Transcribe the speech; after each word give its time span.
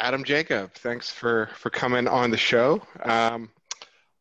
Adam 0.00 0.24
Jacob, 0.24 0.74
thanks 0.74 1.10
for 1.10 1.48
for 1.54 1.70
coming 1.70 2.06
on 2.06 2.30
the 2.30 2.36
show. 2.36 2.82
Um, 3.02 3.50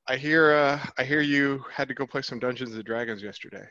I 0.08 0.16
hear 0.18 0.54
uh, 0.54 0.80
I 0.98 1.04
hear 1.04 1.22
you 1.22 1.66
had 1.72 1.88
to 1.90 1.94
go 1.94 2.06
play 2.06 2.22
some 2.22 2.40
Dungeons 2.40 2.74
and 2.76 2.84
Dragons 2.84 3.22
yesterday. 3.22 3.66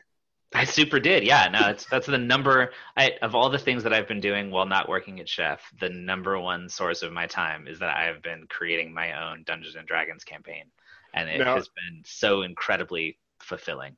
I 0.53 0.63
super 0.63 0.99
did. 0.99 1.23
Yeah, 1.23 1.49
no, 1.49 1.69
it's 1.69 1.85
that's 1.85 2.05
the 2.07 2.17
number 2.17 2.71
I, 2.95 3.13
of 3.21 3.35
all 3.35 3.49
the 3.49 3.57
things 3.57 3.83
that 3.83 3.93
I've 3.93 4.07
been 4.07 4.21
doing 4.21 4.51
while 4.51 4.65
not 4.65 4.87
working 4.87 5.19
at 5.19 5.27
Chef. 5.27 5.61
The 5.79 5.89
number 5.89 6.39
one 6.39 6.69
source 6.69 7.01
of 7.01 7.11
my 7.11 7.25
time 7.25 7.67
is 7.67 7.79
that 7.79 7.95
I 7.95 8.03
have 8.05 8.21
been 8.21 8.45
creating 8.47 8.93
my 8.93 9.29
own 9.31 9.43
Dungeons 9.45 9.75
and 9.75 9.87
Dragons 9.87 10.23
campaign, 10.23 10.65
and 11.13 11.27
it 11.29 11.39
Now- 11.39 11.55
has 11.55 11.67
been 11.69 12.03
so 12.05 12.43
incredibly 12.43 13.17
fulfilling. 13.39 13.97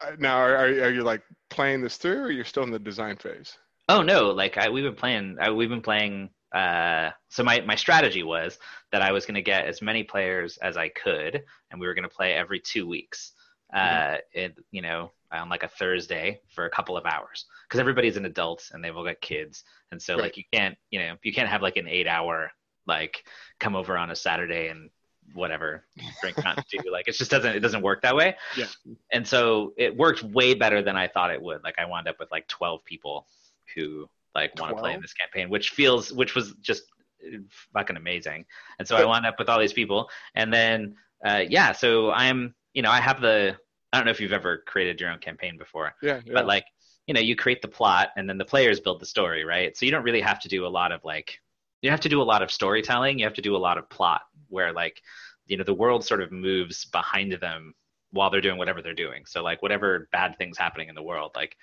Uh, 0.00 0.12
Now, 0.18 0.36
are, 0.38 0.54
are 0.56 0.66
are 0.66 0.90
you 0.90 1.02
like 1.02 1.22
playing 1.48 1.80
this 1.80 1.96
through, 1.96 2.24
or 2.24 2.30
you're 2.30 2.44
still 2.44 2.64
in 2.64 2.70
the 2.70 2.78
design 2.78 3.16
phase? 3.16 3.56
Oh 3.88 4.02
no, 4.02 4.30
like 4.32 4.58
I, 4.58 4.68
we've 4.68 4.84
been 4.84 4.96
playing. 4.96 5.38
I, 5.40 5.50
we've 5.50 5.70
been 5.70 5.80
playing. 5.80 6.30
Uh, 6.54 7.10
so 7.28 7.42
my 7.42 7.60
my 7.60 7.74
strategy 7.74 8.22
was 8.22 8.58
that 8.92 9.02
I 9.02 9.12
was 9.12 9.26
going 9.26 9.34
to 9.34 9.42
get 9.42 9.66
as 9.66 9.82
many 9.82 10.02
players 10.02 10.56
as 10.58 10.76
I 10.76 10.88
could, 10.88 11.42
and 11.70 11.80
we 11.80 11.86
were 11.86 11.94
going 11.94 12.08
to 12.08 12.14
play 12.14 12.32
every 12.34 12.60
two 12.60 12.86
weeks. 12.86 13.32
Uh, 13.74 14.18
it, 14.32 14.56
you 14.70 14.80
know, 14.80 15.10
on 15.32 15.48
like 15.48 15.64
a 15.64 15.68
Thursday 15.68 16.40
for 16.54 16.66
a 16.66 16.70
couple 16.70 16.96
of 16.96 17.04
hours, 17.04 17.46
because 17.68 17.80
everybody's 17.80 18.16
an 18.16 18.24
adult 18.24 18.70
and 18.72 18.82
they've 18.82 18.96
all 18.96 19.04
got 19.04 19.20
kids, 19.20 19.64
and 19.90 20.00
so 20.00 20.14
Right. 20.14 20.22
like 20.22 20.36
you 20.36 20.44
can't, 20.52 20.76
you 20.90 21.00
know, 21.00 21.16
you 21.22 21.32
can't 21.32 21.48
have 21.48 21.62
like 21.62 21.76
an 21.76 21.88
eight 21.88 22.06
hour 22.06 22.52
like 22.86 23.24
come 23.58 23.74
over 23.74 23.98
on 23.98 24.10
a 24.12 24.16
Saturday 24.16 24.68
and 24.68 24.88
whatever 25.34 25.84
drink 26.22 26.36
Mountain 26.44 26.64
Dew. 26.70 26.92
Like 26.92 27.08
it 27.08 27.16
just 27.16 27.30
doesn't 27.30 27.56
it 27.56 27.60
doesn't 27.60 27.82
work 27.82 28.02
that 28.02 28.14
way. 28.14 28.36
Yeah. 28.56 28.66
And 29.12 29.26
so 29.26 29.74
it 29.76 29.96
worked 29.96 30.22
way 30.22 30.54
better 30.54 30.82
than 30.82 30.96
I 30.96 31.08
thought 31.08 31.32
it 31.32 31.42
would. 31.42 31.64
Like 31.64 31.74
I 31.78 31.86
wound 31.86 32.06
up 32.06 32.16
with 32.20 32.30
like 32.30 32.46
twelve 32.46 32.84
people 32.84 33.26
who 33.74 34.08
like 34.36 34.58
want 34.60 34.76
to 34.76 34.80
play 34.80 34.94
in 34.94 35.00
this 35.00 35.14
campaign, 35.14 35.48
which 35.48 35.70
feels 35.70 36.12
which 36.12 36.34
was 36.34 36.52
just 36.60 36.84
uh, 37.26 37.38
fucking 37.72 37.96
amazing. 37.96 38.44
And 38.78 38.86
so 38.86 38.96
I 38.96 39.04
wound 39.04 39.26
up 39.26 39.38
with 39.38 39.48
all 39.48 39.58
these 39.58 39.72
people, 39.72 40.08
and 40.34 40.52
then 40.52 40.94
uh, 41.24 41.44
yeah, 41.48 41.72
so 41.72 42.10
I'm 42.12 42.54
you 42.74 42.82
know 42.82 42.90
I 42.90 43.00
have 43.00 43.20
the 43.20 43.56
I 43.92 43.98
don't 43.98 44.04
know 44.04 44.10
if 44.10 44.20
you've 44.20 44.32
ever 44.32 44.62
created 44.66 45.00
your 45.00 45.10
own 45.10 45.18
campaign 45.18 45.56
before, 45.58 45.94
Yeah, 46.02 46.20
yeah. 46.24 46.32
but 46.34 46.46
like 46.46 46.64
you 47.06 47.14
know 47.14 47.20
you 47.20 47.34
create 47.36 47.62
the 47.62 47.68
plot 47.68 48.10
and 48.16 48.28
then 48.28 48.38
the 48.38 48.44
players 48.44 48.80
build 48.80 49.00
the 49.00 49.06
story, 49.06 49.44
right? 49.44 49.76
So 49.76 49.86
you 49.86 49.92
don't 49.92 50.04
really 50.04 50.20
have 50.20 50.40
to 50.40 50.48
do 50.48 50.66
a 50.66 50.68
lot 50.68 50.92
of 50.92 51.00
like 51.04 51.38
you 51.82 51.90
have 51.90 52.00
to 52.00 52.08
do 52.08 52.20
a 52.22 52.24
lot 52.32 52.42
of 52.42 52.50
storytelling. 52.50 53.18
You 53.18 53.24
have 53.26 53.34
to 53.34 53.42
do 53.42 53.56
a 53.56 53.58
lot 53.58 53.78
of 53.78 53.88
plot 53.88 54.22
where 54.48 54.72
like 54.72 55.00
you 55.46 55.56
know 55.56 55.64
the 55.64 55.74
world 55.74 56.04
sort 56.04 56.22
of 56.22 56.32
moves 56.32 56.84
behind 56.86 57.32
them 57.40 57.74
while 58.10 58.30
they're 58.30 58.40
doing 58.40 58.58
whatever 58.58 58.82
they're 58.82 58.94
doing. 58.94 59.24
So 59.26 59.42
like 59.42 59.62
whatever 59.62 60.08
bad 60.12 60.36
things 60.38 60.58
happening 60.58 60.88
in 60.88 60.94
the 60.94 61.02
world, 61.02 61.32
like 61.34 61.56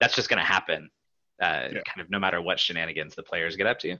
that's 0.00 0.14
just 0.14 0.28
going 0.28 0.38
to 0.38 0.44
happen, 0.44 0.90
uh, 1.40 1.68
Yeah. 1.72 1.80
kind 1.86 2.00
of 2.00 2.10
no 2.10 2.18
matter 2.18 2.40
what 2.42 2.60
shenanigans 2.60 3.14
the 3.14 3.22
players 3.22 3.56
get 3.56 3.66
up 3.66 3.78
to. 3.80 3.96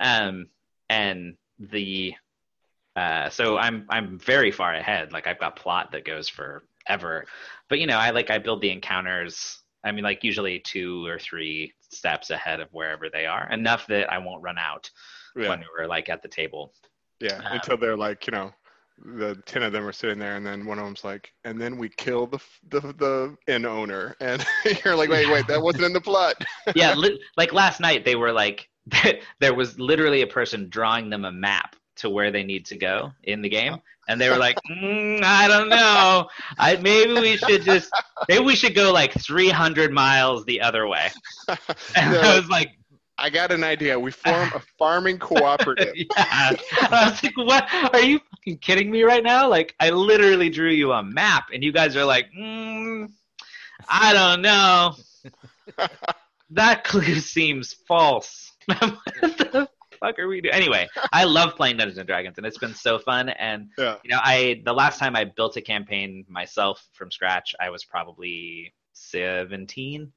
Um, 0.00 0.46
and 0.88 1.36
the 1.58 2.14
uh, 2.96 3.28
so 3.28 3.56
I'm 3.58 3.86
I'm 3.90 4.18
very 4.18 4.50
far 4.52 4.74
ahead. 4.74 5.12
Like 5.12 5.26
I've 5.26 5.40
got 5.40 5.56
plot 5.56 5.90
that 5.92 6.04
goes 6.04 6.28
forever, 6.28 7.26
but 7.68 7.78
you 7.80 7.86
know 7.86 7.98
I 7.98 8.10
like 8.10 8.30
I 8.30 8.38
build 8.38 8.60
the 8.60 8.70
encounters. 8.70 9.62
I 9.84 9.92
mean 9.92 10.04
like 10.04 10.22
usually 10.24 10.60
two 10.60 11.04
or 11.06 11.18
three 11.18 11.72
steps 11.90 12.30
ahead 12.30 12.60
of 12.60 12.68
wherever 12.72 13.08
they 13.10 13.26
are, 13.26 13.48
enough 13.50 13.86
that 13.88 14.12
I 14.12 14.18
won't 14.18 14.42
run 14.42 14.58
out 14.58 14.90
yeah, 15.36 15.48
when 15.48 15.64
we're 15.76 15.86
like 15.86 16.08
at 16.08 16.22
the 16.22 16.28
table. 16.28 16.72
yeah. 17.20 17.36
um, 17.38 17.46
Until 17.52 17.76
they're 17.76 17.96
like, 17.96 18.26
you 18.26 18.32
know, 18.32 18.52
the 19.02 19.36
ten 19.46 19.62
of 19.62 19.72
them 19.72 19.86
are 19.86 19.92
sitting 19.92 20.18
there, 20.18 20.36
and 20.36 20.46
then 20.46 20.66
one 20.66 20.78
of 20.78 20.84
them's 20.84 21.04
like, 21.04 21.32
and 21.44 21.60
then 21.60 21.76
we 21.78 21.88
kill 21.88 22.26
the 22.26 22.38
the 22.68 22.80
the 22.80 23.36
inn 23.46 23.66
owner, 23.66 24.16
and 24.20 24.44
you're 24.84 24.96
like, 24.96 25.10
wait, 25.10 25.28
wait, 25.30 25.46
that 25.48 25.60
wasn't 25.60 25.84
in 25.84 25.92
the 25.92 26.00
plot. 26.00 26.36
yeah, 26.74 26.94
li- 26.94 27.20
like 27.36 27.52
last 27.52 27.80
night 27.80 28.04
they 28.04 28.16
were 28.16 28.32
like 28.32 28.68
there 29.40 29.54
was 29.54 29.78
literally 29.78 30.22
a 30.22 30.26
person 30.26 30.68
drawing 30.68 31.10
them 31.10 31.24
a 31.24 31.32
map 31.32 31.76
to 31.96 32.10
where 32.10 32.30
they 32.30 32.42
need 32.42 32.66
to 32.66 32.76
go 32.76 33.12
in 33.22 33.40
the 33.40 33.48
game 33.48 33.76
and 34.08 34.20
they 34.20 34.28
were 34.28 34.36
like 34.36 34.58
mm, 34.68 35.22
i 35.22 35.46
don't 35.46 35.68
know 35.68 36.26
i 36.58 36.76
maybe 36.76 37.12
we 37.14 37.36
should 37.36 37.62
just 37.62 37.88
maybe 38.28 38.44
we 38.44 38.56
should 38.56 38.74
go 38.74 38.92
like 38.92 39.12
300 39.12 39.92
miles 39.92 40.44
the 40.44 40.60
other 40.60 40.88
way 40.88 41.08
and 41.96 42.12
They're 42.12 42.24
i 42.24 42.36
was 42.36 42.48
like 42.48 42.70
I 43.16 43.30
got 43.30 43.52
an 43.52 43.62
idea. 43.62 43.96
We 43.96 44.10
form 44.10 44.50
a 44.56 44.60
farming 44.76 45.18
cooperative. 45.18 45.94
yeah 45.94 46.06
i 46.16 47.08
was 47.08 47.22
like 47.22 47.36
what 47.36 47.94
are 47.94 48.00
you 48.00 48.18
fucking 48.44 48.58
kidding 48.58 48.90
me 48.90 49.02
right 49.02 49.22
now? 49.22 49.48
Like 49.48 49.74
i 49.80 49.90
literally 49.90 50.50
drew 50.50 50.70
you 50.70 50.92
a 50.92 51.02
map 51.02 51.46
and 51.52 51.62
you 51.62 51.72
guys 51.72 51.96
are 51.96 52.04
like 52.04 52.26
mm, 52.38 53.08
i 53.88 54.12
don't 54.12 54.42
know. 54.42 54.94
That 56.50 56.84
clue 56.84 57.16
seems 57.16 57.72
false. 57.88 58.52
What 58.68 59.38
the 59.38 59.68
fuck 60.00 60.18
are 60.18 60.28
we 60.28 60.40
doing 60.40 60.54
anyway 60.54 60.86
i 61.12 61.24
love 61.24 61.54
playing 61.56 61.76
dungeons 61.78 61.98
and 61.98 62.06
dragons 62.06 62.36
and 62.36 62.46
it's 62.46 62.58
been 62.58 62.74
so 62.74 62.98
fun 62.98 63.28
and 63.30 63.68
Yeah. 63.78 63.96
you 64.04 64.10
know 64.10 64.18
i 64.22 64.60
the 64.64 64.72
last 64.72 64.98
time 64.98 65.14
i 65.16 65.24
built 65.24 65.56
a 65.56 65.62
campaign 65.62 66.24
myself 66.28 66.84
from 66.92 67.10
scratch 67.10 67.54
i 67.60 67.70
was 67.70 67.84
probably 67.84 68.74
17 68.92 70.12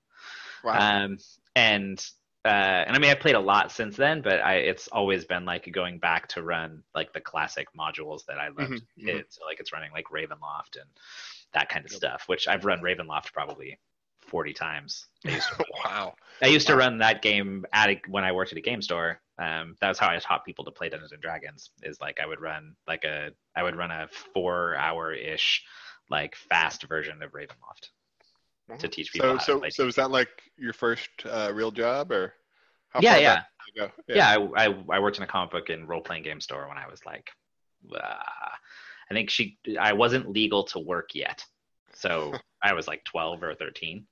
Wow. 0.63 1.03
um, 1.05 1.17
and 1.55 2.03
uh, 2.47 2.85
and 2.87 2.95
I 2.95 2.99
mean, 2.99 3.11
I've 3.11 3.19
played 3.19 3.35
a 3.35 3.39
lot 3.39 3.71
since 3.71 3.97
then, 3.97 4.21
but 4.21 4.41
I, 4.41 4.55
it's 4.55 4.87
always 4.89 5.25
been 5.25 5.45
like 5.45 5.71
going 5.71 5.99
back 5.99 6.27
to 6.29 6.43
run 6.43 6.83
like 6.95 7.13
the 7.13 7.21
classic 7.21 7.67
modules 7.77 8.25
that 8.27 8.39
I 8.39 8.49
loved 8.49 8.73
Mhm, 8.73 8.81
a 8.81 9.05
kid. 9.05 9.25
So 9.29 9.45
like 9.45 9.59
it's 9.59 9.73
running 9.73 9.91
like 9.93 10.05
Ravenloft 10.07 10.75
and 10.79 10.89
that 11.53 11.69
kind 11.69 11.85
of 11.85 11.91
stuff, 11.91 12.23
which 12.27 12.47
I've 12.47 12.65
run 12.65 12.81
Ravenloft 12.81 13.33
probably 13.33 13.79
40 14.21 14.53
times. 14.53 15.07
I 15.27 15.31
used 15.31 15.49
to, 15.49 15.57
wow. 15.85 16.13
I 16.41 16.47
used 16.47 16.67
to 16.67 16.75
run 16.75 16.99
that 16.99 17.21
game 17.21 17.65
at 17.73 17.89
a, 17.89 18.01
when 18.09 18.23
I 18.23 18.31
worked 18.31 18.51
at 18.51 18.57
a 18.57 18.61
game 18.61 18.81
store. 18.81 19.21
Um, 19.39 19.75
that 19.81 19.89
was 19.89 19.99
how 19.99 20.09
I 20.09 20.19
taught 20.19 20.45
people 20.45 20.65
to 20.65 20.71
play 20.71 20.89
Dungeons 20.89 21.11
and 21.11 21.21
Dragons. 21.21 21.71
Is 21.83 21.99
like 22.01 22.19
I 22.19 22.25
would 22.25 22.41
run 22.41 22.75
like 22.87 23.03
a 23.05 23.31
I 23.55 23.63
would 23.63 23.75
run 23.75 23.91
a 23.91 24.07
four 24.33 24.75
hour 24.75 25.13
ish 25.13 25.63
like 26.09 26.35
fast 26.35 26.83
version 26.83 27.21
of 27.21 27.31
Ravenloft 27.33 27.89
to 28.79 28.87
teach 28.87 29.13
people 29.13 29.29
So 29.29 29.37
how 29.37 29.43
so 29.43 29.59
play 29.59 29.69
so 29.69 29.87
is 29.87 29.95
that 29.95 30.11
like 30.11 30.29
your 30.57 30.73
first 30.73 31.09
uh, 31.25 31.51
real 31.53 31.71
job, 31.71 32.11
or 32.11 32.33
how 32.89 33.01
Yeah, 33.01 33.13
far 33.13 33.21
yeah. 33.21 33.35
back 33.35 33.47
did 34.07 34.15
yeah, 34.15 34.27
I, 34.29 34.65
I 34.67 34.83
I 34.89 34.99
worked 34.99 35.17
in 35.17 35.23
a 35.23 35.27
comic 35.27 35.51
book 35.51 35.69
and 35.69 35.87
role 35.87 36.01
playing 36.01 36.23
game 36.23 36.41
store 36.41 36.67
when 36.67 36.77
I 36.77 36.87
was 36.87 37.05
like, 37.05 37.29
uh, 37.93 37.99
I 39.09 39.13
think 39.13 39.29
she 39.29 39.57
I 39.79 39.93
wasn't 39.93 40.29
legal 40.29 40.63
to 40.65 40.79
work 40.79 41.13
yet, 41.13 41.43
so 41.93 42.33
I 42.63 42.73
was 42.73 42.87
like 42.87 43.03
twelve 43.03 43.43
or 43.43 43.53
thirteen, 43.55 44.07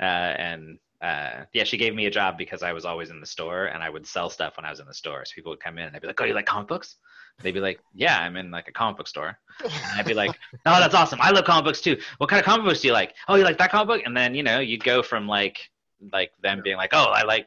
uh, 0.00 0.34
and 0.38 0.78
uh, 1.02 1.44
yeah, 1.52 1.64
she 1.64 1.76
gave 1.78 1.94
me 1.94 2.06
a 2.06 2.10
job 2.10 2.36
because 2.38 2.62
I 2.62 2.72
was 2.72 2.84
always 2.84 3.10
in 3.10 3.20
the 3.20 3.26
store 3.26 3.66
and 3.66 3.82
I 3.82 3.88
would 3.88 4.06
sell 4.06 4.28
stuff 4.28 4.56
when 4.56 4.66
I 4.66 4.70
was 4.70 4.80
in 4.80 4.86
the 4.86 4.94
store. 4.94 5.24
So 5.24 5.32
people 5.34 5.50
would 5.50 5.60
come 5.60 5.78
in 5.78 5.86
and 5.86 5.94
they'd 5.94 6.02
be 6.02 6.06
like, 6.08 6.20
"Oh, 6.20 6.24
you 6.24 6.34
like 6.34 6.46
comic 6.46 6.68
books?" 6.68 6.96
They'd 7.42 7.52
be 7.52 7.60
like, 7.60 7.80
"Yeah, 7.94 8.18
I'm 8.20 8.36
in 8.36 8.50
like 8.50 8.68
a 8.68 8.72
comic 8.72 8.96
book 8.98 9.08
store." 9.08 9.38
And 9.62 9.72
I'd 9.98 10.06
be 10.06 10.14
like, 10.14 10.32
"Oh, 10.66 10.80
that's 10.80 10.94
awesome! 10.94 11.18
I 11.22 11.30
love 11.30 11.44
comic 11.44 11.64
books 11.64 11.80
too. 11.80 11.98
What 12.18 12.28
kind 12.30 12.40
of 12.40 12.46
comic 12.46 12.64
books 12.66 12.80
do 12.80 12.88
you 12.88 12.94
like? 12.94 13.14
Oh, 13.28 13.34
you 13.36 13.44
like 13.44 13.58
that 13.58 13.70
comic 13.70 13.88
book?" 13.88 14.02
And 14.06 14.16
then 14.16 14.34
you 14.34 14.42
know 14.42 14.60
you'd 14.60 14.84
go 14.84 15.02
from 15.02 15.26
like 15.26 15.70
like 16.12 16.32
them 16.42 16.58
Yeah. 16.58 16.62
being 16.62 16.76
like, 16.76 16.90
"Oh, 16.92 17.06
I 17.14 17.22
like 17.24 17.46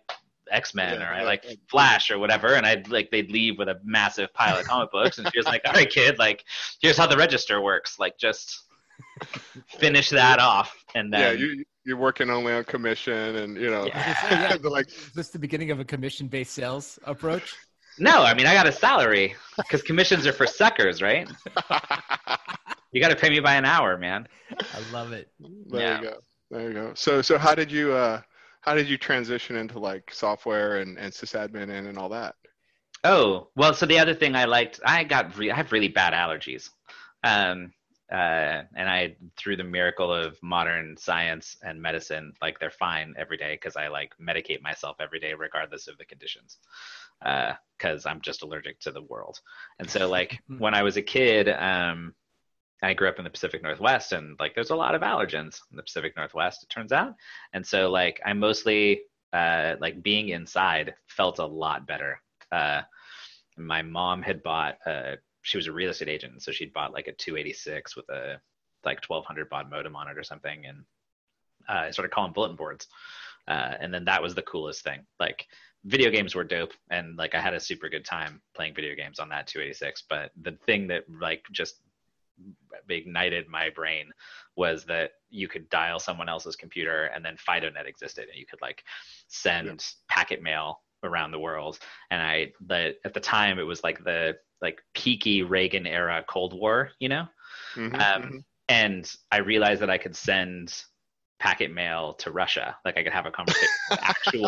X 0.51 0.73
Men 0.75 0.99
Yeah, 0.99 1.09
or 1.09 1.13
I 1.13 1.19
yeah, 1.19 1.25
like 1.25 1.43
yeah. 1.47 1.55
Flash 1.69 2.11
or 2.11 2.19
whatever," 2.19 2.55
and 2.55 2.65
I'd 2.65 2.87
like 2.89 3.09
they'd 3.11 3.31
leave 3.31 3.57
with 3.57 3.69
a 3.69 3.79
massive 3.83 4.33
pile 4.33 4.57
of 4.57 4.65
comic 4.65 4.91
books, 4.91 5.17
and 5.17 5.27
she 5.31 5.39
was 5.39 5.45
like, 5.47 5.61
"All 5.65 5.73
right, 5.73 5.89
kid, 5.89 6.19
like 6.19 6.43
here's 6.81 6.97
how 6.97 7.07
the 7.07 7.17
register 7.17 7.61
works. 7.61 7.97
Like 7.99 8.17
just 8.17 8.61
finish 9.79 10.09
that 10.09 10.39
off." 10.39 10.75
And 10.95 11.11
then 11.13 11.19
yeah, 11.21 11.29
then 11.31 11.39
you 11.39 11.65
you're 11.85 11.97
working 11.97 12.29
only 12.29 12.53
on 12.53 12.63
commission, 12.63 13.35
and 13.35 13.57
you 13.57 13.69
know, 13.69 13.85
Yeah. 13.87 14.57
they're 14.57 14.57
like, 14.69 14.87
Is 14.89 15.11
this 15.13 15.29
the 15.29 15.39
beginning 15.39 15.71
of 15.71 15.79
a 15.79 15.85
commission-based 15.85 16.53
sales 16.53 16.97
approach? 17.03 17.53
No, 17.97 18.23
I 18.23 18.33
mean 18.33 18.47
I 18.47 18.53
got 18.53 18.67
a 18.67 18.71
salary 18.71 19.35
because 19.57 19.81
commissions 19.81 20.25
are 20.27 20.33
for 20.33 20.47
suckers, 20.47 21.01
right? 21.01 21.27
You 22.91 23.01
got 23.01 23.09
to 23.09 23.15
pay 23.15 23.29
me 23.29 23.39
by 23.39 23.55
an 23.55 23.65
hour, 23.65 23.97
man. 23.97 24.27
I 24.73 24.79
love 24.91 25.11
it. 25.13 25.27
there 25.69 25.81
Yeah. 25.81 25.97
you 25.97 26.03
go, 26.03 26.17
there 26.51 26.67
you 26.67 26.73
go. 26.73 26.91
So 26.95 27.21
so 27.21 27.37
how 27.37 27.55
did 27.55 27.71
you 27.71 27.91
uh 27.93 28.21
how 28.61 28.75
did 28.75 28.87
you 28.87 28.97
transition 28.97 29.55
into 29.55 29.79
like 29.79 30.11
software 30.13 30.77
and 30.77 30.97
and 30.97 31.11
sysadmin 31.11 31.69
and, 31.69 31.87
and 31.87 31.97
all 31.97 32.09
that? 32.09 32.35
Oh, 33.03 33.49
well, 33.55 33.73
so 33.73 33.85
the 33.85 33.99
other 33.99 34.13
thing 34.13 34.35
I 34.35 34.45
liked, 34.45 34.79
I 34.85 35.03
got, 35.03 35.37
re- 35.37 35.51
I 35.51 35.55
have 35.55 35.71
really 35.73 35.89
bad 35.89 36.13
allergies. 36.13 36.69
Um, 37.23 37.73
uh, 38.11 38.63
and 38.75 38.89
I, 38.89 39.15
through 39.35 39.57
the 39.57 39.63
miracle 39.63 40.13
of 40.13 40.37
modern 40.41 40.95
science 40.95 41.57
and 41.63 41.81
medicine, 41.81 42.33
like 42.41 42.59
they're 42.59 42.69
fine 42.69 43.13
every 43.17 43.37
day 43.37 43.55
because 43.55 43.75
I 43.75 43.87
like 43.87 44.13
medicate 44.21 44.61
myself 44.61 44.97
every 45.01 45.19
day 45.19 45.33
regardless 45.33 45.87
of 45.87 45.97
the 45.97 46.05
conditions. 46.05 46.59
Because 47.23 48.05
I'm 48.05 48.21
just 48.21 48.43
allergic 48.43 48.79
to 48.81 48.91
the 48.91 49.01
world. 49.01 49.39
And 49.79 49.89
so, 49.89 50.07
like, 50.07 50.39
when 50.57 50.73
I 50.73 50.83
was 50.83 50.97
a 50.97 51.01
kid, 51.01 51.49
um, 51.49 52.13
I 52.81 52.93
grew 52.93 53.07
up 53.07 53.17
in 53.17 53.23
the 53.23 53.29
Pacific 53.29 53.63
Northwest, 53.63 54.11
and 54.11 54.37
like, 54.39 54.55
there's 54.55 54.71
a 54.71 54.75
lot 54.75 54.95
of 54.95 55.01
allergens 55.01 55.59
in 55.71 55.77
the 55.77 55.83
Pacific 55.83 56.15
Northwest, 56.15 56.63
it 56.63 56.69
turns 56.69 56.91
out. 56.91 57.15
And 57.53 57.65
so, 57.65 57.89
like, 57.89 58.21
I 58.25 58.33
mostly, 58.33 59.01
uh, 59.31 59.75
like, 59.79 60.03
being 60.03 60.29
inside 60.29 60.93
felt 61.07 61.39
a 61.39 61.45
lot 61.45 61.87
better. 61.87 62.21
Uh, 62.51 62.81
my 63.57 63.81
mom 63.81 64.23
had 64.23 64.41
bought 64.41 64.77
uh 64.87 65.11
she 65.43 65.57
was 65.57 65.67
a 65.67 65.71
real 65.71 65.91
estate 65.91 66.09
agent 66.09 66.41
so 66.41 66.51
she'd 66.51 66.73
bought 66.73 66.91
like 66.91 67.07
a 67.07 67.11
286 67.11 67.95
with 67.95 68.09
a 68.09 68.39
like 68.83 68.97
1200 69.07 69.47
baud 69.47 69.69
modem 69.69 69.95
on 69.95 70.07
it 70.07 70.17
or 70.17 70.23
something 70.23 70.65
and 70.65 70.83
uh, 71.69 71.85
i 71.85 71.91
started 71.91 72.11
calling 72.11 72.33
bulletin 72.33 72.55
boards 72.55 72.87
uh, 73.47 73.73
and 73.79 73.93
then 73.93 74.05
that 74.05 74.21
was 74.21 74.35
the 74.35 74.41
coolest 74.41 74.83
thing. 74.83 75.05
Like 75.19 75.47
video 75.85 76.09
games 76.09 76.35
were 76.35 76.43
dope, 76.43 76.73
and 76.89 77.17
like 77.17 77.35
I 77.35 77.41
had 77.41 77.53
a 77.53 77.59
super 77.59 77.89
good 77.89 78.05
time 78.05 78.41
playing 78.55 78.75
video 78.75 78.95
games 78.95 79.19
on 79.19 79.29
that 79.29 79.47
286. 79.47 80.03
But 80.09 80.31
the 80.41 80.57
thing 80.65 80.87
that 80.87 81.03
like 81.09 81.43
just 81.51 81.75
ignited 82.89 83.47
my 83.47 83.69
brain 83.69 84.11
was 84.55 84.85
that 84.85 85.11
you 85.29 85.47
could 85.47 85.69
dial 85.69 85.99
someone 85.99 86.29
else's 86.29 86.55
computer 86.55 87.05
and 87.05 87.23
then 87.23 87.37
FidoNet 87.47 87.87
existed 87.87 88.27
and 88.29 88.37
you 88.37 88.45
could 88.45 88.61
like 88.61 88.83
send 89.27 89.67
yeah. 89.67 89.75
packet 90.09 90.41
mail 90.41 90.81
around 91.03 91.31
the 91.31 91.39
world 91.39 91.79
and 92.11 92.21
i 92.21 92.51
but 92.61 92.95
at 93.05 93.13
the 93.13 93.19
time 93.19 93.59
it 93.59 93.63
was 93.63 93.83
like 93.83 94.03
the 94.03 94.35
like 94.61 94.81
peaky 94.93 95.43
reagan 95.43 95.85
era 95.85 96.23
cold 96.27 96.53
war 96.53 96.89
you 96.99 97.09
know 97.09 97.25
mm-hmm, 97.75 97.95
um, 97.95 98.01
mm-hmm. 98.01 98.37
and 98.69 99.13
i 99.31 99.37
realized 99.37 99.81
that 99.81 99.89
i 99.89 99.97
could 99.97 100.15
send 100.15 100.83
packet 101.43 101.73
mail 101.73 102.13
to 102.13 102.31
russia 102.31 102.73
like 102.85 102.97
i 102.97 103.03
could 103.03 103.11
have 103.11 103.25
a 103.25 103.31
conversation 103.31 103.67
with 103.89 103.99
actual 104.01 104.47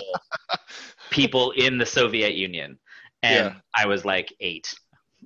people 1.10 1.52
in 1.52 1.78
the 1.78 1.86
soviet 1.86 2.36
union 2.36 2.80
and 3.22 3.54
yeah. 3.54 3.60
i 3.76 3.86
was 3.86 4.06
like 4.06 4.34
eight 4.40 4.74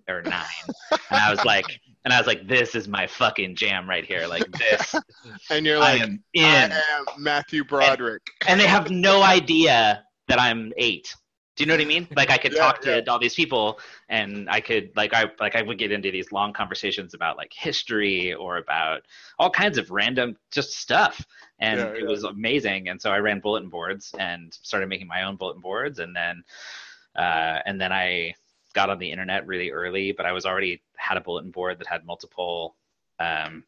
or 0.08 0.24
nine 0.24 0.66
and 0.92 1.00
i 1.12 1.30
was 1.30 1.46
like 1.46 1.80
and 2.06 2.14
I 2.14 2.18
was 2.18 2.28
like, 2.28 2.48
"This 2.48 2.76
is 2.76 2.88
my 2.88 3.08
fucking 3.08 3.56
jam 3.56 3.88
right 3.88 4.06
here, 4.06 4.26
like 4.26 4.50
this." 4.54 4.96
and 5.50 5.66
you're 5.66 5.78
like, 5.78 6.02
I 6.02 6.04
am, 6.06 6.24
in. 6.34 6.72
I 6.72 6.82
am 6.98 7.06
Matthew 7.18 7.64
Broderick," 7.64 8.24
and, 8.42 8.52
and, 8.52 8.60
they 8.60 8.68
have 8.68 8.90
no 8.90 9.22
idea 9.22 10.04
that 10.28 10.40
I'm 10.40 10.72
eight. 10.78 11.14
Do 11.60 11.64
you 11.64 11.68
know 11.68 11.74
what 11.74 11.82
I 11.82 11.86
mean? 11.86 12.08
Like 12.16 12.30
I 12.30 12.38
could 12.38 12.54
yeah, 12.54 12.60
talk 12.60 12.80
to 12.84 13.04
yeah. 13.04 13.12
all 13.12 13.20
these 13.20 13.36
people, 13.36 13.80
and 14.08 14.50
I 14.50 14.62
could 14.62 14.92
like 14.96 15.14
I 15.14 15.30
like 15.42 15.58
I 15.58 15.62
would 15.62 15.78
get 15.78 15.92
into 15.92 16.10
these 16.10 16.32
long 16.32 16.54
conversations 16.54 17.14
about 17.14 17.36
like 17.36 17.52
history 17.54 18.34
or 18.34 18.58
about 18.58 19.02
all 19.38 19.50
kinds 19.50 19.78
of 19.78 19.92
random 19.92 20.38
just 20.52 20.78
stuff, 20.78 21.26
and 21.60 21.80
yeah, 21.82 21.88
it 21.88 22.08
was 22.08 22.24
amazing. 22.24 22.88
And 22.88 23.02
so 23.02 23.12
I 23.12 23.18
ran 23.20 23.42
bulletin 23.42 23.68
boards 23.68 24.16
and 24.18 24.54
started 24.54 24.88
making 24.88 25.08
my 25.08 25.24
own 25.24 25.36
bulletin 25.36 25.62
boards, 25.62 26.00
and 26.00 26.16
then 26.16 26.44
uh, 27.18 27.60
and 27.66 27.80
then 27.80 27.92
I 27.92 28.36
got 28.74 28.90
on 28.90 28.98
the 28.98 29.12
internet 29.12 29.46
really 29.46 29.70
early, 29.70 30.14
but 30.14 30.26
I 30.26 30.32
was 30.32 30.46
already 30.46 30.82
had 30.96 31.18
a 31.18 31.22
bulletin 31.22 31.52
board 31.52 31.78
that 31.80 31.88
had 31.88 32.06
multiple 32.06 32.78
um, 33.20 33.66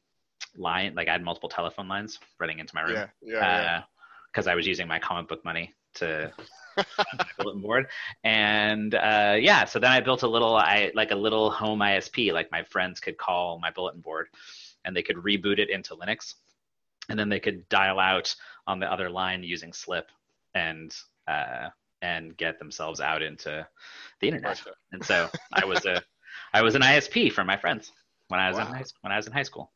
line, 0.56 0.96
like 0.96 1.10
I 1.10 1.12
had 1.12 1.24
multiple 1.24 1.50
telephone 1.50 1.90
lines 1.90 2.20
running 2.40 2.60
into 2.60 2.74
my 2.74 2.84
room. 2.84 2.94
Yeah, 2.94 3.08
yeah. 3.22 3.84
Because 4.32 4.48
uh, 4.48 4.52
I 4.52 4.56
was 4.56 4.66
using 4.66 4.88
my 4.88 5.00
comic 5.00 5.28
book 5.28 5.44
money 5.44 5.74
to 5.96 6.32
bulletin 7.38 7.62
board, 7.62 7.88
and 8.24 8.96
uh, 8.96 9.36
yeah, 9.40 9.66
so 9.66 9.80
then 9.80 9.92
I 9.92 10.00
built 10.00 10.24
a 10.24 10.28
little, 10.28 10.56
I 10.56 10.92
like 10.96 11.12
a 11.12 11.16
little 11.16 11.50
home 11.50 11.80
ISP. 11.80 12.34
Like 12.34 12.52
my 12.52 12.64
friends 12.64 13.00
could 13.00 13.18
call 13.18 13.60
my 13.60 13.72
bulletin 13.72 14.02
board, 14.02 14.28
and 14.86 14.96
they 14.96 15.04
could 15.04 15.18
reboot 15.18 15.60
it 15.60 15.70
into 15.70 15.96
Linux, 15.96 16.36
and 17.10 17.18
then 17.18 17.30
they 17.30 17.40
could 17.40 17.68
dial 17.70 18.00
out 18.00 18.36
on 18.68 18.80
the 18.80 18.92
other 18.92 19.10
line 19.10 19.44
using 19.44 19.74
Slip, 19.74 20.10
and 20.56 20.96
uh, 21.28 21.70
and 22.02 22.36
get 22.38 22.60
themselves 22.60 23.00
out 23.00 23.22
into 23.22 23.66
the 24.20 24.28
internet. 24.28 24.62
And 24.92 25.04
so 25.04 25.30
I 25.54 25.66
was 25.66 25.86
a 25.86 26.02
I 26.54 26.62
was 26.62 26.76
an 26.76 26.82
ISP 26.82 27.32
for 27.32 27.44
my 27.44 27.58
friends 27.58 27.92
when 28.28 28.40
I 28.40 28.50
was 28.50 28.58
wow. 28.58 28.68
in 28.68 28.74
high 28.74 28.84
when 29.02 29.12
I 29.12 29.18
was 29.18 29.28
in 29.28 29.34
high 29.34 29.44
school. 29.44 29.72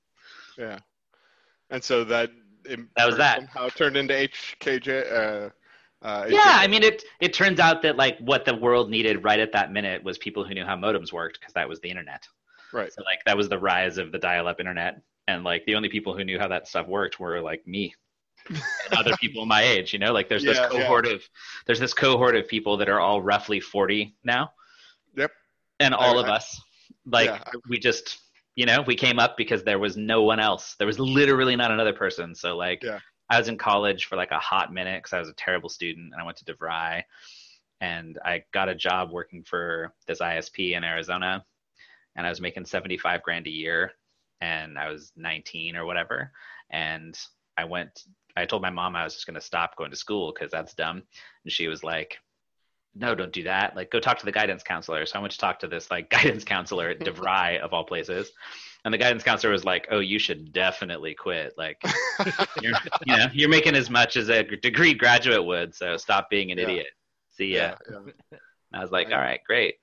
Yeah, 0.57 0.79
and 1.69 1.83
so 1.83 2.03
that 2.05 2.31
that 2.95 3.05
was 3.05 3.17
that 3.17 3.37
somehow 3.37 3.69
turned 3.69 3.97
into 3.97 4.13
HKJ. 4.13 5.13
Uh, 5.13 5.49
uh, 6.05 6.27
yeah, 6.29 6.41
I 6.45 6.67
mean 6.67 6.83
it. 6.83 7.03
It 7.19 7.33
turns 7.33 7.59
out 7.59 7.81
that 7.81 7.97
like 7.97 8.19
what 8.19 8.45
the 8.45 8.53
world 8.53 8.91
needed 8.91 9.23
right 9.23 9.39
at 9.39 9.51
that 9.53 9.71
minute 9.71 10.03
was 10.03 10.19
people 10.19 10.45
who 10.45 10.53
knew 10.53 10.63
how 10.63 10.75
modems 10.75 11.11
worked 11.11 11.39
because 11.39 11.53
that 11.53 11.67
was 11.67 11.79
the 11.79 11.89
internet. 11.89 12.27
Right. 12.71 12.93
So 12.93 13.01
like 13.03 13.19
that 13.25 13.35
was 13.35 13.49
the 13.49 13.57
rise 13.57 13.97
of 13.97 14.11
the 14.11 14.19
dial-up 14.19 14.59
internet, 14.59 15.01
and 15.27 15.43
like 15.43 15.65
the 15.65 15.73
only 15.73 15.89
people 15.89 16.15
who 16.15 16.23
knew 16.23 16.37
how 16.37 16.47
that 16.49 16.67
stuff 16.67 16.87
worked 16.87 17.19
were 17.19 17.41
like 17.41 17.65
me 17.65 17.95
and 18.49 18.61
other 18.95 19.15
people 19.19 19.47
my 19.47 19.63
age. 19.63 19.93
You 19.93 19.99
know, 19.99 20.13
like 20.13 20.29
there's 20.29 20.43
yeah, 20.43 20.53
this 20.53 20.71
cohort 20.71 21.07
yeah. 21.07 21.13
of 21.13 21.23
there's 21.65 21.79
this 21.79 21.93
cohort 21.93 22.35
of 22.35 22.47
people 22.47 22.77
that 22.77 22.89
are 22.89 22.99
all 22.99 23.21
roughly 23.21 23.59
40 23.59 24.15
now. 24.23 24.51
Yep. 25.15 25.31
And 25.79 25.93
all 25.93 26.19
I, 26.19 26.21
of 26.21 26.29
I, 26.29 26.35
us, 26.35 26.61
like 27.05 27.29
yeah, 27.29 27.39
I, 27.45 27.51
we 27.67 27.79
just, 27.79 28.19
you 28.55 28.65
know, 28.65 28.83
we 28.85 28.95
came 28.95 29.19
up 29.19 29.37
because 29.37 29.63
there 29.63 29.79
was 29.79 29.97
no 29.97 30.23
one 30.23 30.39
else. 30.39 30.75
There 30.77 30.87
was 30.87 30.99
literally 30.99 31.55
not 31.55 31.71
another 31.71 31.93
person. 31.93 32.35
So 32.35 32.55
like, 32.55 32.83
yeah. 32.83 32.99
I 33.29 33.39
was 33.39 33.47
in 33.47 33.57
college 33.57 34.05
for 34.05 34.15
like 34.15 34.31
a 34.31 34.39
hot 34.39 34.73
minute 34.73 35.01
because 35.01 35.13
I 35.13 35.19
was 35.19 35.29
a 35.29 35.33
terrible 35.33 35.69
student 35.69 36.13
and 36.13 36.21
I 36.21 36.25
went 36.25 36.37
to 36.37 36.45
DeVry 36.45 37.03
and 37.81 38.19
I 38.23 38.43
got 38.51 38.69
a 38.69 38.75
job 38.75 39.11
working 39.11 39.43
for 39.43 39.93
this 40.07 40.19
ISP 40.19 40.75
in 40.75 40.83
Arizona 40.83 41.43
and 42.15 42.25
I 42.25 42.29
was 42.29 42.41
making 42.41 42.65
75 42.65 43.23
grand 43.23 43.47
a 43.47 43.51
year 43.51 43.91
and 44.41 44.77
I 44.77 44.89
was 44.89 45.11
19 45.15 45.75
or 45.75 45.85
whatever. 45.85 46.31
And 46.69 47.17
I 47.57 47.65
went 47.65 48.03
I 48.37 48.45
told 48.45 48.61
my 48.61 48.69
mom 48.69 48.95
I 48.95 49.03
was 49.03 49.13
just 49.13 49.25
going 49.25 49.35
to 49.35 49.41
stop 49.41 49.77
going 49.77 49.91
to 49.91 49.97
school 49.97 50.33
because 50.33 50.51
that's 50.51 50.73
dumb. 50.73 51.03
And 51.43 51.51
she 51.51 51.67
was 51.67 51.83
like, 51.83 52.17
no, 52.93 53.15
don't 53.15 53.31
do 53.31 53.43
that. 53.43 53.75
Like, 53.75 53.91
go 53.91 53.99
talk 53.99 54.19
to 54.19 54.25
the 54.25 54.31
guidance 54.31 54.63
counselor. 54.63 55.05
So 55.05 55.17
I 55.17 55.21
went 55.21 55.31
to 55.33 55.37
talk 55.37 55.59
to 55.59 55.67
this 55.67 55.89
like 55.89 56.09
guidance 56.15 56.43
counselor 56.43 56.89
at 56.89 56.99
DeVry 57.01 57.59
of 57.59 57.73
all 57.73 57.85
places. 57.85 58.31
And 58.85 58.93
the 58.93 58.97
guidance 58.99 59.23
counselor 59.23 59.51
was 59.51 59.65
like, 59.65 59.87
"Oh, 59.89 59.99
you 59.99 60.19
should 60.19 60.53
definitely 60.53 61.15
quit. 61.15 61.53
Like, 61.57 61.81
you're, 62.61 62.73
you 63.05 63.17
know, 63.17 63.25
you're 63.33 63.49
making 63.49 63.75
as 63.75 63.89
much 63.89 64.15
as 64.15 64.29
a 64.29 64.43
degree 64.43 64.93
graduate 64.93 65.43
would. 65.43 65.75
So 65.75 65.97
stop 65.97 66.29
being 66.29 66.51
an 66.51 66.59
yeah. 66.59 66.63
idiot. 66.65 66.87
See 67.31 67.55
ya." 67.55 67.75
Yeah, 67.89 67.99
yeah. 68.31 68.37
I 68.73 68.81
was 68.81 68.91
like, 68.91 69.07
"All 69.07 69.17
right, 69.17 69.41
great." 69.45 69.75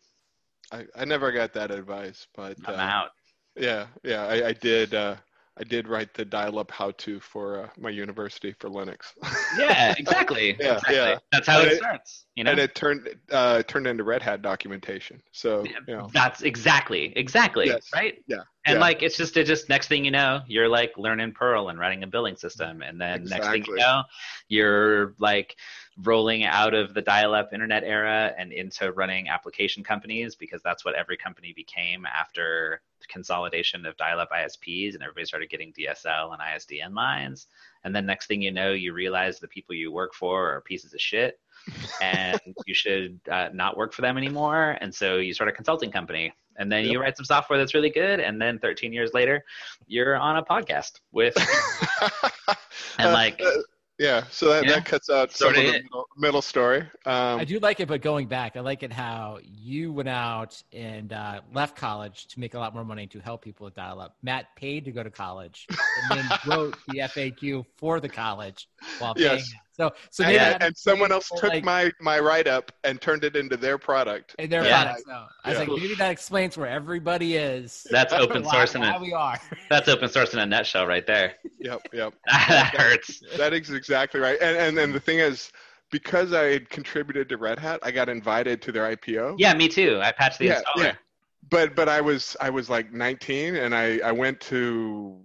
I, 0.70 0.86
I 0.96 1.04
never 1.04 1.32
got 1.32 1.52
that 1.54 1.70
advice, 1.70 2.26
but 2.34 2.56
I'm 2.64 2.74
uh, 2.74 2.78
out. 2.78 3.10
Yeah, 3.56 3.86
yeah, 4.04 4.26
I, 4.26 4.48
I 4.48 4.52
did. 4.52 4.94
Uh, 4.94 5.16
I 5.58 5.64
did 5.64 5.86
write 5.86 6.14
the 6.14 6.24
dial-up 6.24 6.70
how-to 6.70 7.20
for 7.20 7.64
uh, 7.64 7.68
my 7.78 7.90
university 7.90 8.54
for 8.58 8.70
Linux. 8.70 9.12
yeah, 9.58 9.94
exactly. 9.98 10.56
yeah, 10.58 10.76
exactly. 10.76 10.94
yeah. 10.96 11.18
That's 11.30 11.46
how 11.46 11.60
it, 11.60 11.72
it, 11.72 11.78
starts. 11.78 12.24
You 12.36 12.44
know, 12.44 12.52
and 12.52 12.60
it 12.60 12.74
turned 12.74 13.08
uh, 13.30 13.62
turned 13.64 13.86
into 13.86 14.02
Red 14.02 14.22
Hat 14.22 14.40
documentation. 14.40 15.22
So 15.32 15.64
you 15.64 15.94
know. 15.94 16.08
that's 16.14 16.40
exactly, 16.40 17.12
exactly 17.16 17.66
yes. 17.66 17.90
right. 17.94 18.14
Yeah, 18.26 18.44
and 18.64 18.76
yeah. 18.76 18.80
like 18.80 19.02
it's 19.02 19.16
just 19.16 19.36
it 19.36 19.46
just 19.46 19.68
next 19.68 19.88
thing 19.88 20.04
you 20.04 20.10
know, 20.10 20.40
you're 20.46 20.68
like 20.68 20.96
learning 20.96 21.32
Perl 21.32 21.68
and 21.68 21.78
writing 21.78 22.02
a 22.04 22.06
billing 22.06 22.36
system, 22.36 22.82
and 22.82 23.00
then 23.00 23.22
exactly. 23.22 23.58
next 23.58 23.66
thing 23.66 23.76
you 23.76 23.82
know, 23.82 24.02
you're 24.48 25.14
like 25.18 25.56
rolling 26.02 26.44
out 26.44 26.72
of 26.72 26.94
the 26.94 27.02
dial-up 27.02 27.52
internet 27.52 27.84
era 27.84 28.32
and 28.38 28.52
into 28.52 28.92
running 28.92 29.28
application 29.28 29.84
companies 29.84 30.34
because 30.34 30.62
that's 30.62 30.84
what 30.84 30.94
every 30.94 31.16
company 31.16 31.52
became 31.54 32.06
after 32.06 32.80
consolidation 33.08 33.84
of 33.84 33.96
dial-up 33.96 34.30
ISPs 34.30 34.94
and 34.94 35.02
everybody 35.02 35.26
started 35.26 35.50
getting 35.50 35.72
DSL 35.72 36.32
and 36.32 36.40
ISDN 36.40 36.94
lines. 36.94 37.48
And 37.84 37.94
then 37.94 38.06
next 38.06 38.26
thing 38.26 38.40
you 38.40 38.52
know, 38.52 38.72
you 38.72 38.92
realize 38.94 39.38
the 39.38 39.48
people 39.48 39.74
you 39.74 39.92
work 39.92 40.14
for 40.14 40.54
are 40.54 40.60
pieces 40.62 40.94
of 40.94 41.00
shit 41.00 41.38
and 42.02 42.40
you 42.66 42.74
should 42.74 43.20
uh, 43.30 43.48
not 43.52 43.76
work 43.76 43.92
for 43.92 44.02
them 44.02 44.16
anymore. 44.16 44.78
And 44.80 44.94
so 44.94 45.16
you 45.16 45.34
start 45.34 45.50
a 45.50 45.52
consulting 45.52 45.90
company 45.90 46.32
and 46.56 46.70
then 46.70 46.84
yep. 46.84 46.92
you 46.92 47.00
write 47.00 47.16
some 47.16 47.24
software 47.24 47.58
that's 47.58 47.74
really 47.74 47.90
good. 47.90 48.20
And 48.20 48.40
then 48.40 48.58
13 48.58 48.92
years 48.92 49.12
later, 49.14 49.44
you're 49.86 50.16
on 50.16 50.36
a 50.36 50.42
podcast 50.42 51.00
with, 51.12 51.36
and 52.98 53.12
like, 53.12 53.40
uh, 53.40 53.50
yeah, 53.98 54.24
so 54.30 54.48
that, 54.48 54.64
yeah. 54.64 54.72
that 54.72 54.84
cuts 54.84 55.10
out 55.10 55.30
some 55.32 55.50
of 55.50 55.54
the 55.54 55.62
middle, 55.62 56.08
middle 56.16 56.42
story. 56.42 56.80
Um, 57.06 57.38
I 57.38 57.44
do 57.44 57.58
like 57.60 57.78
it, 57.78 57.86
but 57.86 58.00
going 58.00 58.26
back, 58.26 58.56
I 58.56 58.60
like 58.60 58.82
it 58.82 58.92
how 58.92 59.38
you 59.42 59.92
went 59.92 60.08
out 60.08 60.60
and 60.72 61.12
uh, 61.12 61.40
left 61.52 61.76
college 61.76 62.26
to 62.28 62.40
make 62.40 62.54
a 62.54 62.58
lot 62.58 62.74
more 62.74 62.84
money 62.84 63.06
to 63.08 63.20
help 63.20 63.44
people 63.44 63.64
with 63.64 63.74
dial 63.74 64.00
up. 64.00 64.16
Matt 64.22 64.46
paid 64.56 64.84
to 64.86 64.92
go 64.92 65.02
to 65.02 65.10
college 65.10 65.68
and 65.70 66.18
then 66.18 66.38
wrote 66.46 66.76
the 66.88 66.98
FAQ 66.98 67.64
for 67.76 68.00
the 68.00 68.08
college 68.08 68.68
while 68.98 69.14
paying. 69.14 69.38
Yes. 69.38 69.52
So, 69.72 69.90
so 70.10 70.24
and, 70.24 70.36
uh, 70.36 70.58
and 70.60 70.76
someone 70.76 71.12
else 71.12 71.30
took 71.36 71.50
like, 71.50 71.64
my 71.64 71.90
my 71.98 72.18
write 72.18 72.46
up 72.46 72.70
and 72.84 73.00
turned 73.00 73.24
it 73.24 73.36
into 73.36 73.56
their 73.56 73.78
product. 73.78 74.34
And 74.38 74.52
their 74.52 74.64
yeah. 74.64 74.82
product. 74.82 75.06
So 75.06 75.24
I 75.44 75.48
was 75.48 75.58
like, 75.58 75.68
maybe 75.68 75.94
that 75.94 76.10
explains 76.10 76.58
where 76.58 76.68
everybody 76.68 77.36
is. 77.36 77.86
That's 77.90 78.12
open 78.12 78.44
source 78.50 78.74
in 78.74 78.82
a, 78.82 78.98
we 79.00 79.14
are. 79.14 79.40
That's 79.70 79.88
open 79.88 80.10
source 80.10 80.34
in 80.34 80.40
a 80.40 80.46
nutshell, 80.46 80.86
right 80.86 81.06
there. 81.06 81.34
Yep, 81.60 81.88
yep. 81.92 82.14
that 82.26 82.74
hurts. 82.76 83.22
That 83.38 83.54
is 83.54 83.70
exactly 83.70 84.20
right. 84.20 84.38
And 84.42 84.56
and 84.56 84.78
and 84.78 84.94
the 84.94 85.00
thing 85.00 85.20
is, 85.20 85.52
because 85.90 86.34
I 86.34 86.44
had 86.44 86.68
contributed 86.68 87.30
to 87.30 87.38
Red 87.38 87.58
Hat, 87.58 87.80
I 87.82 87.92
got 87.92 88.10
invited 88.10 88.60
to 88.62 88.72
their 88.72 88.94
IPO. 88.94 89.36
Yeah, 89.38 89.54
me 89.54 89.68
too. 89.68 90.00
I 90.02 90.12
patched 90.12 90.38
the 90.38 90.46
yeah, 90.46 90.60
installer. 90.60 90.84
Yeah. 90.84 90.94
But 91.48 91.74
but 91.74 91.88
I 91.88 92.00
was 92.00 92.36
I 92.40 92.50
was 92.50 92.70
like 92.70 92.92
19 92.92 93.56
and 93.56 93.74
I 93.74 93.98
I 93.98 94.12
went 94.12 94.40
to 94.42 95.18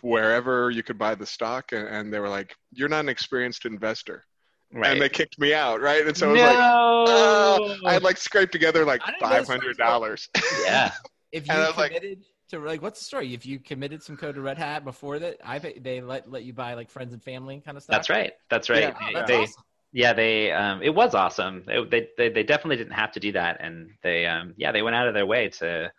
wherever 0.00 0.70
you 0.70 0.82
could 0.82 0.98
buy 0.98 1.14
the 1.14 1.26
stock 1.26 1.72
and, 1.72 1.88
and 1.88 2.12
they 2.12 2.20
were 2.20 2.28
like 2.28 2.56
you're 2.72 2.88
not 2.88 3.00
an 3.00 3.08
experienced 3.08 3.66
investor 3.66 4.24
Right. 4.72 4.90
and 4.90 5.00
they 5.00 5.08
kicked 5.08 5.38
me 5.38 5.54
out, 5.54 5.80
right? 5.80 6.04
And 6.04 6.16
so 6.16 6.26
ah, 6.26 6.30
I 6.30 6.32
was 6.32 6.40
no. 6.40 7.64
like, 7.64 7.80
oh, 7.80 7.86
I 7.86 7.92
had 7.92 8.02
like 8.02 8.16
scraped 8.16 8.50
together 8.50 8.84
like 8.84 9.02
five 9.20 9.46
hundred 9.46 9.76
dollars. 9.76 10.28
Yeah. 10.64 10.90
if 11.30 11.46
you 11.46 11.52
committed 11.52 11.76
like, 11.76 12.18
to 12.50 12.58
like, 12.58 12.82
what's 12.82 12.98
the 12.98 13.04
story? 13.04 13.34
If 13.34 13.46
you 13.46 13.60
committed 13.60 14.02
some 14.02 14.16
code 14.16 14.34
to 14.34 14.40
Red 14.40 14.58
Hat 14.58 14.84
before 14.84 15.20
that, 15.20 15.36
I 15.44 15.58
they 15.58 16.00
let 16.00 16.28
let 16.28 16.42
you 16.42 16.52
buy 16.52 16.74
like 16.74 16.90
friends 16.90 17.12
and 17.12 17.22
family 17.22 17.62
kind 17.64 17.76
of 17.76 17.84
stuff. 17.84 17.94
That's 17.94 18.10
right. 18.10 18.32
That's 18.50 18.68
right. 18.68 18.80
Yeah, 18.80 18.94
oh, 19.00 19.10
that's 19.12 19.28
they, 19.28 19.42
awesome. 19.42 19.62
Yeah, 19.94 20.12
they 20.12 20.50
um, 20.50 20.82
it 20.82 20.92
was 20.92 21.14
awesome. 21.14 21.62
They, 21.66 22.08
they 22.18 22.28
they 22.28 22.42
definitely 22.42 22.76
didn't 22.76 22.94
have 22.94 23.12
to 23.12 23.20
do 23.20 23.30
that, 23.32 23.58
and 23.60 23.90
they 24.02 24.26
um, 24.26 24.52
yeah 24.56 24.72
they 24.72 24.82
went 24.82 24.96
out 24.96 25.06
of 25.06 25.14
their 25.14 25.24
way 25.24 25.48
to 25.60 25.92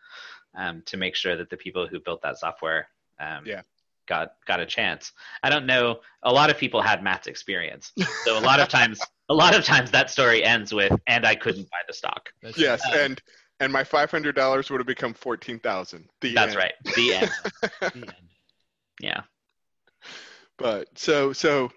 um, 0.53 0.83
to 0.87 0.97
make 0.97 1.15
sure 1.15 1.37
that 1.37 1.49
the 1.49 1.55
people 1.55 1.87
who 1.87 2.01
built 2.01 2.21
that 2.23 2.37
software 2.37 2.89
um, 3.21 3.43
yeah 3.45 3.61
got 4.05 4.33
got 4.45 4.59
a 4.59 4.65
chance. 4.65 5.13
I 5.43 5.49
don't 5.49 5.65
know. 5.65 6.01
A 6.23 6.31
lot 6.31 6.49
of 6.49 6.57
people 6.57 6.81
had 6.81 7.03
Matt's 7.03 7.27
experience, 7.27 7.93
so 8.25 8.37
a 8.37 8.41
lot 8.41 8.59
of 8.59 8.67
times, 8.67 8.99
a 9.29 9.33
lot 9.33 9.55
of 9.55 9.63
times 9.63 9.91
that 9.91 10.09
story 10.09 10.43
ends 10.43 10.73
with, 10.73 10.91
"And 11.07 11.25
I 11.25 11.35
couldn't 11.35 11.69
buy 11.69 11.79
the 11.87 11.93
stock." 11.93 12.29
That's 12.41 12.57
yes, 12.57 12.81
and 12.93 13.21
and 13.61 13.71
my 13.71 13.85
five 13.85 14.11
hundred 14.11 14.35
dollars 14.35 14.69
would 14.69 14.81
have 14.81 14.87
become 14.87 15.13
fourteen 15.13 15.57
thousand. 15.57 16.09
That's 16.21 16.51
end. 16.51 16.55
right. 16.55 16.73
The 16.97 17.13
end. 17.13 17.31
the 17.79 17.95
end. 17.95 18.13
Yeah. 18.99 19.21
But 20.57 20.89
so 20.97 21.31
so 21.31 21.71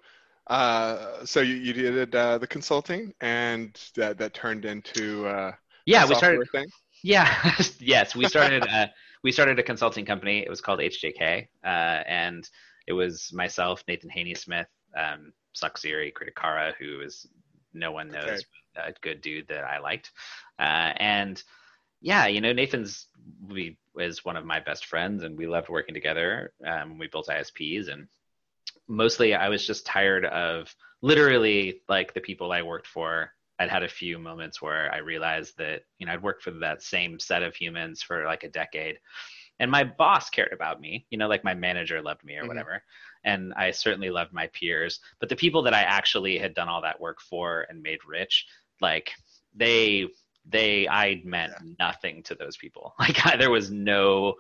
uh, 0.48 1.24
so 1.24 1.40
you, 1.40 1.54
you 1.54 1.72
did 1.72 2.14
uh, 2.14 2.38
the 2.38 2.46
consulting, 2.46 3.12
and 3.20 3.78
that 3.96 4.18
that 4.18 4.34
turned 4.34 4.64
into 4.64 5.26
uh, 5.26 5.52
yeah, 5.86 6.06
we 6.06 6.14
started. 6.14 6.46
Thing? 6.50 6.66
Yeah, 7.02 7.54
yes, 7.78 8.14
we 8.14 8.26
started. 8.26 8.62
uh, 8.70 8.86
we 9.22 9.32
started 9.32 9.58
a 9.58 9.62
consulting 9.62 10.04
company. 10.04 10.38
It 10.40 10.50
was 10.50 10.60
called 10.60 10.80
HJK, 10.80 11.48
uh, 11.64 11.66
and 11.66 12.48
it 12.86 12.92
was 12.92 13.30
myself, 13.32 13.82
Nathan 13.88 14.10
Haneysmith, 14.10 14.66
um, 14.96 15.32
Saksiri 15.54 16.12
Kritikara, 16.12 16.72
who 16.78 17.00
is 17.00 17.26
no 17.74 17.92
one 17.92 18.08
knows, 18.08 18.44
okay. 18.76 18.88
a 18.88 18.92
good 19.00 19.20
dude 19.20 19.48
that 19.48 19.64
I 19.64 19.78
liked, 19.78 20.12
uh, 20.58 20.92
and 20.96 21.42
yeah, 22.00 22.26
you 22.26 22.40
know, 22.40 22.52
Nathan's 22.52 23.06
we 23.48 23.76
is 23.96 24.24
one 24.24 24.36
of 24.36 24.44
my 24.44 24.60
best 24.60 24.86
friends, 24.86 25.24
and 25.24 25.36
we 25.36 25.46
loved 25.46 25.68
working 25.68 25.94
together. 25.94 26.52
Um, 26.64 26.98
we 26.98 27.08
built 27.08 27.28
ISPs, 27.28 27.92
and 27.92 28.08
mostly 28.86 29.34
I 29.34 29.48
was 29.48 29.66
just 29.66 29.86
tired 29.86 30.24
of 30.26 30.74
literally 31.02 31.82
like 31.88 32.14
the 32.14 32.20
people 32.20 32.52
I 32.52 32.62
worked 32.62 32.86
for. 32.86 33.32
I'd 33.58 33.70
had 33.70 33.82
a 33.82 33.88
few 33.88 34.18
moments 34.18 34.62
where 34.62 34.92
I 34.92 34.98
realized 34.98 35.58
that, 35.58 35.82
you 35.98 36.06
know, 36.06 36.12
I'd 36.12 36.22
worked 36.22 36.42
for 36.42 36.52
that 36.52 36.82
same 36.82 37.18
set 37.18 37.42
of 37.42 37.56
humans 37.56 38.02
for 38.02 38.24
like 38.24 38.44
a 38.44 38.48
decade. 38.48 38.98
And 39.60 39.70
my 39.70 39.82
boss 39.82 40.30
cared 40.30 40.52
about 40.52 40.80
me, 40.80 41.06
you 41.10 41.18
know, 41.18 41.28
like 41.28 41.42
my 41.42 41.54
manager 41.54 42.00
loved 42.00 42.24
me 42.24 42.36
or 42.36 42.40
mm-hmm. 42.40 42.48
whatever. 42.48 42.82
And 43.24 43.52
I 43.54 43.72
certainly 43.72 44.10
loved 44.10 44.32
my 44.32 44.46
peers. 44.48 45.00
But 45.18 45.28
the 45.28 45.36
people 45.36 45.62
that 45.62 45.74
I 45.74 45.82
actually 45.82 46.38
had 46.38 46.54
done 46.54 46.68
all 46.68 46.82
that 46.82 47.00
work 47.00 47.20
for 47.20 47.66
and 47.68 47.82
made 47.82 47.98
rich, 48.06 48.46
like 48.80 49.10
they 49.54 50.06
they 50.48 50.88
I 50.88 51.20
meant 51.24 51.52
yeah. 51.60 51.72
nothing 51.78 52.22
to 52.24 52.34
those 52.34 52.56
people. 52.56 52.94
Like 53.00 53.26
I, 53.26 53.36
there 53.36 53.50
was 53.50 53.70
no 53.70 54.34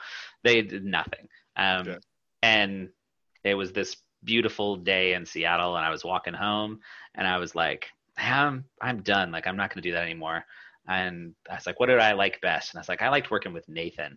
they 0.44 0.62
did 0.62 0.84
nothing. 0.84 1.28
Um, 1.56 1.96
and 2.42 2.90
it 3.42 3.54
was 3.54 3.72
this 3.72 3.96
beautiful 4.24 4.76
day 4.76 5.14
in 5.14 5.24
Seattle 5.24 5.76
and 5.76 5.84
I 5.84 5.90
was 5.90 6.04
walking 6.04 6.34
home 6.34 6.80
and 7.14 7.26
I 7.26 7.38
was 7.38 7.54
like, 7.54 7.88
I'm 8.16 8.64
I'm 8.80 9.02
done. 9.02 9.30
Like 9.30 9.46
I'm 9.46 9.56
not 9.56 9.70
gonna 9.70 9.82
do 9.82 9.92
that 9.92 10.02
anymore. 10.02 10.44
And 10.88 11.34
I 11.50 11.54
was 11.54 11.66
like, 11.66 11.78
what 11.78 11.86
did 11.86 11.98
I 11.98 12.12
like 12.12 12.40
best? 12.40 12.72
And 12.72 12.78
I 12.78 12.80
was 12.80 12.88
like, 12.88 13.02
I 13.02 13.10
liked 13.10 13.30
working 13.30 13.52
with 13.52 13.68
Nathan. 13.68 14.16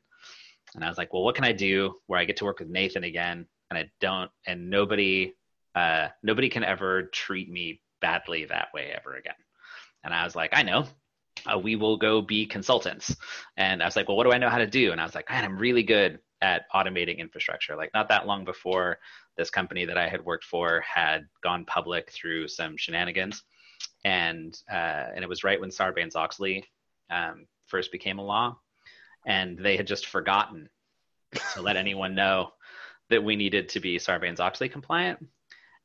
And 0.73 0.85
I 0.85 0.89
was 0.89 0.97
like, 0.97 1.11
well, 1.11 1.23
what 1.23 1.35
can 1.35 1.43
I 1.43 1.51
do 1.51 1.95
where 2.07 2.19
I 2.19 2.25
get 2.25 2.37
to 2.37 2.45
work 2.45 2.59
with 2.59 2.69
Nathan 2.69 3.03
again? 3.03 3.45
And 3.69 3.77
I 3.77 3.89
don't 3.99 4.31
and 4.47 4.69
nobody 4.69 5.33
uh 5.75 6.09
nobody 6.23 6.49
can 6.49 6.63
ever 6.63 7.03
treat 7.03 7.49
me 7.49 7.81
badly 8.01 8.45
that 8.45 8.69
way 8.73 8.91
ever 8.95 9.15
again. 9.15 9.35
And 10.03 10.13
I 10.13 10.23
was 10.23 10.35
like, 10.35 10.51
I 10.53 10.63
know. 10.63 10.85
Uh, 11.51 11.57
we 11.57 11.75
will 11.75 11.97
go 11.97 12.21
be 12.21 12.45
consultants. 12.45 13.15
And 13.57 13.81
I 13.81 13.85
was 13.85 13.95
like, 13.95 14.07
well, 14.07 14.17
what 14.17 14.25
do 14.25 14.31
I 14.31 14.37
know 14.37 14.49
how 14.49 14.59
to 14.59 14.67
do? 14.67 14.91
And 14.91 15.01
I 15.01 15.05
was 15.05 15.15
like, 15.15 15.29
man, 15.29 15.43
I'm 15.43 15.57
really 15.57 15.81
good 15.81 16.19
at 16.41 16.65
automating 16.73 17.19
infrastructure. 17.19 17.75
Like 17.75 17.91
not 17.93 18.09
that 18.09 18.25
long 18.25 18.43
before 18.43 18.97
this 19.37 19.49
company 19.49 19.85
that 19.85 19.97
I 19.97 20.07
had 20.07 20.23
worked 20.25 20.43
for 20.43 20.81
had 20.81 21.27
gone 21.43 21.65
public 21.65 22.11
through 22.11 22.47
some 22.47 22.77
shenanigans, 22.77 23.43
and 24.03 24.59
uh, 24.71 25.05
and 25.15 25.23
it 25.23 25.29
was 25.29 25.43
right 25.43 25.59
when 25.59 25.69
Sarbanes 25.69 26.15
Oxley 26.15 26.65
um, 27.09 27.45
first 27.67 27.91
became 27.91 28.19
a 28.19 28.25
law, 28.25 28.57
and 29.25 29.57
they 29.57 29.77
had 29.77 29.87
just 29.87 30.07
forgotten 30.07 30.69
to 31.53 31.61
let 31.61 31.77
anyone 31.77 32.15
know 32.15 32.51
that 33.09 33.23
we 33.23 33.35
needed 33.35 33.69
to 33.69 33.79
be 33.79 33.97
Sarbanes 33.97 34.39
Oxley 34.39 34.69
compliant, 34.69 35.25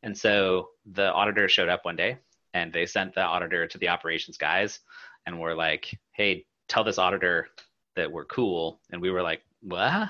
and 0.02 0.16
so 0.16 0.70
the 0.92 1.12
auditor 1.12 1.48
showed 1.48 1.68
up 1.68 1.84
one 1.84 1.96
day, 1.96 2.18
and 2.54 2.72
they 2.72 2.86
sent 2.86 3.14
the 3.14 3.22
auditor 3.22 3.66
to 3.66 3.78
the 3.78 3.88
operations 3.88 4.38
guys, 4.38 4.80
and 5.26 5.38
were 5.38 5.54
like, 5.54 5.98
"Hey, 6.12 6.46
tell 6.68 6.84
this 6.84 6.98
auditor 6.98 7.48
that 7.94 8.10
we're 8.10 8.24
cool," 8.24 8.80
and 8.90 9.02
we 9.02 9.10
were 9.10 9.22
like, 9.22 9.42
"What?" 9.60 10.08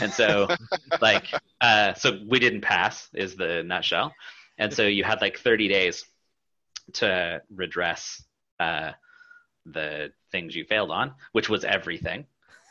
And 0.00 0.12
so 0.12 0.48
like 1.00 1.26
uh, 1.60 1.94
so 1.94 2.18
we 2.28 2.38
didn't 2.38 2.62
pass 2.62 3.08
is 3.14 3.36
the 3.36 3.62
nutshell 3.62 4.12
and 4.58 4.72
so 4.72 4.86
you 4.86 5.04
had 5.04 5.20
like 5.20 5.38
30 5.38 5.68
days 5.68 6.04
to 6.94 7.40
redress 7.54 8.22
uh, 8.58 8.92
the 9.66 10.12
things 10.32 10.54
you 10.54 10.64
failed 10.64 10.90
on 10.90 11.12
which 11.32 11.48
was 11.48 11.64
everything 11.64 12.24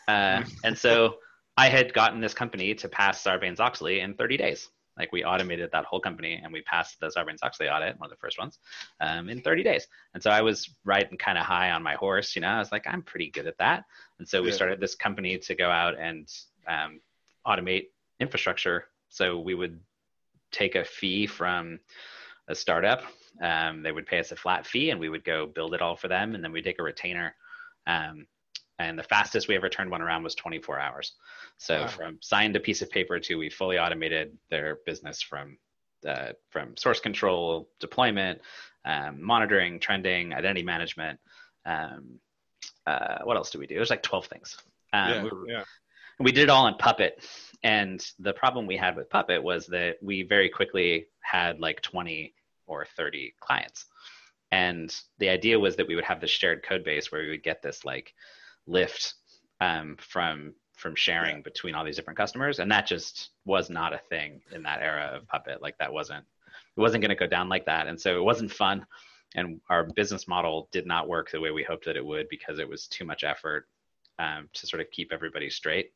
uh, 0.07 0.43
and 0.63 0.77
so 0.77 1.15
i 1.57 1.69
had 1.69 1.93
gotten 1.93 2.19
this 2.19 2.33
company 2.33 2.73
to 2.73 2.89
pass 2.89 3.23
sarbanes-oxley 3.23 3.99
in 3.99 4.13
30 4.13 4.37
days 4.37 4.69
like 4.99 5.11
we 5.13 5.23
automated 5.23 5.71
that 5.71 5.85
whole 5.85 6.01
company 6.01 6.39
and 6.43 6.51
we 6.51 6.61
passed 6.61 6.99
the 6.99 7.07
Sarbanes-Oxley 7.07 7.69
audit, 7.69 7.97
one 7.99 8.07
of 8.07 8.11
the 8.11 8.19
first 8.19 8.37
ones, 8.37 8.59
um, 8.99 9.29
in 9.29 9.41
30 9.41 9.63
days. 9.63 9.87
And 10.13 10.21
so 10.21 10.29
I 10.29 10.41
was 10.41 10.69
riding 10.83 11.17
kind 11.17 11.37
of 11.37 11.45
high 11.45 11.71
on 11.71 11.81
my 11.81 11.95
horse, 11.95 12.35
you 12.35 12.41
know, 12.41 12.49
I 12.49 12.59
was 12.59 12.71
like, 12.71 12.85
I'm 12.85 13.01
pretty 13.01 13.31
good 13.31 13.47
at 13.47 13.57
that. 13.59 13.85
And 14.19 14.27
so 14.27 14.41
we 14.41 14.49
yeah. 14.49 14.55
started 14.55 14.81
this 14.81 14.95
company 14.95 15.37
to 15.37 15.55
go 15.55 15.69
out 15.69 15.97
and 15.97 16.27
um, 16.67 16.99
automate 17.45 17.87
infrastructure. 18.19 18.85
So 19.09 19.39
we 19.39 19.55
would 19.55 19.79
take 20.51 20.75
a 20.75 20.83
fee 20.83 21.27
from 21.27 21.79
a 22.47 22.55
startup. 22.55 23.03
Um, 23.41 23.83
they 23.83 23.91
would 23.91 24.05
pay 24.05 24.19
us 24.19 24.31
a 24.31 24.35
flat 24.35 24.65
fee, 24.65 24.89
and 24.89 24.99
we 24.99 25.09
would 25.09 25.23
go 25.23 25.45
build 25.45 25.73
it 25.73 25.81
all 25.81 25.95
for 25.95 26.07
them, 26.07 26.35
and 26.35 26.43
then 26.43 26.51
we 26.51 26.61
take 26.61 26.79
a 26.79 26.83
retainer. 26.83 27.35
Um, 27.87 28.27
and 28.79 28.97
the 28.97 29.03
fastest 29.03 29.47
we 29.47 29.55
ever 29.55 29.69
turned 29.69 29.91
one 29.91 30.01
around 30.01 30.23
was 30.23 30.35
24 30.35 30.79
hours. 30.79 31.13
So 31.57 31.81
wow. 31.81 31.87
from 31.87 32.17
signed 32.21 32.55
a 32.55 32.59
piece 32.59 32.81
of 32.81 32.89
paper 32.89 33.19
to 33.19 33.35
we 33.35 33.49
fully 33.49 33.77
automated 33.77 34.37
their 34.49 34.79
business 34.85 35.21
from 35.21 35.57
uh, 36.07 36.29
from 36.49 36.77
source 36.77 37.01
control, 37.01 37.67
deployment, 37.81 38.39
um, 38.85 39.21
monitoring, 39.21 39.79
trending, 39.81 40.33
identity 40.33 40.63
management. 40.63 41.19
Um, 41.65 42.19
uh, 42.87 43.19
what 43.25 43.35
else 43.35 43.51
do 43.51 43.59
we 43.59 43.67
do? 43.67 43.75
There's 43.75 43.89
like 43.89 44.01
12 44.01 44.27
things. 44.27 44.57
Um, 44.93 45.09
yeah, 45.09 45.23
we 45.23 45.29
were, 45.29 45.49
yeah 45.49 45.63
we 46.19 46.31
did 46.31 46.43
it 46.43 46.49
all 46.49 46.67
in 46.67 46.75
Puppet. 46.75 47.25
And 47.63 48.05
the 48.19 48.33
problem 48.33 48.67
we 48.67 48.77
had 48.77 48.95
with 48.95 49.09
Puppet 49.09 49.41
was 49.43 49.67
that 49.67 49.97
we 50.01 50.23
very 50.23 50.49
quickly 50.49 51.07
had 51.21 51.59
like 51.59 51.81
20 51.81 52.33
or 52.67 52.85
30 52.95 53.33
clients. 53.39 53.85
And 54.51 54.93
the 55.19 55.29
idea 55.29 55.59
was 55.59 55.75
that 55.75 55.87
we 55.87 55.95
would 55.95 56.05
have 56.05 56.21
this 56.21 56.31
shared 56.31 56.63
code 56.63 56.83
base 56.83 57.11
where 57.11 57.21
we 57.21 57.29
would 57.29 57.43
get 57.43 57.61
this 57.61 57.85
like 57.85 58.13
lift 58.65 59.15
um, 59.61 59.97
from 59.99 60.53
from 60.75 60.95
sharing 60.95 61.37
yeah. 61.37 61.41
between 61.41 61.75
all 61.75 61.83
these 61.83 61.97
different 61.97 62.17
customers, 62.17 62.59
and 62.59 62.71
that 62.71 62.87
just 62.87 63.31
was 63.43 63.69
not 63.69 63.93
a 63.93 63.99
thing 64.09 64.41
in 64.53 64.63
that 64.63 64.81
era 64.81 65.11
of 65.13 65.27
Puppet. 65.27 65.61
Like 65.61 65.77
that 65.77 65.91
wasn't 65.91 66.23
it 66.77 66.79
wasn't 66.79 67.01
going 67.01 67.09
to 67.09 67.15
go 67.15 67.27
down 67.27 67.49
like 67.49 67.65
that, 67.65 67.87
and 67.87 67.99
so 67.99 68.17
it 68.17 68.23
wasn't 68.23 68.51
fun. 68.51 68.85
And 69.35 69.59
our 69.69 69.83
business 69.83 70.27
model 70.27 70.69
did 70.71 70.87
not 70.87 71.07
work 71.07 71.29
the 71.29 71.39
way 71.39 71.51
we 71.51 71.63
hoped 71.63 71.85
that 71.85 71.97
it 71.97 72.05
would 72.05 72.27
because 72.29 72.57
it 72.57 72.67
was 72.67 72.87
too 72.87 73.05
much 73.05 73.23
effort 73.23 73.67
um, 74.17 74.49
to 74.53 74.65
sort 74.65 74.81
of 74.81 74.89
keep 74.89 75.11
everybody 75.11 75.49
straight. 75.49 75.91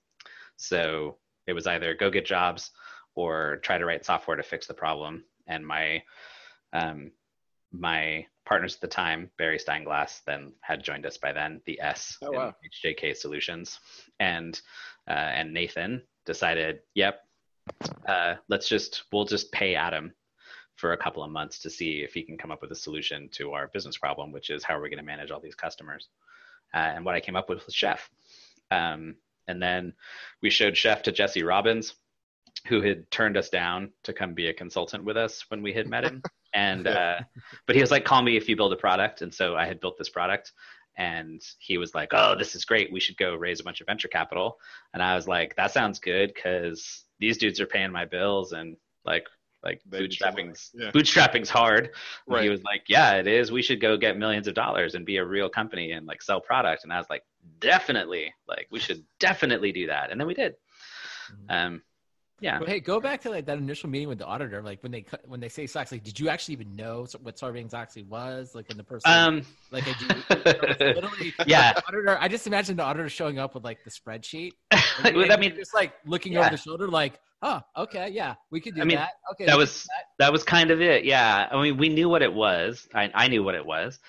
So 0.58 1.18
it 1.48 1.54
was 1.54 1.68
either 1.68 1.94
go 1.94 2.10
get 2.10 2.26
jobs 2.26 2.72
or 3.16 3.58
try 3.64 3.78
to 3.78 3.86
write 3.86 4.06
software 4.06 4.38
to 4.38 4.44
fix 4.44 4.68
the 4.68 4.74
problem. 4.74 5.24
And 5.48 5.66
my 5.66 6.04
um, 6.72 7.12
my 7.72 8.26
partners 8.46 8.76
at 8.76 8.82
the 8.82 8.88
time, 8.88 9.30
Barry 9.38 9.58
Steinglass, 9.58 10.22
then 10.26 10.54
had 10.62 10.84
joined 10.84 11.06
us 11.06 11.18
by 11.18 11.32
then, 11.32 11.62
the 11.66 11.80
S 11.82 12.18
oh, 12.22 12.32
wow. 12.32 12.56
HJK 12.86 13.16
Solutions, 13.16 13.80
and 14.20 14.60
uh, 15.08 15.12
and 15.12 15.54
Nathan 15.54 16.02
decided, 16.26 16.80
yep, 16.94 17.22
uh, 18.08 18.36
let's 18.48 18.68
just 18.68 19.04
we'll 19.12 19.26
just 19.26 19.52
pay 19.52 19.76
Adam 19.76 20.14
for 20.76 20.94
a 20.94 20.98
couple 20.98 21.24
of 21.24 21.32
months 21.32 21.60
to 21.60 21.70
see 21.70 22.02
if 22.02 22.14
he 22.14 22.24
can 22.24 22.38
come 22.38 22.52
up 22.52 22.62
with 22.62 22.72
a 22.72 22.76
solution 22.76 23.30
to 23.30 23.54
our 23.54 23.68
business 23.68 23.98
problem, 23.98 24.32
which 24.32 24.50
is 24.50 24.64
how 24.64 24.76
are 24.76 24.82
we 24.82 24.90
going 24.90 24.98
to 24.98 25.04
manage 25.04 25.32
all 25.32 25.40
these 25.40 25.56
customers. 25.56 26.10
Uh, 26.74 26.78
and 26.96 27.06
what 27.06 27.16
I 27.16 27.20
came 27.20 27.36
up 27.36 27.50
with 27.50 27.64
was 27.66 27.76
Chef. 27.76 28.10
Um, 28.72 29.16
and 29.48 29.62
then 29.62 29.94
we 30.42 30.50
showed 30.50 30.78
Chef 30.78 31.04
to 31.04 31.12
Jesse 31.12 31.44
Robbins, 31.44 31.96
who 32.68 32.82
had 32.82 33.10
turned 33.12 33.38
us 33.38 33.50
down 33.50 33.92
to 34.04 34.14
come 34.14 34.34
be 34.34 34.48
a 34.48 34.54
consultant 34.54 35.04
with 35.04 35.18
us 35.18 35.46
when 35.50 35.62
we 35.62 35.74
had 35.74 35.88
met 35.88 36.04
him. 36.04 36.22
And 36.56 36.86
uh, 36.86 37.16
but 37.66 37.76
he 37.76 37.82
was 37.82 37.90
like, 37.90 38.06
"Call 38.06 38.22
me 38.22 38.38
if 38.38 38.48
you 38.48 38.56
build 38.56 38.74
a 38.74 38.76
product." 38.76 39.24
And 39.24 39.34
so 39.34 39.56
I 39.56 39.66
had 39.66 39.80
built 39.80 39.98
this 39.98 40.10
product, 40.10 40.52
and 40.96 41.42
he 41.58 41.80
was 41.80 41.96
like, 41.96 42.10
"Oh, 42.12 42.36
this 42.38 42.54
is 42.54 42.64
great. 42.64 42.94
We 42.94 43.00
should 43.00 43.18
go 43.18 43.34
raise 43.34 43.60
a 43.60 43.64
bunch 43.64 43.82
of 43.82 43.88
venture 43.88 44.08
capital." 44.08 44.60
And 44.94 45.02
I 45.02 45.16
was 45.16 45.28
like, 45.28 45.56
"That 45.56 45.72
sounds 45.72 45.98
good 45.98 46.32
because 46.32 47.06
these 47.20 47.40
dudes 47.40 47.60
are 47.60 47.66
paying 47.66 47.92
my 47.92 48.06
bills 48.06 48.52
and 48.52 48.78
like 49.04 49.26
like 49.64 49.82
bootstrapping's 49.90 50.72
yeah. 50.74 50.92
bootstrapping's 50.92 51.50
hard. 51.50 51.92
Right. 52.28 52.44
He 52.44 52.50
was 52.50 52.64
like, 52.64 52.84
"Yeah, 52.88 53.14
it 53.14 53.28
is. 53.28 53.52
We 53.52 53.62
should 53.62 53.82
go 53.82 53.98
get 53.98 54.18
millions 54.18 54.48
of 54.48 54.54
dollars 54.54 54.94
and 54.94 55.06
be 55.06 55.18
a 55.18 55.26
real 55.26 55.50
company 55.50 55.94
and 55.94 56.06
like 56.06 56.22
sell 56.22 56.42
product." 56.42 56.84
And 56.84 56.94
I 56.94 56.98
was 56.98 57.08
like, 57.10 57.24
"Definitely. 57.60 58.34
Like, 58.48 58.68
we 58.72 58.80
should 58.80 59.04
definitely 59.20 59.72
do 59.72 59.88
that." 59.88 60.12
And 60.12 60.20
then 60.20 60.28
we 60.28 60.34
did. 60.34 60.56
Mm-hmm. 61.32 61.46
Um, 61.50 61.82
yeah. 62.44 62.60
hey, 62.66 62.82
go 62.82 63.00
back 63.00 63.22
to 63.22 63.30
like 63.30 63.46
that 63.46 63.58
initial 63.58 63.90
meeting 63.90 64.10
with 64.10 64.18
the 64.18 64.26
auditor. 64.26 64.62
Like 64.62 64.84
when 64.84 64.92
they 64.92 65.06
when 65.26 65.40
they 65.40 65.48
say 65.48 65.64
Soxley, 65.64 66.04
did 66.04 66.20
you 66.20 66.28
actually 66.28 66.54
even 66.54 66.76
know 66.76 67.08
what 67.22 67.38
Sarbanes 67.38 67.74
Oxley 67.74 68.04
was? 68.04 68.54
Like 68.54 68.68
when 68.68 68.78
the 68.78 68.84
person, 68.84 69.10
um, 69.10 69.42
like, 69.72 69.86
did 69.86 69.96
you, 70.02 70.08
literally, 70.94 71.34
yeah. 71.46 71.74
auditor, 71.88 72.18
I 72.20 72.28
just 72.28 72.46
imagine 72.46 72.76
the 72.76 72.84
auditor 72.84 73.08
showing 73.08 73.40
up 73.40 73.56
with 73.56 73.64
like 73.64 73.84
the 73.84 73.92
spreadsheet. 73.92 74.52
Like, 75.04 75.32
I 75.32 75.38
mean, 75.38 75.56
just 75.56 75.74
like 75.74 75.94
looking 76.06 76.34
yeah. 76.34 76.42
over 76.42 76.52
the 76.52 76.58
shoulder, 76.58 76.88
like, 76.88 77.20
Oh, 77.42 77.60
okay, 77.76 78.10
yeah, 78.10 78.36
we 78.52 78.62
could 78.62 78.76
do 78.76 78.82
I 78.82 78.86
mean, 78.86 78.98
that. 78.98 79.10
Okay, 79.32 79.46
that 79.46 79.58
was 79.58 79.84
do 79.84 79.90
that 80.20 80.32
was 80.32 80.44
kind 80.44 80.72
of 80.72 80.82
it. 80.82 81.04
Yeah, 81.04 81.50
I 81.52 81.62
mean, 81.62 81.78
we 81.78 81.90
knew 81.90 82.08
what 82.08 82.22
it 82.22 82.32
was. 82.32 82.88
I 82.94 83.12
I 83.14 83.28
knew 83.28 83.44
what 83.44 83.54
it 83.54 83.66
was, 83.66 84.00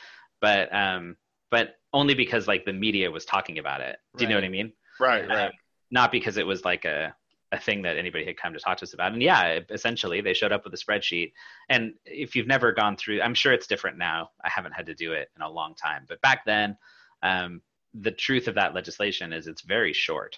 but 0.41 0.73
um, 0.73 1.17
but 1.51 1.75
only 1.95 2.15
because 2.15 2.47
like 2.47 2.65
the 2.67 2.73
media 2.73 3.11
was 3.11 3.25
talking 3.25 3.59
about 3.59 3.81
it. 3.81 3.97
Do 4.17 4.25
you 4.25 4.29
know 4.29 4.35
what 4.37 4.45
I 4.45 4.49
mean? 4.49 4.73
Right, 5.01 5.23
Um, 5.25 5.31
right. 5.31 5.53
not 5.91 6.13
because 6.13 6.37
it 6.37 6.47
was 6.47 6.65
like 6.65 6.85
a 6.85 7.15
a 7.53 7.59
thing 7.61 7.83
that 7.83 7.97
anybody 7.97 8.25
had 8.25 8.37
come 8.37 8.53
to 8.53 8.59
talk 8.59 8.77
to 8.79 8.83
us 8.85 8.95
about. 8.95 9.13
And 9.13 9.23
yeah, 9.23 9.61
essentially 9.71 10.21
they 10.21 10.35
showed 10.35 10.51
up 10.51 10.65
with 10.65 10.75
a 10.75 10.77
spreadsheet. 10.77 11.33
And 11.69 11.95
if 12.05 12.35
you've 12.35 12.49
never 12.49 12.73
gone 12.73 12.97
through, 12.97 13.23
I'm 13.23 13.35
sure 13.35 13.53
it's 13.53 13.69
different 13.69 13.97
now. 13.97 14.31
I 14.45 14.49
haven't 14.49 14.73
had 14.73 14.87
to 14.87 14.95
do 14.95 15.13
it 15.13 15.31
in 15.37 15.43
a 15.43 15.49
long 15.49 15.77
time, 15.77 16.05
but 16.09 16.21
back 16.21 16.45
then, 16.45 16.77
um, 17.23 17.63
the 17.95 18.11
truth 18.11 18.49
of 18.49 18.57
that 18.57 18.75
legislation 18.75 19.33
is 19.33 19.47
it's 19.47 19.63
very 19.63 19.93
short, 19.93 20.37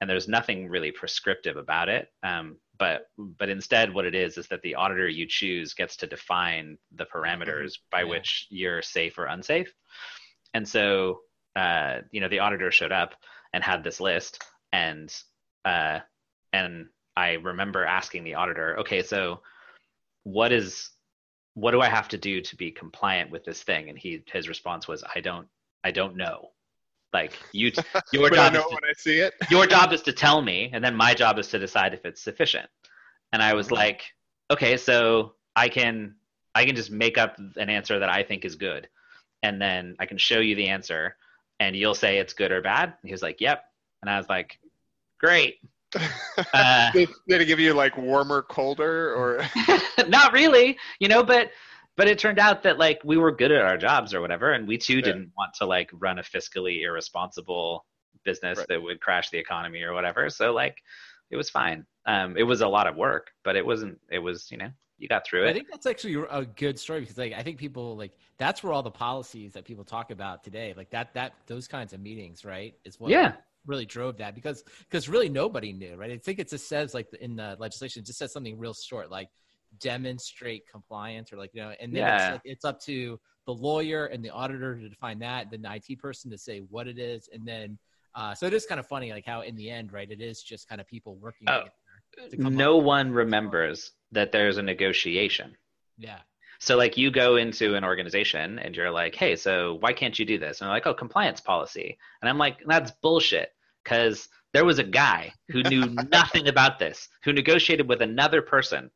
and 0.00 0.08
there's 0.08 0.26
nothing 0.26 0.68
really 0.70 0.90
prescriptive 0.90 1.58
about 1.58 1.90
it. 1.90 2.08
Um, 2.22 2.56
but 2.78 3.08
but 3.18 3.50
instead, 3.50 3.92
what 3.92 4.06
it 4.06 4.14
is 4.14 4.38
is 4.38 4.46
that 4.48 4.62
the 4.62 4.74
auditor 4.74 5.06
you 5.08 5.26
choose 5.28 5.74
gets 5.74 5.96
to 5.98 6.06
define 6.06 6.78
the 6.92 7.04
parameters 7.04 7.74
by 7.90 8.00
Yeah. 8.00 8.08
which 8.12 8.46
you're 8.48 8.80
safe 8.80 9.18
or 9.18 9.26
unsafe. 9.26 9.70
And 10.54 10.66
so, 10.66 11.20
uh, 11.56 11.98
you 12.10 12.20
know, 12.20 12.28
the 12.28 12.38
auditor 12.38 12.70
showed 12.70 12.92
up 12.92 13.14
and 13.52 13.62
had 13.62 13.84
this 13.84 14.00
list, 14.00 14.42
and 14.72 15.14
uh, 15.64 16.00
and 16.52 16.86
I 17.16 17.32
remember 17.32 17.84
asking 17.84 18.24
the 18.24 18.34
auditor, 18.34 18.78
okay, 18.80 19.02
so 19.02 19.40
what 20.22 20.52
is 20.52 20.90
what 21.54 21.70
do 21.70 21.80
I 21.80 21.88
have 21.88 22.08
to 22.08 22.18
do 22.18 22.40
to 22.40 22.56
be 22.56 22.70
compliant 22.70 23.30
with 23.30 23.44
this 23.44 23.62
thing? 23.62 23.88
And 23.88 23.98
he 23.98 24.22
his 24.32 24.48
response 24.48 24.88
was, 24.88 25.04
I 25.14 25.20
don't 25.20 25.48
I 25.84 25.90
don't 25.90 26.16
know. 26.16 26.50
Like 27.12 27.38
you, 27.52 27.70
your 28.12 28.30
job 28.30 28.54
is 28.54 28.62
to, 28.62 28.68
when 28.68 28.84
I 28.84 28.92
see 28.96 29.20
it. 29.20 29.34
your 29.50 29.66
job 29.66 29.92
is 29.92 30.02
to 30.02 30.12
tell 30.12 30.42
me, 30.42 30.70
and 30.72 30.84
then 30.84 30.96
my 30.96 31.14
job 31.14 31.38
is 31.38 31.48
to 31.48 31.58
decide 31.58 31.94
if 31.94 32.04
it's 32.04 32.20
sufficient. 32.20 32.68
And 33.32 33.40
I 33.42 33.54
was 33.54 33.70
like, 33.70 34.02
okay, 34.50 34.76
so 34.76 35.34
I 35.54 35.68
can 35.68 36.16
I 36.54 36.64
can 36.64 36.74
just 36.74 36.90
make 36.90 37.18
up 37.18 37.36
an 37.56 37.70
answer 37.70 37.98
that 38.00 38.08
I 38.08 38.22
think 38.22 38.44
is 38.44 38.56
good, 38.56 38.88
and 39.44 39.60
then 39.60 39.94
I 39.98 40.06
can 40.06 40.16
show 40.16 40.40
you 40.40 40.54
the 40.56 40.68
answer, 40.68 41.16
and 41.60 41.76
you'll 41.76 41.94
say 41.94 42.16
it's 42.18 42.32
good 42.32 42.50
or 42.50 42.62
bad. 42.62 42.84
And 42.88 43.08
he 43.08 43.12
was 43.12 43.22
like, 43.22 43.40
yep. 43.42 43.64
And 44.00 44.10
I 44.10 44.16
was 44.16 44.28
like, 44.28 44.58
great. 45.20 45.56
Uh, 46.52 46.90
did, 46.92 47.08
did 47.28 47.40
it 47.42 47.44
give 47.46 47.60
you 47.60 47.72
like 47.74 47.96
warmer, 47.96 48.42
colder, 48.42 49.14
or 49.14 49.44
not 50.08 50.32
really, 50.32 50.76
you 50.98 51.08
know, 51.08 51.22
but 51.22 51.50
but 51.96 52.08
it 52.08 52.18
turned 52.18 52.38
out 52.40 52.62
that 52.64 52.78
like 52.78 53.00
we 53.04 53.16
were 53.16 53.30
good 53.30 53.52
at 53.52 53.62
our 53.62 53.76
jobs 53.76 54.12
or 54.14 54.20
whatever, 54.20 54.52
and 54.52 54.66
we 54.66 54.76
too 54.78 54.96
Yeah. 54.96 55.02
didn't 55.02 55.30
want 55.36 55.54
to 55.60 55.66
like 55.66 55.90
run 55.92 56.18
a 56.18 56.22
fiscally 56.22 56.82
irresponsible 56.82 57.84
business 58.24 58.58
Right. 58.58 58.68
that 58.68 58.82
would 58.82 59.00
crash 59.00 59.30
the 59.30 59.38
economy 59.38 59.82
or 59.82 59.92
whatever. 59.94 60.28
So 60.30 60.52
like 60.52 60.76
it 61.30 61.36
was 61.36 61.50
fine. 61.50 61.86
Um, 62.06 62.36
it 62.36 62.42
was 62.44 62.60
a 62.60 62.68
lot 62.68 62.86
of 62.88 62.96
work, 62.96 63.30
but 63.44 63.54
it 63.56 63.64
wasn't. 63.64 63.98
It 64.10 64.18
was 64.20 64.50
you 64.50 64.58
know 64.58 64.70
you 65.04 65.08
got 65.08 65.26
through 65.26 65.46
I 65.46 65.52
think 65.52 65.68
that's 65.70 65.84
actually 65.84 66.14
a 66.30 66.46
good 66.46 66.78
story 66.78 67.00
because 67.00 67.18
like 67.18 67.34
I 67.34 67.42
think 67.42 67.58
people 67.58 67.94
like 67.94 68.12
that's 68.38 68.62
where 68.62 68.72
all 68.72 68.82
the 68.82 68.90
policies 68.90 69.52
that 69.52 69.66
people 69.66 69.84
talk 69.84 70.10
about 70.10 70.42
today, 70.42 70.72
like 70.76 70.88
that 70.90 71.12
that 71.12 71.34
those 71.46 71.68
kinds 71.68 71.92
of 71.92 72.00
meetings, 72.00 72.42
right, 72.44 72.74
is 72.86 72.98
what 72.98 73.10
Yeah. 73.12 73.32
really 73.66 73.84
drove 73.84 74.16
that 74.16 74.34
because 74.34 74.64
because 74.88 75.06
really 75.08 75.28
nobody 75.28 75.72
knew, 75.74 75.94
right? 75.96 76.10
I 76.10 76.16
think 76.16 76.38
it 76.38 76.48
just 76.48 76.68
says 76.68 76.94
like 76.94 77.06
in 77.20 77.36
the 77.36 77.54
legislation, 77.60 78.00
it 78.00 78.06
just 78.06 78.18
says 78.18 78.32
something 78.32 78.58
real 78.58 78.72
short, 78.72 79.10
like 79.10 79.28
demonstrate 79.78 80.62
compliance 80.70 81.32
or 81.32 81.36
like 81.36 81.50
you 81.52 81.60
know, 81.60 81.74
and 81.78 81.94
then 81.94 82.06
Yeah. 82.06 82.14
it's 82.16 82.30
like 82.30 82.40
it's 82.44 82.64
up 82.64 82.80
to 82.84 83.20
the 83.44 83.52
lawyer 83.52 84.06
and 84.06 84.24
the 84.24 84.30
auditor 84.30 84.80
to 84.80 84.88
define 84.88 85.18
that, 85.18 85.50
then 85.50 85.60
the 85.60 85.70
IT 85.70 85.98
person 85.98 86.30
to 86.30 86.38
say 86.38 86.60
what 86.70 86.88
it 86.88 86.98
is, 86.98 87.28
and 87.34 87.46
then 87.46 87.78
uh, 88.14 88.34
so 88.34 88.46
it 88.46 88.54
is 88.54 88.64
kind 88.64 88.78
of 88.80 88.86
funny 88.86 89.12
like 89.12 89.26
how 89.26 89.42
in 89.42 89.54
the 89.54 89.68
end, 89.68 89.92
right, 89.92 90.10
it 90.10 90.22
is 90.22 90.42
just 90.42 90.66
kind 90.66 90.80
of 90.80 90.86
people 90.86 91.16
working. 91.16 91.46
Oh. 91.48 91.58
together 91.58 92.30
to 92.30 92.36
come 92.38 92.46
up 92.46 92.52
No 92.52 92.76
one 92.76 93.10
remembers 93.10 93.92
that 94.14 94.32
there's 94.32 94.58
a 94.58 94.62
negotiation. 94.62 95.56
Yeah. 95.98 96.18
So 96.58 96.76
like 96.76 96.96
you 96.96 97.10
go 97.10 97.36
into 97.36 97.74
an 97.74 97.84
organization 97.84 98.58
and 98.58 98.74
you're 98.74 98.90
like, 98.90 99.14
hey, 99.14 99.36
so 99.36 99.76
why 99.80 99.92
can't 99.92 100.18
you 100.18 100.24
do 100.24 100.38
this? 100.38 100.60
And 100.60 100.66
they're 100.66 100.74
like, 100.74 100.86
oh, 100.86 100.94
compliance 100.94 101.40
policy. 101.40 101.98
And 102.22 102.28
I'm 102.28 102.38
like, 102.38 102.58
that's 102.66 102.90
bullshit. 103.02 103.50
Because 103.82 104.28
there 104.54 104.64
was 104.64 104.78
a 104.78 104.84
guy 104.84 105.32
who 105.48 105.62
knew 105.62 105.86
nothing 106.10 106.48
about 106.48 106.78
this, 106.78 107.08
who 107.24 107.32
negotiated 107.32 107.86
with 107.88 108.00
another 108.00 108.40
person, 108.40 108.90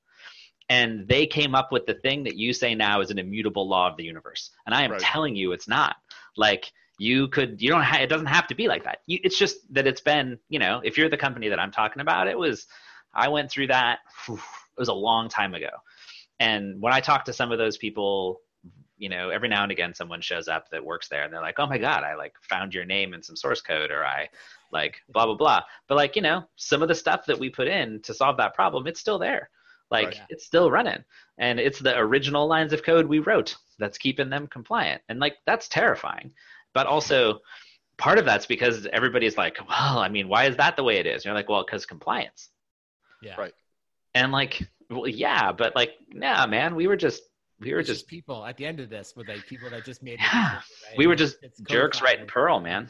and 0.71 1.07
they 1.09 1.27
came 1.27 1.55
up 1.55 1.73
with 1.73 1.87
the 1.87 1.95
thing 1.95 2.25
that 2.25 2.37
you 2.37 2.53
say 2.53 2.75
now 2.75 3.01
is 3.01 3.11
an 3.11 3.19
immutable 3.19 3.69
law 3.69 3.89
of 3.91 3.97
the 3.97 4.05
universe. 4.05 4.51
And 4.67 4.75
I 4.75 4.83
am 4.83 4.93
Right. 4.93 5.01
telling 5.01 5.35
you, 5.37 5.53
it's 5.53 5.69
not. 5.69 5.97
Like 6.37 6.73
you 6.99 7.29
could, 7.29 7.61
you 7.61 7.71
don't. 7.71 7.83
Ha- 7.83 7.99
it 8.03 8.09
doesn't 8.09 8.27
have 8.27 8.47
to 8.49 8.55
be 8.55 8.69
like 8.69 8.85
that. 8.85 8.99
You, 9.07 9.19
it's 9.23 9.39
just 9.39 9.57
that 9.75 9.87
it's 9.87 10.01
been, 10.01 10.39
you 10.49 10.59
know, 10.59 10.81
if 10.85 10.97
you're 10.97 11.09
the 11.09 11.17
company 11.17 11.49
that 11.49 11.59
I'm 11.59 11.73
talking 11.73 12.01
about, 12.01 12.29
it 12.29 12.39
was. 12.39 12.67
I 13.15 13.29
went 13.29 13.51
through 13.51 13.69
that. 13.69 14.01
It 14.79 14.81
was 14.81 14.89
a 14.89 14.95
long 14.95 15.29
time 15.29 15.55
ago. 15.55 15.71
And 16.41 16.81
when 16.81 16.93
I 16.93 17.01
talk 17.01 17.25
to 17.25 17.33
some 17.33 17.51
of 17.51 17.59
those 17.59 17.77
people, 17.77 18.41
you 18.97 19.09
know, 19.09 19.31
every 19.31 19.49
now 19.49 19.65
and 19.65 19.73
again 19.73 19.93
someone 19.93 20.21
shows 20.21 20.47
up 20.47 20.71
that 20.71 20.85
works 20.85 21.09
there 21.09 21.25
and 21.25 21.33
they're 21.33 21.41
like, 21.41 21.59
"Oh 21.59 21.67
my 21.67 21.79
god, 21.79 22.05
I 22.05 22.15
like 22.15 22.35
found 22.43 22.75
your 22.75 22.85
name 22.85 23.13
in 23.15 23.23
some 23.23 23.37
source 23.37 23.61
code 23.61 23.91
or 23.91 24.05
I 24.05 24.29
like 24.73 25.01
blah 25.13 25.27
blah 25.27 25.35
blah." 25.35 25.63
But 25.89 25.97
like, 25.97 26.15
you 26.15 26.23
know, 26.23 26.45
some 26.57 26.83
of 26.83 26.89
the 26.89 26.95
stuff 26.95 27.27
that 27.27 27.39
we 27.39 27.51
put 27.51 27.67
in 27.69 28.01
to 28.03 28.15
solve 28.15 28.37
that 28.37 28.55
problem, 28.55 28.87
it's 28.87 29.01
still 29.01 29.19
there. 29.19 29.51
Like 29.91 30.09
Right. 30.09 30.21
it's 30.29 30.45
still 30.45 30.71
running. 30.71 31.05
And 31.39 31.59
it's 31.59 31.79
the 31.81 31.99
original 31.99 32.47
lines 32.47 32.73
of 32.73 32.85
code 32.85 33.07
we 33.07 33.19
wrote 33.21 33.57
that's 33.79 33.99
keeping 33.99 34.31
them 34.31 34.47
compliant. 34.47 35.03
And 35.09 35.19
like 35.19 35.39
that's 35.47 35.69
terrifying. 35.69 36.33
But 36.73 36.87
also 36.87 37.41
part 37.97 38.19
of 38.19 38.25
that's 38.25 38.47
because 38.47 38.87
everybody's 38.93 39.37
like, 39.37 39.59
"Well, 39.69 39.99
I 39.99 40.09
mean, 40.09 40.29
why 40.29 40.45
is 40.45 40.57
that 40.57 40.77
the 40.77 40.85
way 40.85 40.99
it 40.99 41.07
is?" 41.07 41.17
And 41.17 41.25
you're 41.27 41.35
like, 41.35 41.49
"Well, 41.49 41.65
cuz 41.65 41.87
compliance." 41.87 42.51
Yeah. 43.23 43.37
Right. 43.37 43.55
And 44.15 44.33
like, 44.33 44.69
well, 44.91 45.07
yeah, 45.09 45.53
but 45.53 45.75
like, 45.77 45.93
nah, 46.13 46.47
man, 46.47 46.75
we 46.75 46.87
were 46.87 46.97
just 46.97 47.23
we 47.61 47.73
were 47.75 47.83
just 47.83 48.01
just 48.01 48.09
people 48.09 48.45
at 48.45 48.57
the 48.57 48.67
end 48.67 48.81
of 48.81 48.89
this 48.89 49.15
with 49.17 49.29
like 49.29 49.47
people 49.47 49.69
that 49.71 49.85
just 49.85 50.03
made 50.03 50.19
Yeah. 50.19 50.61
decision, 50.61 50.77
right? 50.89 50.99
we 50.99 51.07
were 51.07 51.17
just 51.17 51.37
It's 51.43 51.61
jerks 51.61 51.99
codified. 51.99 52.03
writing 52.03 52.27
Perl, 52.27 52.61
man. 52.61 52.89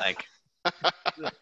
Like, 0.00 0.24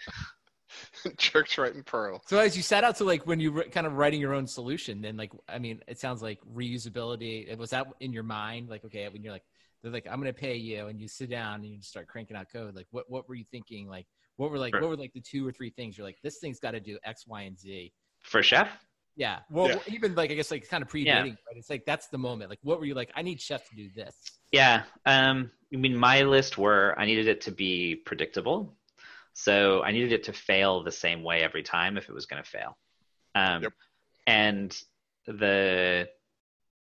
Jerks 1.16 1.56
right 1.58 1.74
in 1.74 1.82
Perl. 1.84 2.22
So 2.26 2.38
as 2.38 2.56
you 2.56 2.62
set 2.62 2.84
out 2.84 2.96
to 2.96 3.04
like 3.04 3.26
when 3.26 3.40
you 3.40 3.52
were 3.52 3.64
kind 3.64 3.86
of 3.86 3.94
writing 3.94 4.20
your 4.20 4.34
own 4.34 4.46
solution, 4.46 5.00
then 5.00 5.16
like 5.16 5.32
I 5.48 5.58
mean, 5.58 5.80
it 5.86 5.98
sounds 5.98 6.22
like 6.22 6.40
reusability. 6.54 7.56
Was 7.56 7.70
that 7.70 7.86
in 8.00 8.12
your 8.12 8.24
mind? 8.24 8.68
Like 8.68 8.84
okay, 8.84 9.08
when 9.08 9.22
you're 9.22 9.32
like 9.32 9.44
they're 9.82 9.92
like 9.92 10.06
I'm 10.10 10.18
gonna 10.18 10.32
pay 10.32 10.56
you, 10.56 10.86
and 10.88 11.00
you 11.00 11.08
sit 11.08 11.30
down 11.30 11.56
and 11.56 11.66
you 11.66 11.76
just 11.78 11.90
start 11.90 12.08
cranking 12.08 12.36
out 12.36 12.46
code. 12.52 12.74
Like 12.74 12.88
what 12.90 13.08
what 13.08 13.28
were 13.28 13.34
you 13.36 13.44
thinking? 13.50 13.88
Like 13.88 14.06
what 14.36 14.50
were 14.50 14.58
like 14.58 14.72
Sure. 14.72 14.80
what 14.80 14.90
were 14.90 14.96
like 14.96 15.12
the 15.12 15.20
two 15.20 15.46
or 15.46 15.52
three 15.52 15.70
things 15.70 15.96
you're 15.96 16.06
like 16.06 16.18
this 16.22 16.38
thing's 16.38 16.58
got 16.58 16.72
to 16.72 16.80
do 16.80 16.98
X, 17.04 17.26
Y, 17.26 17.42
and 17.42 17.58
Z. 17.58 17.92
for 18.22 18.42
chef, 18.42 18.68
Yeah. 19.16 19.40
Well, 19.50 19.68
Yeah. 19.68 19.78
even 19.88 20.14
like 20.14 20.30
I 20.30 20.34
guess 20.34 20.50
like 20.50 20.68
kind 20.68 20.82
of 20.82 20.88
predating, 20.88 21.06
Yeah. 21.06 21.20
right? 21.22 21.36
It's 21.56 21.70
like 21.70 21.84
that's 21.86 22.08
the 22.08 22.18
moment. 22.18 22.50
Like 22.50 22.58
what 22.62 22.78
were 22.78 22.84
you 22.84 22.94
like? 22.94 23.10
I 23.14 23.22
need 23.22 23.40
Chef 23.40 23.68
to 23.70 23.76
do 23.76 23.88
this. 23.94 24.14
yeah. 24.52 24.84
Um, 25.06 25.50
I 25.72 25.76
mean, 25.76 25.96
my 25.96 26.22
list 26.22 26.56
were 26.58 26.94
I 26.98 27.06
needed 27.06 27.26
it 27.26 27.40
to 27.42 27.50
be 27.50 27.96
predictable, 27.96 28.76
so 29.32 29.82
I 29.82 29.90
needed 29.92 30.12
it 30.12 30.24
to 30.24 30.32
fail 30.32 30.82
the 30.84 30.92
same 30.92 31.22
way 31.22 31.42
every 31.42 31.62
time 31.62 31.96
if 31.96 32.08
it 32.08 32.14
was 32.14 32.26
going 32.26 32.42
to 32.42 32.48
fail. 32.48 32.76
Um, 33.34 33.62
Yep. 33.64 33.72
and 34.26 34.82
the 35.26 36.08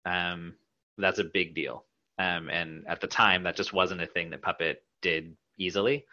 um, 0.05 0.55
that's 0.97 1.19
a 1.19 1.23
big 1.23 1.55
deal. 1.55 1.85
Um, 2.19 2.49
and 2.49 2.85
at 2.87 3.01
the 3.01 3.07
time, 3.07 3.43
that 3.43 3.55
just 3.57 3.73
wasn't 3.73 4.01
a 4.01 4.05
thing 4.07 4.29
that 4.29 4.41
Puppet 4.41 4.83
did 5.01 5.35
easily. 5.57 6.05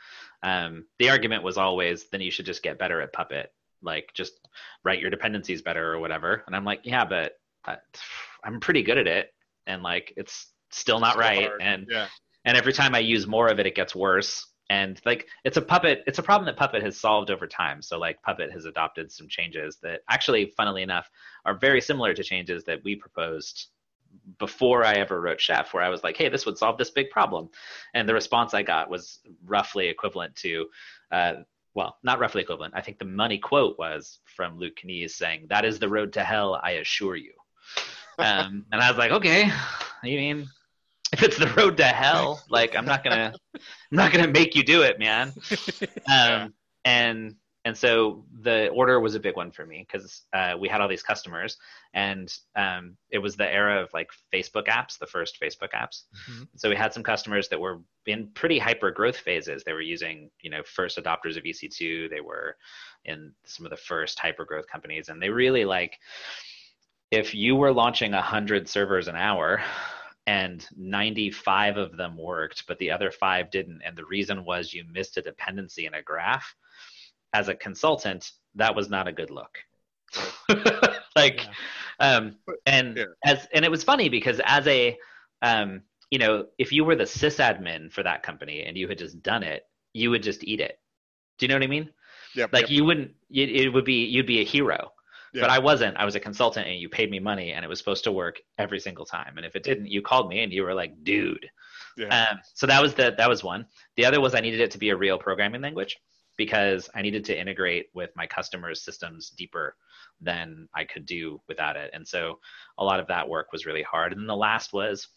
Um, 0.43 0.87
the 0.99 1.11
argument 1.11 1.45
was 1.45 1.57
always, 1.59 2.09
then 2.11 2.21
you 2.21 2.31
should 2.33 2.47
just 2.47 2.63
get 2.63 2.79
better 2.79 3.01
at 3.01 3.13
Puppet, 3.13 3.53
like 3.83 4.11
just 4.15 4.49
write 4.85 5.01
your 5.01 5.11
dependencies 5.11 5.63
better 5.63 5.93
or 5.93 5.99
whatever. 5.99 6.45
And 6.47 6.57
I'm 6.57 6.65
like, 6.65 6.81
yeah, 6.85 7.05
but 7.05 7.33
I, 7.65 7.77
I'm 8.45 8.61
pretty 8.61 8.83
good 8.83 8.99
at 8.99 9.07
it, 9.07 9.33
and 9.67 9.83
like 9.83 10.13
it's 10.17 10.49
still 10.71 11.01
not 11.01 11.17
right. 11.17 11.47
hard. 11.49 11.63
And 11.63 11.87
yeah, 11.91 12.07
and 12.45 12.57
every 12.57 12.73
time 12.73 12.95
I 12.95 13.01
use 13.01 13.27
more 13.27 13.49
of 13.49 13.59
it, 13.61 13.67
it 13.67 13.75
gets 13.75 13.95
worse. 13.95 14.47
And 14.71 15.01
like 15.05 15.29
it's 15.45 15.59
a 15.59 15.63
Puppet, 15.63 16.03
it's 16.07 16.19
a 16.19 16.23
problem 16.23 16.47
that 16.47 16.57
Puppet 16.57 16.83
has 16.83 16.99
solved 16.99 17.31
over 17.31 17.47
time. 17.47 17.83
So 17.83 17.99
like 17.99 18.23
Puppet 18.23 18.51
has 18.53 18.65
adopted 18.65 19.13
some 19.13 19.29
changes 19.29 19.77
that 19.83 20.01
actually, 20.09 20.47
funnily 20.57 20.83
enough, 20.83 21.11
are 21.45 21.59
very 21.59 21.81
similar 21.81 22.15
to 22.15 22.23
changes 22.23 22.65
that 22.65 22.83
we 22.83 22.97
proposed 22.97 23.67
before 24.39 24.85
I 24.85 24.95
ever 24.95 25.21
wrote 25.21 25.41
Chef, 25.41 25.75
where 25.75 25.83
I 25.83 25.89
was 25.89 26.03
like, 26.03 26.17
hey, 26.17 26.29
this 26.29 26.47
would 26.47 26.59
solve 26.59 26.79
this 26.79 26.91
big 26.91 27.11
problem. 27.11 27.51
And 27.93 28.09
the 28.09 28.15
response 28.15 28.55
I 28.55 28.63
got 28.63 28.89
was 28.89 29.21
roughly 29.45 29.89
equivalent 29.89 30.37
to, 30.37 30.67
uh, 31.11 31.33
well, 31.75 31.97
not 32.03 32.19
roughly 32.19 32.43
equivalent. 32.43 32.75
I 32.77 32.81
think 32.81 32.99
the 32.99 33.05
money 33.05 33.39
quote 33.39 33.79
was 33.79 34.21
from 34.25 34.59
Luke 34.59 34.75
Kanies 34.83 35.13
saying, 35.13 35.47
that 35.49 35.65
is 35.65 35.79
the 35.79 35.89
road 35.89 36.13
to 36.15 36.25
hell, 36.25 36.61
I 36.63 36.73
assure 36.73 37.17
you. 37.17 37.33
Um, 38.19 38.67
and 38.73 38.81
I 38.81 38.89
was 38.89 38.99
like, 38.99 39.11
okay, 39.11 39.51
you 40.05 40.19
mean 40.19 40.49
if 41.13 41.23
it's 41.23 41.37
the 41.37 41.49
road 41.49 41.77
to 41.77 41.85
hell, 41.85 42.43
like 42.49 42.75
I'm 42.77 42.85
not 42.85 43.05
gonna, 43.05 43.35
I'm 43.55 43.61
not 43.97 44.13
gonna 44.13 44.29
make 44.29 44.55
you 44.55 44.63
do 44.63 44.83
it, 44.83 44.99
man. 44.99 45.33
Um, 46.11 46.53
and 46.85 47.37
and 47.65 47.77
so 47.77 48.25
the 48.41 48.69
order 48.69 48.99
was 48.99 49.15
a 49.15 49.21
big 49.21 49.37
one 49.37 49.51
for 49.53 49.65
me 49.65 49.87
because 49.87 50.23
uh, 50.33 50.55
we 50.59 50.69
had 50.69 50.81
all 50.81 50.89
these 50.89 51.03
customers 51.03 51.57
and 51.95 52.35
um, 52.57 52.97
it 53.11 53.19
was 53.19 53.37
the 53.37 53.49
era 53.49 53.81
of 53.81 53.89
like 53.95 54.11
facebook 54.33 54.67
apps 54.67 54.99
the 54.99 55.07
first 55.07 55.41
facebook 55.41 55.71
apps. 55.73 56.03
Mm-hmm. 56.29 56.43
so 56.57 56.69
we 56.69 56.77
had 56.77 56.93
some 56.93 57.03
customers 57.03 57.49
that 57.49 57.61
were 57.61 57.81
in 58.07 58.29
pretty 58.35 58.59
hyper 58.59 58.91
growth 58.91 59.17
phases. 59.17 59.63
They 59.63 59.73
were 59.73 59.81
using 59.81 60.31
you 60.41 60.51
know 60.51 60.63
first 60.65 60.99
adopters 60.99 61.37
of 61.37 61.45
ec2 61.45 62.11
they 62.11 62.21
were 62.21 62.57
in 63.05 63.33
some 63.45 63.65
of 63.67 63.71
the 63.71 63.77
first 63.77 64.19
hyper 64.19 64.45
growth 64.45 64.67
companies. 64.67 65.09
And 65.09 65.23
they 65.23 65.31
really 65.31 65.65
like 65.65 65.99
if 67.11 67.35
you 67.35 67.55
were 67.55 67.73
launching 67.73 68.13
100 68.13 68.69
servers 68.69 69.07
an 69.07 69.17
hour 69.17 69.63
and 70.27 70.67
95 70.77 71.77
of 71.77 71.97
them 71.97 72.17
worked 72.17 72.65
but 72.69 72.79
the 72.79 72.91
other 72.91 73.11
five 73.11 73.51
didn't 73.51 73.83
and 73.85 73.97
the 73.97 74.05
reason 74.05 74.45
was 74.45 74.73
you 74.73 74.85
missed 74.93 75.17
a 75.17 75.23
dependency 75.23 75.87
in 75.87 75.95
a 75.95 76.03
graph 76.03 76.55
as 77.33 77.49
a 77.49 77.55
consultant, 77.55 78.33
that 78.55 78.75
was 78.75 78.91
not 78.91 79.09
a 79.09 79.13
good 79.13 79.31
look. 79.31 79.59
like, 81.17 81.47
yeah. 82.01 82.17
um, 82.17 82.37
and 82.67 82.97
yeah. 82.99 83.05
as 83.25 83.47
and 83.55 83.65
it 83.65 83.71
was 83.71 83.83
funny 83.83 84.09
because 84.09 84.41
as 84.45 84.67
a, 84.67 84.97
um, 85.41 85.83
you 86.11 86.19
know, 86.19 86.47
if 86.59 86.73
you 86.73 86.85
were 86.85 86.97
the 86.97 87.05
sysadmin 87.05 87.91
for 87.91 88.03
that 88.03 88.23
company 88.23 88.65
and 88.65 88.77
you 88.77 88.89
had 88.89 88.99
just 88.99 89.23
done 89.23 89.43
it, 89.43 89.65
you 89.95 90.11
would 90.11 90.23
just 90.23 90.45
eat 90.45 90.61
it. 90.61 90.79
Do 91.39 91.45
you 91.45 91.49
know 91.49 91.55
what 91.55 91.63
I 91.63 91.69
mean? 91.69 91.91
Yeah. 92.35 92.47
Like 92.53 92.63
yep. 92.63 92.71
you 92.71 92.85
wouldn't. 92.85 93.13
It, 93.31 93.51
it, 93.51 93.69
would 93.73 93.85
be 93.85 94.05
you'd 94.05 94.27
be 94.27 94.41
a 94.41 94.45
hero. 94.45 94.93
Yeah. 95.33 95.43
But 95.43 95.51
I 95.51 95.59
wasn't. 95.59 95.97
I 95.97 96.05
was 96.05 96.15
a 96.15 96.21
consultant, 96.21 96.67
and 96.67 96.79
you 96.79 96.91
paid 96.91 97.11
me 97.11 97.19
money, 97.19 97.53
and 97.53 97.65
it 97.65 97.69
was 97.69 97.79
supposed 97.79 98.05
to 98.05 98.13
work 98.13 98.41
every 98.59 98.79
single 98.79 99.07
time. 99.07 99.39
And 99.39 99.47
if 99.47 99.57
it 99.57 99.63
didn't, 99.63 99.87
you 99.87 100.03
called 100.03 100.29
me, 100.29 100.43
and 100.43 100.53
you 100.53 100.63
were 100.63 100.75
like, 100.75 101.03
"Dude." 101.05 101.49
Yeah. 101.97 102.09
Um, 102.09 102.39
so 102.55 102.67
that 102.67 102.83
was 102.83 102.95
the 102.95 103.15
that 103.17 103.29
was 103.31 103.43
one. 103.43 103.67
The 103.97 104.05
other 104.05 104.21
was 104.21 104.35
I 104.35 104.41
needed 104.41 104.61
it 104.61 104.71
to 104.73 104.79
be 104.79 104.91
a 104.91 104.97
real 104.97 105.19
programming 105.19 105.63
language 105.63 105.99
because 106.37 106.89
I 106.95 107.03
needed 107.03 107.25
to 107.27 107.39
integrate 107.39 107.87
with 107.95 108.11
my 108.17 108.27
customers' 108.27 108.83
systems 108.83 109.31
deeper 109.31 109.77
than 110.21 110.69
I 110.75 110.85
could 110.85 111.07
do 111.07 111.41
without 111.49 111.77
it. 111.77 111.91
And 111.93 112.07
so 112.07 112.39
a 112.79 112.85
lot 112.85 113.01
of 113.01 113.09
that 113.09 113.29
work 113.29 113.53
was 113.53 113.67
really 113.67 113.83
hard. 113.83 114.13
And 114.13 114.21
then 114.21 114.27
the 114.27 114.37
last 114.37 114.73
was 114.73 115.09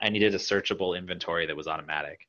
I 0.00 0.08
needed 0.08 0.34
a 0.34 0.38
searchable 0.38 0.98
inventory 0.98 1.46
that 1.46 1.56
was 1.56 1.68
automatic. 1.68 2.26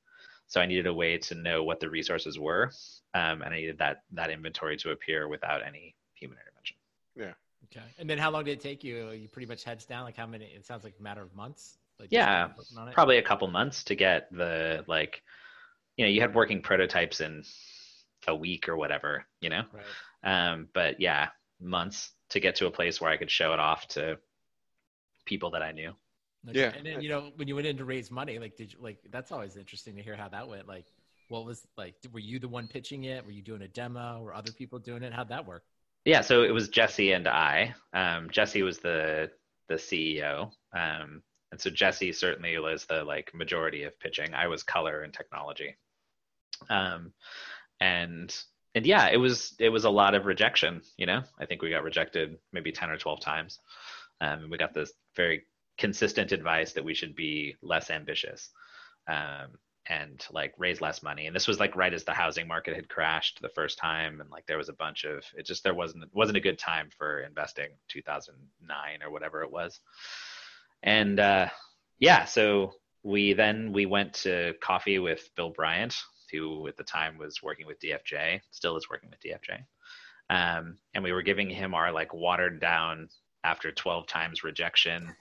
So 0.48 0.60
I 0.60 0.66
needed 0.66 0.86
a 0.86 0.94
way 0.94 1.18
to 1.18 1.36
know 1.36 1.64
what 1.64 1.80
the 1.80 1.90
resources 1.90 2.38
were, 2.38 2.72
um, 3.14 3.42
and 3.42 3.54
I 3.54 3.56
needed 3.56 3.78
that 3.78 4.04
that 4.12 4.30
inventory 4.30 4.76
to 4.78 4.92
appear 4.92 5.30
without 5.30 5.62
any 5.66 5.96
human 6.14 6.38
intervention. 6.38 6.76
Yeah. 7.16 7.34
Okay. 7.66 7.86
And 7.98 8.10
then 8.10 8.18
how 8.18 8.32
long 8.32 8.44
did 8.44 8.52
it 8.52 8.60
take 8.60 8.84
you? 8.84 9.12
You 9.12 9.30
pretty 9.30 9.48
much 9.48 9.64
heads 9.64 9.86
down. 9.86 10.04
Like 10.04 10.18
how 10.18 10.28
many? 10.28 10.46
It 10.46 10.66
sounds 10.66 10.84
like 10.84 10.96
a 11.00 11.02
matter 11.02 11.22
of 11.22 11.34
months. 11.34 11.78
Like 12.00 12.10
yeah, 12.12 12.50
probably 12.92 13.18
a 13.18 13.22
couple 13.22 13.48
months 13.48 13.86
to 13.86 13.96
get 13.96 14.28
the 14.32 14.84
like, 14.88 15.22
you 15.96 16.04
know, 16.04 16.10
you 16.10 16.20
had 16.20 16.36
working 16.36 16.62
prototypes 16.62 17.22
in 17.22 17.44
a 18.28 18.36
week 18.36 18.70
or 18.70 18.78
whatever, 18.78 19.26
you 19.40 19.50
know. 19.50 19.64
Right. 19.74 20.52
Um, 20.52 20.68
but 20.74 21.00
yeah, 21.00 21.30
months 21.60 22.12
to 22.30 22.40
get 22.40 22.56
to 22.58 22.68
a 22.68 22.72
place 22.72 23.00
where 23.00 23.12
I 23.12 23.18
could 23.18 23.32
show 23.32 23.54
it 23.54 23.60
off 23.60 23.88
to 23.90 24.18
people 25.26 25.52
that 25.52 25.62
I 25.62 25.72
knew. 25.72 25.94
Okay. 26.50 26.60
Yeah. 26.60 26.72
And 26.76 26.86
then 26.86 27.02
you 27.02 27.10
know 27.10 27.32
when 27.36 27.48
you 27.48 27.56
went 27.56 27.68
in 27.68 27.78
to 27.78 27.86
raise 27.86 28.10
money, 28.10 28.40
like 28.40 28.56
did 28.56 28.74
you 28.74 28.80
like 28.82 29.00
that's 29.12 29.32
always 29.32 29.58
interesting 29.58 29.96
to 29.96 30.02
hear 30.02 30.16
how 30.16 30.30
that 30.30 30.48
went. 30.48 30.68
Like, 30.68 30.86
what 31.30 31.46
was 31.46 31.66
like? 31.78 31.96
Were 32.12 32.20
you 32.20 32.40
the 32.40 32.48
one 32.48 32.68
pitching 32.68 33.04
it? 33.04 33.26
Were 33.26 33.32
you 33.32 33.44
doing 33.44 33.62
a 33.62 33.68
demo? 33.68 34.22
Were 34.22 34.34
other 34.34 34.52
people 34.52 34.80
doing 34.80 35.04
it? 35.04 35.14
How'd 35.14 35.30
that 35.30 35.46
work? 35.46 35.64
Yeah, 36.04 36.22
so 36.22 36.42
it 36.42 36.52
was 36.52 36.70
Jesse 36.70 37.12
and 37.12 37.28
I. 37.28 37.76
Um, 37.94 38.30
Jesse 38.32 38.64
was 38.64 38.80
the 38.80 39.30
the 39.68 39.76
CEO, 39.76 40.52
um, 40.74 41.22
and 41.52 41.62
so 41.62 41.70
Jesse 41.70 42.12
certainly 42.12 42.58
was 42.58 42.86
the 42.86 43.04
like 43.04 43.34
majority 43.36 43.84
of 43.84 44.00
pitching. 44.00 44.34
I 44.34 44.48
was 44.48 44.64
color 44.64 45.02
and 45.02 45.14
technology. 45.14 45.78
Um, 46.70 47.14
and 47.82 48.34
and 48.74 48.86
yeah, 48.86 49.10
it 49.10 49.18
was 49.18 49.54
it 49.60 49.70
was 49.70 49.84
a 49.84 49.90
lot 49.90 50.16
of 50.16 50.26
rejection. 50.26 50.82
You 50.96 51.08
know, 51.08 51.24
I 51.38 51.46
think 51.46 51.62
we 51.62 51.72
got 51.72 51.84
rejected 51.84 52.38
maybe 52.54 52.72
ten 52.72 52.90
or 52.90 52.98
twelve 52.98 53.20
times. 53.20 53.60
Um, 54.22 54.50
we 54.50 54.58
got 54.58 54.74
this 54.74 54.94
very 55.16 55.44
consistent 55.78 56.32
advice 56.32 56.74
that 56.74 56.86
we 56.86 56.94
should 56.94 57.16
be 57.16 57.56
less 57.64 57.90
ambitious 57.90 58.50
um, 59.08 59.58
and 59.88 60.24
like 60.32 60.54
raise 60.60 60.80
less 60.80 61.02
money. 61.02 61.26
And 61.26 61.36
this 61.36 61.48
was 61.48 61.60
like 61.60 61.76
right 61.76 61.94
as 61.94 62.04
the 62.04 62.14
housing 62.14 62.48
market 62.48 62.76
had 62.76 62.88
crashed 62.88 63.42
the 63.42 63.50
first 63.50 63.80
time, 63.80 64.22
and 64.22 64.30
like 64.30 64.46
there 64.46 64.60
was 64.60 64.70
a 64.70 64.74
bunch 64.74 65.04
of 65.04 65.26
it. 65.36 65.46
Just 65.46 65.64
there 65.64 65.74
wasn't 65.74 66.06
wasn't 66.14 66.38
a 66.38 66.42
good 66.42 66.60
time 66.60 66.90
for 66.98 67.22
investing. 67.22 67.70
2009 67.90 69.04
or 69.04 69.12
whatever 69.12 69.42
it 69.42 69.52
was, 69.52 69.80
and 70.84 71.20
uh, 71.20 71.50
yeah, 72.00 72.26
so 72.26 72.76
we 73.04 73.34
then 73.34 73.74
we 73.74 73.86
went 73.86 74.14
to 74.14 74.54
coffee 74.62 75.00
with 75.00 75.30
Bill 75.36 75.50
Bryant, 75.50 75.96
who 76.32 76.68
at 76.68 76.78
the 76.78 76.84
time 76.84 77.18
was 77.18 77.42
working 77.44 77.66
with 77.68 77.80
DFJ, 77.80 78.42
still 78.52 78.78
is 78.78 78.90
working 78.90 79.10
with 79.10 79.20
DFJ. 79.20 79.64
Um, 80.30 80.78
and 80.94 81.04
we 81.04 81.12
were 81.12 81.22
giving 81.22 81.50
him 81.50 81.74
our 81.74 81.92
like 81.92 82.14
watered 82.14 82.62
down 82.62 83.10
after 83.44 83.72
12 83.72 84.08
times 84.08 84.44
rejection, 84.44 85.14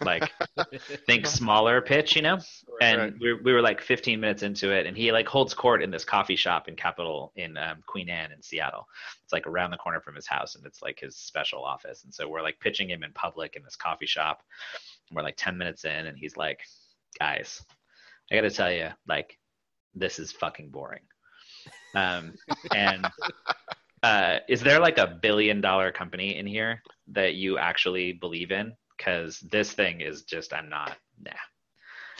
like 0.00 0.30
think 1.06 1.26
smaller 1.26 1.82
pitch, 1.82 2.16
you 2.16 2.22
know? 2.22 2.38
And 2.80 2.98
right. 2.98 3.14
we, 3.20 3.34
we 3.34 3.52
were 3.52 3.60
like 3.60 3.80
15 3.80 4.18
minutes 4.18 4.42
into 4.42 4.70
it 4.70 4.86
and 4.86 4.96
he 4.96 5.12
like 5.12 5.28
holds 5.28 5.52
court 5.52 5.82
in 5.82 5.90
this 5.90 6.04
coffee 6.04 6.36
shop 6.36 6.68
in 6.68 6.76
Capitol 6.76 7.32
in 7.36 7.56
um, 7.58 7.82
Queen 7.86 8.08
Anne 8.08 8.32
in 8.32 8.42
Seattle. 8.42 8.86
It's 9.22 9.32
like 9.32 9.46
around 9.46 9.70
the 9.70 9.76
corner 9.76 10.00
from 10.00 10.14
his 10.14 10.26
house 10.26 10.54
and 10.54 10.64
it's 10.64 10.82
like 10.82 10.98
his 11.00 11.16
special 11.16 11.62
office. 11.62 12.04
And 12.04 12.14
so 12.14 12.28
we're 12.28 12.42
like 12.42 12.58
pitching 12.60 12.88
him 12.88 13.02
in 13.02 13.12
public 13.12 13.56
in 13.56 13.62
this 13.62 13.76
coffee 13.76 14.06
shop. 14.06 14.42
We're 15.12 15.22
like 15.22 15.36
10 15.36 15.58
minutes 15.58 15.84
in 15.84 16.06
and 16.06 16.16
he's 16.16 16.36
like, 16.36 16.60
guys, 17.18 17.62
I 18.30 18.36
got 18.36 18.42
to 18.42 18.50
tell 18.50 18.72
you, 18.72 18.88
like 19.06 19.38
this 19.94 20.18
is 20.18 20.32
fucking 20.32 20.70
boring. 20.70 21.02
Um, 21.94 22.34
and 22.74 23.06
uh, 24.02 24.38
is 24.48 24.60
there 24.60 24.80
like 24.80 24.98
a 24.98 25.18
billion 25.22 25.60
dollar 25.60 25.92
company 25.92 26.36
in 26.36 26.46
here 26.46 26.82
that 27.08 27.34
you 27.34 27.58
actually 27.58 28.12
believe 28.12 28.50
in? 28.50 28.74
Because 28.96 29.40
this 29.40 29.72
thing 29.72 30.00
is 30.00 30.22
just, 30.22 30.52
I'm 30.52 30.68
not, 30.68 30.96
nah. 31.20 31.32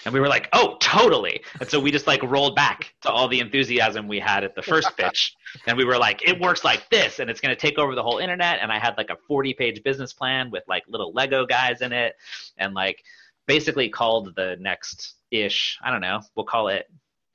And 0.04 0.12
we 0.12 0.20
were 0.20 0.28
like, 0.28 0.48
oh, 0.52 0.76
totally. 0.80 1.42
And 1.60 1.68
so 1.68 1.80
we 1.80 1.90
just 1.90 2.06
like 2.06 2.22
rolled 2.22 2.56
back 2.56 2.94
to 3.02 3.10
all 3.10 3.28
the 3.28 3.40
enthusiasm 3.40 4.06
we 4.06 4.18
had 4.18 4.44
at 4.44 4.54
the 4.54 4.62
first 4.62 4.96
pitch. 4.96 5.34
And 5.66 5.78
we 5.78 5.84
were 5.84 5.96
like, 5.96 6.26
it 6.28 6.38
works 6.40 6.64
like 6.64 6.88
this 6.90 7.20
and 7.20 7.30
it's 7.30 7.40
going 7.40 7.54
to 7.54 7.60
take 7.60 7.78
over 7.78 7.94
the 7.94 8.02
whole 8.02 8.18
internet. 8.18 8.58
And 8.60 8.70
I 8.70 8.78
had 8.78 8.96
like 8.98 9.10
a 9.10 9.16
40 9.26 9.54
page 9.54 9.82
business 9.82 10.12
plan 10.12 10.50
with 10.50 10.62
like 10.68 10.82
little 10.88 11.12
Lego 11.12 11.46
guys 11.46 11.80
in 11.80 11.92
it 11.92 12.16
and 12.58 12.74
like 12.74 13.02
basically 13.46 13.88
called 13.88 14.34
the 14.36 14.56
next 14.60 15.14
ish, 15.30 15.78
I 15.82 15.90
don't 15.90 16.00
know, 16.00 16.20
we'll 16.34 16.46
call 16.46 16.68
it 16.68 16.86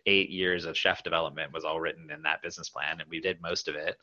eight 0.09 0.31
years 0.31 0.65
of 0.65 0.75
chef 0.75 1.03
development 1.03 1.53
was 1.53 1.63
all 1.63 1.79
written 1.79 2.09
in 2.09 2.23
that 2.23 2.41
business 2.41 2.69
plan, 2.69 2.99
and 2.99 3.09
we 3.09 3.21
did 3.21 3.41
most 3.41 3.67
of 3.67 3.75
it. 3.75 3.95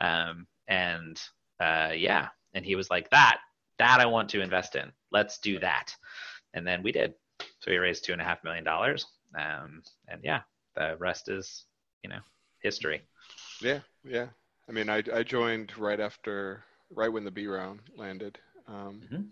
Um, 0.00 0.46
and 0.66 1.20
uh, 1.60 1.92
yeah, 1.94 2.28
and 2.52 2.64
he 2.64 2.74
was 2.74 2.90
like, 2.90 3.08
"That, 3.10 3.38
that 3.78 4.00
I 4.00 4.06
want 4.06 4.28
to 4.30 4.42
invest 4.42 4.74
in. 4.74 4.90
Let's 5.12 5.38
do 5.38 5.60
that." 5.60 5.94
And 6.54 6.66
then 6.66 6.82
we 6.82 6.90
did. 6.90 7.14
So 7.60 7.70
we 7.70 7.78
raised 7.78 8.04
two 8.04 8.12
and 8.12 8.20
a 8.20 8.24
half 8.24 8.44
million 8.44 8.64
dollars. 8.64 9.06
Um, 9.38 9.82
and 10.08 10.20
yeah, 10.22 10.40
the 10.74 10.96
rest 10.98 11.28
is, 11.28 11.64
you 12.02 12.10
know, 12.10 12.20
history. 12.60 13.02
Yeah, 13.60 13.80
yeah. 14.04 14.26
I 14.68 14.72
mean, 14.72 14.88
I 14.88 15.02
I 15.14 15.22
joined 15.22 15.76
right 15.78 16.00
after, 16.00 16.64
right 16.90 17.12
when 17.12 17.24
the 17.24 17.30
B 17.30 17.46
round 17.46 17.80
landed. 17.96 18.38
Um, 18.66 19.00
mm-hmm. 19.04 19.22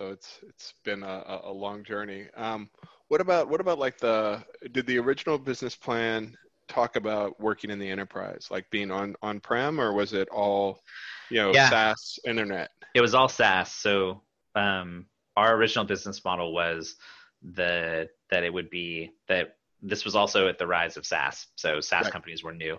So 0.00 0.08
it's 0.08 0.38
it's 0.48 0.72
been 0.82 1.02
a, 1.02 1.40
a 1.44 1.52
long 1.52 1.84
journey. 1.84 2.26
Um, 2.34 2.70
what 3.08 3.20
about 3.20 3.50
what 3.50 3.60
about 3.60 3.78
like 3.78 3.98
the 3.98 4.42
did 4.72 4.86
the 4.86 4.98
original 4.98 5.36
business 5.36 5.76
plan 5.76 6.38
talk 6.68 6.96
about 6.96 7.38
working 7.38 7.68
in 7.68 7.78
the 7.78 7.90
enterprise, 7.90 8.48
like 8.50 8.70
being 8.70 8.90
on 8.90 9.14
on 9.20 9.40
prem, 9.40 9.78
or 9.78 9.92
was 9.92 10.14
it 10.14 10.30
all, 10.30 10.80
you 11.28 11.36
know, 11.36 11.52
yeah. 11.52 11.68
SaaS 11.68 12.18
internet? 12.24 12.70
It 12.94 13.02
was 13.02 13.14
all 13.14 13.28
SaaS. 13.28 13.74
So 13.74 14.22
um, 14.54 15.04
our 15.36 15.54
original 15.54 15.84
business 15.84 16.24
model 16.24 16.54
was 16.54 16.96
the 17.42 18.08
that 18.30 18.42
it 18.42 18.54
would 18.54 18.70
be 18.70 19.10
that 19.28 19.56
this 19.82 20.06
was 20.06 20.16
also 20.16 20.48
at 20.48 20.58
the 20.58 20.66
rise 20.66 20.96
of 20.96 21.04
SaaS. 21.04 21.46
So 21.56 21.82
SaaS 21.82 22.04
right. 22.04 22.12
companies 22.12 22.42
were 22.42 22.54
new, 22.54 22.78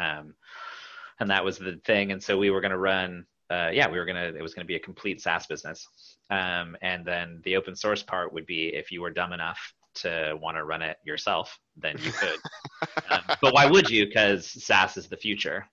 um, 0.00 0.34
and 1.20 1.30
that 1.30 1.44
was 1.44 1.58
the 1.58 1.80
thing. 1.84 2.10
And 2.10 2.20
so 2.20 2.36
we 2.36 2.50
were 2.50 2.60
going 2.60 2.72
to 2.72 2.78
run. 2.78 3.24
Uh, 3.48 3.70
yeah, 3.72 3.88
we 3.88 3.98
were 3.98 4.04
gonna. 4.04 4.32
It 4.36 4.42
was 4.42 4.52
gonna 4.52 4.64
be 4.64 4.74
a 4.74 4.80
complete 4.80 5.20
SaaS 5.20 5.46
business, 5.46 5.86
um, 6.30 6.76
and 6.82 7.04
then 7.04 7.40
the 7.44 7.56
open 7.56 7.76
source 7.76 8.02
part 8.02 8.32
would 8.32 8.46
be 8.46 8.68
if 8.74 8.90
you 8.90 9.00
were 9.00 9.10
dumb 9.10 9.32
enough 9.32 9.72
to 9.96 10.38
want 10.40 10.56
to 10.56 10.64
run 10.64 10.82
it 10.82 10.98
yourself, 11.04 11.58
then 11.76 11.96
you 12.02 12.12
could. 12.12 12.38
um, 13.10 13.22
but 13.40 13.54
why 13.54 13.66
would 13.66 13.88
you? 13.88 14.06
Because 14.06 14.46
SaaS 14.46 14.96
is 14.96 15.08
the 15.08 15.16
future. 15.16 15.66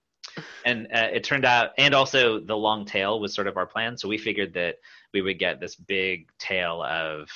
And 0.66 0.88
uh, 0.94 1.10
it 1.12 1.24
turned 1.24 1.46
out, 1.46 1.72
and 1.78 1.94
also 1.94 2.40
the 2.40 2.56
long 2.56 2.86
tail 2.86 3.20
was 3.20 3.34
sort 3.34 3.48
of 3.48 3.58
our 3.58 3.66
plan. 3.66 3.98
So 3.98 4.08
we 4.08 4.18
figured 4.18 4.54
that 4.54 4.76
we 5.14 5.22
would 5.22 5.38
get 5.38 5.60
this 5.60 5.76
big 5.76 6.30
tail 6.40 6.82
of 6.84 7.30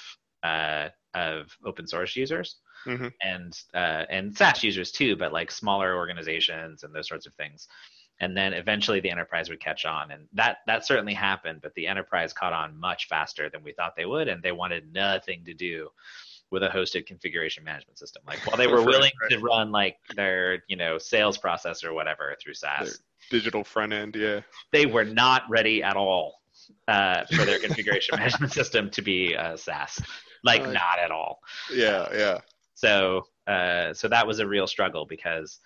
uh, 0.43 0.89
of 1.13 1.55
open 1.65 1.87
source 1.87 2.15
users. 2.15 2.57
Mm-hmm. 2.85 3.07
and 3.21 3.59
uh, 3.73 4.05
and 4.09 4.37
SaaS 4.37 4.63
users 4.63 4.93
too, 4.93 5.17
but 5.17 5.33
like 5.33 5.51
smaller 5.51 5.97
organizations 5.97 6.83
and 6.83 6.95
those 6.95 7.09
sorts 7.09 7.25
of 7.25 7.33
things 7.33 7.67
and 8.19 8.35
then 8.35 8.53
eventually 8.53 8.99
the 8.99 9.09
enterprise 9.09 9.49
would 9.49 9.59
catch 9.59 9.85
on 9.85 10.11
and 10.11 10.27
that 10.33 10.57
that 10.67 10.85
certainly 10.85 11.13
happened 11.13 11.59
but 11.61 11.73
the 11.75 11.87
enterprise 11.87 12.33
caught 12.33 12.53
on 12.53 12.77
much 12.79 13.07
faster 13.07 13.49
than 13.49 13.63
we 13.63 13.71
thought 13.73 13.95
they 13.95 14.05
would 14.05 14.27
and 14.27 14.41
they 14.41 14.51
wanted 14.51 14.91
nothing 14.93 15.43
to 15.45 15.53
do 15.53 15.89
with 16.49 16.63
a 16.63 16.69
hosted 16.69 17.05
configuration 17.05 17.63
management 17.63 17.99
system. 17.99 18.23
Like 18.25 18.45
while 18.45 18.57
they 18.57 18.67
were 18.67 18.81
willing 18.81 19.11
to 19.29 19.39
run 19.39 19.71
like 19.71 19.97
their, 20.15 20.63
you 20.67 20.77
know, 20.77 20.97
sales 20.97 21.37
process 21.37 21.83
or 21.83 21.93
whatever 21.93 22.35
through 22.41 22.53
SaaS. 22.53 22.99
Their 23.29 23.39
digital 23.39 23.63
front 23.63 23.93
end, 23.93 24.15
yeah. 24.15 24.41
They 24.71 24.85
were 24.85 25.03
not 25.03 25.43
ready 25.49 25.83
at 25.83 25.97
all 25.97 26.41
uh, 26.87 27.25
for 27.25 27.43
their 27.45 27.59
configuration 27.59 28.15
management 28.17 28.53
system 28.53 28.89
to 28.91 29.01
be 29.01 29.35
uh, 29.35 29.57
SaaS. 29.57 30.01
Like 30.43 30.61
uh, 30.61 30.71
not 30.71 30.99
at 31.03 31.11
all. 31.11 31.39
Yeah, 31.73 32.07
yeah. 32.13 32.39
So 32.75 33.27
uh, 33.47 33.93
so 33.93 34.07
that 34.07 34.25
was 34.25 34.39
a 34.39 34.47
real 34.47 34.67
struggle 34.67 35.05
because 35.05 35.59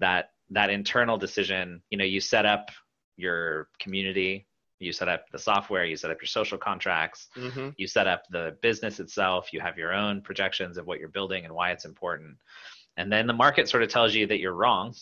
that 0.00 0.30
that 0.50 0.70
internal 0.70 1.18
decision, 1.18 1.82
you 1.90 1.98
know, 1.98 2.04
you 2.04 2.20
set 2.20 2.46
up 2.46 2.70
your 3.16 3.68
community 3.78 4.46
you 4.78 4.92
set 4.92 5.08
up 5.08 5.24
the 5.30 5.38
software 5.38 5.84
you 5.84 5.96
set 5.96 6.10
up 6.10 6.20
your 6.20 6.26
social 6.26 6.58
contracts 6.58 7.28
mm-hmm. 7.36 7.70
you 7.76 7.86
set 7.86 8.06
up 8.06 8.24
the 8.30 8.56
business 8.60 9.00
itself 9.00 9.52
you 9.52 9.60
have 9.60 9.78
your 9.78 9.92
own 9.92 10.20
projections 10.20 10.76
of 10.76 10.86
what 10.86 10.98
you're 10.98 11.08
building 11.08 11.44
and 11.44 11.54
why 11.54 11.70
it's 11.70 11.84
important 11.84 12.36
and 12.96 13.10
then 13.12 13.26
the 13.26 13.32
market 13.32 13.68
sort 13.68 13.82
of 13.82 13.88
tells 13.88 14.14
you 14.14 14.26
that 14.26 14.38
you're 14.38 14.52
wrong 14.52 14.94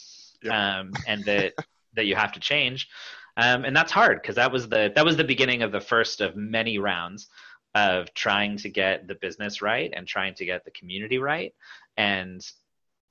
yep. 0.42 0.52
um, 0.52 0.92
and 1.06 1.24
that 1.24 1.52
that 1.94 2.06
you 2.06 2.14
have 2.14 2.32
to 2.32 2.40
change 2.40 2.88
um, 3.36 3.64
and 3.64 3.76
that's 3.76 3.90
hard 3.90 4.20
because 4.22 4.36
that 4.36 4.52
was 4.52 4.68
the 4.68 4.92
that 4.94 5.04
was 5.04 5.16
the 5.16 5.24
beginning 5.24 5.62
of 5.62 5.72
the 5.72 5.80
first 5.80 6.20
of 6.20 6.36
many 6.36 6.78
rounds 6.78 7.28
of 7.74 8.12
trying 8.14 8.56
to 8.56 8.68
get 8.68 9.08
the 9.08 9.16
business 9.16 9.60
right 9.60 9.92
and 9.96 10.06
trying 10.06 10.34
to 10.34 10.44
get 10.44 10.64
the 10.64 10.70
community 10.70 11.18
right 11.18 11.52
and 11.96 12.46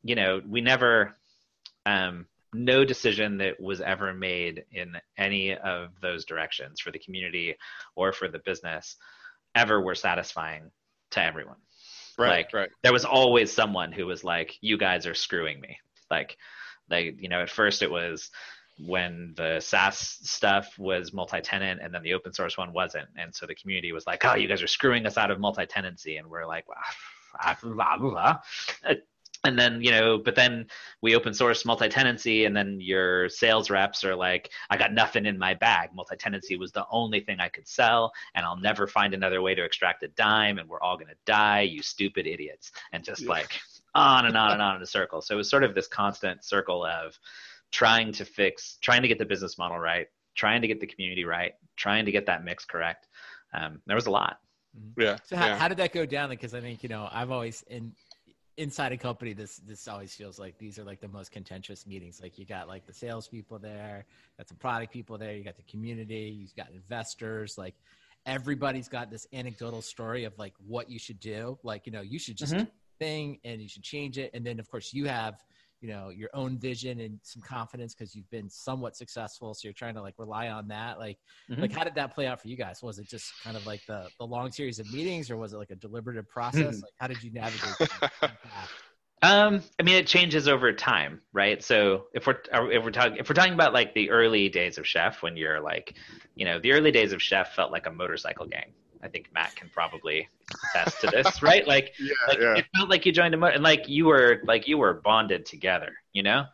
you 0.04 0.16
know 0.16 0.42
we 0.48 0.62
never 0.62 1.16
um, 1.86 2.28
no 2.54 2.86
decision 2.86 3.38
that 3.40 3.60
was 3.60 3.82
ever 3.82 4.14
made 4.14 4.66
in 4.72 4.94
any 5.18 5.56
of 5.56 5.90
those 6.02 6.26
directions 6.26 6.80
for 6.80 6.92
the 6.92 7.00
community 7.00 7.56
or 7.96 8.14
for 8.14 8.28
the 8.28 8.40
business 8.40 8.96
ever 9.56 9.82
were 9.82 9.96
satisfying 9.96 10.72
to 11.12 11.24
everyone. 11.24 11.58
Right, 12.18 12.46
like 12.46 12.54
right. 12.54 12.70
there 12.84 12.94
was 12.94 13.06
always 13.06 13.52
someone 13.52 13.92
who 13.92 14.06
was 14.06 14.24
like, 14.24 14.58
"You 14.62 14.78
guys 14.78 15.08
are 15.08 15.16
screwing 15.16 15.60
me." 15.60 15.78
Like, 16.12 16.38
like 16.90 17.16
you 17.20 17.28
know, 17.28 17.42
at 17.42 17.50
first 17.50 17.82
it 17.82 17.90
was 17.90 18.30
when 18.86 19.34
the 19.36 19.60
SaaS 19.60 19.98
stuff 19.98 20.78
was 20.78 21.14
multi-tenant 21.14 21.80
and 21.84 21.94
then 21.94 22.04
the 22.04 22.14
open 22.14 22.34
source 22.34 22.56
one 22.56 22.72
wasn't, 22.72 23.08
and 23.18 23.34
so 23.34 23.48
the 23.48 23.56
community 23.56 23.94
was 23.94 24.06
like, 24.06 24.24
"Oh, 24.26 24.36
you 24.36 24.48
guys 24.48 24.62
are 24.62 24.68
screwing 24.68 25.08
us 25.08 25.18
out 25.18 25.32
of 25.32 25.40
multi-tenancy," 25.40 26.18
and 26.18 26.30
we're 26.30 26.46
like, 26.46 26.68
well, 26.68 26.78
and 29.44 29.60
then 29.60 29.82
you 29.82 29.92
know 29.92 30.18
but 30.18 30.36
then 30.36 30.66
we 31.02 31.16
open 31.16 31.34
source 31.34 31.66
multi-tenancy 31.66 32.46
and 32.46 32.56
then 32.56 32.80
your 32.80 33.28
sales 33.30 33.70
reps 33.70 34.04
are 34.04 34.16
like 34.16 34.50
i 34.70 34.78
got 34.78 34.94
nothing 34.94 35.26
in 35.26 35.38
my 35.38 35.54
bag 35.54 35.90
multi-tenancy 35.94 36.56
was 36.56 36.72
the 36.72 36.86
only 36.92 37.20
thing 37.20 37.40
i 37.40 37.50
could 37.50 37.68
sell 37.68 38.12
and 38.36 38.46
i'll 38.46 38.58
never 38.58 38.88
find 38.88 39.14
another 39.14 39.42
way 39.42 39.54
to 39.54 39.64
extract 39.64 40.04
a 40.04 40.08
dime 40.10 40.58
and 40.58 40.70
we're 40.70 40.82
all 40.82 40.96
going 40.96 41.08
to 41.08 41.16
die 41.26 41.62
you 41.62 41.82
stupid 41.82 42.26
idiots 42.26 42.72
and 42.92 43.04
just 43.04 43.24
yeah. 43.24 43.30
like 43.30 43.60
on 43.96 44.26
and 44.26 44.38
on 44.38 44.52
and 44.52 44.62
on 44.62 44.76
in 44.76 44.82
a 44.82 44.88
circle 44.88 45.22
so 45.22 45.34
it 45.34 45.38
was 45.38 45.50
sort 45.50 45.64
of 45.64 45.76
this 45.76 45.88
constant 45.88 46.44
circle 46.44 46.86
of 46.86 47.18
trying 47.72 48.12
to 48.12 48.26
fix 48.26 48.78
trying 48.82 49.02
to 49.02 49.08
get 49.08 49.20
the 49.20 49.26
business 49.26 49.58
model 49.58 49.78
right 49.78 50.08
trying 50.36 50.62
to 50.62 50.68
get 50.68 50.80
the 50.80 50.88
community 50.88 51.26
right 51.26 51.54
trying 51.76 52.06
to 52.06 52.12
get 52.12 52.26
that 52.26 52.44
mix 52.44 52.66
correct 52.66 53.08
um, 53.54 53.80
there 53.86 53.96
was 53.96 54.08
a 54.08 54.12
lot 54.12 54.38
yeah. 54.98 55.18
So 55.24 55.36
how, 55.36 55.46
yeah. 55.46 55.58
how 55.58 55.68
did 55.68 55.78
that 55.78 55.94
go 55.94 56.04
down? 56.04 56.30
Because 56.30 56.56
I 56.56 56.60
think 56.60 56.82
you 56.82 56.90
know 56.90 57.08
I've 57.12 57.30
always 57.30 57.64
in 57.68 57.94
inside 58.58 58.92
a 58.92 58.98
company, 58.98 59.34
this 59.34 59.58
this 59.58 59.88
always 59.88 60.14
feels 60.14 60.40
like 60.40 60.58
these 60.58 60.78
are 60.78 60.84
like 60.84 61.02
the 61.02 61.08
most 61.08 61.32
contentious 61.32 61.88
meetings. 61.88 62.22
Like 62.22 62.38
you 62.38 62.46
got 62.46 62.68
like 62.68 62.86
the 62.86 62.94
salespeople 62.94 63.60
there, 63.60 64.06
got 64.38 64.48
some 64.48 64.58
product 64.58 64.94
people 64.94 65.18
there, 65.18 65.34
you 65.34 65.44
got 65.44 65.58
the 65.58 65.64
community, 65.64 66.36
you've 66.40 66.56
got 66.56 66.70
investors, 66.72 67.58
like 67.58 67.76
everybody's 68.26 68.88
got 68.88 69.10
this 69.10 69.28
anecdotal 69.34 69.82
story 69.82 70.24
of 70.24 70.38
like 70.38 70.54
what 70.66 70.90
you 70.90 71.00
should 71.00 71.20
do. 71.20 71.58
Like, 71.64 71.86
you 71.86 71.92
know, 71.92 72.02
you 72.02 72.20
should 72.20 72.38
just 72.38 72.54
mm-hmm. 72.54 72.66
thing 73.00 73.40
and 73.44 73.62
you 73.62 73.68
should 73.68 73.84
change 73.84 74.18
it. 74.18 74.32
And 74.34 74.46
then 74.46 74.60
of 74.60 74.70
course 74.70 74.94
you 74.94 75.06
have 75.08 75.44
you 75.84 75.90
know 75.90 76.10
your 76.10 76.30
own 76.34 76.58
vision 76.58 77.02
and 77.02 77.20
some 77.24 77.42
confidence 77.42 77.94
because 77.94 78.16
you've 78.16 78.30
been 78.32 78.50
somewhat 78.50 78.96
successful 78.96 79.54
so 79.54 79.68
you're 79.68 79.74
trying 79.74 79.94
to 79.94 80.02
like 80.02 80.14
rely 80.18 80.48
on 80.48 80.66
that 80.70 80.98
like 80.98 81.18
mm-hmm. 81.52 81.62
like 81.62 81.74
how 81.74 81.84
did 81.84 81.94
that 81.94 82.16
play 82.16 82.26
out 82.26 82.42
for 82.42 82.48
you 82.48 82.56
guys? 82.56 82.82
Was 82.82 83.00
it 83.00 83.10
just 83.10 83.34
kind 83.44 83.58
of 83.58 83.68
like 83.68 83.82
the 83.86 84.08
the 84.18 84.26
long 84.26 84.50
series 84.50 84.80
of 84.80 84.92
meetings 84.94 85.30
or 85.30 85.36
was 85.36 85.52
it 85.52 85.58
like 85.58 85.72
a 85.72 85.76
deliberative 85.76 86.28
process? 86.30 86.64
Like 86.84 86.94
how 86.98 87.08
did 87.08 87.22
you 87.22 87.32
navigate 87.32 87.90
um 89.22 89.62
i 89.80 89.84
mean 89.84 89.96
it 89.96 90.08
changes 90.08 90.48
over 90.48 90.72
time 90.72 91.22
right? 91.34 91.62
So 91.64 92.06
if 92.14 92.28
we're 92.28 92.40
if 92.72 92.84
we're 92.84 92.92
talking 92.92 93.18
if 93.18 93.30
we're 93.30 93.36
talking 93.36 93.54
about 93.54 93.74
like 93.74 93.94
the 93.94 94.10
early 94.10 94.48
days 94.48 94.78
of 94.78 94.88
chef 94.88 95.22
when 95.22 95.36
you're 95.36 95.60
like 95.60 95.96
you 96.36 96.46
know 96.46 96.60
the 96.60 96.72
early 96.72 96.92
days 96.92 97.12
of 97.12 97.22
chef 97.22 97.54
felt 97.56 97.72
like 97.72 97.88
a 97.88 97.92
motorcycle 97.92 98.48
gang 98.48 98.72
I 99.04 99.08
think 99.08 99.30
Matt 99.34 99.56
can 99.56 99.70
probably 99.70 100.30
attest 100.70 101.02
to 101.02 101.08
this, 101.08 101.44
right? 101.44 101.68
Like, 101.68 101.94
yeah, 102.00 102.14
like 102.28 102.40
yeah. 102.40 102.56
it 102.56 102.66
felt 102.76 102.90
like 102.90 103.06
you 103.06 103.12
joined 103.12 103.34
a 103.34 103.38
mo- 103.38 103.48
and 103.48 103.64
like 103.64 103.88
you 103.88 104.06
were 104.06 104.42
like 104.46 104.68
you 104.68 104.78
were 104.78 104.94
bonded 104.94 105.46
together, 105.46 105.94
you 106.14 106.24
know, 106.24 106.46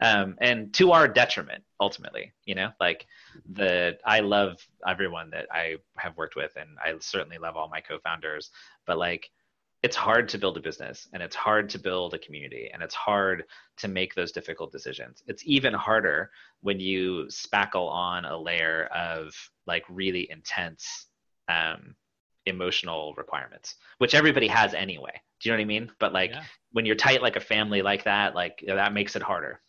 um, 0.00 0.36
and 0.40 0.72
to 0.74 0.92
our 0.92 1.06
detriment 1.06 1.62
ultimately, 1.80 2.32
you 2.44 2.54
know. 2.54 2.70
Like 2.80 3.06
the 3.52 3.98
I 4.04 4.20
love 4.20 4.56
everyone 4.86 5.30
that 5.30 5.46
I 5.52 5.76
have 5.96 6.16
worked 6.16 6.36
with, 6.36 6.56
and 6.56 6.70
I 6.82 6.94
certainly 7.00 7.38
love 7.38 7.56
all 7.56 7.68
my 7.68 7.80
co-founders, 7.80 8.50
but 8.86 8.98
like 8.98 9.30
it's 9.82 9.96
hard 9.96 10.28
to 10.28 10.38
build 10.38 10.56
a 10.56 10.60
business 10.60 11.06
and 11.12 11.22
it's 11.22 11.36
hard 11.36 11.68
to 11.70 11.78
build 11.78 12.12
a 12.12 12.18
community 12.18 12.68
and 12.72 12.82
it's 12.82 12.96
hard 12.96 13.44
to 13.76 13.86
make 13.86 14.12
those 14.14 14.32
difficult 14.32 14.72
decisions. 14.72 15.22
It's 15.28 15.42
even 15.46 15.72
harder 15.72 16.32
when 16.62 16.80
you 16.80 17.26
spackle 17.26 17.88
on 17.88 18.24
a 18.24 18.36
layer 18.36 18.86
of 18.86 19.32
like 19.66 19.84
really 19.88 20.28
intense 20.30 21.06
um, 21.48 21.94
emotional 22.46 23.14
requirements, 23.16 23.76
which 23.98 24.14
everybody 24.14 24.48
has 24.48 24.74
anyway. 24.74 25.12
Do 25.40 25.48
you 25.48 25.52
know 25.52 25.58
what 25.58 25.62
I 25.62 25.66
mean? 25.66 25.90
But 25.98 26.12
like 26.12 26.30
yeah. 26.30 26.42
when 26.72 26.86
you're 26.86 26.96
tight 26.96 27.22
like 27.22 27.36
a 27.36 27.40
family 27.40 27.82
like 27.82 28.04
that, 28.04 28.34
like 28.34 28.62
that 28.66 28.92
makes 28.92 29.16
it 29.16 29.22
harder. 29.22 29.60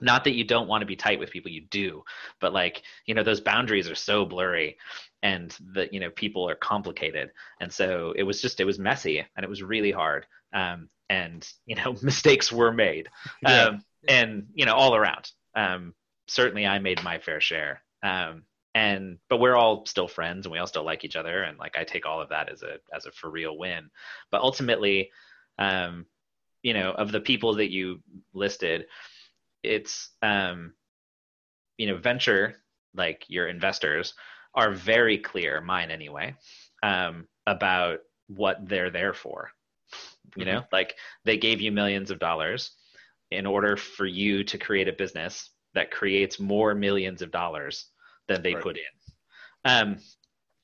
Not 0.00 0.24
that 0.24 0.34
you 0.34 0.44
don't 0.44 0.66
want 0.66 0.82
to 0.82 0.86
be 0.86 0.96
tight 0.96 1.20
with 1.20 1.30
people, 1.30 1.52
you 1.52 1.62
do, 1.70 2.02
but 2.40 2.52
like 2.52 2.82
you 3.06 3.14
know 3.14 3.22
those 3.22 3.40
boundaries 3.40 3.88
are 3.88 3.94
so 3.94 4.24
blurry, 4.24 4.76
and 5.22 5.56
that 5.74 5.94
you 5.94 6.00
know 6.00 6.10
people 6.10 6.48
are 6.48 6.56
complicated, 6.56 7.30
and 7.60 7.72
so 7.72 8.12
it 8.16 8.24
was 8.24 8.42
just 8.42 8.58
it 8.58 8.64
was 8.64 8.78
messy 8.78 9.20
and 9.20 9.44
it 9.44 9.48
was 9.48 9.62
really 9.62 9.92
hard. 9.92 10.26
Um, 10.52 10.88
and 11.08 11.48
you 11.66 11.76
know 11.76 11.94
mistakes 12.02 12.50
were 12.50 12.72
made, 12.72 13.08
yeah. 13.42 13.64
um, 13.66 13.84
and 14.08 14.46
you 14.54 14.66
know 14.66 14.74
all 14.74 14.96
around. 14.96 15.30
Um, 15.54 15.94
certainly, 16.26 16.66
I 16.66 16.80
made 16.80 17.02
my 17.04 17.18
fair 17.18 17.40
share. 17.40 17.82
Um, 18.02 18.42
and 18.74 19.18
but 19.28 19.38
we're 19.38 19.56
all 19.56 19.86
still 19.86 20.08
friends 20.08 20.46
and 20.46 20.52
we 20.52 20.58
all 20.58 20.66
still 20.66 20.84
like 20.84 21.04
each 21.04 21.16
other 21.16 21.44
and 21.44 21.58
like 21.58 21.76
i 21.78 21.84
take 21.84 22.06
all 22.06 22.20
of 22.20 22.28
that 22.28 22.48
as 22.48 22.62
a 22.62 22.76
as 22.94 23.06
a 23.06 23.12
for 23.12 23.30
real 23.30 23.56
win 23.56 23.88
but 24.30 24.40
ultimately 24.40 25.10
um 25.58 26.04
you 26.62 26.74
know 26.74 26.90
of 26.92 27.12
the 27.12 27.20
people 27.20 27.54
that 27.54 27.70
you 27.70 28.00
listed 28.32 28.86
it's 29.62 30.10
um 30.22 30.72
you 31.78 31.86
know 31.86 31.96
venture 31.96 32.56
like 32.94 33.24
your 33.28 33.48
investors 33.48 34.14
are 34.54 34.72
very 34.72 35.18
clear 35.18 35.60
mine 35.60 35.90
anyway 35.90 36.34
um 36.82 37.26
about 37.46 38.00
what 38.28 38.68
they're 38.68 38.90
there 38.90 39.14
for 39.14 39.50
you 40.36 40.44
know 40.44 40.60
mm-hmm. 40.60 40.74
like 40.74 40.94
they 41.24 41.36
gave 41.36 41.60
you 41.60 41.70
millions 41.70 42.10
of 42.10 42.18
dollars 42.18 42.72
in 43.30 43.46
order 43.46 43.76
for 43.76 44.06
you 44.06 44.44
to 44.44 44.58
create 44.58 44.88
a 44.88 44.92
business 44.92 45.50
that 45.74 45.90
creates 45.90 46.38
more 46.38 46.74
millions 46.74 47.20
of 47.22 47.30
dollars 47.30 47.86
than 48.28 48.42
they 48.42 48.54
right. 48.54 48.62
put 48.62 48.76
in. 48.76 48.82
Um, 49.64 49.98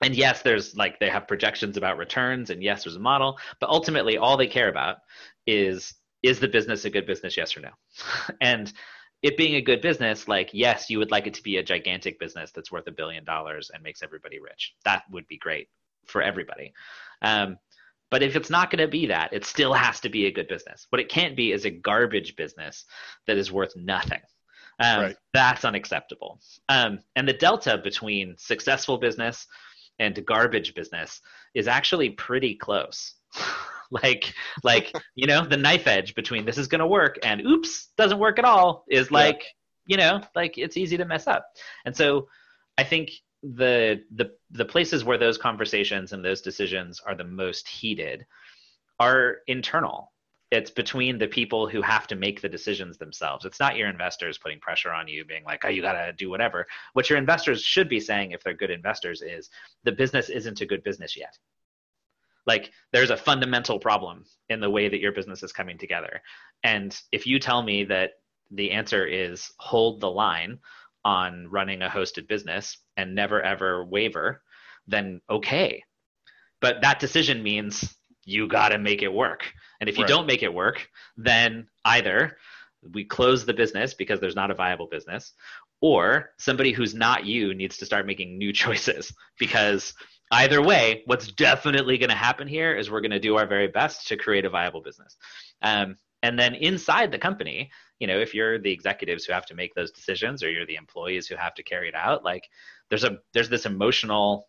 and 0.03 0.15
yes, 0.15 0.43
there's 0.43 0.75
like 0.77 0.99
they 0.99 1.11
have 1.11 1.29
projections 1.29 1.77
about 1.77 1.99
returns, 1.99 2.51
and 2.51 2.63
yes, 2.63 2.85
there's 2.85 2.97
a 2.97 3.01
model, 3.01 3.39
but 3.61 3.69
ultimately, 3.69 4.17
all 4.17 4.37
they 4.37 4.47
care 4.47 4.69
about 4.69 4.99
is 5.47 5.95
is 6.23 6.39
the 6.39 6.49
business 6.49 6.85
a 6.85 6.91
good 6.91 7.07
business, 7.07 7.37
yes 7.37 7.57
or 7.57 7.61
no? 7.61 7.71
and 8.41 8.73
it 9.23 9.37
being 9.37 9.57
a 9.57 9.63
good 9.63 9.83
business, 9.83 10.29
like 10.29 10.51
yes, 10.53 10.89
you 10.89 10.99
would 10.99 11.11
like 11.11 11.27
it 11.27 11.35
to 11.35 11.43
be 11.43 11.59
a 11.59 11.63
gigantic 11.63 12.19
business 12.19 12.51
that's 12.53 12.73
worth 12.73 12.87
a 12.87 12.93
billion 12.93 13.25
dollars 13.25 13.71
and 13.73 13.83
makes 13.83 14.03
everybody 14.03 14.41
rich. 14.41 14.75
That 14.85 15.03
would 15.11 15.27
be 15.29 15.37
great 15.37 15.69
for 16.07 16.23
everybody. 16.23 16.73
Um, 17.21 17.59
but 18.11 18.23
if 18.23 18.35
it's 18.35 18.51
not 18.51 18.71
going 18.71 18.85
to 18.85 18.89
be 18.89 19.07
that, 19.07 19.33
it 19.33 19.45
still 19.45 19.73
has 19.73 20.01
to 20.01 20.09
be 20.09 20.27
a 20.27 20.33
good 20.33 20.49
business. 20.49 20.87
What 20.91 21.01
it 21.01 21.09
can't 21.09 21.37
be 21.37 21.53
is 21.53 21.65
a 21.65 21.71
garbage 21.71 22.35
business 22.35 22.85
that 23.27 23.37
is 23.37 23.53
worth 23.53 23.77
nothing. 23.77 24.21
Um, 24.81 25.01
right. 25.01 25.17
That's 25.35 25.65
unacceptable. 25.65 26.41
Um, 26.69 27.01
and 27.15 27.29
the 27.29 27.35
delta 27.35 27.79
between 27.79 28.35
successful 28.39 28.99
business 28.99 29.47
and 29.99 30.25
garbage 30.25 30.75
business 30.75 31.21
is 31.55 31.69
actually 31.69 32.11
pretty 32.11 32.55
close. 32.55 33.15
like, 33.91 34.33
like 34.65 34.93
you 35.15 35.27
know, 35.27 35.45
the 35.45 35.57
knife 35.57 35.87
edge 35.87 36.15
between 36.15 36.45
this 36.45 36.59
is 36.59 36.67
going 36.67 36.81
to 36.81 36.87
work 36.87 37.19
and 37.23 37.43
oops, 37.43 37.89
doesn't 37.97 38.19
work 38.19 38.39
at 38.39 38.45
all 38.45 38.85
is 38.89 39.11
like, 39.11 39.45
yeah. 39.87 39.95
you 39.95 39.97
know, 39.99 40.23
like 40.35 40.57
it's 40.57 40.77
easy 40.77 40.97
to 40.97 41.05
mess 41.05 41.27
up. 41.27 41.47
And 41.85 41.95
so, 41.95 42.29
I 42.79 42.85
think 42.85 43.11
the 43.43 44.03
the 44.15 44.31
the 44.51 44.65
places 44.65 45.05
where 45.05 45.19
those 45.19 45.39
conversations 45.39 46.13
and 46.13 46.25
those 46.25 46.41
decisions 46.41 47.01
are 47.07 47.15
the 47.15 47.25
most 47.25 47.69
heated 47.69 48.27
are 48.99 49.39
internal 49.47 50.13
it's 50.51 50.71
between 50.71 51.19
the 51.19 51.29
people 51.29 51.69
who 51.69 51.81
have 51.81 52.07
to 52.09 52.17
make 52.17 52.41
the 52.41 52.49
decisions 52.49 52.99
themselves. 52.99 53.45
It's 53.45 53.61
not 53.61 53.77
your 53.77 53.89
investors 53.89 54.39
putting 54.39 54.59
pressure 54.59 54.93
on 54.93 55.07
you, 55.07 55.25
being 55.25 55.45
like, 55.45 55.65
oh, 55.65 55.69
you 55.69 55.81
got 55.81 56.05
to 56.05 56.13
do 56.13 56.29
whatever. 56.29 56.67
What 56.93 57.09
your 57.09 57.19
investors 57.19 57.63
should 57.63 57.89
be 57.89 58.01
saying, 58.01 58.33
if 58.33 58.43
they're 58.43 58.55
good 58.55 58.71
investors, 58.71 59.23
is 59.23 59.49
the 59.85 59.93
business 59.93 60.29
isn't 60.29 60.61
a 60.61 60.67
good 60.67 60.83
business 60.83 61.17
yet. 61.17 61.39
Like 62.47 62.73
there's 62.93 63.11
a 63.11 63.17
fundamental 63.17 63.79
problem 63.79 64.25
in 64.49 64.61
the 64.61 64.71
way 64.71 64.89
that 64.89 65.01
your 65.01 65.13
business 65.13 65.43
is 65.43 65.53
coming 65.53 65.79
together. 65.79 66.21
And 66.65 66.99
if 67.13 67.27
you 67.27 67.39
tell 67.39 67.63
me 67.63 67.85
that 67.85 68.13
the 68.51 68.73
answer 68.73 69.07
is 69.07 69.53
hold 69.59 70.01
the 70.01 70.11
line 70.11 70.59
on 71.05 71.47
running 71.49 71.83
a 71.83 71.89
hosted 71.89 72.27
business 72.27 72.77
and 72.97 73.15
never 73.15 73.41
ever 73.41 73.85
waver, 73.85 74.43
then 74.89 75.21
okay. 75.31 75.85
But 76.61 76.83
that 76.83 76.99
decision 76.99 77.43
means 77.43 77.95
you 78.25 78.47
got 78.47 78.71
to 78.71 78.79
make 78.79 79.03
it 79.03 79.13
work. 79.13 79.53
And 79.81 79.89
if 79.89 79.97
you 79.97 80.05
right. 80.05 80.09
don't 80.09 80.27
make 80.27 80.43
it 80.43 80.53
work, 80.53 80.89
then 81.17 81.67
either 81.85 82.37
we 82.93 83.05
close 83.05 83.45
the 83.45 83.55
business 83.55 83.95
because 83.95 84.21
there's 84.21 84.37
not 84.37 84.51
a 84.51 84.55
viable 84.55 84.87
business, 84.87 85.33
or 85.81 86.31
somebody 86.39 86.73
who's 86.73 86.95
not 86.95 87.25
you 87.25 87.55
needs 87.55 87.79
to 87.79 87.87
start 87.87 88.07
making 88.07 88.39
new 88.39 88.53
choices 88.65 89.13
because 89.39 89.95
either 90.33 90.63
way, 90.63 91.03
what's 91.07 91.33
definitely 91.33 91.99
going 91.99 92.11
to 92.11 92.17
happen 92.17 92.47
here 92.47 92.77
is 92.77 92.91
we're 92.91 93.01
going 93.01 93.11
to 93.11 93.21
do 93.21 93.37
our 93.37 93.47
very 93.47 93.69
best 93.69 94.07
to 94.09 94.17
create 94.17 94.45
a 94.45 94.51
viable 94.51 94.81
business. 94.81 95.17
Um, 95.63 95.97
and 96.23 96.39
then 96.39 96.55
inside 96.55 97.11
the 97.11 97.19
company, 97.19 97.71
you 97.99 98.07
know, 98.07 98.19
if 98.19 98.35
you're 98.35 98.59
the 98.59 98.73
executives 98.73 99.25
who 99.25 99.33
have 99.33 99.47
to 99.47 99.55
make 99.55 99.75
those 99.75 99.91
decisions 99.91 100.43
or 100.43 100.51
you're 100.51 100.67
the 100.67 100.77
employees 100.77 101.27
who 101.27 101.37
have 101.37 101.55
to 101.55 101.63
carry 101.63 101.89
it 101.89 101.95
out, 101.95 102.25
like 102.25 102.49
there's 102.91 103.05
a 103.05 103.19
there's 103.33 103.49
this 103.49 103.67
emotional 103.67 104.49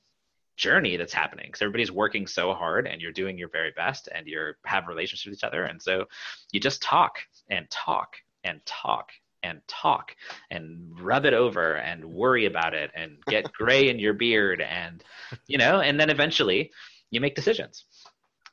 journey 0.61 0.95
that's 0.95 1.13
happening 1.13 1.47
because 1.47 1.61
everybody's 1.61 1.91
working 1.91 2.27
so 2.27 2.53
hard 2.53 2.87
and 2.87 3.01
you're 3.01 3.11
doing 3.11 3.37
your 3.37 3.49
very 3.49 3.71
best 3.75 4.07
and 4.13 4.27
you're 4.27 4.57
have 4.65 4.87
relationships 4.87 5.25
with 5.25 5.39
each 5.39 5.43
other. 5.43 5.63
And 5.63 5.81
so 5.81 6.05
you 6.51 6.59
just 6.59 6.81
talk 6.83 7.17
and 7.49 7.69
talk 7.71 8.13
and 8.43 8.61
talk 8.65 9.09
and 9.43 9.59
talk 9.67 10.15
and 10.51 10.87
rub 11.01 11.25
it 11.25 11.33
over 11.33 11.77
and 11.77 12.05
worry 12.05 12.45
about 12.45 12.75
it 12.75 12.91
and 12.95 13.17
get 13.27 13.51
gray 13.57 13.89
in 13.89 13.97
your 13.97 14.13
beard 14.13 14.61
and 14.61 15.03
you 15.47 15.57
know 15.57 15.81
and 15.81 15.99
then 15.99 16.11
eventually 16.11 16.71
you 17.09 17.19
make 17.19 17.35
decisions. 17.35 17.85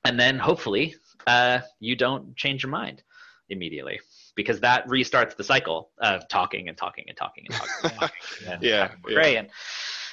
And 0.04 0.18
then 0.18 0.38
hopefully 0.38 0.94
uh, 1.26 1.60
you 1.78 1.94
don't 1.94 2.34
change 2.36 2.62
your 2.62 2.70
mind 2.70 3.02
immediately 3.50 4.00
because 4.34 4.60
that 4.60 4.86
restarts 4.88 5.36
the 5.36 5.44
cycle 5.44 5.90
of 5.98 6.26
talking 6.28 6.68
and 6.68 6.78
talking 6.78 7.04
and 7.08 7.16
talking 7.18 7.44
and 7.48 7.54
talking 7.54 7.74
and 7.84 7.92
talking 8.00 8.48
and 8.48 8.62
yeah, 8.62 8.92
gray 9.02 9.34
yeah. 9.34 9.40
and 9.40 9.48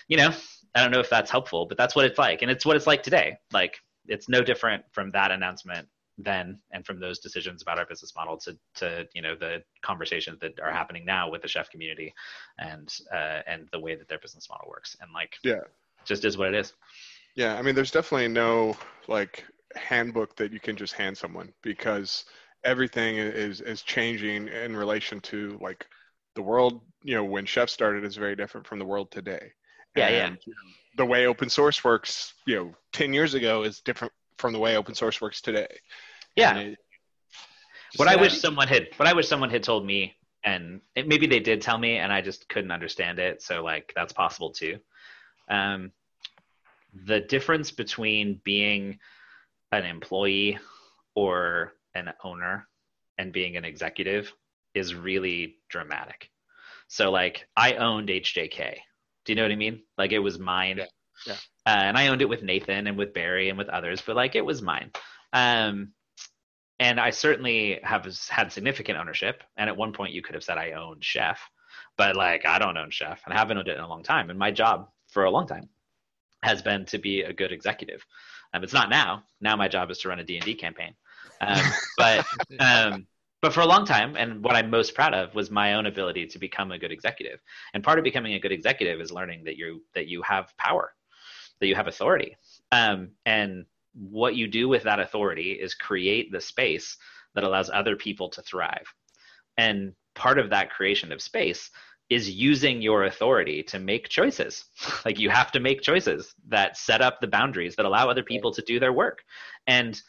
you 0.09 0.17
know 0.17 0.33
i 0.75 0.81
don't 0.81 0.91
know 0.91 0.99
if 0.99 1.09
that's 1.09 1.31
helpful 1.31 1.65
but 1.65 1.77
that's 1.77 1.95
what 1.95 2.05
it's 2.05 2.17
like. 2.17 2.41
And 2.41 2.51
it's 2.51 2.65
what 2.65 2.75
it's 2.75 2.87
like 2.87 3.03
today. 3.03 3.37
Like 3.51 3.79
it's 4.07 4.29
no 4.29 4.41
different 4.41 4.83
from 4.91 5.09
that 5.11 5.31
announcement 5.31 5.87
then 6.17 6.57
and 6.71 6.85
from 6.85 6.97
those 6.97 7.19
decisions 7.19 7.61
about 7.61 7.77
our 7.77 7.85
business 7.85 8.13
model 8.15 8.37
to 8.37 8.57
to 8.75 9.05
you 9.13 9.21
know 9.21 9.35
the 9.35 9.61
conversations 9.81 10.39
that 10.39 10.57
are 10.61 10.71
happening 10.71 11.03
now 11.03 11.29
with 11.29 11.41
the 11.41 11.47
chef 11.47 11.69
community 11.69 12.13
and 12.57 12.93
uh, 13.13 13.41
and 13.47 13.67
the 13.73 13.79
way 13.79 13.95
that 13.95 14.07
their 14.07 14.19
business 14.19 14.47
model 14.49 14.67
works. 14.69 14.95
And 15.01 15.11
like 15.13 15.35
yeah. 15.43 15.61
just 16.05 16.23
is 16.23 16.37
what 16.37 16.49
it 16.49 16.55
is. 16.55 16.73
Yeah. 17.35 17.55
I 17.57 17.61
mean 17.61 17.75
there's 17.75 17.91
definitely 17.91 18.29
no 18.29 18.77
like 19.07 19.43
handbook 19.75 20.35
that 20.37 20.53
you 20.53 20.59
can 20.59 20.77
just 20.77 20.93
hand 20.93 21.17
someone 21.17 21.51
because 21.61 22.25
everything 22.63 23.17
is 23.17 23.59
is 23.61 23.81
changing 23.81 24.47
in 24.47 24.75
relation 24.75 25.19
to 25.21 25.57
like 25.61 25.85
the 26.35 26.41
world. 26.41 26.81
You 27.03 27.15
know 27.15 27.25
when 27.25 27.45
chef 27.45 27.69
started 27.69 28.05
is 28.05 28.15
very 28.15 28.35
different 28.37 28.65
from 28.65 28.79
the 28.79 28.85
world 28.85 29.11
today 29.11 29.51
yeah 29.95 30.07
and, 30.07 30.37
yeah 30.45 30.53
the 30.97 31.05
way 31.05 31.27
open 31.27 31.49
source 31.49 31.83
works 31.83 32.33
you 32.45 32.55
know 32.55 32.73
10 32.93 33.13
years 33.13 33.33
ago 33.33 33.63
is 33.63 33.81
different 33.81 34.13
from 34.37 34.53
the 34.53 34.59
way 34.59 34.77
open 34.77 34.95
source 34.95 35.21
works 35.21 35.41
today. 35.41 35.67
Yeah. 36.35 36.57
It, 36.57 36.77
what 37.97 38.07
I 38.07 38.15
wish 38.15 38.39
someone 38.39 38.67
had, 38.67 38.87
what 38.97 39.07
I 39.07 39.13
wish 39.13 39.27
someone 39.27 39.49
had 39.49 39.63
told 39.63 39.85
me, 39.85 40.15
and 40.43 40.81
it, 40.95 41.07
maybe 41.07 41.27
they 41.27 41.39
did 41.39 41.61
tell 41.61 41.77
me, 41.77 41.97
and 41.97 42.11
I 42.11 42.21
just 42.21 42.49
couldn't 42.49 42.71
understand 42.71 43.19
it. 43.19 43.41
So 43.41 43.63
like 43.63 43.93
that's 43.95 44.13
possible 44.13 44.51
too. 44.51 44.79
Um, 45.49 45.91
the 47.05 47.21
difference 47.21 47.71
between 47.71 48.41
being 48.43 48.99
an 49.71 49.85
employee 49.85 50.59
or 51.15 51.73
an 51.93 52.11
owner 52.23 52.67
and 53.17 53.31
being 53.31 53.55
an 53.55 53.65
executive 53.65 54.33
is 54.73 54.93
really 54.93 55.57
dramatic. 55.69 56.29
So 56.87 57.11
like 57.11 57.47
I 57.55 57.73
owned 57.75 58.09
HJK. 58.09 58.77
Do 59.25 59.31
you 59.31 59.35
know 59.35 59.43
what 59.43 59.51
I 59.51 59.55
mean? 59.55 59.81
Like 59.97 60.11
it 60.11 60.19
was 60.19 60.39
mine. 60.39 60.77
Yeah. 60.77 60.85
yeah. 61.27 61.33
Uh, 61.65 61.83
and 61.85 61.97
I 61.97 62.07
owned 62.07 62.21
it 62.21 62.29
with 62.29 62.43
Nathan 62.43 62.87
and 62.87 62.97
with 62.97 63.13
Barry 63.13 63.49
and 63.49 63.57
with 63.57 63.69
others, 63.69 64.01
but 64.05 64.15
like 64.15 64.35
it 64.35 64.45
was 64.45 64.61
mine. 64.61 64.91
Um, 65.33 65.93
and 66.79 66.99
I 66.99 67.09
certainly 67.09 67.79
have 67.83 68.05
had 68.29 68.51
significant 68.51 68.99
ownership. 68.99 69.43
And 69.57 69.69
at 69.69 69.77
one 69.77 69.93
point, 69.93 70.13
you 70.13 70.21
could 70.21 70.35
have 70.35 70.43
said 70.43 70.57
I 70.57 70.71
owned 70.71 71.03
Chef, 71.03 71.39
but 71.97 72.15
like 72.15 72.45
I 72.45 72.59
don't 72.59 72.77
own 72.77 72.91
Chef, 72.91 73.21
and 73.25 73.33
I 73.33 73.37
haven't 73.37 73.57
owned 73.57 73.67
it 73.67 73.77
in 73.77 73.83
a 73.83 73.87
long 73.87 74.03
time. 74.03 74.29
And 74.29 74.37
my 74.37 74.51
job 74.51 74.89
for 75.09 75.23
a 75.23 75.31
long 75.31 75.47
time 75.47 75.69
has 76.43 76.61
been 76.61 76.85
to 76.85 76.97
be 76.97 77.21
a 77.21 77.33
good 77.33 77.51
executive. 77.51 78.05
Um, 78.53 78.63
it's 78.63 78.73
not 78.73 78.89
now. 78.89 79.23
Now 79.41 79.55
my 79.55 79.67
job 79.67 79.89
is 79.89 79.99
to 79.99 80.09
run 80.09 80.19
a 80.19 80.23
D 80.23 80.35
and 80.35 80.45
D 80.45 80.53
campaign. 80.53 80.93
Um, 81.41 81.63
but 81.97 82.25
um, 82.59 83.07
but 83.41 83.53
for 83.53 83.61
a 83.61 83.65
long 83.65 83.85
time, 83.85 84.15
and 84.15 84.43
what 84.43 84.55
I'm 84.55 84.69
most 84.69 84.95
proud 84.95 85.13
of 85.13 85.35
was 85.35 85.51
my 85.51 85.75
own 85.75 85.85
ability 85.85 86.27
to 86.27 86.39
become 86.39 86.71
a 86.71 86.79
good 86.79 86.91
executive. 86.91 87.39
And 87.73 87.83
part 87.83 87.99
of 87.99 88.03
becoming 88.03 88.33
a 88.33 88.39
good 88.39 88.51
executive 88.51 88.99
is 88.99 89.11
learning 89.11 89.43
that 89.45 89.57
you 89.57 89.83
that 89.93 90.07
you 90.07 90.21
have 90.23 90.55
power 90.57 90.93
that 91.59 91.67
you 91.67 91.75
have 91.75 91.87
authority. 91.87 92.35
Um, 92.71 93.11
and 93.25 93.65
what 93.93 94.35
you 94.35 94.47
do 94.47 94.67
with 94.67 94.83
that 94.83 94.99
authority 94.99 95.51
is 95.53 95.73
create 95.73 96.31
the 96.31 96.41
space 96.41 96.97
that 97.33 97.43
allows 97.43 97.69
other 97.69 97.95
people 97.95 98.29
to 98.29 98.41
thrive. 98.41 98.85
And 99.57 99.93
part 100.15 100.37
of 100.37 100.49
that 100.49 100.69
creation 100.69 101.11
of 101.11 101.21
space 101.21 101.69
is 102.09 102.29
using 102.29 102.81
your 102.81 103.05
authority 103.05 103.63
to 103.63 103.79
make 103.79 104.09
choices. 104.09 104.65
like 105.05 105.19
you 105.19 105.29
have 105.29 105.51
to 105.53 105.59
make 105.59 105.81
choices 105.81 106.33
that 106.47 106.77
set 106.77 107.01
up 107.01 107.19
the 107.19 107.27
boundaries 107.27 107.75
that 107.75 107.85
allow 107.85 108.09
other 108.09 108.23
people 108.23 108.51
to 108.51 108.61
do 108.61 108.79
their 108.79 108.93
work. 108.93 109.23
And 109.65 109.99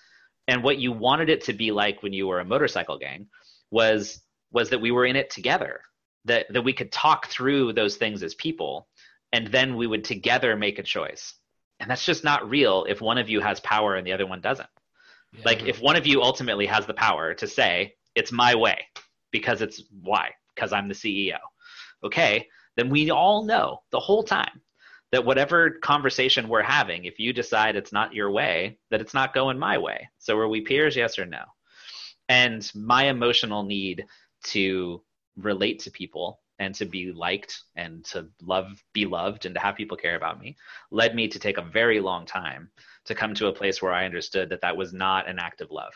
and 0.49 0.63
what 0.63 0.79
you 0.79 0.93
wanted 0.93 1.29
it 1.29 1.45
to 1.45 1.53
be 1.53 1.73
like 1.73 2.03
when 2.03 2.13
you 2.13 2.27
were 2.27 2.41
a 2.41 2.45
motorcycle 2.45 2.99
gang 2.99 3.27
was 3.71 4.21
was 4.53 4.71
that 4.71 4.81
we 4.81 4.91
were 4.91 5.05
in 5.05 5.17
it 5.17 5.31
together. 5.31 5.81
That 6.25 6.47
that 6.51 6.63
we 6.63 6.73
could 6.73 6.93
talk 6.93 7.29
through 7.29 7.73
those 7.73 7.97
things 7.97 8.23
as 8.23 8.35
people 8.35 8.89
and 9.33 9.49
then 9.49 9.77
we 9.77 9.87
would 9.87 10.05
together 10.05 10.57
make 10.57 10.79
a 10.79 10.83
choice. 10.83 11.35
And 11.81 11.91
that's 11.91 12.05
just 12.05 12.25
not 12.25 12.49
real 12.49 12.87
if 12.89 13.01
one 13.01 13.19
of 13.19 13.29
you 13.29 13.41
has 13.41 13.61
power 13.61 13.97
and 13.97 14.07
the 14.07 14.13
other 14.13 14.27
one 14.27 14.41
doesn't. 14.41 14.69
Yeah. 15.33 15.43
Like 15.45 15.63
if 15.65 15.81
one 15.81 15.97
of 15.97 16.07
you 16.07 16.23
ultimately 16.23 16.67
has 16.67 16.87
the 16.87 16.95
power 16.95 17.35
to 17.35 17.47
say, 17.47 17.95
it's 18.15 18.33
my 18.33 18.55
way 18.55 18.79
because 19.31 19.61
it's 19.61 19.83
why? 20.03 20.31
Because 20.55 20.73
I'm 20.73 20.89
the 20.89 20.95
CEO. 20.95 21.39
Okay, 22.03 22.49
then 22.77 22.89
we 22.89 23.11
all 23.11 23.45
know 23.45 23.83
the 23.91 24.01
whole 24.01 24.23
time 24.23 24.61
that 25.17 25.25
whatever 25.25 25.71
conversation 25.71 26.47
we're 26.47 26.61
having, 26.61 27.07
if 27.07 27.19
you 27.19 27.33
decide 27.33 27.75
it's 27.75 27.91
not 27.91 28.13
your 28.13 28.31
way, 28.31 28.77
that 28.91 29.01
it's 29.01 29.15
not 29.15 29.33
going 29.33 29.59
my 29.59 29.79
way. 29.79 30.07
So 30.19 30.37
are 30.37 30.47
we 30.47 30.61
peers, 30.61 30.95
yes 30.95 31.19
or 31.19 31.25
no? 31.25 31.43
And 32.29 32.71
my 32.75 33.05
emotional 33.05 33.63
need 33.63 34.05
to 34.49 35.03
relate 35.39 35.79
to 35.79 35.91
people 35.91 36.43
and 36.59 36.75
to 36.75 36.85
be 36.85 37.13
liked 37.13 37.63
and 37.77 38.05
to 38.05 38.29
love 38.43 38.85
be 38.93 39.07
loved 39.07 39.47
and 39.47 39.55
to 39.55 39.61
have 39.61 39.75
people 39.75 39.97
care 39.97 40.17
about 40.17 40.39
me 40.39 40.55
led 40.91 41.15
me 41.15 41.29
to 41.29 41.39
take 41.39 41.57
a 41.57 41.63
very 41.63 41.99
long 41.99 42.27
time 42.27 42.71
to 43.07 43.15
come 43.15 43.35
to 43.35 43.49
a 43.49 43.53
place 43.53 43.83
where 43.83 43.93
i 43.93 44.07
understood 44.07 44.49
that 44.49 44.63
that 44.63 44.75
was 44.75 44.95
not 44.95 45.29
an 45.29 45.39
act 45.39 45.61
of 45.61 45.71
love 45.71 45.93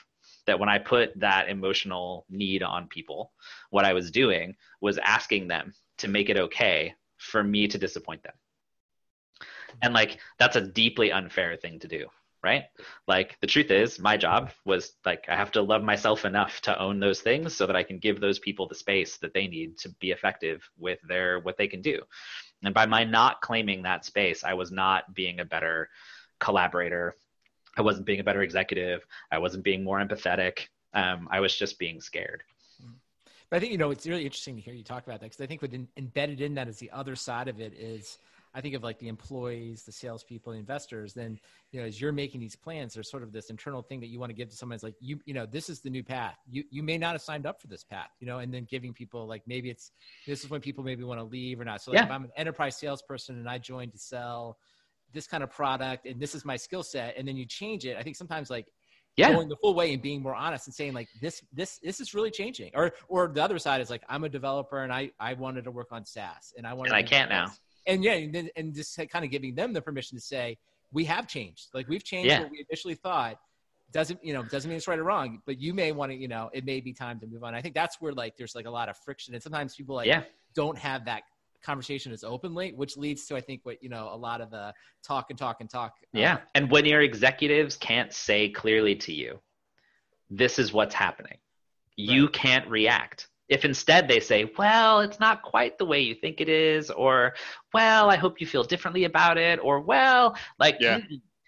that 0.47 0.59
when 0.59 0.69
i 0.69 0.77
put 0.77 1.19
that 1.19 1.49
emotional 1.49 2.27
need 2.29 2.63
on 2.63 2.87
people 2.89 3.33
what 3.71 3.87
i 3.87 3.95
was 3.95 4.11
doing 4.11 4.55
was 4.83 4.99
asking 4.99 5.49
them 5.49 5.73
to 5.97 6.09
make 6.09 6.29
it 6.29 6.37
okay 6.37 6.95
for 7.17 7.43
me 7.43 7.67
to 7.67 7.79
disappoint 7.79 8.23
them 8.23 8.35
and 9.83 9.95
like 9.95 10.19
that's 10.39 10.57
a 10.57 10.61
deeply 10.61 11.13
unfair 11.13 11.57
thing 11.57 11.79
to 11.81 11.89
do 11.89 12.07
right? 12.43 12.65
Like 13.07 13.39
the 13.41 13.47
truth 13.47 13.71
is, 13.71 13.99
my 13.99 14.17
job 14.17 14.51
was 14.65 14.93
like 15.05 15.27
I 15.29 15.37
have 15.37 15.51
to 15.53 15.63
love 15.63 15.83
myself 15.83 16.25
enough 16.25 16.61
to 16.63 16.79
own 16.79 16.99
those 16.99 17.21
things 17.21 17.55
so 17.55 17.67
that 17.67 17.77
I 17.77 17.83
can 17.83 17.99
give 17.99 18.21
those 18.21 18.39
people 18.39 18.67
the 18.67 18.75
space 18.75 19.19
that 19.19 19.35
they 19.35 19.47
need 19.47 19.79
to 19.79 19.91
be 20.01 20.11
effective 20.11 20.69
with 20.79 20.99
their 21.07 21.41
what 21.41 21.57
they 21.59 21.69
can 21.69 21.83
do. 21.83 22.01
And 22.63 22.75
by 22.75 22.87
my 22.87 23.05
not 23.05 23.41
claiming 23.41 23.83
that 23.83 24.05
space, 24.05 24.45
I 24.45 24.55
was 24.55 24.71
not 24.71 25.15
being 25.15 25.41
a 25.41 25.45
better 25.45 25.89
collaborator. 26.39 27.17
I 27.77 27.83
wasn't 27.83 28.07
being 28.07 28.21
a 28.21 28.25
better 28.25 28.43
executive. 28.43 29.05
I 29.31 29.39
wasn't 29.39 29.65
being 29.65 29.85
more 29.85 30.01
empathetic. 30.01 30.67
Um, 30.93 31.29
I 31.31 31.41
was 31.41 31.55
just 31.55 31.79
being 31.79 32.01
scared. 32.01 32.43
But 33.49 33.57
I 33.57 33.61
think 33.61 33.73
you 33.73 33.79
know 33.79 33.91
it's 33.91 34.07
really 34.07 34.25
interesting 34.25 34.57
to 34.57 34.63
hear 34.63 34.75
you 34.75 34.85
talk 34.85 35.05
about 35.05 35.21
that 35.21 35.27
because 35.27 35.41
I 35.41 35.47
think 35.47 35.61
what 35.61 35.73
in, 35.73 35.89
embedded 35.97 36.41
in 36.41 36.55
that 36.55 36.69
is 36.69 36.79
the 36.79 36.91
other 36.91 37.17
side 37.17 37.49
of 37.49 37.61
it 37.61 37.75
is 37.75 38.19
I 38.53 38.61
think 38.61 38.75
of 38.75 38.83
like 38.83 38.99
the 38.99 39.09
employees, 39.09 39.85
the 39.85 39.93
salespeople, 39.93 40.53
the 40.53 40.59
investors, 40.59 41.15
then 41.15 41.39
you 41.71 41.81
know, 41.81 41.87
as 41.87 42.01
you're 42.01 42.13
making 42.13 42.41
these 42.41 42.57
plans, 42.57 42.95
there's 42.95 43.11
sort 43.11 43.23
of 43.23 43.33
this 43.33 43.49
internal 43.49 43.83
thing 43.83 44.01
that 44.01 44.09
you 44.09 44.19
want 44.19 44.31
to 44.31 44.35
give 44.35 44.49
to 44.49 44.57
someone. 44.57 44.75
It's 44.75 44.83
like 44.83 44.97
you, 45.01 45.21
you 45.25 45.35
know, 45.35 45.47
this 45.47 45.69
is 45.69 45.81
the 45.81 45.91
new 45.91 46.03
path. 46.03 46.37
You 46.49 46.65
you 46.71 46.83
may 46.83 46.99
not 46.99 47.13
have 47.13 47.23
signed 47.23 47.47
up 47.47 47.61
for 47.61 47.69
this 47.69 47.85
path, 47.85 48.11
you 48.19 48.27
know, 48.27 48.39
and 48.39 48.53
then 48.53 48.67
giving 48.69 48.93
people 48.93 49.27
like 49.27 49.43
maybe 49.47 49.71
it's 49.71 49.93
this 50.27 50.43
is 50.43 50.51
when 50.51 50.61
people 50.61 50.83
maybe 50.83 51.05
want 51.05 51.21
to 51.21 51.25
leave 51.25 51.61
or 51.61 51.65
not. 51.65 51.81
So 51.81 51.93
like 51.93 52.01
yeah. 52.01 52.07
if 52.07 52.11
I'm 52.11 52.25
an 52.25 52.33
enterprise 52.37 52.77
salesperson 52.77 53.39
and 53.39 53.49
I 53.49 53.59
joined 53.59 53.93
to 53.93 53.99
sell 53.99 54.59
this 55.13 55.27
kind 55.27 55.43
of 55.43 55.51
product 55.51 56.07
and 56.07 56.21
this 56.21 56.35
is 56.35 56.45
my 56.45 56.57
skill 56.57 56.83
set, 56.83 57.17
and 57.17 57.27
then 57.27 57.37
you 57.37 57.47
change 57.47 57.85
it, 57.85 57.97
I 57.97 58.03
think 58.03 58.17
sometimes 58.17 58.51
like 58.51 58.67
yeah. 59.17 59.33
going 59.33 59.49
the 59.49 59.57
full 59.57 59.75
way 59.75 59.93
and 59.93 60.03
being 60.03 60.23
more 60.23 60.35
honest 60.35 60.67
and 60.67 60.75
saying 60.75 60.93
like 60.93 61.09
this 61.21 61.43
this 61.53 61.79
this 61.83 62.01
is 62.01 62.15
really 62.15 62.31
changing 62.31 62.71
or 62.75 62.93
or 63.09 63.29
the 63.29 63.43
other 63.43 63.59
side 63.59 63.81
is 63.81 63.91
like 63.91 64.03
i'm 64.09 64.25
a 64.25 64.29
developer 64.29 64.83
and 64.83 64.93
i 64.93 65.11
i 65.19 65.35
wanted 65.35 65.65
to 65.65 65.71
work 65.71 65.89
on 65.91 66.05
saas 66.05 66.55
and 66.57 66.67
i 66.67 66.73
want 66.73 66.89
and 66.89 66.97
i 66.97 67.03
can't 67.03 67.29
now 67.29 67.51
and 67.91 68.05
yeah, 68.05 68.13
and, 68.13 68.35
then, 68.35 68.49
and 68.57 68.75
just 68.75 68.99
kind 69.11 69.25
of 69.25 69.31
giving 69.31 69.55
them 69.55 69.73
the 69.73 69.83
permission 69.83 70.17
to 70.17 70.23
say, 70.23 70.59
we 70.93 71.05
have 71.05 71.29
changed. 71.29 71.69
Like 71.75 71.89
we've 71.89 72.05
changed 72.05 72.29
yeah. 72.29 72.41
what 72.43 72.51
we 72.51 72.65
initially 72.69 72.95
thought. 72.95 73.39
Doesn't 73.93 74.25
you 74.25 74.33
know 74.33 74.45
doesn't 74.45 74.69
mean 74.69 74.77
it's 74.77 74.87
right 74.87 74.99
or 74.99 75.03
wrong, 75.03 75.43
but 75.47 75.61
you 75.61 75.75
may 75.75 75.91
want 75.91 76.13
to 76.13 76.17
you 76.17 76.29
know 76.29 76.49
it 76.53 76.65
may 76.65 76.81
be 76.81 76.93
time 76.93 77.19
to 77.21 77.27
move 77.27 77.43
on. 77.43 77.57
I 77.57 77.61
think 77.61 77.75
that's 77.75 78.01
where 78.01 78.13
like 78.13 78.37
there's 78.37 78.55
like 78.55 78.67
a 78.67 78.71
lot 78.71 78.89
of 78.89 78.97
friction, 78.99 79.35
and 79.35 79.43
sometimes 79.43 79.75
people 79.75 79.97
like 79.97 80.07
yeah. 80.07 80.23
don't 80.55 80.79
have 80.79 81.05
that 81.07 81.23
conversation 81.63 82.13
as 82.13 82.23
openly, 82.23 82.73
which 82.73 82.97
leads 82.97 83.27
to 83.27 83.37
I 83.37 83.41
think 83.41 83.61
what 83.65 83.83
you 83.83 83.89
know 83.89 84.09
a 84.13 84.17
lot 84.17 84.41
of 84.41 84.51
the 84.51 84.73
talk 85.03 85.31
and 85.31 85.39
talk 85.39 85.61
and 85.61 85.69
talk. 85.69 85.95
Uh, 86.15 86.21
yeah, 86.21 86.39
and 86.55 86.71
when 86.71 86.85
your 86.85 87.01
executives 87.01 87.77
can't 87.77 88.13
say 88.13 88.49
clearly 88.49 88.95
to 88.95 89.13
you, 89.13 89.41
this 90.31 90.61
is 90.61 90.73
what's 90.73 90.95
happening, 90.95 91.39
you 91.97 92.27
right. 92.27 92.33
can't 92.33 92.69
react 92.69 93.27
if 93.51 93.65
instead 93.65 94.07
they 94.07 94.21
say, 94.21 94.51
well, 94.57 95.01
it's 95.01 95.19
not 95.19 95.43
quite 95.43 95.77
the 95.77 95.85
way 95.85 96.01
you 96.01 96.15
think 96.15 96.41
it 96.41 96.49
is, 96.49 96.89
or, 96.89 97.35
well, 97.75 98.09
I 98.09 98.17
hope 98.17 98.41
you 98.41 98.47
feel 98.47 98.63
differently 98.63 99.05
about 99.05 99.37
it, 99.37 99.59
or, 99.61 99.81
well, 99.81 100.37
like, 100.61 100.77
yeah. 100.79 101.01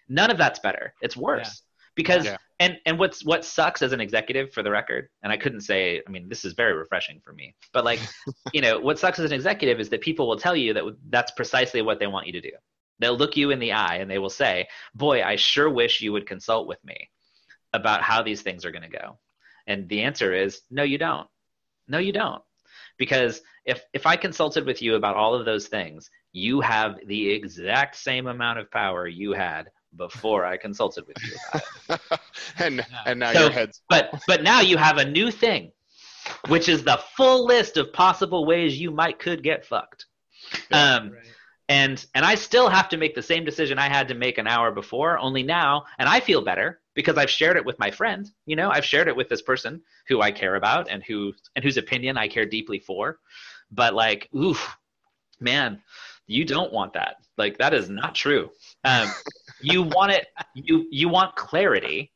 none 0.08 0.30
of 0.30 0.36
that's 0.36 0.58
better. 0.58 0.94
It's 1.00 1.16
worse. 1.16 1.46
Yeah. 1.46 1.68
Because, 1.94 2.24
yeah. 2.24 2.36
and, 2.58 2.76
and 2.86 2.98
what's, 2.98 3.24
what 3.24 3.44
sucks 3.44 3.82
as 3.82 3.92
an 3.92 4.00
executive 4.00 4.52
for 4.52 4.64
the 4.64 4.70
record, 4.70 5.10
and 5.22 5.32
I 5.32 5.36
couldn't 5.36 5.60
say, 5.60 6.02
I 6.06 6.10
mean, 6.10 6.28
this 6.28 6.44
is 6.44 6.54
very 6.54 6.74
refreshing 6.74 7.20
for 7.24 7.32
me, 7.34 7.54
but 7.72 7.84
like, 7.84 8.00
you 8.52 8.62
know, 8.62 8.80
what 8.80 8.98
sucks 8.98 9.20
as 9.20 9.30
an 9.30 9.34
executive 9.34 9.78
is 9.78 9.88
that 9.90 10.00
people 10.00 10.26
will 10.26 10.38
tell 10.38 10.56
you 10.56 10.74
that 10.74 10.82
that's 11.08 11.30
precisely 11.30 11.82
what 11.82 12.00
they 12.00 12.08
want 12.08 12.26
you 12.26 12.32
to 12.32 12.40
do. 12.40 12.50
They'll 12.98 13.16
look 13.16 13.36
you 13.36 13.50
in 13.50 13.60
the 13.60 13.72
eye 13.72 13.96
and 13.96 14.10
they 14.10 14.18
will 14.18 14.30
say, 14.30 14.66
boy, 14.94 15.22
I 15.22 15.36
sure 15.36 15.70
wish 15.70 16.00
you 16.00 16.12
would 16.12 16.26
consult 16.26 16.66
with 16.66 16.84
me 16.84 17.10
about 17.72 18.02
how 18.02 18.22
these 18.22 18.42
things 18.42 18.64
are 18.64 18.72
going 18.72 18.90
to 18.90 18.98
go. 18.98 19.18
And 19.68 19.88
the 19.88 20.02
answer 20.02 20.34
is, 20.34 20.62
no, 20.70 20.82
you 20.82 20.98
don't 20.98 21.28
no, 21.88 21.98
you 21.98 22.12
don't. 22.12 22.42
Because 22.98 23.42
if 23.64 23.82
if 23.92 24.06
I 24.06 24.16
consulted 24.16 24.66
with 24.66 24.82
you 24.82 24.96
about 24.96 25.16
all 25.16 25.34
of 25.34 25.44
those 25.44 25.68
things, 25.68 26.10
you 26.32 26.60
have 26.60 26.98
the 27.06 27.30
exact 27.30 27.96
same 27.96 28.26
amount 28.26 28.58
of 28.58 28.70
power 28.70 29.06
you 29.06 29.32
had 29.32 29.68
before 29.96 30.44
I 30.44 30.56
consulted 30.56 31.04
with 31.06 31.16
you 31.22 31.96
and 32.58 32.76
yeah. 32.76 32.84
and 33.06 33.20
now 33.20 33.32
so, 33.32 33.40
your 33.42 33.50
head's 33.50 33.82
but 33.90 34.22
but 34.26 34.42
now 34.42 34.60
you 34.60 34.76
have 34.76 34.98
a 34.98 35.04
new 35.04 35.30
thing, 35.30 35.72
which 36.48 36.68
is 36.68 36.82
the 36.82 37.00
full 37.16 37.46
list 37.46 37.76
of 37.76 37.92
possible 37.92 38.46
ways 38.46 38.80
you 38.80 38.90
might 38.90 39.18
could 39.18 39.42
get 39.42 39.66
fucked. 39.66 40.06
Yeah, 40.70 40.94
um, 40.94 41.10
right. 41.10 41.22
and 41.68 42.06
and 42.14 42.24
I 42.24 42.34
still 42.34 42.68
have 42.68 42.88
to 42.90 42.96
make 42.96 43.14
the 43.14 43.22
same 43.22 43.44
decision 43.44 43.78
I 43.78 43.88
had 43.88 44.08
to 44.08 44.14
make 44.14 44.38
an 44.38 44.46
hour 44.46 44.72
before, 44.72 45.18
only 45.18 45.42
now, 45.42 45.84
and 45.98 46.08
I 46.08 46.20
feel 46.20 46.42
better 46.42 46.81
because 46.94 47.16
I've 47.16 47.30
shared 47.30 47.56
it 47.56 47.64
with 47.64 47.78
my 47.78 47.90
friend. 47.90 48.30
You 48.46 48.56
know, 48.56 48.70
I've 48.70 48.84
shared 48.84 49.08
it 49.08 49.16
with 49.16 49.28
this 49.28 49.42
person 49.42 49.80
who 50.08 50.20
I 50.20 50.30
care 50.30 50.56
about 50.56 50.90
and 50.90 51.02
who 51.02 51.32
and 51.56 51.64
whose 51.64 51.76
opinion 51.76 52.16
I 52.16 52.28
care 52.28 52.46
deeply 52.46 52.78
for. 52.78 53.18
But 53.70 53.94
like, 53.94 54.28
oof, 54.34 54.76
man, 55.40 55.80
you 56.26 56.44
don't 56.44 56.72
want 56.72 56.92
that. 56.94 57.16
Like 57.38 57.58
that 57.58 57.74
is 57.74 57.88
not 57.88 58.14
true. 58.14 58.50
Um, 58.84 59.10
you 59.60 59.82
want 59.82 60.12
it. 60.12 60.26
You 60.54 60.86
you 60.90 61.08
want 61.08 61.34
clarity, 61.36 62.12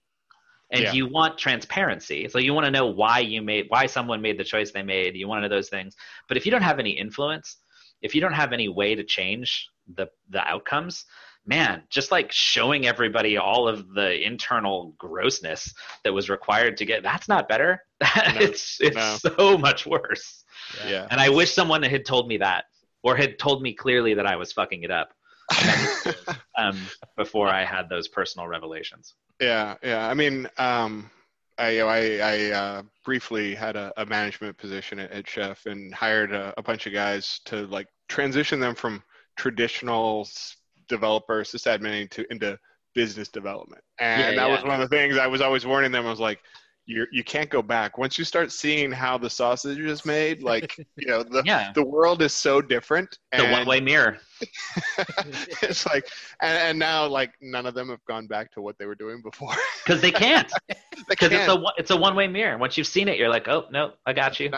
and 0.70 0.82
yeah. 0.82 0.92
you 0.92 1.08
want 1.08 1.38
transparency. 1.38 2.28
So 2.28 2.38
you 2.38 2.52
want 2.54 2.66
to 2.66 2.70
know 2.70 2.86
why 2.86 3.20
you 3.20 3.42
made 3.42 3.66
why 3.68 3.86
someone 3.86 4.20
made 4.20 4.38
the 4.38 4.44
choice 4.44 4.72
they 4.72 4.82
made. 4.82 5.16
You 5.16 5.28
want 5.28 5.42
to 5.42 5.48
know 5.48 5.54
those 5.54 5.68
things. 5.68 5.96
But 6.28 6.36
if 6.36 6.44
you 6.44 6.52
don't 6.52 6.62
have 6.62 6.78
any 6.78 6.90
influence, 6.90 7.58
if 8.02 8.14
you 8.14 8.20
don't 8.20 8.34
have 8.34 8.52
any 8.52 8.68
way 8.68 8.94
to 8.94 9.04
change 9.04 9.68
the 9.94 10.08
the 10.30 10.40
outcomes, 10.40 11.04
man, 11.46 11.82
just 11.88 12.10
like 12.10 12.32
showing 12.32 12.86
everybody 12.86 13.36
all 13.36 13.68
of 13.68 13.94
the 13.94 14.24
internal 14.24 14.94
grossness 14.98 15.72
that 16.04 16.12
was 16.12 16.28
required 16.28 16.76
to 16.78 16.84
get 16.84 17.02
that's 17.02 17.28
not 17.28 17.48
better. 17.48 17.82
No, 18.02 18.40
it's 18.40 18.78
it's 18.80 18.96
no. 18.96 19.16
so 19.16 19.56
much 19.56 19.86
worse. 19.86 20.44
Yeah. 20.84 20.90
yeah. 20.90 21.06
And 21.10 21.20
I 21.20 21.28
wish 21.28 21.52
someone 21.52 21.82
had 21.82 22.04
told 22.04 22.28
me 22.28 22.38
that 22.38 22.64
or 23.02 23.16
had 23.16 23.38
told 23.38 23.62
me 23.62 23.72
clearly 23.72 24.14
that 24.14 24.26
I 24.26 24.36
was 24.36 24.52
fucking 24.52 24.82
it 24.82 24.90
up. 24.90 25.12
um, 26.58 26.76
before 27.16 27.48
I 27.48 27.64
had 27.64 27.88
those 27.88 28.08
personal 28.08 28.48
revelations. 28.48 29.14
Yeah, 29.40 29.76
yeah. 29.80 30.08
I 30.08 30.14
mean, 30.14 30.48
um, 30.58 31.08
I 31.58 31.80
I, 31.80 32.18
I 32.18 32.50
uh, 32.50 32.82
briefly 33.04 33.54
had 33.54 33.76
a, 33.76 33.92
a, 33.96 34.04
management 34.04 34.58
position 34.58 34.98
at, 34.98 35.10
at 35.12 35.28
Chef 35.28 35.66
and 35.66 35.94
hired 35.94 36.32
a, 36.32 36.52
a, 36.56 36.62
bunch 36.62 36.86
of 36.86 36.92
guys 36.92 37.40
to 37.46 37.66
like 37.68 37.86
transition 38.08 38.60
them 38.60 38.74
from 38.74 39.02
traditional 39.36 40.28
developer, 40.88 41.42
sysadmin 41.42 42.10
to 42.10 42.30
into 42.30 42.58
business 42.94 43.28
development. 43.28 43.82
And 43.98 44.20
yeah, 44.20 44.30
that 44.30 44.48
yeah. 44.48 44.54
was 44.54 44.64
one 44.64 44.80
of 44.80 44.88
the 44.88 44.96
things 44.96 45.18
I 45.18 45.26
was 45.26 45.40
always 45.40 45.66
warning 45.66 45.92
them. 45.92 46.06
I 46.06 46.10
was 46.10 46.20
like, 46.20 46.40
you 46.86 47.04
you 47.10 47.24
can't 47.24 47.50
go 47.50 47.62
back 47.62 47.98
once 47.98 48.16
you 48.16 48.24
start 48.24 48.52
seeing 48.52 48.92
how 48.92 49.18
the 49.18 49.28
sausage 49.28 49.78
is 49.78 50.04
made. 50.04 50.42
Like 50.42 50.76
you 50.96 51.08
know, 51.08 51.22
the 51.22 51.42
yeah. 51.44 51.72
the 51.74 51.84
world 51.84 52.22
is 52.22 52.32
so 52.32 52.62
different. 52.62 53.18
The 53.36 53.48
one 53.48 53.66
way 53.66 53.80
mirror. 53.80 54.18
it's 55.62 55.84
like, 55.86 56.08
and, 56.40 56.56
and 56.58 56.78
now 56.78 57.06
like 57.06 57.32
none 57.40 57.66
of 57.66 57.74
them 57.74 57.88
have 57.88 58.04
gone 58.06 58.26
back 58.26 58.52
to 58.52 58.62
what 58.62 58.78
they 58.78 58.86
were 58.86 58.94
doing 58.94 59.20
before 59.22 59.54
because 59.84 60.00
they 60.00 60.12
can't. 60.12 60.50
Because 61.08 61.30
it's 61.30 61.46
a 61.46 61.62
it's 61.76 61.90
a 61.90 61.96
one 61.96 62.16
way 62.16 62.26
mirror. 62.26 62.56
Once 62.58 62.76
you've 62.76 62.86
seen 62.86 63.06
it, 63.06 63.18
you're 63.18 63.28
like, 63.28 63.46
oh 63.48 63.66
no, 63.70 63.92
I 64.06 64.12
got 64.12 64.40
you. 64.40 64.50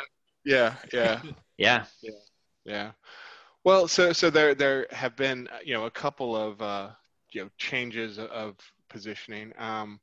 Yeah, 0.44 0.76
yeah, 0.92 1.20
yeah, 1.58 1.84
yeah, 2.00 2.12
yeah. 2.64 2.90
Well, 3.68 3.86
so 3.86 4.14
so 4.14 4.30
there 4.30 4.54
there 4.54 4.86
have 4.92 5.14
been 5.14 5.46
uh, 5.48 5.58
you 5.62 5.74
know 5.74 5.84
a 5.84 5.90
couple 5.90 6.34
of 6.34 6.62
uh, 6.62 6.88
you 7.32 7.42
know 7.42 7.50
changes 7.58 8.18
of 8.18 8.56
positioning. 8.88 9.52
Um, 9.58 10.00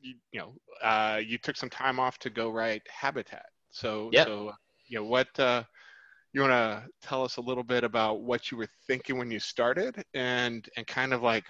you, 0.00 0.14
you 0.32 0.40
know, 0.40 0.54
uh, 0.82 1.20
you 1.22 1.36
took 1.36 1.58
some 1.58 1.68
time 1.68 2.00
off 2.00 2.18
to 2.20 2.30
go 2.30 2.48
write 2.48 2.80
Habitat. 2.88 3.44
So 3.70 4.08
yep. 4.14 4.26
so 4.26 4.52
you 4.88 4.96
know 4.96 5.04
what 5.04 5.28
uh, 5.38 5.64
you 6.32 6.40
want 6.40 6.52
to 6.52 6.84
tell 7.06 7.22
us 7.22 7.36
a 7.36 7.42
little 7.42 7.64
bit 7.64 7.84
about 7.84 8.22
what 8.22 8.50
you 8.50 8.56
were 8.56 8.70
thinking 8.86 9.18
when 9.18 9.30
you 9.30 9.40
started 9.40 10.02
and 10.14 10.66
and 10.74 10.86
kind 10.86 11.12
of 11.12 11.20
like 11.20 11.44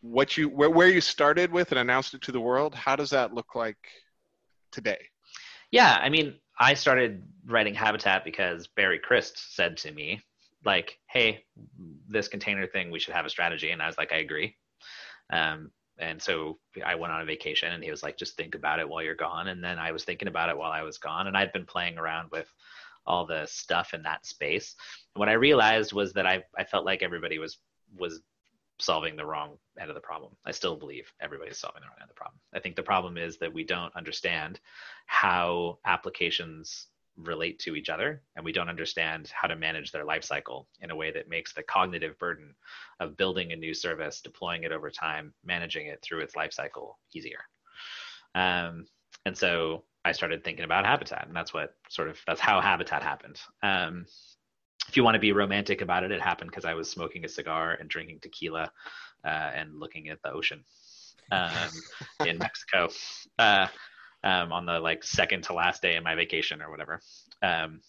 what 0.00 0.36
you 0.36 0.48
where, 0.48 0.70
where 0.70 0.88
you 0.88 1.00
started 1.00 1.52
with 1.52 1.70
and 1.70 1.78
announced 1.78 2.14
it 2.14 2.22
to 2.22 2.32
the 2.32 2.40
world 2.40 2.74
how 2.74 2.96
does 2.96 3.10
that 3.10 3.32
look 3.32 3.54
like 3.54 3.78
today 4.72 4.98
yeah 5.70 6.00
i 6.02 6.08
mean 6.08 6.34
i 6.58 6.74
started 6.74 7.22
writing 7.46 7.72
habitat 7.72 8.24
because 8.24 8.66
barry 8.66 8.98
Crist 8.98 9.54
said 9.54 9.76
to 9.76 9.92
me 9.92 10.20
like, 10.64 10.98
hey, 11.08 11.44
this 12.08 12.28
container 12.28 12.66
thing, 12.66 12.90
we 12.90 12.98
should 12.98 13.14
have 13.14 13.26
a 13.26 13.30
strategy. 13.30 13.70
And 13.70 13.82
I 13.82 13.86
was 13.86 13.98
like, 13.98 14.12
I 14.12 14.18
agree. 14.18 14.56
Um, 15.30 15.70
and 15.98 16.20
so 16.20 16.58
I 16.84 16.94
went 16.94 17.12
on 17.12 17.20
a 17.20 17.24
vacation 17.26 17.72
and 17.72 17.82
he 17.82 17.90
was 17.90 18.02
like, 18.02 18.16
just 18.16 18.36
think 18.36 18.54
about 18.54 18.80
it 18.80 18.88
while 18.88 19.02
you're 19.02 19.14
gone. 19.14 19.48
And 19.48 19.62
then 19.62 19.78
I 19.78 19.92
was 19.92 20.04
thinking 20.04 20.28
about 20.28 20.48
it 20.48 20.56
while 20.56 20.72
I 20.72 20.82
was 20.82 20.98
gone. 20.98 21.26
And 21.26 21.36
I'd 21.36 21.52
been 21.52 21.66
playing 21.66 21.98
around 21.98 22.30
with 22.30 22.52
all 23.06 23.26
the 23.26 23.46
stuff 23.46 23.94
in 23.94 24.02
that 24.02 24.26
space. 24.26 24.74
And 25.14 25.20
what 25.20 25.28
I 25.28 25.34
realized 25.34 25.92
was 25.92 26.12
that 26.14 26.26
I, 26.26 26.42
I 26.56 26.64
felt 26.64 26.84
like 26.84 27.02
everybody 27.02 27.38
was, 27.38 27.58
was 27.98 28.20
solving 28.80 29.16
the 29.16 29.26
wrong 29.26 29.56
end 29.80 29.90
of 29.90 29.94
the 29.94 30.00
problem. 30.00 30.32
I 30.44 30.50
still 30.50 30.76
believe 30.76 31.12
everybody's 31.20 31.58
solving 31.58 31.82
the 31.82 31.86
wrong 31.86 31.96
end 32.00 32.10
of 32.10 32.14
the 32.16 32.20
problem. 32.20 32.40
I 32.54 32.58
think 32.58 32.76
the 32.76 32.82
problem 32.82 33.16
is 33.16 33.38
that 33.38 33.52
we 33.52 33.64
don't 33.64 33.94
understand 33.94 34.60
how 35.06 35.78
applications 35.84 36.88
relate 37.16 37.58
to 37.58 37.76
each 37.76 37.88
other 37.88 38.22
and 38.36 38.44
we 38.44 38.52
don't 38.52 38.68
understand 38.68 39.30
how 39.34 39.46
to 39.46 39.56
manage 39.56 39.92
their 39.92 40.04
life 40.04 40.24
cycle 40.24 40.66
in 40.80 40.90
a 40.90 40.96
way 40.96 41.10
that 41.10 41.28
makes 41.28 41.52
the 41.52 41.62
cognitive 41.62 42.18
burden 42.18 42.54
of 43.00 43.16
building 43.16 43.52
a 43.52 43.56
new 43.56 43.74
service 43.74 44.20
deploying 44.20 44.62
it 44.64 44.72
over 44.72 44.90
time 44.90 45.32
managing 45.44 45.86
it 45.86 46.00
through 46.02 46.20
its 46.20 46.36
life 46.36 46.52
cycle 46.52 46.98
easier. 47.14 47.40
Um, 48.34 48.86
and 49.26 49.36
so 49.36 49.84
i 50.04 50.12
started 50.12 50.42
thinking 50.42 50.64
about 50.64 50.86
habitat 50.86 51.26
and 51.26 51.36
that's 51.36 51.54
what 51.54 51.74
sort 51.88 52.08
of 52.08 52.18
that's 52.26 52.40
how 52.40 52.60
habitat 52.60 53.02
happened. 53.02 53.40
Um, 53.62 54.06
if 54.88 54.96
you 54.96 55.04
want 55.04 55.14
to 55.14 55.20
be 55.20 55.32
romantic 55.32 55.80
about 55.80 56.04
it 56.04 56.10
it 56.10 56.20
happened 56.20 56.50
because 56.50 56.64
i 56.64 56.74
was 56.74 56.90
smoking 56.90 57.24
a 57.24 57.28
cigar 57.28 57.74
and 57.74 57.88
drinking 57.88 58.18
tequila 58.20 58.70
uh, 59.24 59.50
and 59.54 59.78
looking 59.78 60.08
at 60.08 60.20
the 60.22 60.32
ocean 60.32 60.64
um, 61.30 61.70
in 62.26 62.38
mexico. 62.38 62.88
Uh, 63.38 63.68
um, 64.24 64.52
on 64.52 64.66
the 64.66 64.78
like 64.78 65.04
second 65.04 65.44
to 65.44 65.54
last 65.54 65.82
day 65.82 65.96
of 65.96 66.04
my 66.04 66.14
vacation 66.14 66.62
or 66.62 66.70
whatever. 66.70 67.00
Um, 67.42 67.80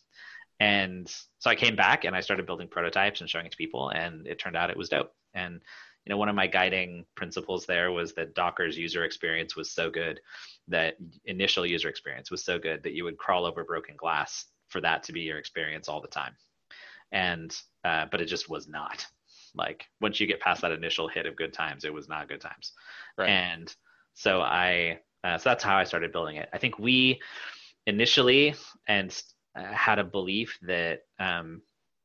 and 0.59 1.13
so 1.39 1.49
I 1.49 1.55
came 1.55 1.75
back 1.75 2.05
and 2.05 2.15
I 2.15 2.21
started 2.21 2.45
building 2.45 2.67
prototypes 2.67 3.21
and 3.21 3.29
showing 3.29 3.45
it 3.45 3.51
to 3.51 3.57
people, 3.57 3.89
and 3.89 4.27
it 4.27 4.39
turned 4.39 4.55
out 4.55 4.69
it 4.69 4.77
was 4.77 4.89
dope. 4.89 5.13
And 5.33 5.61
you 6.05 6.09
know, 6.09 6.17
one 6.17 6.29
of 6.29 6.35
my 6.35 6.47
guiding 6.47 7.05
principles 7.15 7.65
there 7.65 7.91
was 7.91 8.13
that 8.13 8.35
Docker's 8.35 8.77
user 8.77 9.03
experience 9.05 9.55
was 9.55 9.71
so 9.71 9.89
good 9.89 10.19
that 10.67 10.95
initial 11.25 11.65
user 11.65 11.89
experience 11.89 12.29
was 12.29 12.43
so 12.43 12.59
good 12.59 12.83
that 12.83 12.93
you 12.93 13.03
would 13.03 13.17
crawl 13.17 13.45
over 13.45 13.63
broken 13.63 13.95
glass 13.95 14.45
for 14.69 14.81
that 14.81 15.03
to 15.03 15.13
be 15.13 15.21
your 15.21 15.37
experience 15.37 15.87
all 15.87 16.01
the 16.01 16.07
time. 16.07 16.33
And 17.11 17.55
uh, 17.83 18.05
but 18.11 18.21
it 18.21 18.25
just 18.25 18.49
was 18.49 18.67
not. 18.67 19.05
Like 19.55 19.85
once 20.01 20.19
you 20.19 20.27
get 20.27 20.39
past 20.39 20.61
that 20.61 20.71
initial 20.71 21.07
hit 21.07 21.25
of 21.25 21.35
good 21.35 21.53
times, 21.53 21.85
it 21.85 21.93
was 21.93 22.09
not 22.09 22.27
good 22.27 22.41
times. 22.41 22.73
Right. 23.17 23.29
And 23.29 23.73
so 24.13 24.41
I 24.41 24.99
uh, 25.23 25.37
so 25.37 25.49
that's 25.49 25.63
how 25.63 25.77
I 25.77 25.83
started 25.85 26.11
building 26.11 26.35
it. 26.35 26.49
I 26.53 26.57
think 26.57 26.77
we 26.77 27.21
initially 27.85 28.55
and 28.87 29.23
uh, 29.55 29.71
had 29.71 29.99
a 29.99 30.03
belief 30.03 30.57
that 30.63 31.01
um, 31.19 31.61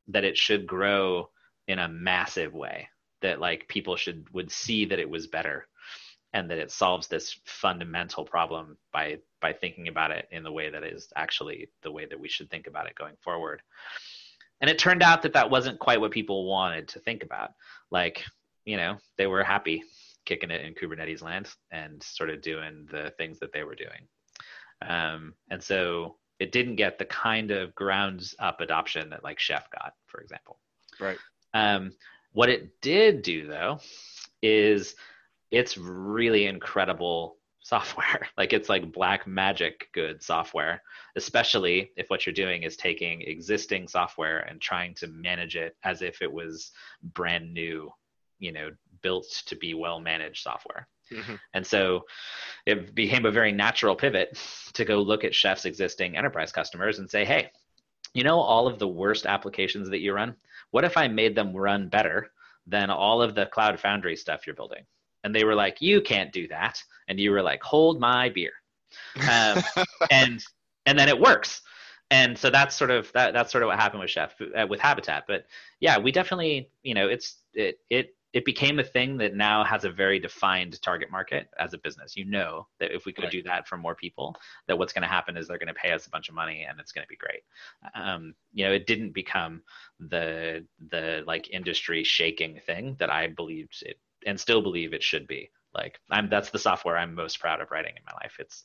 that 0.09 0.25
it 0.25 0.37
should 0.37 0.67
grow 0.67 1.29
in 1.67 1.79
a 1.79 1.89
massive 1.89 2.55
way. 2.55 2.89
That 3.23 3.41
like 3.41 3.69
people 3.69 3.97
should 3.97 4.27
would 4.33 4.51
see 4.51 4.85
that 4.87 5.01
it 5.01 5.11
was 5.11 5.27
better, 5.27 5.67
and 6.33 6.51
that 6.51 6.59
it 6.59 6.71
solves 6.71 7.09
this 7.09 7.41
fundamental 7.45 8.25
problem 8.25 8.77
by 8.93 9.19
by 9.41 9.53
thinking 9.53 9.89
about 9.89 10.13
it 10.13 10.29
in 10.31 10.45
the 10.45 10.53
way 10.53 10.71
that 10.71 10.85
is 10.85 11.13
actually 11.17 11.69
the 11.83 11.91
way 11.91 12.07
that 12.07 12.21
we 12.21 12.29
should 12.29 12.51
think 12.51 12.67
about 12.67 12.87
it 12.87 12.95
going 12.95 13.17
forward. 13.21 13.63
And 14.61 14.69
it 14.69 14.79
turned 14.79 15.03
out 15.03 15.23
that 15.23 15.35
that 15.35 15.51
wasn't 15.51 15.79
quite 15.79 16.01
what 16.01 16.11
people 16.11 16.47
wanted 16.47 16.89
to 16.89 17.01
think 17.01 17.25
about. 17.25 17.53
Like 17.91 18.25
you 18.65 18.77
know, 18.77 18.99
they 19.17 19.27
were 19.27 19.43
happy 19.43 19.83
kicking 20.29 20.51
it 20.51 20.65
in 20.65 20.75
Kubernetes 20.75 21.23
land 21.23 21.49
and 21.71 22.03
sort 22.03 22.29
of 22.29 22.43
doing 22.43 22.87
the 22.91 23.13
things 23.17 23.39
that 23.39 23.53
they 23.53 23.65
were 23.65 23.75
doing. 23.75 24.07
Um, 24.87 25.35
and 25.51 25.63
so 25.63 26.17
it 26.39 26.53
didn't 26.53 26.77
get 26.77 26.99
the 26.99 27.07
kind 27.07 27.51
of 27.51 27.75
grounds 27.75 28.35
up 28.39 28.61
adoption 28.61 29.09
that 29.11 29.25
like 29.25 29.41
Chef 29.41 29.71
got, 29.71 29.95
for 30.07 30.21
example. 30.21 30.61
Right. 31.01 31.17
Um, 31.55 31.93
what 32.33 32.51
it 32.51 32.81
did 32.83 33.23
do 33.23 33.47
though 33.47 33.81
is 34.43 34.95
it's 35.51 35.79
really 35.79 36.45
incredible 36.45 37.39
software. 37.61 38.29
like 38.37 38.53
it's 38.53 38.69
like 38.69 38.93
black 38.93 39.27
magic 39.27 39.89
good 39.95 40.23
software, 40.23 40.83
especially 41.17 41.91
if 41.97 42.11
what 42.11 42.27
you're 42.27 42.35
doing 42.35 42.65
is 42.65 42.77
taking 42.77 43.23
existing 43.23 43.89
software 43.89 44.41
and 44.41 44.61
trying 44.61 44.95
to 44.97 45.07
manage 45.09 45.57
it 45.57 45.75
as 45.85 46.03
if 46.03 46.21
it 46.21 46.31
was 46.31 46.71
brand 47.03 47.53
new, 47.53 47.91
you 48.39 48.53
know, 48.53 48.71
built 49.03 49.27
to 49.47 49.57
be 49.57 49.75
well 49.75 50.01
managed 50.01 50.43
software. 50.43 50.89
Mm-hmm. 51.13 51.35
And 51.55 51.67
so 51.67 52.05
it 52.67 52.95
became 52.95 53.25
a 53.25 53.31
very 53.31 53.53
natural 53.53 53.97
pivot 53.97 54.39
to 54.75 54.85
go 54.85 55.01
look 55.01 55.25
at 55.25 55.35
Chef's 55.35 55.65
existing 55.65 56.17
enterprise 56.17 56.53
customers 56.53 56.99
and 56.99 57.09
say, 57.11 57.25
hey, 57.25 57.51
you 58.15 58.25
know, 58.25 58.39
all 58.39 58.67
of 58.67 58.79
the 58.79 58.89
worst 58.89 59.27
applications 59.27 59.89
that 59.91 60.01
you 60.01 60.13
run, 60.13 60.35
what 60.71 60.85
if 60.85 60.97
I 60.97 61.09
made 61.09 61.35
them 61.35 61.57
run 61.57 61.89
better 61.89 62.31
than 62.67 62.91
all 62.91 63.23
of 63.23 63.35
the 63.35 63.47
Cloud 63.47 63.81
Foundry 63.81 64.17
stuff 64.17 64.47
you're 64.47 64.57
building? 64.57 64.85
And 65.25 65.35
they 65.35 65.45
were 65.45 65.55
like, 65.55 65.81
you 65.81 66.01
can't 66.01 66.33
do 66.33 66.47
that. 66.49 66.83
And 67.09 67.19
you 67.19 67.31
were 67.31 67.43
like, 67.43 67.63
hold 67.63 68.01
my 68.01 68.29
beer. 68.29 68.53
Um, 69.17 69.63
and 70.11 70.45
and 70.87 70.99
then 70.99 71.09
it 71.09 71.19
works 71.19 71.63
and 72.11 72.39
so 72.39 72.51
that's 72.51 72.75
sort 72.75 72.91
of 72.91 73.11
that, 73.13 73.33
that's 73.33 73.53
sort 73.53 73.63
of 73.63 73.69
what 73.69 73.79
happened 73.79 74.01
with 74.01 74.11
chef 74.11 74.35
uh, 74.41 74.67
with 74.69 74.81
habitat 74.81 75.25
but 75.27 75.45
yeah 75.81 75.99
we 75.99 76.13
definitely 76.13 76.71
you 76.83 76.95
know 76.95 77.09
it's 77.09 77.37
it 77.55 77.79
it 77.91 78.17
it 78.35 78.45
became 78.45 78.79
a 78.79 78.85
thing 78.85 79.17
that 79.17 79.35
now 79.35 79.65
has 79.65 79.85
a 79.85 79.91
very 79.91 80.19
defined 80.19 80.81
target 80.83 81.11
market 81.11 81.49
as 81.59 81.73
a 81.73 81.79
business. 81.79 82.17
You 82.17 82.27
know 82.27 82.67
that 82.79 82.95
if 82.95 83.07
we 83.07 83.13
could 83.13 83.25
right. 83.25 83.33
do 83.33 83.43
that 83.45 83.67
for 83.67 83.79
more 83.79 83.95
people, 83.95 84.37
that 84.67 84.79
what's 84.79 84.93
going 84.93 85.03
to 85.03 85.09
happen 85.09 85.37
is 85.37 85.49
they're 85.49 85.59
going 85.59 85.69
to 85.69 85.75
pay 85.75 85.93
us 85.93 86.07
a 86.07 86.11
bunch 86.11 86.29
of 86.29 86.35
money 86.35 86.67
and 86.69 86.79
it's 86.79 86.93
going 86.93 87.05
to 87.05 87.09
be 87.09 87.17
great. 87.17 87.41
Um, 87.95 88.35
you 88.53 88.67
know, 88.67 88.73
it 88.73 88.87
didn't 88.87 89.15
become 89.15 89.63
the 89.99 90.65
the 90.91 91.23
like 91.27 91.51
industry 91.51 92.05
shaking 92.05 92.61
thing 92.67 92.97
that 92.99 93.11
I 93.11 93.29
believed 93.29 93.83
it 93.83 93.99
and 94.27 94.39
still 94.39 94.61
believe 94.61 94.93
it 94.93 95.03
should 95.03 95.27
be. 95.27 95.51
Like 95.75 95.99
I'm 96.11 96.29
that's 96.29 96.51
the 96.51 96.59
software 96.59 96.99
I'm 96.99 97.15
most 97.15 97.41
proud 97.41 97.61
of 97.63 97.71
writing 97.71 97.95
in 97.97 98.03
my 98.05 98.13
life. 98.23 98.37
It's 98.39 98.65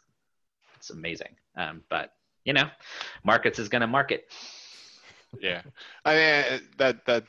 it's 0.75 0.89
amazing. 0.89 1.35
Um, 1.55 1.83
but 1.89 2.13
you 2.43 2.51
know, 2.51 2.67
markets 3.23 3.59
is 3.59 3.69
going 3.69 3.81
to 3.81 3.87
market. 3.87 4.25
Yeah, 5.39 5.61
I 6.05 6.15
mean 6.15 6.61
that 6.77 7.05
that 7.05 7.23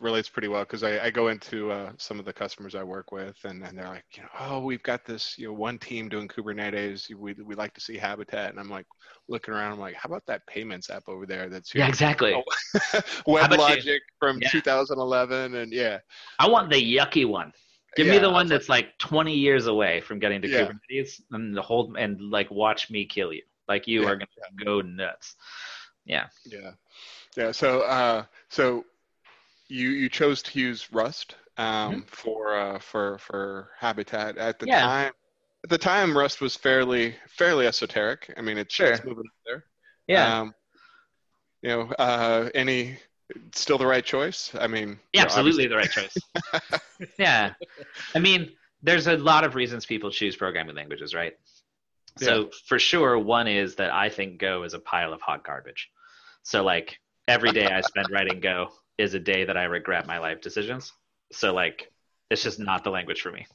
relates 0.00 0.28
pretty 0.28 0.48
well 0.48 0.62
because 0.62 0.82
I, 0.82 0.98
I, 1.06 1.10
go 1.10 1.28
into 1.28 1.70
uh, 1.70 1.92
some 1.96 2.18
of 2.18 2.24
the 2.24 2.32
customers 2.32 2.74
I 2.74 2.82
work 2.82 3.10
with, 3.12 3.36
and, 3.44 3.64
and 3.64 3.76
they're 3.76 3.88
like, 3.88 4.04
you 4.14 4.22
know, 4.22 4.28
oh, 4.40 4.60
we've 4.60 4.82
got 4.82 5.04
this, 5.04 5.36
you 5.38 5.48
know, 5.48 5.52
one 5.52 5.78
team 5.78 6.08
doing 6.08 6.28
Kubernetes. 6.28 7.12
We 7.14 7.34
we 7.34 7.54
like 7.54 7.74
to 7.74 7.80
see 7.80 7.96
Habitat, 7.96 8.50
and 8.50 8.60
I'm 8.60 8.70
like 8.70 8.86
looking 9.28 9.54
around. 9.54 9.72
I'm 9.72 9.80
like, 9.80 9.94
how 9.94 10.08
about 10.08 10.26
that 10.26 10.46
payments 10.46 10.90
app 10.90 11.08
over 11.08 11.26
there? 11.26 11.48
That's 11.48 11.74
yeah, 11.74 11.88
exactly. 11.88 12.32
WebLogic 13.26 14.00
from 14.18 14.38
yeah. 14.40 14.48
2011, 14.48 15.54
and 15.54 15.72
yeah. 15.72 15.98
I 16.38 16.48
want 16.48 16.70
the 16.70 16.96
yucky 16.96 17.28
one. 17.28 17.52
Give 17.96 18.06
yeah, 18.06 18.14
me 18.14 18.18
the 18.18 18.30
one 18.30 18.46
that's 18.46 18.68
like, 18.68 18.86
like 18.86 18.98
20 18.98 19.34
years 19.34 19.66
away 19.66 20.00
from 20.00 20.18
getting 20.18 20.42
to 20.42 20.48
yeah. 20.48 20.68
Kubernetes, 20.68 21.20
and 21.32 21.56
the 21.56 21.62
whole 21.62 21.94
and 21.96 22.20
like 22.30 22.50
watch 22.50 22.90
me 22.90 23.04
kill 23.04 23.32
you. 23.32 23.42
Like 23.66 23.86
you 23.86 24.06
are 24.06 24.16
gonna 24.16 24.64
go 24.64 24.80
nuts. 24.80 25.36
Yeah. 26.04 26.26
Yeah. 26.44 26.72
Yeah. 27.36 27.52
So 27.52 27.82
uh, 27.82 28.24
so 28.48 28.84
you 29.68 29.90
you 29.90 30.08
chose 30.08 30.42
to 30.42 30.58
use 30.58 30.92
Rust 30.92 31.36
um, 31.56 31.66
mm-hmm. 31.66 32.00
for 32.06 32.56
uh, 32.56 32.78
for 32.78 33.18
for 33.18 33.70
Habitat 33.78 34.38
at 34.38 34.58
the 34.58 34.66
yeah. 34.66 34.80
time. 34.80 35.12
At 35.64 35.70
the 35.70 35.78
time, 35.78 36.16
Rust 36.16 36.40
was 36.40 36.56
fairly 36.56 37.14
fairly 37.28 37.66
esoteric. 37.66 38.32
I 38.36 38.42
mean, 38.42 38.58
it's, 38.58 38.74
sure. 38.74 38.92
it's 38.92 39.04
moving 39.04 39.24
up 39.26 39.42
there. 39.44 39.64
Yeah. 40.06 40.40
Um, 40.40 40.54
you 41.62 41.70
know, 41.70 41.82
uh, 41.98 42.50
any 42.54 42.98
still 43.52 43.78
the 43.78 43.86
right 43.86 44.04
choice? 44.04 44.52
I 44.58 44.68
mean, 44.68 44.98
yeah, 45.12 45.22
absolutely 45.22 45.66
the 45.66 45.76
right 45.76 45.90
choice. 45.90 46.16
yeah, 47.18 47.54
I 48.14 48.18
mean, 48.18 48.52
there's 48.82 49.06
a 49.06 49.16
lot 49.16 49.44
of 49.44 49.54
reasons 49.54 49.84
people 49.84 50.10
choose 50.10 50.36
programming 50.36 50.76
languages, 50.76 51.14
right? 51.14 51.34
So 52.18 52.40
yeah. 52.40 52.46
for 52.66 52.78
sure, 52.78 53.18
one 53.18 53.48
is 53.48 53.76
that 53.76 53.92
I 53.92 54.08
think 54.08 54.38
Go 54.38 54.62
is 54.62 54.74
a 54.74 54.78
pile 54.78 55.12
of 55.12 55.20
hot 55.20 55.44
garbage. 55.44 55.90
So 56.42 56.62
like 56.64 56.98
every 57.26 57.52
day 57.52 57.66
I 57.66 57.80
spend 57.80 58.06
writing 58.10 58.40
Go, 58.40 58.70
is 58.98 59.14
a 59.14 59.20
day 59.20 59.44
that 59.44 59.56
I 59.56 59.64
regret 59.64 60.06
my 60.06 60.18
life 60.18 60.40
decisions. 60.40 60.92
So 61.32 61.54
like 61.54 61.90
it's 62.30 62.42
just 62.42 62.58
not 62.58 62.84
the 62.84 62.90
language 62.90 63.22
for 63.22 63.32
me. 63.32 63.46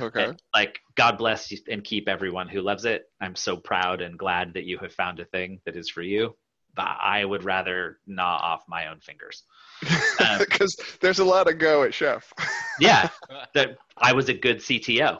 Okay. 0.00 0.32
Like 0.54 0.80
God 0.96 1.18
bless 1.18 1.50
you 1.50 1.58
and 1.70 1.84
keep 1.84 2.08
everyone 2.08 2.48
who 2.48 2.62
loves 2.62 2.84
it. 2.84 3.04
I'm 3.20 3.36
so 3.36 3.56
proud 3.56 4.00
and 4.00 4.18
glad 4.18 4.54
that 4.54 4.64
you 4.64 4.78
have 4.78 4.92
found 4.92 5.20
a 5.20 5.26
thing 5.26 5.60
that 5.66 5.76
is 5.76 5.90
for 5.90 6.02
you. 6.02 6.34
But 6.74 6.88
I 7.00 7.24
would 7.24 7.44
rather 7.44 7.98
gnaw 8.06 8.38
off 8.42 8.62
my 8.68 8.88
own 8.88 9.00
fingers. 9.00 9.42
Because 9.80 10.76
um, 10.80 10.86
there's 11.00 11.18
a 11.18 11.24
lot 11.24 11.48
of 11.48 11.58
go 11.58 11.82
at 11.82 11.92
Chef. 11.92 12.32
yeah, 12.80 13.08
that 13.54 13.78
I 13.96 14.12
was 14.12 14.28
a 14.28 14.34
good 14.34 14.58
CTO. 14.58 15.18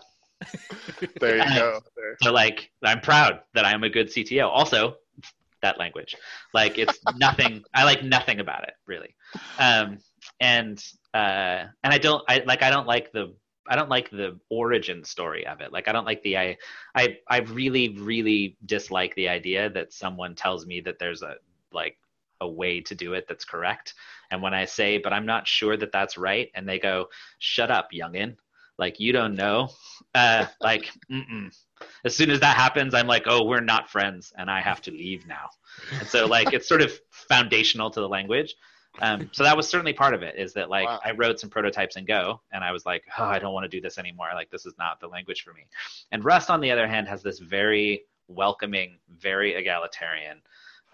there 1.21 1.39
you 1.39 1.59
go. 1.59 1.81
There. 1.97 2.16
So 2.23 2.33
like, 2.33 2.71
I'm 2.85 3.01
proud 3.01 3.41
that 3.55 3.64
I'm 3.64 3.83
a 3.83 3.91
good 3.91 4.09
CTO. 4.09 4.49
Also, 4.49 4.97
that 5.62 5.79
language. 5.79 6.16
Like 6.55 6.79
it's 6.79 6.99
nothing. 7.16 7.64
I 7.75 7.85
like 7.85 8.03
nothing 8.03 8.41
about 8.41 8.64
it 8.64 8.75
really. 8.87 9.14
Um, 9.59 9.99
and 10.41 10.83
uh, 11.14 11.64
and 11.83 11.93
I 11.93 11.99
don't. 11.99 12.22
I 12.29 12.43
like. 12.47 12.62
I 12.62 12.70
don't 12.70 12.87
like 12.87 13.12
the. 13.12 13.35
I 13.70 13.76
don't 13.76 13.91
like 13.91 14.11
the 14.11 14.39
origin 14.51 15.05
story 15.05 15.47
of 15.47 15.61
it. 15.61 15.72
Like 15.72 15.89
I 15.89 15.93
don't 15.93 16.07
like 16.07 16.22
the. 16.22 16.37
I 16.39 16.57
I 16.95 17.18
I 17.29 17.39
really 17.41 17.97
really 17.99 18.57
dislike 18.66 19.14
the 19.14 19.29
idea 19.29 19.70
that 19.70 19.93
someone 19.93 20.35
tells 20.35 20.66
me 20.66 20.81
that 20.83 20.99
there's 20.99 21.22
a 21.22 21.37
like 21.72 21.97
a 22.41 22.49
way 22.49 22.81
to 22.81 22.95
do 22.95 23.14
it 23.14 23.26
that's 23.29 23.45
correct. 23.45 23.95
And 24.31 24.43
when 24.43 24.55
I 24.55 24.64
say, 24.64 24.99
but 24.99 25.12
I'm 25.12 25.26
not 25.26 25.49
sure 25.49 25.76
that 25.76 25.93
that's 25.93 26.16
right, 26.16 26.51
and 26.55 26.68
they 26.68 26.79
go, 26.79 27.07
"Shut 27.39 27.70
up, 27.70 27.89
youngin." 27.93 28.37
Like 28.79 29.01
you 29.01 29.12
don't 29.12 29.35
know. 29.35 29.70
Uh, 30.14 30.47
like, 30.61 30.91
mm-mm 31.11 31.51
as 32.05 32.16
soon 32.16 32.31
as 32.31 32.41
that 32.41 32.57
happens, 32.57 32.95
I'm 32.95 33.07
like, 33.07 33.24
oh, 33.26 33.45
we're 33.45 33.61
not 33.61 33.91
friends, 33.91 34.33
and 34.37 34.51
I 34.51 34.61
have 34.61 34.81
to 34.83 34.91
leave 34.91 35.26
now. 35.26 35.49
And 35.99 36.09
so 36.09 36.26
like 36.26 36.53
it's 36.53 36.68
sort 36.68 36.83
of 36.83 36.93
foundational 37.11 37.91
to 37.91 38.01
the 38.01 38.09
language. 38.09 38.55
Um, 39.01 39.30
so 39.32 39.45
that 39.45 39.57
was 39.57 39.68
certainly 39.68 39.93
part 39.93 40.14
of 40.14 40.22
it. 40.22 40.36
Is 40.36 40.53
that 40.55 40.70
like 40.70 40.86
wow. 40.86 41.01
I 41.05 41.12
wrote 41.12 41.39
some 41.39 41.51
prototypes 41.51 41.97
in 41.97 42.05
Go, 42.05 42.41
and 42.53 42.64
I 42.64 42.72
was 42.72 42.84
like, 42.84 43.05
oh, 43.18 43.24
I 43.24 43.39
don't 43.39 43.55
want 43.55 43.64
to 43.64 43.68
do 43.68 43.80
this 43.80 43.99
anymore. 43.99 44.28
Like 44.34 44.51
this 44.51 44.66
is 44.66 44.74
not 44.78 45.01
the 45.01 45.09
language 45.09 45.43
for 45.43 45.53
me. 45.53 45.66
And 46.11 46.24
Rust, 46.24 46.51
on 46.51 46.61
the 46.61 46.70
other 46.70 46.89
hand, 46.89 47.09
has 47.09 47.22
this 47.22 47.39
very 47.39 48.05
welcoming, 48.28 48.99
very 49.09 49.55
egalitarian, 49.55 50.43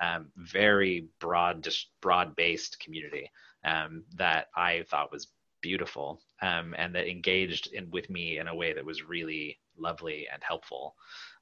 um, 0.01 0.26
very 0.36 1.07
broad, 1.18 1.62
just 1.62 1.88
broad-based 2.01 2.78
community 2.80 3.30
um, 3.64 4.05
that 4.16 4.49
I 4.55 4.84
thought 4.88 5.12
was 5.12 5.28
beautiful 5.61 6.20
um, 6.42 6.74
and 6.76 6.95
that 6.95 7.11
engaged 7.11 7.72
in, 7.72 7.90
with 7.90 8.11
me 8.11 8.38
in 8.38 8.49
a 8.49 8.55
way 8.55 8.72
that 8.72 8.84
was 8.84 9.03
really 9.03 9.59
lovely 9.78 10.28
and 10.32 10.42
helpful. 10.42 10.95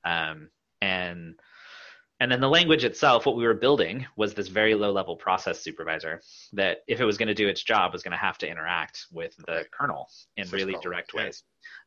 Um, 0.04 0.48
and 0.80 1.34
and 2.22 2.30
then 2.30 2.40
the 2.40 2.48
language 2.48 2.84
itself, 2.84 3.26
what 3.26 3.34
we 3.34 3.44
were 3.44 3.52
building 3.52 4.06
was 4.14 4.32
this 4.32 4.46
very 4.46 4.76
low 4.76 4.92
level 4.92 5.16
process 5.16 5.58
supervisor 5.58 6.22
that, 6.52 6.78
if 6.86 7.00
it 7.00 7.04
was 7.04 7.18
going 7.18 7.26
to 7.26 7.34
do 7.34 7.48
its 7.48 7.64
job, 7.64 7.92
was 7.92 8.04
going 8.04 8.12
to 8.12 8.16
have 8.16 8.38
to 8.38 8.48
interact 8.48 9.06
with 9.10 9.36
the 9.48 9.64
kernel 9.72 10.08
in 10.36 10.44
First 10.44 10.52
really 10.52 10.76
direct 10.80 11.14
ways. 11.14 11.42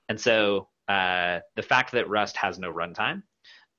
And 0.09 0.19
so 0.19 0.67
uh, 0.89 1.39
the 1.55 1.61
fact 1.61 1.93
that 1.93 2.09
Rust 2.09 2.35
has 2.35 2.59
no 2.59 2.69
runtime 2.73 3.23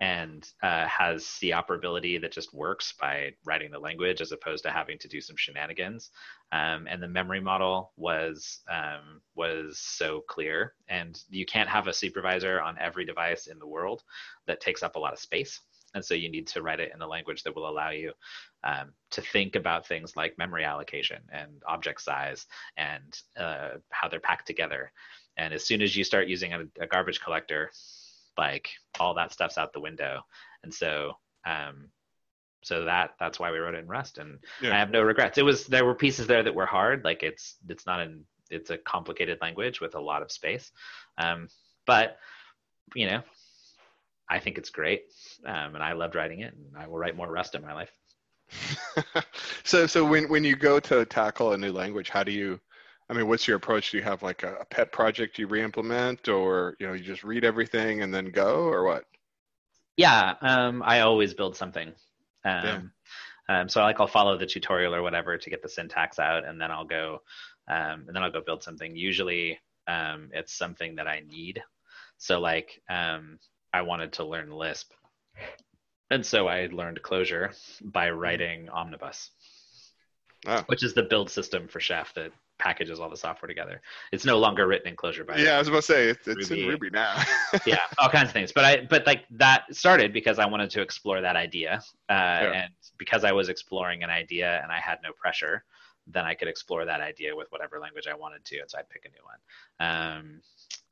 and 0.01 0.49
uh, 0.63 0.87
has 0.87 1.37
the 1.43 1.51
operability 1.51 2.19
that 2.23 2.33
just 2.33 2.55
works 2.55 2.95
by 2.99 3.33
writing 3.45 3.71
the 3.71 3.79
language 3.79 4.23
as 4.23 4.33
opposed 4.33 4.63
to 4.65 4.71
having 4.71 4.99
to 5.01 5.09
do 5.09 5.21
some 5.21 5.37
shenanigans. 5.37 6.11
Um, 6.53 6.87
and 6.89 7.03
the 7.03 7.09
memory 7.09 7.41
model 7.41 7.93
was 7.99 8.61
um, 8.71 9.21
was 9.35 9.79
so 9.79 10.23
clear, 10.27 10.73
and 10.89 11.19
you 11.29 11.45
can't 11.45 11.69
have 11.69 11.87
a 11.87 11.93
supervisor 11.93 12.63
on 12.63 12.79
every 12.79 13.05
device 13.05 13.47
in 13.47 13.59
the 13.59 13.67
world 13.67 14.03
that 14.47 14.63
takes 14.63 14.83
up 14.83 14.97
a 14.97 14.99
lot 14.99 15.13
of 15.13 15.19
space. 15.19 15.61
And 15.97 16.05
so 16.05 16.15
you 16.15 16.31
need 16.31 16.47
to 16.49 16.63
write 16.63 16.79
it 16.79 16.93
in 16.95 17.03
a 17.03 17.09
language 17.09 17.43
that 17.43 17.57
will 17.57 17.69
allow 17.69 17.91
you 17.91 18.13
um, 18.63 18.93
to 19.11 19.21
think 19.21 19.57
about 19.57 19.89
things 19.89 20.15
like 20.15 20.39
memory 20.39 20.63
allocation 20.63 21.23
and 21.33 21.51
object 21.67 22.01
size 22.01 22.47
and 22.77 23.21
uh, 23.37 23.71
how 23.91 24.07
they're 24.07 24.21
packed 24.21 24.47
together. 24.47 24.93
And 25.37 25.53
as 25.53 25.65
soon 25.65 25.83
as 25.83 25.97
you 25.97 26.05
start 26.05 26.29
using 26.29 26.53
a, 26.53 26.61
a 26.81 26.87
garbage 26.87 27.21
collector 27.21 27.73
like 28.39 28.69
all 29.01 29.15
that 29.15 29.33
stuff's 29.33 29.59
out 29.59 29.73
the 29.73 29.81
window. 29.81 30.23
And 30.63 30.73
so 30.73 31.13
um 31.47 31.89
so 32.63 32.85
that 32.85 33.15
that's 33.21 33.39
why 33.39 33.53
we 33.53 33.59
wrote 33.59 33.75
it 33.75 33.81
in 33.81 33.87
rust. 33.87 34.19
And 34.19 34.39
yeah. 34.61 34.75
i 34.75 34.79
have 34.79 34.91
no 34.91 35.03
regrets. 35.03 35.39
It 35.39 35.45
was 35.45 35.67
there 35.67 35.85
were 35.85 35.95
pieces 35.95 36.27
there 36.27 36.43
that 36.43 36.55
were 36.55 36.67
hard. 36.67 37.05
Like 37.05 37.23
it's 37.23 37.57
it's 37.69 37.87
not 37.87 38.01
an 38.01 38.25
it's 38.51 38.71
a 38.71 38.79
complicated 38.79 39.39
language 39.41 39.81
with 39.81 39.95
a 39.95 40.01
lot 40.01 40.23
of 40.23 40.33
space. 40.33 40.71
Um 41.19 41.49
but 41.87 42.19
you 42.95 43.07
know 43.07 43.23
i 44.29 44.39
think 44.39 44.59
it's 44.59 44.70
great 44.70 45.05
um 45.47 45.74
and 45.74 45.83
i 45.83 45.93
loved 45.93 46.14
writing 46.14 46.41
it 46.41 46.55
and 46.55 46.77
i 46.77 46.87
will 46.87 46.99
write 46.99 47.16
more 47.16 47.31
rust 47.31 47.55
in 47.55 47.62
my 47.62 47.72
life 47.72 47.93
so 49.64 49.87
so 49.87 50.05
when 50.05 50.29
when 50.29 50.45
you 50.45 50.55
go 50.55 50.79
to 50.79 51.05
tackle 51.05 51.53
a 51.53 51.59
new 51.59 51.72
language 51.72 52.11
how 52.11 52.22
do 52.22 52.33
you 52.33 52.61
I 53.09 53.14
mean, 53.14 53.29
what's 53.29 53.47
your 53.47 53.57
approach? 53.57 53.91
Do 53.91 53.99
you 53.99 54.03
have 54.03 54.22
like 54.22 54.43
a, 54.43 54.57
a 54.57 54.64
pet 54.64 54.91
project 54.91 55.39
you 55.39 55.47
re-implement, 55.47 56.29
or 56.29 56.77
you 56.81 56.87
know, 56.87 56.93
you 56.93 57.05
just 57.05 57.22
read 57.22 57.45
everything 57.45 58.03
and 58.03 58.12
then 58.12 58.31
go, 58.31 58.64
or 58.64 58.85
what? 58.85 59.05
Yeah, 59.97 60.35
um, 60.41 60.83
I 60.85 61.01
always 61.01 61.33
build 61.33 61.57
something. 61.57 61.89
Um, 62.45 62.93
yeah. 63.49 63.61
um, 63.61 63.68
so 63.68 63.81
I 63.81 63.85
like 63.85 64.01
I'll 64.01 64.07
follow 64.07 64.37
the 64.37 64.47
tutorial 64.47 64.95
or 64.95 65.03
whatever 65.03 65.39
to 65.39 65.51
get 65.51 65.62
the 65.62 65.68
syntax 65.68 66.18
out, 66.18 66.45
and 66.45 66.61
then 66.61 66.70
I'll 66.70 66.85
go, 66.85 67.22
um, 67.68 68.05
and 68.07 68.14
then 68.14 68.22
I'll 68.22 68.33
go 68.33 68.43
build 68.45 68.62
something. 68.62 68.97
Usually, 68.97 69.59
um, 69.87 70.31
it's 70.33 70.53
something 70.53 70.97
that 70.97 71.07
I 71.07 71.22
need. 71.29 71.62
So 72.18 72.41
like, 72.41 72.83
um, 72.89 73.39
I 73.77 73.83
wanted 73.83 74.14
to 74.14 74.24
learn 74.24 74.51
Lisp, 74.51 74.93
and 76.11 76.24
so 76.24 76.49
I 76.49 76.68
learned 76.72 77.03
Clojure 77.03 77.55
by 77.83 78.09
writing 78.09 78.70
Omnibus, 78.70 79.31
oh. 80.47 80.62
which 80.66 80.83
is 80.83 80.95
the 80.95 81.03
build 81.03 81.29
system 81.29 81.68
for 81.68 81.79
Chef 81.79 82.14
that 82.14 82.33
packages 82.59 83.01
all 83.01 83.11
the 83.11 83.18
software 83.18 83.49
together. 83.49 83.83
It's 84.12 84.24
no 84.24 84.39
longer 84.39 84.66
written 84.66 84.89
in 84.89 84.97
Clojure. 84.97 85.27
By 85.27 85.37
yeah, 85.37 85.57
I 85.57 85.59
was 85.59 85.68
about 85.68 85.79
to 85.79 85.83
say 85.83 86.09
it's, 86.09 86.27
it's 86.27 86.49
Ruby. 86.49 86.62
in 86.62 86.68
Ruby 86.70 86.91
now. 86.91 87.22
yeah, 87.66 87.81
all 87.99 88.09
kinds 88.09 88.29
of 88.29 88.33
things. 88.33 88.51
But 88.51 88.64
I 88.64 88.87
but 88.89 89.07
like 89.07 89.24
that 89.33 89.64
started 89.74 90.14
because 90.14 90.39
I 90.39 90.47
wanted 90.47 90.70
to 90.70 90.81
explore 90.81 91.20
that 91.20 91.37
idea, 91.37 91.83
uh, 92.09 92.12
yeah. 92.12 92.53
and 92.62 92.72
because 92.97 93.24
I 93.24 93.33
was 93.33 93.51
exploring 93.51 94.03
an 94.03 94.09
idea 94.09 94.59
and 94.62 94.72
I 94.72 94.81
had 94.81 95.01
no 95.03 95.12
pressure, 95.12 95.64
then 96.07 96.24
I 96.24 96.33
could 96.33 96.49
explore 96.49 96.87
that 96.87 97.03
idea 97.03 97.37
with 97.37 97.53
whatever 97.53 97.79
language 97.79 98.07
I 98.07 98.14
wanted 98.14 98.43
to, 98.47 98.61
and 98.61 98.70
so 98.70 98.79
I'd 98.79 98.89
pick 98.89 99.05
a 99.05 99.11
new 99.11 99.22
one. 99.22 99.41
Um, 99.91 100.41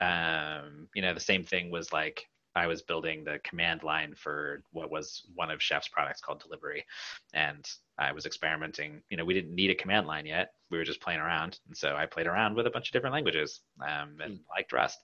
um, 0.07 0.89
you 0.95 1.01
know, 1.01 1.14
the 1.14 1.20
same 1.20 1.45
thing 1.45 1.70
was 1.70 1.95
like 1.95 2.28
I 2.57 2.67
was 2.67 2.83
building 2.83 3.25
the 3.25 3.41
command 3.43 3.83
line 3.83 4.15
for 4.17 4.63
what 4.73 4.91
was 4.91 5.27
one 5.35 5.51
of 5.51 5.63
Chef's 5.63 5.89
products 5.89 6.21
called 6.21 6.41
Delivery, 6.41 6.85
and 7.33 7.69
I 7.99 8.13
was 8.13 8.27
experimenting. 8.27 9.03
You 9.11 9.17
know, 9.17 9.25
we 9.25 9.35
didn't 9.35 9.55
need 9.55 9.71
a 9.71 9.75
command 9.75 10.07
line 10.07 10.27
yet. 10.27 10.53
We 10.71 10.79
were 10.79 10.85
just 10.85 11.01
playing 11.01 11.21
around, 11.21 11.59
and 11.67 11.77
so 11.77 11.97
I 11.97 12.07
played 12.07 12.27
around 12.27 12.55
with 12.55 12.67
a 12.67 12.71
bunch 12.71 12.89
of 12.89 12.93
different 12.93 13.15
languages 13.15 13.61
um, 13.83 14.17
and 14.23 14.35
mm. 14.35 14.41
liked 14.55 14.73
Rust. 14.73 14.99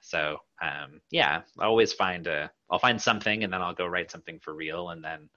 So 0.00 0.38
um, 0.62 1.00
yeah, 1.10 1.42
I 1.58 1.66
always 1.66 1.92
find 1.92 2.26
a. 2.26 2.50
I'll 2.70 2.78
find 2.78 3.00
something, 3.00 3.44
and 3.44 3.52
then 3.52 3.60
I'll 3.60 3.74
go 3.74 3.86
write 3.86 4.10
something 4.10 4.38
for 4.40 4.54
real, 4.54 4.90
and 4.90 5.04
then 5.04 5.28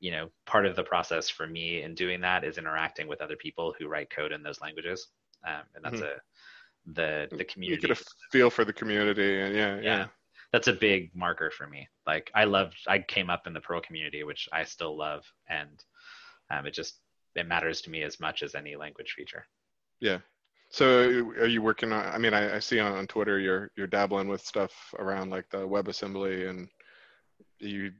you 0.00 0.12
know, 0.12 0.30
part 0.46 0.64
of 0.64 0.76
the 0.76 0.84
process 0.84 1.28
for 1.28 1.48
me 1.48 1.82
in 1.82 1.92
doing 1.96 2.20
that 2.20 2.44
is 2.44 2.56
interacting 2.56 3.08
with 3.08 3.20
other 3.20 3.34
people 3.34 3.74
who 3.76 3.88
write 3.88 4.10
code 4.10 4.30
in 4.30 4.44
those 4.44 4.60
languages, 4.60 5.08
um, 5.44 5.62
and 5.74 5.84
that's 5.84 5.96
mm-hmm. 5.96 6.04
a 6.04 6.92
the 6.94 7.36
the 7.36 7.44
community. 7.44 7.82
You 7.82 7.88
get 7.88 8.00
a 8.00 8.04
feel 8.30 8.48
for 8.48 8.64
the 8.64 8.72
community, 8.72 9.40
and 9.40 9.54
yeah, 9.54 9.74
yeah, 9.76 9.82
yeah 9.82 10.06
that's 10.52 10.68
a 10.68 10.72
big 10.72 11.10
marker 11.14 11.50
for 11.50 11.66
me. 11.66 11.88
Like 12.06 12.30
I 12.34 12.44
loved, 12.44 12.76
I 12.86 13.00
came 13.00 13.30
up 13.30 13.46
in 13.46 13.52
the 13.52 13.60
Perl 13.60 13.80
community, 13.80 14.24
which 14.24 14.48
I 14.52 14.64
still 14.64 14.96
love, 14.96 15.24
and 15.48 15.82
um, 16.50 16.66
it 16.66 16.74
just 16.74 17.00
it 17.34 17.46
matters 17.46 17.80
to 17.82 17.90
me 17.90 18.02
as 18.02 18.18
much 18.20 18.42
as 18.42 18.54
any 18.54 18.76
language 18.76 19.14
feature. 19.16 19.46
Yeah. 20.00 20.18
So 20.70 20.86
are 21.40 21.46
you 21.46 21.62
working 21.62 21.92
on? 21.92 22.06
I 22.06 22.18
mean, 22.18 22.34
I, 22.34 22.56
I 22.56 22.58
see 22.58 22.78
on, 22.78 22.92
on 22.92 23.06
Twitter 23.06 23.38
you're 23.38 23.70
you're 23.76 23.86
dabbling 23.86 24.28
with 24.28 24.42
stuff 24.42 24.72
around 24.98 25.30
like 25.30 25.48
the 25.50 25.58
WebAssembly, 25.58 26.48
and 26.48 26.68
you 27.58 27.92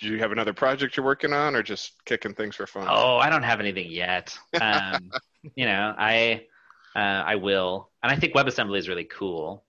do 0.00 0.08
you 0.08 0.18
have 0.18 0.32
another 0.32 0.52
project 0.52 0.96
you're 0.96 1.06
working 1.06 1.32
on, 1.32 1.54
or 1.54 1.62
just 1.62 2.04
kicking 2.04 2.34
things 2.34 2.56
for 2.56 2.66
fun? 2.66 2.86
Oh, 2.88 3.16
I 3.16 3.30
don't 3.30 3.42
have 3.42 3.60
anything 3.60 3.90
yet. 3.90 4.36
Um, 4.60 5.10
you 5.54 5.64
know, 5.64 5.94
I 5.96 6.46
uh, 6.94 7.22
I 7.24 7.36
will, 7.36 7.90
and 8.02 8.12
I 8.12 8.16
think 8.16 8.34
WebAssembly 8.34 8.78
is 8.78 8.88
really 8.88 9.04
cool. 9.04 9.64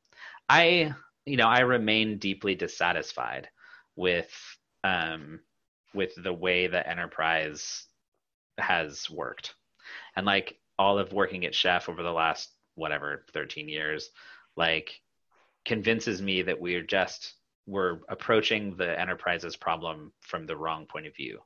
I 0.49 0.93
you 1.26 1.38
know, 1.38 1.47
I 1.47 1.61
remain 1.61 2.17
deeply 2.17 2.55
dissatisfied 2.55 3.49
with 3.95 4.32
um, 4.84 5.39
with 5.93 6.11
the 6.21 6.34
way 6.34 6.67
that 6.67 6.88
enterprise 6.88 7.86
has 8.57 9.09
worked, 9.09 9.53
and 10.15 10.26
like 10.26 10.59
all 10.78 10.99
of 10.99 11.13
working 11.13 11.45
at 11.45 11.55
Chef 11.55 11.88
over 11.88 12.03
the 12.03 12.11
last 12.11 12.49
whatever 12.76 13.26
13 13.34 13.69
years, 13.69 14.09
like 14.55 14.99
convinces 15.65 16.21
me 16.21 16.41
that 16.41 16.59
we're 16.59 16.84
just 16.84 17.36
we're 17.65 17.99
approaching 18.09 18.76
the 18.76 18.99
enterprise's 18.99 19.55
problem 19.55 20.11
from 20.19 20.45
the 20.45 20.57
wrong 20.57 20.86
point 20.86 21.07
of 21.07 21.15
view, 21.15 21.39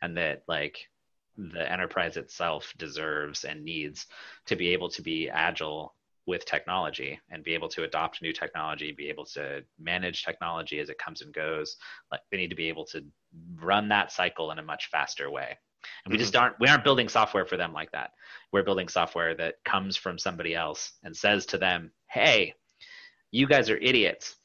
and 0.00 0.16
that 0.16 0.42
like 0.48 0.88
the 1.36 1.70
enterprise 1.70 2.16
itself 2.16 2.74
deserves 2.76 3.44
and 3.44 3.64
needs 3.64 4.06
to 4.46 4.56
be 4.56 4.70
able 4.70 4.90
to 4.90 5.02
be 5.02 5.30
agile 5.30 5.94
with 6.26 6.44
technology 6.44 7.18
and 7.30 7.42
be 7.42 7.54
able 7.54 7.68
to 7.68 7.82
adopt 7.84 8.22
new 8.22 8.32
technology, 8.32 8.92
be 8.92 9.08
able 9.08 9.24
to 9.24 9.62
manage 9.78 10.24
technology 10.24 10.78
as 10.78 10.88
it 10.88 10.98
comes 10.98 11.20
and 11.20 11.32
goes. 11.34 11.76
Like 12.10 12.20
they 12.30 12.36
need 12.36 12.50
to 12.50 12.56
be 12.56 12.68
able 12.68 12.84
to 12.86 13.04
run 13.56 13.88
that 13.88 14.12
cycle 14.12 14.50
in 14.52 14.58
a 14.58 14.62
much 14.62 14.88
faster 14.90 15.30
way. 15.30 15.58
And 16.04 16.12
we 16.12 16.16
mm-hmm. 16.16 16.22
just 16.22 16.36
aren't 16.36 16.60
we 16.60 16.68
aren't 16.68 16.84
building 16.84 17.08
software 17.08 17.44
for 17.44 17.56
them 17.56 17.72
like 17.72 17.90
that. 17.92 18.10
We're 18.52 18.62
building 18.62 18.88
software 18.88 19.34
that 19.34 19.56
comes 19.64 19.96
from 19.96 20.18
somebody 20.18 20.54
else 20.54 20.92
and 21.02 21.16
says 21.16 21.44
to 21.46 21.58
them, 21.58 21.90
"Hey, 22.08 22.54
you 23.32 23.48
guys 23.48 23.68
are 23.68 23.78
idiots. 23.78 24.36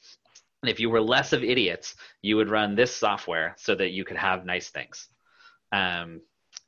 And 0.63 0.71
if 0.71 0.79
you 0.79 0.89
were 0.89 1.01
less 1.01 1.33
of 1.33 1.43
idiots, 1.43 1.95
you 2.23 2.37
would 2.37 2.49
run 2.49 2.73
this 2.73 2.95
software 2.95 3.53
so 3.59 3.75
that 3.75 3.91
you 3.91 4.03
could 4.03 4.17
have 4.17 4.45
nice 4.45 4.69
things." 4.69 5.07
Um, 5.71 6.21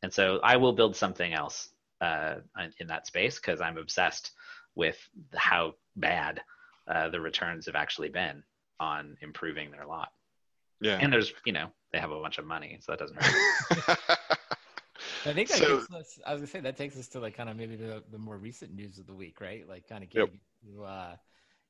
and 0.03 0.13
so 0.13 0.39
I 0.43 0.57
will 0.57 0.73
build 0.73 0.95
something 0.95 1.33
else 1.33 1.69
uh, 1.99 2.35
in 2.79 2.87
that 2.87 3.07
space 3.07 3.37
because 3.37 3.61
I'm 3.61 3.77
obsessed 3.77 4.31
with 4.79 4.97
how 5.35 5.73
bad 5.97 6.41
uh, 6.87 7.09
the 7.09 7.19
returns 7.19 7.65
have 7.65 7.75
actually 7.75 8.07
been 8.09 8.41
on 8.79 9.17
improving 9.21 9.69
their 9.71 9.85
lot. 9.85 10.09
Yeah. 10.79 10.97
And 11.01 11.11
there's, 11.11 11.33
you 11.45 11.51
know, 11.51 11.67
they 11.91 11.99
have 11.99 12.11
a 12.11 12.21
bunch 12.21 12.37
of 12.37 12.45
money, 12.45 12.79
so 12.81 12.93
that 12.93 12.99
doesn't 12.99 13.21
hurt. 13.21 13.99
I 15.25 15.33
think 15.33 15.49
that 15.49 15.57
so, 15.57 15.83
us, 15.97 16.17
I 16.25 16.31
was 16.31 16.39
gonna 16.39 16.47
say 16.47 16.59
that 16.61 16.77
takes 16.77 16.97
us 16.97 17.09
to 17.09 17.19
like 17.19 17.35
kind 17.35 17.49
of 17.49 17.57
maybe 17.57 17.75
the, 17.75 18.01
the 18.09 18.17
more 18.17 18.37
recent 18.37 18.73
news 18.73 18.99
of 18.99 19.05
the 19.05 19.13
week, 19.13 19.41
right? 19.41 19.67
Like 19.67 19.87
kind 19.87 20.01
of 20.01 20.09
getting 20.09 20.39
yep. 20.63 20.75
to 20.75 20.83
uh, 20.85 21.15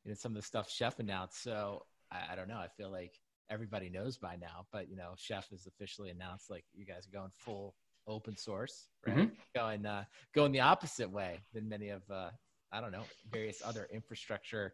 you 0.04 0.12
know 0.12 0.16
some 0.16 0.34
of 0.34 0.36
the 0.36 0.44
stuff 0.44 0.70
Chef 0.70 1.00
announced. 1.00 1.42
So 1.42 1.86
I, 2.12 2.34
I, 2.34 2.36
don't 2.36 2.48
know. 2.48 2.58
I 2.58 2.68
feel 2.78 2.92
like 2.92 3.14
everybody 3.50 3.90
knows 3.90 4.18
by 4.18 4.36
now, 4.36 4.68
but 4.72 4.88
you 4.88 4.96
know, 4.96 5.14
Chef 5.18 5.50
has 5.50 5.66
officially 5.66 6.12
announced 6.12 6.52
like 6.52 6.64
you 6.76 6.86
guys 6.86 7.08
are 7.08 7.18
going 7.18 7.32
full 7.38 7.74
open 8.08 8.38
source, 8.38 8.88
right? 9.08 9.18
Mm-hmm. 9.18 9.34
Going 9.56 9.86
uh, 9.86 10.04
going 10.36 10.52
the 10.52 10.62
opposite 10.62 11.10
way 11.10 11.40
than 11.52 11.68
many 11.68 11.90
of 11.90 12.04
uh, 12.12 12.30
I 12.72 12.82
don't 12.82 12.92
know, 12.92 13.04
various 13.32 13.62
other 13.66 13.88
infrastructure. 13.92 14.74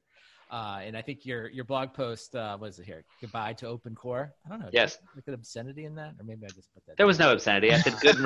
Uh, 0.52 0.80
and 0.84 0.96
I 0.96 1.02
think 1.02 1.26
your 1.26 1.50
your 1.50 1.66
blog 1.66 1.94
post 1.94 2.36
uh, 2.36 2.58
was 2.60 2.78
it 2.80 2.86
here? 2.86 3.04
Goodbye 3.20 3.54
to 3.54 3.68
open 3.68 3.96
core. 3.96 4.34
I 4.46 4.50
don't 4.50 4.60
know. 4.60 4.70
Yes. 4.72 5.00
Like 5.16 5.24
an 5.28 5.34
obscenity 5.34 5.86
in 5.86 5.96
that, 5.96 6.14
or 6.20 6.24
maybe 6.24 6.46
I 6.46 6.50
just 6.50 6.74
put 6.74 6.86
that. 6.86 6.98
There 6.98 7.06
down. 7.06 7.08
was 7.08 7.20
no 7.20 7.32
obscenity. 7.32 7.74
I 7.74 7.80
said 7.80 7.96
good. 8.02 8.18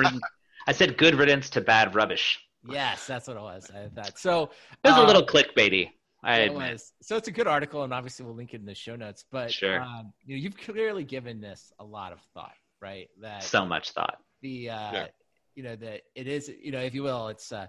I 0.66 0.72
said 0.72 0.98
good 0.98 1.14
riddance 1.14 1.48
to 1.50 1.60
bad 1.60 1.94
rubbish. 1.94 2.38
Yes, 2.68 3.06
that's 3.06 3.26
what 3.26 3.36
it 3.36 3.42
was. 3.42 3.70
I 3.74 3.88
thought 3.88 4.18
so. 4.18 4.50
It 4.84 4.88
was 4.88 4.98
um, 4.98 5.04
a 5.04 5.06
little 5.06 5.24
clickbaity. 5.24 5.90
I 6.22 6.40
it 6.40 6.54
was. 6.54 6.92
So 7.00 7.16
it's 7.16 7.28
a 7.28 7.32
good 7.32 7.46
article, 7.46 7.82
and 7.82 7.94
obviously 7.94 8.26
we'll 8.26 8.34
link 8.34 8.52
it 8.52 8.60
in 8.60 8.66
the 8.66 8.74
show 8.74 8.96
notes. 8.96 9.24
But 9.30 9.50
sure. 9.50 9.80
um, 9.80 10.12
you 10.26 10.36
know, 10.36 10.42
you've 10.42 10.56
clearly 10.56 11.04
given 11.04 11.40
this 11.40 11.72
a 11.78 11.84
lot 11.84 12.12
of 12.12 12.18
thought, 12.34 12.52
right? 12.82 13.08
That 13.22 13.42
so 13.42 13.64
much 13.64 13.92
thought. 13.92 14.18
The 14.42 14.70
uh, 14.70 14.92
yeah. 14.92 15.06
you 15.54 15.62
know 15.62 15.76
that 15.76 16.02
it 16.14 16.26
is 16.26 16.52
you 16.62 16.72
know 16.72 16.80
if 16.80 16.94
you 16.94 17.02
will, 17.02 17.28
it's 17.28 17.52
uh, 17.52 17.66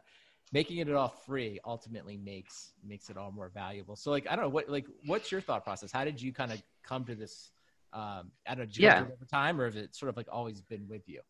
making 0.52 0.78
it 0.78 0.92
all 0.92 1.14
free 1.26 1.60
ultimately 1.66 2.18
makes 2.18 2.72
makes 2.86 3.10
it 3.10 3.18
all 3.18 3.32
more 3.32 3.50
valuable. 3.54 3.96
So 3.96 4.12
like 4.12 4.28
I 4.30 4.36
don't 4.36 4.46
know 4.46 4.50
what 4.50 4.70
like 4.70 4.86
what's 5.06 5.32
your 5.32 5.42
thought 5.42 5.64
process? 5.64 5.92
How 5.92 6.04
did 6.04 6.22
you 6.22 6.34
kind 6.34 6.52
of 6.52 6.62
come 6.84 7.06
to 7.06 7.16
this? 7.16 7.52
Um, 7.94 8.32
I 8.48 8.56
don't 8.56 8.60
know. 8.60 8.66
Did 8.66 8.78
you 8.78 8.84
yeah. 8.84 9.02
over 9.02 9.26
time, 9.30 9.60
or 9.60 9.66
has 9.66 9.76
it 9.76 9.96
sort 9.96 10.10
of 10.10 10.18
like 10.18 10.28
always 10.32 10.62
been 10.62 10.88
with 10.88 11.08
you? 11.08 11.22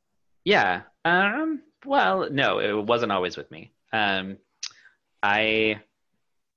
Yeah. 0.44 0.82
Um. 1.06 1.62
Well, 1.86 2.30
no, 2.32 2.60
it 2.60 2.86
wasn't 2.86 3.12
always 3.12 3.38
with 3.38 3.50
me. 3.52 3.72
Um, 3.94 4.38
I. 5.22 5.82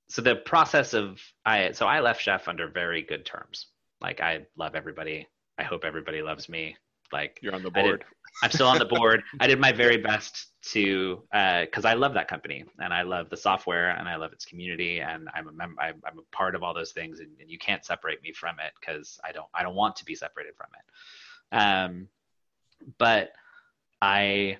So 0.07 0.21
the 0.21 0.35
process 0.35 0.93
of 0.93 1.19
I 1.45 1.71
so 1.71 1.87
I 1.87 1.99
left 1.99 2.21
Chef 2.21 2.47
under 2.47 2.67
very 2.67 3.01
good 3.01 3.25
terms. 3.25 3.67
Like 4.01 4.21
I 4.21 4.45
love 4.55 4.75
everybody. 4.75 5.27
I 5.57 5.63
hope 5.63 5.83
everybody 5.83 6.21
loves 6.21 6.49
me. 6.49 6.75
Like 7.11 7.39
you're 7.41 7.55
on 7.55 7.63
the 7.63 7.71
board. 7.71 8.03
I'm 8.43 8.51
still 8.51 8.67
on 8.67 8.79
the 8.79 8.85
board. 8.97 9.23
I 9.39 9.47
did 9.47 9.59
my 9.59 9.71
very 9.71 9.97
best 9.97 10.47
to 10.71 11.21
uh 11.31 11.61
because 11.61 11.85
uh, 11.85 11.89
I 11.89 11.93
love 11.93 12.13
that 12.15 12.27
company 12.27 12.65
and 12.79 12.93
I 12.93 13.03
love 13.03 13.29
the 13.29 13.37
software 13.37 13.91
and 13.91 14.09
I 14.09 14.15
love 14.15 14.33
its 14.33 14.45
community 14.45 14.99
and 14.99 15.29
I'm 15.33 15.47
a 15.47 15.51
member. 15.51 15.81
I'm, 15.81 16.01
I'm 16.05 16.19
a 16.19 16.35
part 16.35 16.55
of 16.55 16.63
all 16.63 16.73
those 16.73 16.91
things 16.91 17.19
and, 17.19 17.29
and 17.39 17.49
you 17.49 17.57
can't 17.57 17.85
separate 17.85 18.21
me 18.23 18.31
from 18.33 18.59
it 18.59 18.73
because 18.79 19.19
I 19.23 19.31
don't. 19.31 19.47
I 19.53 19.63
don't 19.63 19.75
want 19.75 19.95
to 19.97 20.05
be 20.05 20.15
separated 20.15 20.55
from 20.55 20.67
it. 20.73 21.57
Um, 21.57 22.07
but 22.97 23.31
I, 24.01 24.57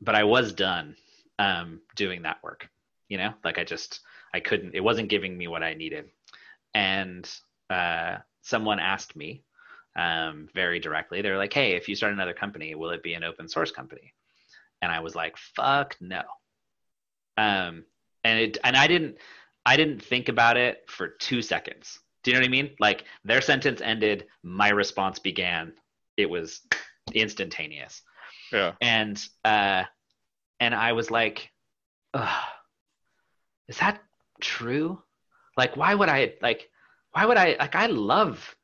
but 0.00 0.14
I 0.14 0.24
was 0.24 0.52
done 0.52 0.96
um, 1.38 1.80
doing 1.94 2.22
that 2.22 2.42
work. 2.42 2.68
You 3.08 3.18
know, 3.18 3.34
like 3.44 3.58
I 3.58 3.64
just 3.64 4.00
I 4.34 4.40
couldn't. 4.40 4.74
It 4.74 4.80
wasn't 4.80 5.08
giving 5.08 5.36
me 5.36 5.46
what 5.46 5.62
I 5.62 5.74
needed, 5.74 6.06
and 6.74 7.28
uh, 7.70 8.16
someone 8.42 8.80
asked 8.80 9.14
me 9.14 9.42
um, 9.96 10.48
very 10.54 10.78
directly. 10.78 11.22
They're 11.22 11.38
like, 11.38 11.52
"Hey, 11.52 11.72
if 11.72 11.88
you 11.88 11.96
start 11.96 12.12
another 12.12 12.34
company, 12.34 12.74
will 12.74 12.90
it 12.90 13.02
be 13.02 13.14
an 13.14 13.24
open 13.24 13.48
source 13.48 13.70
company?" 13.70 14.12
And 14.82 14.92
I 14.92 15.00
was 15.00 15.14
like, 15.14 15.36
"Fuck 15.36 15.96
no." 16.00 16.22
Um, 17.36 17.84
and 18.24 18.38
it 18.40 18.58
and 18.64 18.76
I 18.76 18.86
didn't 18.86 19.16
I 19.64 19.76
didn't 19.76 20.02
think 20.02 20.28
about 20.28 20.56
it 20.56 20.84
for 20.88 21.08
two 21.08 21.42
seconds. 21.42 21.98
Do 22.22 22.30
you 22.30 22.36
know 22.36 22.40
what 22.40 22.48
I 22.48 22.50
mean? 22.50 22.70
Like 22.80 23.04
their 23.24 23.40
sentence 23.40 23.80
ended, 23.80 24.26
my 24.42 24.70
response 24.70 25.18
began. 25.18 25.72
It 26.16 26.28
was 26.28 26.60
instantaneous. 27.14 28.02
Yeah. 28.52 28.72
And 28.80 29.22
uh, 29.44 29.84
and 30.60 30.74
I 30.74 30.92
was 30.92 31.10
like, 31.10 31.50
Ugh. 32.14 32.44
is 33.68 33.78
that 33.78 34.02
true? 34.40 35.02
Like, 35.56 35.76
why 35.76 35.94
would 35.94 36.08
I 36.08 36.34
like? 36.42 36.68
Why 37.12 37.26
would 37.26 37.36
I 37.36 37.56
like? 37.58 37.74
I 37.74 37.86
love 37.86 38.55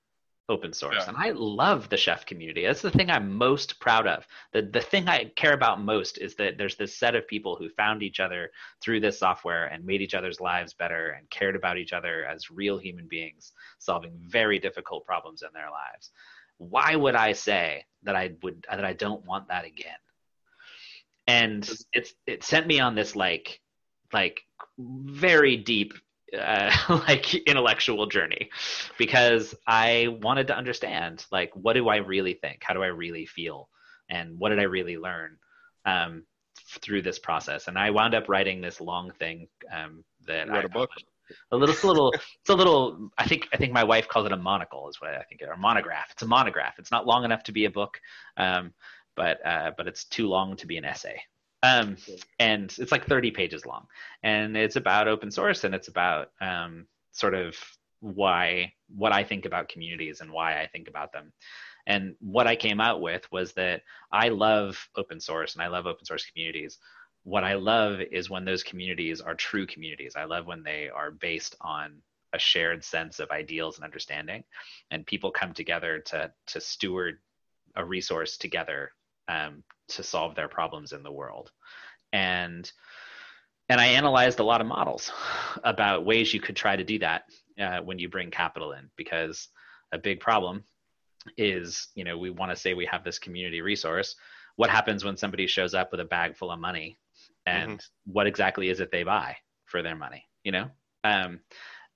open 0.48 0.72
source 0.72 0.96
yeah. 0.98 1.08
and 1.08 1.16
I 1.16 1.30
love 1.30 1.88
the 1.88 1.96
chef 1.96 2.26
community. 2.26 2.66
That's 2.66 2.82
the 2.82 2.90
thing 2.90 3.10
I'm 3.10 3.32
most 3.32 3.78
proud 3.80 4.06
of. 4.06 4.26
The 4.52 4.62
the 4.62 4.80
thing 4.80 5.08
I 5.08 5.26
care 5.36 5.52
about 5.52 5.80
most 5.80 6.18
is 6.18 6.34
that 6.36 6.58
there's 6.58 6.76
this 6.76 6.96
set 6.96 7.14
of 7.14 7.26
people 7.28 7.56
who 7.56 7.68
found 7.70 8.02
each 8.02 8.20
other 8.20 8.50
through 8.80 9.00
this 9.00 9.18
software 9.18 9.66
and 9.66 9.84
made 9.84 10.02
each 10.02 10.14
other's 10.14 10.40
lives 10.40 10.74
better 10.74 11.10
and 11.10 11.30
cared 11.30 11.54
about 11.54 11.78
each 11.78 11.92
other 11.92 12.24
as 12.24 12.50
real 12.50 12.76
human 12.76 13.06
beings 13.08 13.52
solving 13.78 14.12
very 14.18 14.58
difficult 14.58 15.06
problems 15.06 15.42
in 15.42 15.48
their 15.54 15.70
lives. 15.70 16.10
Why 16.58 16.96
would 16.96 17.14
I 17.14 17.32
say 17.32 17.84
that 18.02 18.16
I 18.16 18.32
would 18.42 18.66
that 18.68 18.84
I 18.84 18.94
don't 18.94 19.24
want 19.24 19.48
that 19.48 19.64
again? 19.64 19.94
And 21.28 21.68
it's 21.92 22.14
it 22.26 22.42
sent 22.42 22.66
me 22.66 22.80
on 22.80 22.96
this 22.96 23.14
like 23.14 23.60
like 24.12 24.40
very 24.78 25.56
deep 25.56 25.94
uh, 26.38 26.70
like 27.08 27.34
intellectual 27.34 28.06
journey 28.06 28.50
because 28.98 29.54
I 29.66 30.16
wanted 30.22 30.46
to 30.48 30.56
understand 30.56 31.24
like 31.30 31.50
what 31.54 31.74
do 31.74 31.88
I 31.88 31.96
really 31.96 32.34
think? 32.34 32.62
How 32.62 32.74
do 32.74 32.82
I 32.82 32.88
really 32.88 33.26
feel? 33.26 33.68
And 34.08 34.38
what 34.38 34.50
did 34.50 34.58
I 34.58 34.64
really 34.64 34.98
learn 34.98 35.38
um, 35.84 36.24
through 36.80 37.02
this 37.02 37.18
process? 37.18 37.68
And 37.68 37.78
I 37.78 37.90
wound 37.90 38.14
up 38.14 38.28
writing 38.28 38.60
this 38.60 38.80
long 38.80 39.10
thing 39.12 39.48
um, 39.72 40.04
that 40.26 40.48
wrote 40.48 40.64
I 40.64 40.66
a 40.66 40.68
book. 40.68 40.90
A 41.50 41.56
little, 41.56 41.72
it's 41.72 41.82
a 41.82 41.86
little, 41.86 42.12
it's 42.12 42.50
a 42.50 42.54
little. 42.54 43.10
I 43.16 43.26
think, 43.26 43.48
I 43.54 43.56
think 43.56 43.72
my 43.72 43.84
wife 43.84 44.06
calls 44.06 44.26
it 44.26 44.32
a 44.32 44.36
monocle, 44.36 44.88
is 44.90 45.00
what 45.00 45.14
I 45.14 45.22
think, 45.22 45.40
or 45.40 45.56
monograph. 45.56 46.08
It's 46.10 46.22
a 46.22 46.26
monograph. 46.26 46.78
It's 46.78 46.90
not 46.90 47.06
long 47.06 47.24
enough 47.24 47.42
to 47.44 47.52
be 47.52 47.64
a 47.64 47.70
book, 47.70 47.98
um, 48.36 48.74
but 49.16 49.44
uh, 49.46 49.70
but 49.76 49.86
it's 49.86 50.04
too 50.04 50.28
long 50.28 50.56
to 50.56 50.66
be 50.66 50.76
an 50.76 50.84
essay. 50.84 51.22
Um, 51.62 51.96
and 52.38 52.74
it's 52.78 52.90
like 52.90 53.06
30 53.06 53.30
pages 53.30 53.64
long, 53.64 53.86
and 54.22 54.56
it's 54.56 54.76
about 54.76 55.08
open 55.08 55.30
source, 55.30 55.64
and 55.64 55.74
it's 55.74 55.88
about 55.88 56.30
um, 56.40 56.86
sort 57.12 57.34
of 57.34 57.56
why 58.00 58.72
what 58.88 59.12
I 59.12 59.22
think 59.22 59.44
about 59.44 59.68
communities 59.68 60.20
and 60.20 60.32
why 60.32 60.60
I 60.60 60.66
think 60.66 60.88
about 60.88 61.12
them. 61.12 61.32
And 61.86 62.14
what 62.20 62.46
I 62.46 62.56
came 62.56 62.80
out 62.80 63.00
with 63.00 63.30
was 63.30 63.52
that 63.54 63.82
I 64.10 64.28
love 64.28 64.88
open 64.96 65.20
source 65.20 65.54
and 65.54 65.62
I 65.62 65.68
love 65.68 65.86
open 65.86 66.04
source 66.04 66.26
communities. 66.26 66.78
What 67.24 67.44
I 67.44 67.54
love 67.54 68.00
is 68.00 68.28
when 68.28 68.44
those 68.44 68.64
communities 68.64 69.20
are 69.20 69.34
true 69.34 69.66
communities. 69.66 70.14
I 70.16 70.24
love 70.24 70.46
when 70.46 70.64
they 70.64 70.88
are 70.88 71.12
based 71.12 71.54
on 71.60 72.02
a 72.32 72.38
shared 72.38 72.84
sense 72.84 73.20
of 73.20 73.30
ideals 73.30 73.76
and 73.76 73.84
understanding, 73.84 74.42
and 74.90 75.06
people 75.06 75.30
come 75.30 75.52
together 75.52 76.00
to 76.06 76.32
to 76.48 76.60
steward 76.60 77.18
a 77.76 77.84
resource 77.84 78.36
together 78.36 78.92
um, 79.28 79.62
to 79.88 80.02
solve 80.02 80.34
their 80.34 80.48
problems 80.48 80.92
in 80.92 81.02
the 81.02 81.12
world. 81.12 81.50
And 82.12 82.70
and 83.68 83.80
I 83.80 83.86
analyzed 83.86 84.40
a 84.40 84.44
lot 84.44 84.60
of 84.60 84.66
models 84.66 85.10
about 85.64 86.04
ways 86.04 86.34
you 86.34 86.40
could 86.40 86.56
try 86.56 86.76
to 86.76 86.84
do 86.84 86.98
that 86.98 87.24
uh, 87.58 87.78
when 87.78 87.98
you 87.98 88.08
bring 88.08 88.30
capital 88.30 88.72
in, 88.72 88.90
because 88.96 89.48
a 89.92 89.98
big 89.98 90.20
problem 90.20 90.64
is, 91.38 91.88
you 91.94 92.04
know, 92.04 92.18
we 92.18 92.30
want 92.30 92.50
to 92.50 92.56
say 92.56 92.74
we 92.74 92.86
have 92.86 93.04
this 93.04 93.18
community 93.18 93.60
resource. 93.60 94.16
What 94.56 94.70
happens 94.70 95.04
when 95.04 95.16
somebody 95.16 95.46
shows 95.46 95.72
up 95.74 95.90
with 95.90 96.00
a 96.00 96.04
bag 96.04 96.36
full 96.36 96.50
of 96.50 96.60
money, 96.60 96.98
and 97.46 97.78
mm-hmm. 97.78 98.12
what 98.12 98.26
exactly 98.26 98.68
is 98.68 98.80
it 98.80 98.90
they 98.90 99.04
buy 99.04 99.36
for 99.64 99.82
their 99.82 99.96
money? 99.96 100.26
You 100.44 100.52
know, 100.52 100.70
um, 101.04 101.40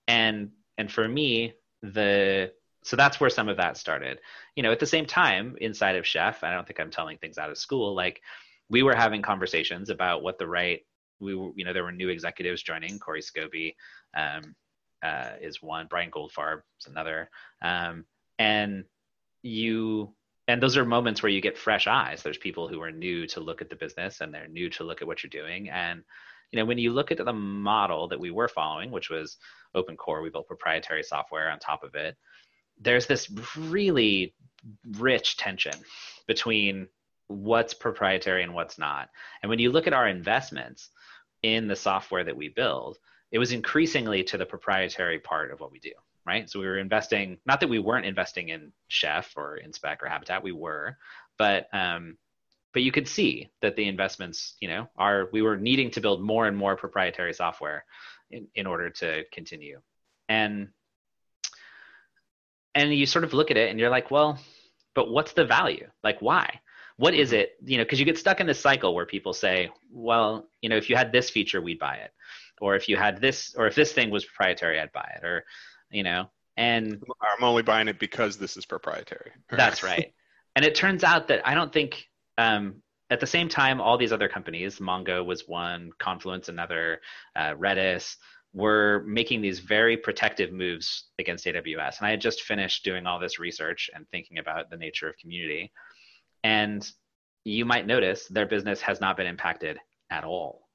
and 0.09 0.51
and 0.79 0.91
for 0.91 1.07
me, 1.07 1.55
the 1.83 2.53
so 2.87 2.97
that's 2.97 3.19
where 3.21 3.31
some 3.31 3.49
of 3.49 3.57
that 3.57 3.77
started. 3.77 4.21
You 4.55 4.63
know 4.63 4.73
at 4.73 4.81
the 4.81 4.87
same 4.87 5.07
time 5.07 5.57
inside 5.61 5.97
of 5.97 6.07
chef 6.07 6.45
i 6.45 6.51
don't 6.51 6.67
think 6.67 6.81
i'm 6.81 6.91
telling 6.91 7.19
things 7.19 7.39
out 7.39 7.51
of 7.51 7.59
school 7.59 7.95
like 7.95 8.23
we 8.69 8.83
were 8.83 8.95
having 8.95 9.23
conversations 9.23 9.91
about 9.91 10.23
what 10.23 10.39
the 10.39 10.47
right 10.47 10.81
we 11.21 11.35
were 11.35 11.51
you 11.57 11.65
know 11.65 11.73
there 11.73 11.85
were 11.85 11.93
new 11.93 12.09
executives 12.09 12.63
joining. 12.63 12.99
Corey 12.99 13.23
scobie 13.23 13.75
um, 14.17 14.55
uh, 15.03 15.33
is 15.41 15.63
one. 15.63 15.87
Brian 15.89 16.11
goldfarb 16.11 16.61
is 16.81 16.87
another. 16.87 17.31
Um, 17.63 18.05
and 18.39 18.85
you 19.43 20.13
and 20.49 20.63
those 20.63 20.77
are 20.77 20.85
moments 20.85 21.23
where 21.23 21.33
you 21.33 21.41
get 21.41 21.59
fresh 21.59 21.87
eyes. 21.87 22.23
There's 22.23 22.39
people 22.39 22.69
who 22.69 22.81
are 22.81 22.93
new 22.93 23.27
to 23.29 23.41
look 23.41 23.61
at 23.61 23.71
the 23.71 23.77
business 23.77 24.21
and 24.21 24.33
they're 24.33 24.49
new 24.49 24.71
to 24.71 24.85
look 24.85 25.03
at 25.03 25.09
what 25.09 25.23
you're 25.23 25.31
doing. 25.31 25.71
And 25.71 26.03
you 26.53 26.59
know 26.59 26.65
when 26.65 26.79
you 26.79 26.93
look 26.93 27.11
at 27.11 27.19
the 27.19 27.33
model 27.33 28.09
that 28.09 28.21
we 28.21 28.31
were 28.31 28.49
following 28.49 28.93
which 28.93 29.11
was 29.11 29.37
open 29.75 29.97
core 29.97 30.23
we 30.23 30.31
built 30.31 30.47
proprietary 30.47 31.03
software 31.03 31.51
on 31.51 31.59
top 31.59 31.83
of 31.83 31.95
it 31.95 32.17
there's 32.81 33.07
this 33.07 33.31
really 33.57 34.35
rich 34.99 35.37
tension 35.37 35.75
between 36.27 36.89
what's 37.29 37.75
proprietary 37.75 38.43
and 38.43 38.55
what's 38.55 38.79
not. 38.79 39.11
And 39.43 39.51
when 39.51 39.59
you 39.59 39.71
look 39.71 39.87
at 39.87 39.93
our 39.93 40.09
investments 40.09 40.91
in 41.43 41.67
the 41.69 41.77
software 41.77 42.25
that 42.25 42.37
we 42.37 42.49
build, 42.49 42.99
it 43.33 43.39
was 43.39 43.53
increasingly 43.53 44.23
to 44.25 44.39
the 44.39 44.47
proprietary 44.47 45.19
part 45.19 45.51
of 45.51 45.61
what 45.61 45.73
we 45.73 45.79
do, 45.81 45.93
right? 46.25 46.49
So 46.49 46.61
we 46.61 46.67
were 46.67 46.79
investing, 46.79 47.39
not 47.47 47.61
that 47.61 47.69
we 47.69 47.79
weren't 47.79 48.07
investing 48.07 48.51
in 48.51 48.73
Chef 48.89 49.33
or 49.37 49.59
InSpec 49.65 50.03
or 50.03 50.09
Habitat, 50.09 50.43
we 50.43 50.53
were, 50.53 50.97
but 51.39 51.69
um, 51.73 52.17
but 52.73 52.83
you 52.83 52.93
could 52.93 53.09
see 53.09 53.49
that 53.63 53.75
the 53.75 53.89
investments, 53.89 54.55
you 54.61 54.69
know, 54.69 54.87
are 54.97 55.31
we 55.33 55.41
were 55.41 55.57
needing 55.57 55.91
to 55.93 56.01
build 56.03 56.23
more 56.23 56.47
and 56.47 56.55
more 56.55 56.77
proprietary 56.77 57.33
software 57.33 57.87
in, 58.31 58.49
in 58.55 58.67
order 58.67 58.91
to 58.91 59.25
continue. 59.33 59.81
And 60.29 60.69
and 62.77 62.95
you 62.95 63.07
sort 63.07 63.25
of 63.25 63.33
look 63.33 63.51
at 63.51 63.57
it 63.57 63.71
and 63.71 63.81
you're 63.81 63.91
like, 63.91 64.11
well, 64.11 64.39
but 64.95 65.11
what's 65.11 65.33
the 65.33 65.45
value? 65.45 65.89
Like, 66.05 66.21
why? 66.21 66.61
What 66.99 67.15
is 67.15 67.31
mm-hmm. 67.31 67.41
it? 67.41 67.57
You 67.65 67.79
know, 67.79 67.85
because 67.85 67.99
you 67.99 68.05
get 68.05 68.19
stuck 68.19 68.39
in 68.39 68.47
this 68.47 68.61
cycle 68.61 68.95
where 68.95 69.07
people 69.07 69.33
say, 69.33 69.71
well, 69.91 70.47
you 70.61 70.69
know, 70.69 70.77
if 70.77 70.89
you 70.89 70.95
had 70.95 71.11
this 71.11 71.31
feature, 71.31 71.61
we'd 71.61 71.79
buy 71.79 71.97
it, 71.97 72.13
or 72.61 72.77
if 72.77 72.89
you 72.89 72.97
had 72.97 73.21
this, 73.21 73.55
or 73.57 73.67
if 73.67 73.75
this 73.75 73.93
thing 73.93 74.11
was 74.11 74.25
proprietary, 74.25 74.79
I'd 74.79 74.93
buy 74.93 75.11
it, 75.17 75.25
or, 75.25 75.45
you 75.91 76.03
know, 76.03 76.31
and 76.57 77.03
I'm 77.21 77.45
only 77.45 77.63
buying 77.63 77.89
it 77.89 77.99
because 77.99 78.37
this 78.37 78.57
is 78.57 78.67
proprietary. 78.67 79.33
that's 79.51 79.83
right. 79.83 80.13
And 80.55 80.65
it 80.65 80.75
turns 80.75 81.03
out 81.03 81.29
that 81.29 81.47
I 81.47 81.55
don't 81.55 81.73
think 81.73 82.07
um, 82.39 82.83
at 83.09 83.21
the 83.21 83.27
same 83.27 83.49
time, 83.49 83.81
all 83.81 83.97
these 83.97 84.13
other 84.13 84.29
companies, 84.29 84.79
Mongo 84.79 85.25
was 85.25 85.47
one, 85.47 85.91
Confluent 85.99 86.49
another, 86.49 87.01
uh, 87.35 87.53
Redis, 87.55 88.17
were 88.57 89.05
making 89.07 89.43
these 89.43 89.61
very 89.61 89.99
protective 89.99 90.51
moves 90.51 91.09
against 91.19 91.45
AWS. 91.45 91.99
And 91.99 92.07
I 92.07 92.11
had 92.11 92.23
just 92.23 92.43
finished 92.43 92.85
doing 92.85 93.07
all 93.07 93.21
this 93.21 93.39
research 93.39 93.91
and 93.95 94.09
thinking 94.09 94.39
about 94.39 94.71
the 94.71 94.79
nature 94.79 95.11
of 95.11 95.19
community. 95.19 95.71
And 96.43 96.91
you 97.45 97.67
might 97.67 97.87
notice 97.87 98.27
their 98.29 98.47
business 98.47 98.81
has 98.81 98.99
not 98.99 99.19
been 99.19 99.27
impacted 99.27 99.79
at 100.11 100.25
all 100.25 100.69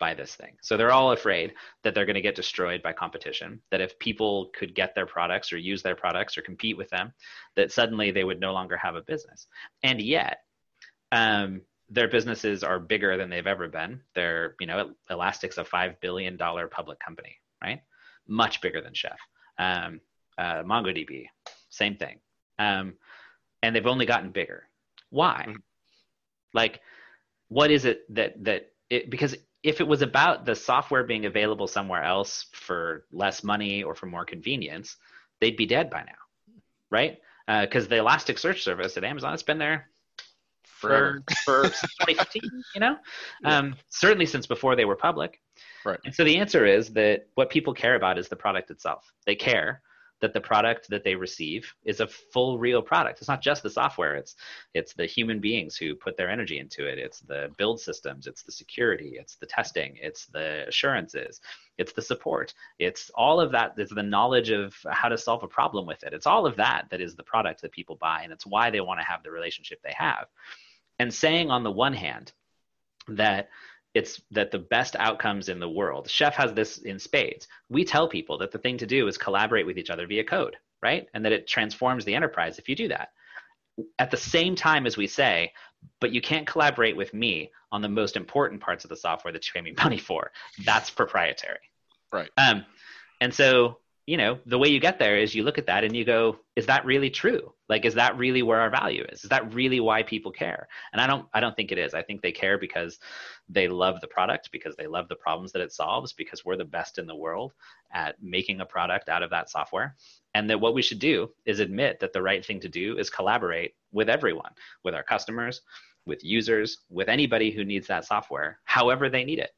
by 0.00 0.14
this 0.14 0.34
thing. 0.34 0.56
So 0.62 0.76
they're 0.76 0.90
all 0.90 1.12
afraid 1.12 1.54
that 1.84 1.94
they're 1.94 2.06
going 2.06 2.14
to 2.14 2.20
get 2.20 2.34
destroyed 2.34 2.82
by 2.82 2.92
competition, 2.92 3.60
that 3.70 3.80
if 3.80 3.96
people 4.00 4.50
could 4.58 4.74
get 4.74 4.96
their 4.96 5.06
products 5.06 5.52
or 5.52 5.58
use 5.58 5.80
their 5.80 5.94
products 5.94 6.36
or 6.36 6.42
compete 6.42 6.76
with 6.76 6.90
them, 6.90 7.12
that 7.54 7.70
suddenly 7.70 8.10
they 8.10 8.24
would 8.24 8.40
no 8.40 8.52
longer 8.52 8.76
have 8.76 8.96
a 8.96 9.02
business. 9.02 9.46
And 9.84 10.02
yet, 10.02 10.38
um, 11.12 11.62
their 11.90 12.08
businesses 12.08 12.62
are 12.62 12.78
bigger 12.78 13.16
than 13.16 13.30
they've 13.30 13.46
ever 13.46 13.68
been. 13.68 14.00
They're, 14.14 14.54
you 14.60 14.66
know, 14.66 14.92
Elastic's 15.10 15.58
a 15.58 15.64
five 15.64 16.00
billion 16.00 16.36
dollar 16.36 16.66
public 16.68 16.98
company, 17.00 17.36
right? 17.62 17.80
Much 18.26 18.60
bigger 18.60 18.80
than 18.80 18.94
Chef. 18.94 19.18
Um, 19.58 20.00
uh, 20.36 20.62
MongoDB, 20.62 21.26
same 21.70 21.96
thing. 21.96 22.18
Um, 22.58 22.94
and 23.62 23.74
they've 23.74 23.86
only 23.86 24.06
gotten 24.06 24.30
bigger. 24.30 24.68
Why? 25.10 25.44
Mm-hmm. 25.48 25.56
Like, 26.52 26.80
what 27.48 27.70
is 27.70 27.84
it 27.84 28.02
that 28.14 28.44
that 28.44 28.72
it, 28.90 29.10
because 29.10 29.34
if 29.62 29.80
it 29.80 29.88
was 29.88 30.02
about 30.02 30.44
the 30.44 30.54
software 30.54 31.04
being 31.04 31.26
available 31.26 31.66
somewhere 31.66 32.02
else 32.02 32.46
for 32.52 33.06
less 33.10 33.42
money 33.42 33.82
or 33.82 33.94
for 33.94 34.06
more 34.06 34.24
convenience, 34.24 34.96
they'd 35.40 35.56
be 35.56 35.66
dead 35.66 35.90
by 35.90 36.02
now, 36.02 36.62
right? 36.90 37.18
Because 37.46 37.86
uh, 37.86 37.88
the 37.88 37.96
Elasticsearch 37.96 38.60
service 38.60 38.96
at 38.96 39.04
Amazon 39.04 39.32
has 39.32 39.42
been 39.42 39.58
there 39.58 39.88
for 40.78 41.22
for 41.44 41.64
2015 41.64 42.42
you 42.74 42.80
know? 42.80 42.96
Yeah. 43.42 43.58
um, 43.58 43.76
certainly 43.88 44.26
since 44.26 44.46
before 44.46 44.76
they 44.76 44.84
were 44.84 44.96
public. 44.96 45.40
Right. 45.84 45.98
And 46.04 46.14
so 46.14 46.24
the 46.24 46.36
answer 46.36 46.66
is 46.66 46.90
that 46.90 47.26
what 47.34 47.50
people 47.50 47.74
care 47.74 47.96
about 47.96 48.18
is 48.18 48.28
the 48.28 48.36
product 48.36 48.70
itself. 48.70 49.12
They 49.26 49.34
care 49.34 49.82
that 50.20 50.32
the 50.32 50.40
product 50.40 50.88
that 50.88 51.04
they 51.04 51.14
receive 51.14 51.72
is 51.84 52.00
a 52.00 52.06
full 52.06 52.58
real 52.58 52.82
product. 52.82 53.20
It's 53.20 53.28
not 53.28 53.42
just 53.42 53.62
the 53.62 53.70
software. 53.70 54.16
It's 54.16 54.34
it's 54.74 54.92
the 54.94 55.06
human 55.06 55.40
beings 55.40 55.76
who 55.76 55.94
put 55.94 56.16
their 56.16 56.30
energy 56.30 56.58
into 56.58 56.86
it. 56.86 56.98
It's 56.98 57.20
the 57.20 57.50
build 57.56 57.80
systems. 57.80 58.26
It's 58.26 58.42
the 58.42 58.52
security. 58.52 59.16
It's 59.18 59.36
the 59.36 59.46
testing. 59.46 59.96
It's 60.00 60.26
the 60.26 60.66
assurances. 60.68 61.40
It's 61.76 61.92
the 61.92 62.02
support. 62.02 62.52
It's 62.78 63.10
all 63.14 63.40
of 63.40 63.52
that. 63.52 63.74
It's 63.76 63.94
the 63.94 64.02
knowledge 64.02 64.50
of 64.50 64.74
how 64.90 65.08
to 65.08 65.18
solve 65.18 65.44
a 65.44 65.48
problem 65.48 65.86
with 65.86 66.02
it. 66.02 66.12
It's 66.12 66.26
all 66.26 66.46
of 66.46 66.56
that 66.56 66.86
that 66.90 67.00
is 67.00 67.14
the 67.14 67.22
product 67.22 67.62
that 67.62 67.72
people 67.72 67.96
buy 67.96 68.22
and 68.22 68.32
it's 68.32 68.46
why 68.46 68.70
they 68.70 68.80
want 68.80 69.00
to 69.00 69.06
have 69.06 69.22
the 69.22 69.30
relationship 69.30 69.80
they 69.82 69.94
have 69.96 70.26
and 70.98 71.12
saying 71.12 71.50
on 71.50 71.62
the 71.62 71.70
one 71.70 71.94
hand 71.94 72.32
that 73.08 73.48
it's 73.94 74.20
that 74.30 74.50
the 74.50 74.58
best 74.58 74.96
outcomes 74.96 75.48
in 75.48 75.58
the 75.58 75.68
world 75.68 76.08
chef 76.08 76.34
has 76.34 76.52
this 76.52 76.78
in 76.78 76.98
spades. 76.98 77.48
We 77.68 77.84
tell 77.84 78.08
people 78.08 78.38
that 78.38 78.52
the 78.52 78.58
thing 78.58 78.78
to 78.78 78.86
do 78.86 79.08
is 79.08 79.16
collaborate 79.16 79.66
with 79.66 79.78
each 79.78 79.90
other 79.90 80.06
via 80.06 80.24
code 80.24 80.56
right? 80.80 81.08
And 81.12 81.24
that 81.24 81.32
it 81.32 81.48
transforms 81.48 82.04
the 82.04 82.14
enterprise 82.14 82.60
if 82.60 82.68
you 82.68 82.76
do 82.76 82.86
that. 82.88 83.08
At 83.98 84.12
the 84.12 84.16
same 84.16 84.54
time 84.54 84.86
as 84.86 84.96
we 84.96 85.06
say 85.06 85.52
but 86.00 86.12
you 86.12 86.20
can't 86.20 86.46
collaborate 86.46 86.96
with 86.96 87.14
me 87.14 87.50
on 87.70 87.82
the 87.82 87.88
most 87.88 88.16
important 88.16 88.60
parts 88.60 88.84
of 88.84 88.90
the 88.90 88.96
software 88.96 89.32
that 89.32 89.46
you 89.46 89.52
pay 89.52 89.60
me 89.60 89.74
money 89.82 89.98
for. 89.98 90.30
That's 90.64 90.90
proprietary. 90.90 91.58
Right. 92.12 92.30
Um, 92.36 92.64
and 93.20 93.32
so 93.32 93.78
you 94.08 94.16
know 94.16 94.38
the 94.46 94.58
way 94.58 94.68
you 94.68 94.80
get 94.80 94.98
there 94.98 95.18
is 95.18 95.34
you 95.34 95.42
look 95.42 95.58
at 95.58 95.66
that 95.66 95.84
and 95.84 95.94
you 95.94 96.02
go 96.02 96.38
is 96.56 96.64
that 96.64 96.86
really 96.86 97.10
true? 97.10 97.52
Like 97.68 97.84
is 97.84 97.94
that 97.94 98.16
really 98.16 98.42
where 98.42 98.58
our 98.58 98.70
value 98.70 99.04
is? 99.12 99.22
Is 99.22 99.28
that 99.28 99.52
really 99.52 99.80
why 99.80 100.02
people 100.02 100.32
care? 100.32 100.66
And 100.92 101.00
i 101.02 101.06
don't 101.06 101.26
i 101.34 101.40
don't 101.40 101.54
think 101.54 101.72
it 101.72 101.78
is. 101.78 101.92
I 101.92 102.02
think 102.02 102.22
they 102.22 102.32
care 102.32 102.56
because 102.56 102.98
they 103.50 103.68
love 103.68 104.00
the 104.00 104.06
product 104.06 104.50
because 104.50 104.74
they 104.76 104.86
love 104.86 105.08
the 105.08 105.22
problems 105.26 105.52
that 105.52 105.60
it 105.60 105.72
solves 105.72 106.14
because 106.14 106.42
we're 106.42 106.56
the 106.56 106.64
best 106.64 106.96
in 106.96 107.06
the 107.06 107.14
world 107.14 107.52
at 107.92 108.14
making 108.22 108.62
a 108.62 108.64
product 108.64 109.10
out 109.10 109.22
of 109.22 109.28
that 109.28 109.50
software. 109.50 109.94
And 110.32 110.48
that 110.48 110.60
what 110.60 110.72
we 110.72 110.80
should 110.80 111.00
do 111.00 111.30
is 111.44 111.60
admit 111.60 112.00
that 112.00 112.14
the 112.14 112.22
right 112.22 112.44
thing 112.44 112.60
to 112.60 112.68
do 112.68 112.96
is 112.96 113.10
collaborate 113.10 113.74
with 113.92 114.08
everyone 114.08 114.52
with 114.84 114.94
our 114.94 115.02
customers 115.02 115.60
with 116.06 116.24
users 116.24 116.78
with 116.88 117.10
anybody 117.10 117.50
who 117.50 117.62
needs 117.62 117.86
that 117.88 118.06
software 118.06 118.58
however 118.64 119.10
they 119.10 119.24
need 119.24 119.38
it. 119.38 119.50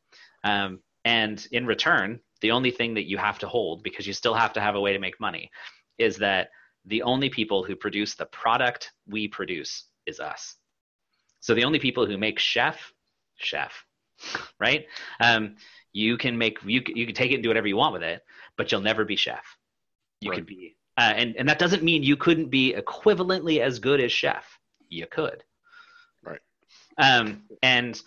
Um, 0.43 0.81
and 1.05 1.47
in 1.53 1.67
return 1.67 2.21
the 2.41 2.51
only 2.51 2.71
thing 2.71 2.95
that 2.95 3.09
you 3.09 3.19
have 3.19 3.39
to 3.39 3.49
hold 3.49 3.83
because 3.83 4.07
you 4.07 4.13
still 4.13 4.35
have 4.35 4.53
to 4.55 4.61
have 4.61 4.75
a 4.75 4.81
way 4.81 4.93
to 4.93 4.99
make 4.99 5.21
money 5.21 5.51
is 5.99 6.17
that 6.17 6.51
the 6.87 7.03
only 7.03 7.29
people 7.29 7.63
who 7.63 7.77
produce 7.77 8.15
the 8.15 8.27
product 8.27 8.93
we 9.07 9.29
produce 9.29 9.85
is 10.07 10.21
us. 10.21 10.57
So 11.41 11.55
the 11.55 11.65
only 11.65 11.79
people 11.79 12.07
who 12.07 12.17
make 12.17 12.39
chef 12.39 12.93
chef 13.37 13.85
right? 14.61 14.87
Um, 15.21 15.57
you 15.93 16.17
can 16.19 16.37
make 16.37 16.59
you, 16.65 16.83
you 16.87 17.07
can 17.07 17.15
take 17.15 17.31
it 17.33 17.35
and 17.35 17.43
do 17.43 17.49
whatever 17.49 17.67
you 17.67 17.77
want 17.77 17.95
with 17.95 18.03
it 18.03 18.23
but 18.57 18.71
you'll 18.71 18.83
never 18.83 19.05
be 19.05 19.17
chef. 19.17 19.57
You 20.21 20.31
right. 20.31 20.37
could 20.37 20.47
be 20.47 20.77
uh, 21.01 21.15
and, 21.17 21.35
and 21.37 21.49
that 21.49 21.59
doesn't 21.59 21.83
mean 21.83 22.03
you 22.03 22.15
couldn't 22.15 22.51
be 22.51 22.75
equivalently 22.75 23.61
as 23.61 23.79
good 23.79 24.01
as 24.01 24.13
chef. 24.13 24.59
You 24.91 25.07
could. 25.07 25.43
Right. 26.23 26.41
Um, 26.99 27.45
and 27.63 27.99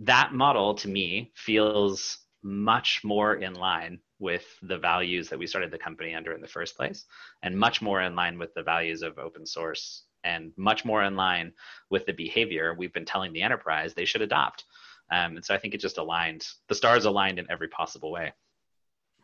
that 0.00 0.32
model 0.32 0.74
to 0.74 0.88
me 0.88 1.32
feels 1.34 2.18
much 2.42 3.02
more 3.04 3.36
in 3.36 3.54
line 3.54 3.98
with 4.18 4.44
the 4.62 4.78
values 4.78 5.28
that 5.28 5.38
we 5.38 5.46
started 5.46 5.70
the 5.70 5.78
company 5.78 6.14
under 6.14 6.32
in 6.32 6.40
the 6.40 6.48
first 6.48 6.76
place, 6.76 7.04
and 7.42 7.56
much 7.56 7.82
more 7.82 8.02
in 8.02 8.14
line 8.14 8.38
with 8.38 8.52
the 8.54 8.62
values 8.62 9.02
of 9.02 9.18
open 9.18 9.46
source, 9.46 10.04
and 10.24 10.52
much 10.56 10.84
more 10.84 11.02
in 11.04 11.16
line 11.16 11.52
with 11.90 12.06
the 12.06 12.12
behavior 12.12 12.74
we've 12.74 12.92
been 12.92 13.04
telling 13.04 13.32
the 13.32 13.42
enterprise 13.42 13.94
they 13.94 14.04
should 14.04 14.22
adopt. 14.22 14.64
Um, 15.10 15.36
and 15.36 15.44
so 15.44 15.54
I 15.54 15.58
think 15.58 15.74
it 15.74 15.80
just 15.80 15.98
aligned, 15.98 16.46
the 16.68 16.74
stars 16.74 17.04
aligned 17.04 17.38
in 17.38 17.50
every 17.50 17.68
possible 17.68 18.10
way. 18.10 18.32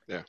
Yeah. 0.06 0.22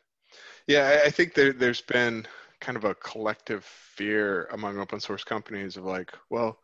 Yeah, 0.67 1.01
I 1.05 1.09
think 1.09 1.33
there, 1.33 1.53
there's 1.53 1.81
been 1.81 2.25
kind 2.59 2.77
of 2.77 2.83
a 2.83 2.95
collective 2.95 3.63
fear 3.63 4.45
among 4.51 4.79
open 4.79 4.99
source 4.99 5.23
companies 5.23 5.77
of 5.77 5.85
like, 5.85 6.11
well, 6.29 6.59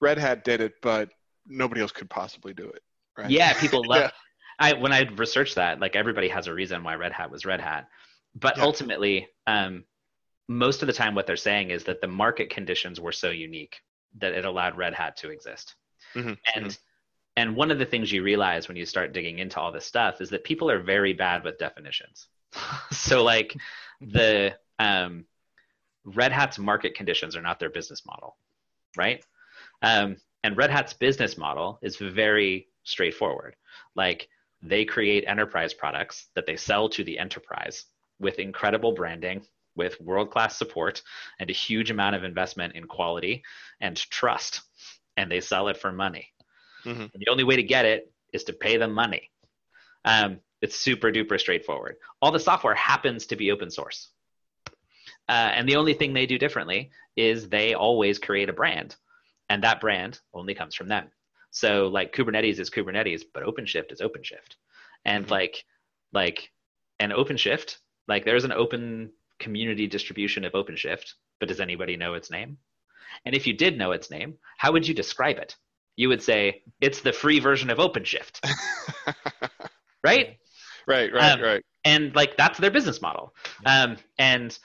Red 0.00 0.18
Hat 0.18 0.44
did 0.44 0.60
it, 0.60 0.74
but 0.82 1.10
nobody 1.46 1.80
else 1.80 1.92
could 1.92 2.10
possibly 2.10 2.52
do 2.52 2.68
it. 2.68 2.82
Right? 3.16 3.30
Yeah, 3.30 3.58
people 3.58 3.82
love. 3.88 4.12
I 4.58 4.74
when 4.74 4.92
I 4.92 5.02
researched 5.02 5.56
that, 5.56 5.80
like 5.80 5.96
everybody 5.96 6.28
has 6.28 6.46
a 6.46 6.54
reason 6.54 6.82
why 6.82 6.94
Red 6.94 7.12
Hat 7.12 7.30
was 7.30 7.44
Red 7.44 7.60
Hat, 7.60 7.88
but 8.34 8.56
yeah. 8.56 8.64
ultimately, 8.64 9.28
um, 9.46 9.84
most 10.48 10.82
of 10.82 10.86
the 10.86 10.92
time, 10.92 11.14
what 11.14 11.26
they're 11.26 11.36
saying 11.36 11.70
is 11.70 11.84
that 11.84 12.00
the 12.00 12.06
market 12.06 12.50
conditions 12.50 13.00
were 13.00 13.12
so 13.12 13.30
unique 13.30 13.76
that 14.18 14.32
it 14.32 14.44
allowed 14.44 14.76
Red 14.76 14.94
Hat 14.94 15.16
to 15.18 15.30
exist. 15.30 15.74
Mm-hmm. 16.14 16.34
And 16.54 16.66
mm-hmm. 16.66 16.70
and 17.36 17.56
one 17.56 17.70
of 17.70 17.78
the 17.78 17.84
things 17.84 18.12
you 18.12 18.22
realize 18.22 18.68
when 18.68 18.76
you 18.76 18.86
start 18.86 19.12
digging 19.12 19.38
into 19.38 19.60
all 19.60 19.72
this 19.72 19.84
stuff 19.84 20.20
is 20.20 20.30
that 20.30 20.44
people 20.44 20.70
are 20.70 20.80
very 20.80 21.12
bad 21.12 21.44
with 21.44 21.58
definitions. 21.58 22.28
so 22.92 23.22
like 23.22 23.54
the 24.00 24.54
um, 24.78 25.26
Red 26.04 26.32
Hat's 26.32 26.58
market 26.58 26.94
conditions 26.94 27.36
are 27.36 27.42
not 27.42 27.58
their 27.58 27.70
business 27.70 28.06
model, 28.06 28.36
right? 28.96 29.24
Um, 29.82 30.16
and 30.44 30.56
Red 30.56 30.70
Hat's 30.70 30.92
business 30.92 31.36
model 31.36 31.78
is 31.82 31.96
very 31.96 32.68
straightforward. 32.84 33.56
Like 33.94 34.28
they 34.62 34.84
create 34.84 35.24
enterprise 35.26 35.74
products 35.74 36.28
that 36.34 36.46
they 36.46 36.56
sell 36.56 36.88
to 36.90 37.04
the 37.04 37.18
enterprise 37.18 37.84
with 38.18 38.38
incredible 38.38 38.92
branding, 38.92 39.42
with 39.74 40.00
world 40.00 40.30
class 40.30 40.56
support, 40.56 41.02
and 41.38 41.50
a 41.50 41.52
huge 41.52 41.90
amount 41.90 42.16
of 42.16 42.24
investment 42.24 42.74
in 42.74 42.84
quality 42.84 43.42
and 43.80 43.96
trust. 43.96 44.62
And 45.16 45.30
they 45.30 45.40
sell 45.40 45.68
it 45.68 45.76
for 45.76 45.92
money. 45.92 46.28
Mm-hmm. 46.84 47.06
the 47.14 47.28
only 47.30 47.42
way 47.42 47.56
to 47.56 47.64
get 47.64 47.84
it 47.84 48.12
is 48.32 48.44
to 48.44 48.52
pay 48.52 48.76
them 48.76 48.92
money. 48.92 49.28
Um, 50.04 50.38
it's 50.62 50.76
super 50.76 51.10
duper 51.10 51.38
straightforward. 51.38 51.96
All 52.22 52.30
the 52.30 52.38
software 52.38 52.76
happens 52.76 53.26
to 53.26 53.36
be 53.36 53.50
open 53.50 53.70
source. 53.70 54.10
Uh, 55.28 55.50
and 55.52 55.68
the 55.68 55.76
only 55.76 55.94
thing 55.94 56.12
they 56.12 56.26
do 56.26 56.38
differently 56.38 56.90
is 57.16 57.48
they 57.48 57.74
always 57.74 58.18
create 58.18 58.48
a 58.48 58.52
brand, 58.52 58.94
and 59.48 59.64
that 59.64 59.80
brand 59.80 60.20
only 60.32 60.54
comes 60.54 60.74
from 60.74 60.88
them. 60.88 61.10
So 61.56 61.86
like 61.86 62.12
Kubernetes 62.12 62.58
is 62.58 62.68
Kubernetes, 62.68 63.22
but 63.32 63.42
OpenShift 63.42 63.90
is 63.90 64.02
OpenShift. 64.02 64.56
And 65.06 65.24
mm-hmm. 65.24 65.32
like 65.32 65.64
like 66.12 66.50
an 67.00 67.12
OpenShift, 67.12 67.78
like 68.06 68.26
there's 68.26 68.44
an 68.44 68.52
open 68.52 69.10
community 69.40 69.86
distribution 69.86 70.44
of 70.44 70.52
OpenShift, 70.52 71.14
but 71.40 71.48
does 71.48 71.58
anybody 71.58 71.96
know 71.96 72.12
its 72.12 72.30
name? 72.30 72.58
And 73.24 73.34
if 73.34 73.46
you 73.46 73.54
did 73.54 73.78
know 73.78 73.92
its 73.92 74.10
name, 74.10 74.34
how 74.58 74.72
would 74.72 74.86
you 74.86 74.92
describe 74.92 75.38
it? 75.38 75.56
You 75.96 76.10
would 76.10 76.22
say 76.22 76.62
it's 76.82 77.00
the 77.00 77.14
free 77.14 77.40
version 77.40 77.70
of 77.70 77.78
OpenShift. 77.78 78.38
right? 80.04 80.36
Right, 80.86 81.10
right, 81.10 81.32
um, 81.32 81.40
right. 81.40 81.64
And 81.86 82.14
like 82.14 82.36
that's 82.36 82.58
their 82.58 82.70
business 82.70 83.00
model. 83.00 83.34
Um, 83.64 83.96
and 84.18 84.56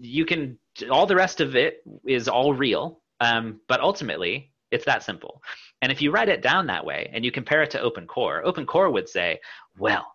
you 0.00 0.24
can 0.24 0.58
all 0.90 1.06
the 1.06 1.14
rest 1.14 1.40
of 1.40 1.54
it 1.54 1.84
is 2.04 2.26
all 2.26 2.52
real. 2.52 3.00
Um, 3.20 3.60
but 3.68 3.80
ultimately, 3.80 4.50
it's 4.72 4.86
that 4.86 5.04
simple. 5.04 5.40
And 5.82 5.90
if 5.90 6.02
you 6.02 6.10
write 6.10 6.28
it 6.28 6.42
down 6.42 6.66
that 6.66 6.84
way 6.84 7.10
and 7.12 7.24
you 7.24 7.32
compare 7.32 7.62
it 7.62 7.70
to 7.70 7.80
Open 7.80 8.06
Core, 8.06 8.44
Open 8.44 8.66
Core 8.66 8.90
would 8.90 9.08
say, 9.08 9.40
well, 9.78 10.14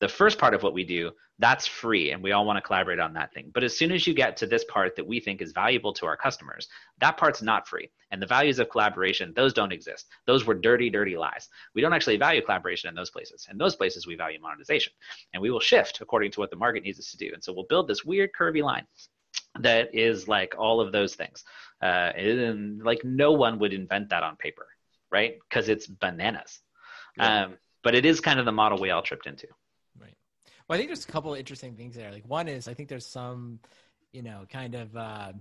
the 0.00 0.08
first 0.08 0.38
part 0.38 0.54
of 0.54 0.62
what 0.62 0.74
we 0.74 0.84
do, 0.84 1.10
that's 1.38 1.66
free 1.66 2.12
and 2.12 2.22
we 2.22 2.32
all 2.32 2.46
want 2.46 2.56
to 2.56 2.62
collaborate 2.62 2.98
on 2.98 3.12
that 3.12 3.32
thing. 3.32 3.50
But 3.52 3.62
as 3.62 3.76
soon 3.76 3.92
as 3.92 4.06
you 4.06 4.14
get 4.14 4.36
to 4.38 4.46
this 4.46 4.64
part 4.64 4.96
that 4.96 5.06
we 5.06 5.20
think 5.20 5.42
is 5.42 5.52
valuable 5.52 5.92
to 5.94 6.06
our 6.06 6.16
customers, 6.16 6.68
that 7.00 7.18
part's 7.18 7.42
not 7.42 7.68
free. 7.68 7.90
And 8.10 8.22
the 8.22 8.26
values 8.26 8.58
of 8.58 8.70
collaboration, 8.70 9.32
those 9.36 9.52
don't 9.52 9.72
exist. 9.72 10.06
Those 10.26 10.46
were 10.46 10.54
dirty, 10.54 10.88
dirty 10.88 11.16
lies. 11.16 11.48
We 11.74 11.82
don't 11.82 11.92
actually 11.92 12.16
value 12.16 12.42
collaboration 12.42 12.88
in 12.88 12.94
those 12.94 13.10
places. 13.10 13.46
In 13.50 13.58
those 13.58 13.76
places, 13.76 14.06
we 14.06 14.16
value 14.16 14.40
monetization. 14.40 14.92
And 15.34 15.42
we 15.42 15.50
will 15.50 15.60
shift 15.60 16.00
according 16.00 16.30
to 16.32 16.40
what 16.40 16.50
the 16.50 16.56
market 16.56 16.82
needs 16.82 16.98
us 16.98 17.10
to 17.10 17.18
do. 17.18 17.30
And 17.34 17.42
so 17.44 17.52
we'll 17.52 17.64
build 17.64 17.88
this 17.88 18.04
weird 18.04 18.30
curvy 18.38 18.62
line 18.62 18.86
that 19.60 19.94
is 19.94 20.28
like 20.28 20.54
all 20.58 20.80
of 20.80 20.92
those 20.92 21.14
things. 21.14 21.44
Uh, 21.82 22.12
and 22.16 22.82
like 22.82 23.04
no 23.04 23.32
one 23.32 23.58
would 23.58 23.74
invent 23.74 24.08
that 24.08 24.22
on 24.22 24.36
paper 24.36 24.66
right? 25.10 25.36
Because 25.48 25.68
it's 25.68 25.86
bananas. 25.86 26.60
Yeah. 27.16 27.44
Um, 27.44 27.58
but 27.82 27.94
it 27.94 28.04
is 28.04 28.20
kind 28.20 28.38
of 28.38 28.44
the 28.44 28.52
model 28.52 28.78
we 28.78 28.90
all 28.90 29.02
tripped 29.02 29.26
into. 29.26 29.46
Right. 30.00 30.16
Well, 30.66 30.74
I 30.74 30.78
think 30.78 30.88
there's 30.88 31.04
a 31.04 31.12
couple 31.12 31.32
of 31.32 31.38
interesting 31.38 31.76
things 31.76 31.94
there. 31.94 32.10
Like 32.10 32.28
one 32.28 32.48
is 32.48 32.68
I 32.68 32.74
think 32.74 32.88
there's 32.88 33.06
some, 33.06 33.60
you 34.12 34.22
know, 34.22 34.44
kind 34.50 34.74
of 34.74 34.96
uh, 34.96 35.32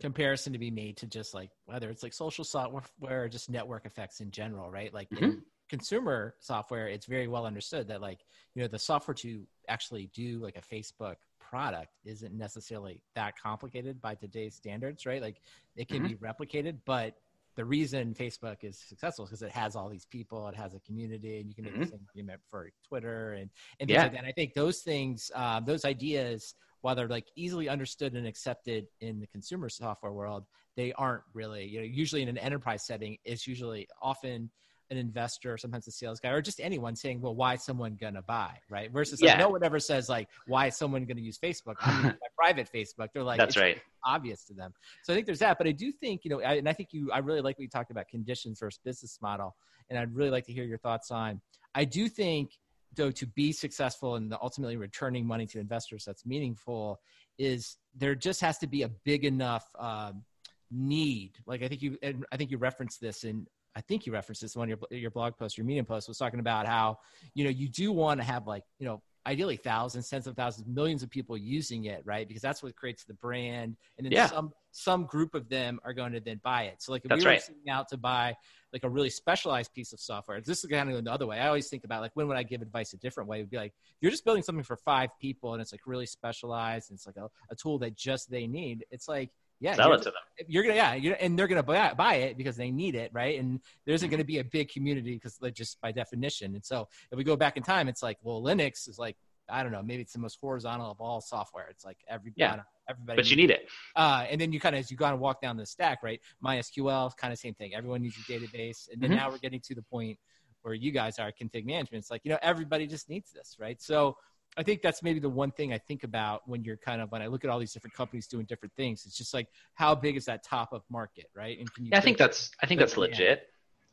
comparison 0.00 0.52
to 0.52 0.58
be 0.58 0.70
made 0.70 0.96
to 0.98 1.06
just 1.06 1.34
like 1.34 1.50
whether 1.66 1.90
it's 1.90 2.02
like 2.02 2.12
social 2.12 2.44
software 2.44 3.24
or 3.24 3.28
just 3.28 3.50
network 3.50 3.86
effects 3.86 4.20
in 4.20 4.30
general, 4.30 4.70
right? 4.70 4.92
Like 4.92 5.08
mm-hmm. 5.10 5.24
in 5.24 5.42
consumer 5.68 6.34
software, 6.40 6.88
it's 6.88 7.06
very 7.06 7.28
well 7.28 7.46
understood 7.46 7.88
that 7.88 8.00
like 8.00 8.20
you 8.54 8.62
know 8.62 8.68
the 8.68 8.78
software 8.78 9.14
to 9.14 9.46
actually 9.68 10.10
do 10.14 10.40
like 10.42 10.56
a 10.56 10.74
Facebook 10.74 11.16
product 11.38 11.94
isn't 12.04 12.34
necessarily 12.34 13.00
that 13.14 13.40
complicated 13.40 14.00
by 14.00 14.14
today's 14.14 14.54
standards, 14.54 15.06
right? 15.06 15.22
Like 15.22 15.40
it 15.76 15.88
can 15.88 15.98
mm-hmm. 16.02 16.08
be 16.08 16.14
replicated, 16.14 16.78
but 16.84 17.14
the 17.58 17.64
reason 17.64 18.14
Facebook 18.14 18.62
is 18.62 18.78
successful 18.78 19.24
is 19.24 19.30
because 19.30 19.42
it 19.42 19.50
has 19.50 19.74
all 19.74 19.88
these 19.88 20.06
people, 20.06 20.46
it 20.46 20.54
has 20.54 20.74
a 20.74 20.80
community, 20.86 21.40
and 21.40 21.48
you 21.48 21.56
can 21.56 21.64
make 21.64 21.72
mm-hmm. 21.72 21.82
the 21.82 21.88
same 21.88 22.06
argument 22.08 22.40
for 22.48 22.70
Twitter 22.86 23.32
and, 23.32 23.50
and 23.80 23.88
things 23.88 23.96
yeah. 23.96 24.04
like 24.04 24.12
that. 24.12 24.18
And 24.18 24.28
I 24.28 24.30
think 24.30 24.54
those 24.54 24.78
things, 24.82 25.28
um, 25.34 25.64
those 25.64 25.84
ideas, 25.84 26.54
while 26.82 26.94
they're 26.94 27.08
like 27.08 27.26
easily 27.34 27.68
understood 27.68 28.14
and 28.14 28.28
accepted 28.28 28.86
in 29.00 29.18
the 29.18 29.26
consumer 29.26 29.68
software 29.68 30.12
world, 30.12 30.44
they 30.76 30.92
aren't 30.92 31.24
really, 31.34 31.66
you 31.66 31.80
know, 31.80 31.84
usually 31.84 32.22
in 32.22 32.28
an 32.28 32.38
enterprise 32.38 32.86
setting, 32.86 33.18
it's 33.24 33.44
usually 33.44 33.88
often 34.00 34.50
an 34.90 34.96
investor, 34.96 35.56
sometimes 35.56 35.86
a 35.86 35.90
sales 35.90 36.20
guy, 36.20 36.30
or 36.30 36.40
just 36.40 36.60
anyone 36.60 36.96
saying, 36.96 37.20
"Well, 37.20 37.34
why 37.34 37.54
is 37.54 37.64
someone 37.64 37.96
gonna 38.00 38.22
buy?" 38.22 38.58
Right? 38.68 38.90
Versus, 38.90 39.20
like, 39.20 39.38
no 39.38 39.48
one 39.50 39.62
ever 39.62 39.78
says 39.78 40.08
like, 40.08 40.28
"Why 40.46 40.66
is 40.66 40.76
someone 40.76 41.04
gonna 41.04 41.20
use 41.20 41.38
Facebook?" 41.38 41.74
I 41.80 42.02
my 42.02 42.14
private 42.36 42.70
Facebook. 42.72 43.08
They're 43.12 43.22
like, 43.22 43.38
"That's 43.38 43.56
right." 43.56 43.80
Obvious 44.04 44.44
to 44.44 44.54
them. 44.54 44.72
So 45.02 45.12
I 45.12 45.16
think 45.16 45.26
there's 45.26 45.40
that. 45.40 45.58
But 45.58 45.66
I 45.66 45.72
do 45.72 45.92
think 45.92 46.24
you 46.24 46.30
know, 46.30 46.40
I, 46.40 46.54
and 46.54 46.68
I 46.68 46.72
think 46.72 46.90
you, 46.92 47.10
I 47.12 47.18
really 47.18 47.40
like 47.40 47.58
what 47.58 47.62
you 47.62 47.68
talked 47.68 47.90
about 47.90 48.08
conditions 48.08 48.60
versus 48.60 48.80
business 48.84 49.18
model, 49.20 49.56
and 49.90 49.98
I'd 49.98 50.14
really 50.14 50.30
like 50.30 50.46
to 50.46 50.52
hear 50.52 50.64
your 50.64 50.78
thoughts 50.78 51.10
on. 51.10 51.40
I 51.74 51.84
do 51.84 52.08
think 52.08 52.52
though 52.94 53.10
to 53.10 53.26
be 53.26 53.52
successful 53.52 54.16
and 54.16 54.34
ultimately 54.42 54.76
returning 54.76 55.26
money 55.26 55.46
to 55.46 55.60
investors 55.60 56.04
that's 56.06 56.24
meaningful 56.24 56.98
is 57.38 57.76
there 57.94 58.14
just 58.14 58.40
has 58.40 58.58
to 58.58 58.66
be 58.66 58.82
a 58.82 58.88
big 59.04 59.24
enough 59.24 59.66
um, 59.78 60.24
need 60.70 61.32
like 61.46 61.62
i 61.62 61.68
think 61.68 61.80
you 61.82 61.96
and 62.02 62.24
i 62.32 62.36
think 62.36 62.50
you 62.50 62.58
referenced 62.58 63.00
this 63.00 63.24
in 63.24 63.46
I 63.78 63.80
think 63.82 64.06
you 64.06 64.12
referenced 64.12 64.42
this 64.42 64.56
one 64.56 64.68
your 64.68 64.78
your 64.90 65.12
blog 65.12 65.36
post, 65.36 65.56
your 65.56 65.64
Medium 65.64 65.86
post 65.86 66.08
was 66.08 66.18
talking 66.18 66.40
about 66.40 66.66
how 66.66 66.98
you 67.34 67.44
know 67.44 67.50
you 67.50 67.68
do 67.68 67.92
want 67.92 68.20
to 68.20 68.26
have 68.26 68.46
like 68.48 68.64
you 68.80 68.86
know 68.86 69.00
ideally 69.24 69.56
thousands, 69.56 70.08
tens 70.08 70.26
of 70.26 70.34
thousands, 70.34 70.66
millions 70.66 71.02
of 71.02 71.10
people 71.10 71.36
using 71.36 71.84
it, 71.84 72.02
right? 72.04 72.26
Because 72.26 72.42
that's 72.42 72.62
what 72.62 72.74
creates 72.74 73.04
the 73.04 73.14
brand, 73.14 73.76
and 73.96 74.04
then 74.04 74.12
Yeah. 74.12 74.26
some 74.26 74.52
some 74.72 75.04
group 75.06 75.34
of 75.34 75.48
them 75.48 75.78
are 75.84 75.92
going 75.92 76.12
to 76.12 76.20
then 76.20 76.40
buy 76.42 76.64
it. 76.64 76.82
So 76.82 76.90
like 76.90 77.04
if 77.04 77.10
That's 77.10 77.20
we 77.20 77.26
were 77.26 77.32
right. 77.34 77.42
setting 77.42 77.70
out 77.70 77.88
to 77.90 77.96
buy 77.96 78.34
like 78.72 78.82
a 78.84 78.88
really 78.88 79.10
specialized 79.10 79.72
piece 79.74 79.92
of 79.92 80.00
software, 80.00 80.40
this 80.40 80.64
is 80.64 80.70
kind 80.70 80.90
of 80.90 81.04
the 81.04 81.12
other 81.12 81.26
way. 81.26 81.38
I 81.38 81.46
always 81.46 81.68
think 81.68 81.84
about 81.84 82.00
like 82.00 82.12
when 82.14 82.26
would 82.26 82.36
I 82.36 82.42
give 82.42 82.62
advice 82.62 82.94
a 82.94 82.98
different 82.98 83.28
way? 83.28 83.38
It 83.38 83.42
would 83.42 83.50
be 83.50 83.58
like 83.58 83.74
you're 84.00 84.10
just 84.10 84.24
building 84.24 84.42
something 84.42 84.64
for 84.64 84.76
five 84.76 85.10
people, 85.20 85.52
and 85.52 85.62
it's 85.62 85.70
like 85.72 85.82
really 85.86 86.06
specialized, 86.06 86.90
and 86.90 86.96
it's 86.96 87.06
like 87.06 87.16
a, 87.16 87.28
a 87.50 87.54
tool 87.54 87.78
that 87.78 87.96
just 87.96 88.28
they 88.28 88.48
need. 88.48 88.84
It's 88.90 89.06
like 89.06 89.30
yeah, 89.60 89.74
Sell 89.74 89.88
you're 89.88 89.96
it 89.96 90.02
to 90.02 90.10
them. 90.10 90.14
you're 90.46 90.62
gonna 90.62 90.74
yeah 90.76 90.94
you're, 90.94 91.16
and 91.20 91.38
they're 91.38 91.48
gonna 91.48 91.62
buy, 91.62 91.92
buy 91.94 92.14
it 92.14 92.36
because 92.36 92.56
they 92.56 92.70
need 92.70 92.94
it 92.94 93.10
right 93.12 93.38
and 93.40 93.60
there 93.84 93.94
isn't 93.94 94.08
gonna 94.10 94.24
be 94.24 94.38
a 94.38 94.44
big 94.44 94.68
community 94.68 95.14
because 95.14 95.38
just 95.52 95.80
by 95.80 95.90
definition 95.92 96.54
and 96.54 96.64
so 96.64 96.86
if 97.10 97.16
we 97.18 97.24
go 97.24 97.36
back 97.36 97.56
in 97.56 97.62
time 97.62 97.88
it's 97.88 98.02
like 98.02 98.18
well 98.22 98.40
linux 98.42 98.88
is 98.88 98.98
like 98.98 99.16
i 99.48 99.62
don't 99.62 99.72
know 99.72 99.82
maybe 99.82 100.02
it's 100.02 100.12
the 100.12 100.18
most 100.18 100.38
horizontal 100.40 100.90
of 100.90 101.00
all 101.00 101.20
software 101.20 101.66
it's 101.70 101.84
like 101.84 101.98
every 102.08 102.32
Yeah. 102.36 102.46
I 102.46 102.48
don't 102.50 102.56
know, 102.58 102.62
everybody 102.90 103.16
But 103.16 103.30
you 103.30 103.36
need 103.36 103.50
it. 103.50 103.68
uh, 103.96 104.26
and 104.30 104.40
then 104.40 104.52
you 104.52 104.60
kind 104.60 104.74
of 104.76 104.80
as 104.80 104.90
you 104.90 104.96
kind 104.96 105.12
of 105.14 105.20
walk 105.20 105.40
down 105.42 105.56
the 105.56 105.66
stack 105.66 106.02
right 106.04 106.20
mysql 106.44 107.16
kind 107.16 107.32
of 107.32 107.38
same 107.38 107.54
thing 107.54 107.74
everyone 107.74 108.02
needs 108.02 108.16
a 108.16 108.32
database 108.32 108.88
and 108.92 109.00
then 109.02 109.10
Mhm. 109.10 109.16
now 109.16 109.30
we're 109.30 109.38
getting 109.38 109.60
to 109.60 109.74
the 109.74 109.82
point 109.82 110.18
where 110.62 110.74
you 110.74 110.90
guys 110.92 111.18
are 111.18 111.32
config 111.32 111.64
management 111.64 112.00
it's 112.02 112.10
like 112.10 112.20
you 112.24 112.30
know 112.30 112.38
everybody 112.42 112.86
just 112.86 113.08
needs 113.08 113.32
this 113.32 113.56
right 113.58 113.80
so 113.82 114.16
I 114.58 114.64
think 114.64 114.82
that's 114.82 115.02
maybe 115.04 115.20
the 115.20 115.28
one 115.28 115.52
thing 115.52 115.72
I 115.72 115.78
think 115.78 116.02
about 116.02 116.46
when 116.48 116.64
you're 116.64 116.76
kind 116.76 117.00
of 117.00 117.12
when 117.12 117.22
I 117.22 117.28
look 117.28 117.44
at 117.44 117.50
all 117.50 117.60
these 117.60 117.72
different 117.72 117.94
companies 117.94 118.26
doing 118.26 118.44
different 118.44 118.74
things. 118.74 119.06
It's 119.06 119.16
just 119.16 119.32
like 119.32 119.46
how 119.74 119.94
big 119.94 120.16
is 120.16 120.24
that 120.24 120.42
top 120.42 120.72
of 120.72 120.82
market, 120.90 121.26
right? 121.34 121.58
And 121.58 121.72
can 121.72 121.84
you 121.84 121.92
Yeah, 121.92 121.98
I 121.98 122.00
think 122.00 122.18
that's 122.18 122.50
I 122.62 122.66
think 122.66 122.80
But, 122.80 122.88
that's 122.88 122.96
yeah. 122.96 123.00
legit. 123.00 123.48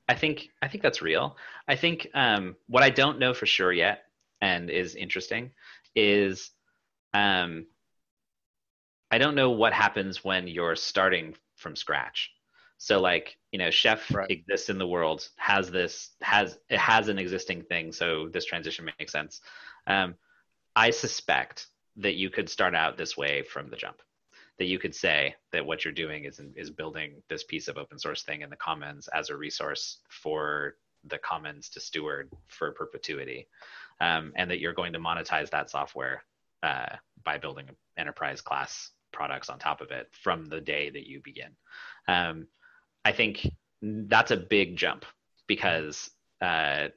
I 0.08 0.16
think 0.16 0.50
I 0.62 0.68
think 0.68 0.84
that's 0.84 1.02
real. 1.02 1.38
I 1.68 1.76
think 1.76 2.08
um, 2.16 2.56
what 2.68 2.84
I 2.84 2.90
don't 2.90 3.20
know 3.20 3.34
for 3.34 3.46
sure 3.46 3.72
yet 3.72 4.04
and 4.42 4.70
is 4.70 4.96
interesting 4.96 5.52
is 5.96 6.52
um, 7.14 7.68
I 9.12 9.18
don't 9.20 9.36
know 9.36 9.52
what 9.52 9.74
happens 9.74 10.24
when 10.24 10.48
you're 10.48 10.76
starting 10.76 11.36
from 11.56 11.76
scratch. 11.76 12.32
So 12.78 13.00
like 13.00 13.38
you 13.52 13.60
know, 13.60 13.72
Chef 13.72 14.14
Right. 14.14 14.30
exists 14.30 14.70
in 14.70 14.78
the 14.78 14.88
world, 14.88 15.28
has 15.38 15.72
this 15.72 16.12
has 16.22 16.58
it 16.70 16.80
has 16.80 17.08
an 17.08 17.20
existing 17.20 17.64
thing, 17.64 17.92
so 17.92 18.30
this 18.34 18.46
transition 18.46 18.90
makes 19.00 19.12
sense. 19.12 19.42
Um, 19.88 20.16
I 20.76 20.90
suspect 20.90 21.68
that 21.98 22.16
you 22.16 22.30
could 22.30 22.50
start 22.50 22.76
out 22.76 22.98
this 22.98 23.16
way 23.16 23.44
from 23.44 23.70
the 23.70 23.78
jump 23.78 24.02
that 24.58 24.68
you 24.68 24.80
could 24.80 24.96
say 24.96 25.36
that 25.52 25.66
what 25.66 25.84
you're 25.84 25.94
doing 25.94 26.26
is 26.26 26.40
is 26.56 26.70
building 26.70 27.22
this 27.30 27.44
piece 27.44 27.68
of 27.68 27.78
open 27.78 28.00
source 28.00 28.24
thing 28.24 28.42
in 28.42 28.50
the 28.50 28.56
commons 28.56 29.10
as 29.10 29.30
a 29.30 29.36
resource 29.36 30.00
for 30.10 30.76
the 31.08 31.18
commons 31.18 31.70
to 31.70 31.80
steward 31.80 32.32
for 32.48 32.72
perpetuity. 32.72 33.48
Um, 34.02 34.34
and 34.36 34.50
that 34.52 34.60
you're 34.60 34.74
going 34.74 34.92
to 34.94 35.00
monetize 35.00 35.50
that 35.52 35.70
software 35.70 36.24
uh, 36.64 36.98
by 37.24 37.38
building 37.38 37.70
enterprise 37.98 38.42
class 38.42 38.92
products 39.14 39.50
on 39.50 39.58
top 39.58 39.80
of 39.80 39.92
it 39.92 40.10
from 40.12 40.46
the 40.46 40.60
day 40.60 40.90
that 40.90 41.08
you 41.08 41.22
begin. 41.24 41.52
Um, 42.08 42.48
i 43.06 43.12
think 43.12 43.50
that's 43.82 44.32
a 44.32 44.38
big 44.38 44.76
jump 44.76 45.06
because 45.48 46.10
uh, 46.42 46.88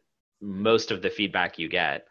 most 0.41 0.91
of 0.91 1.03
the 1.03 1.11
feedback 1.11 1.59
you 1.59 1.69
get 1.69 2.07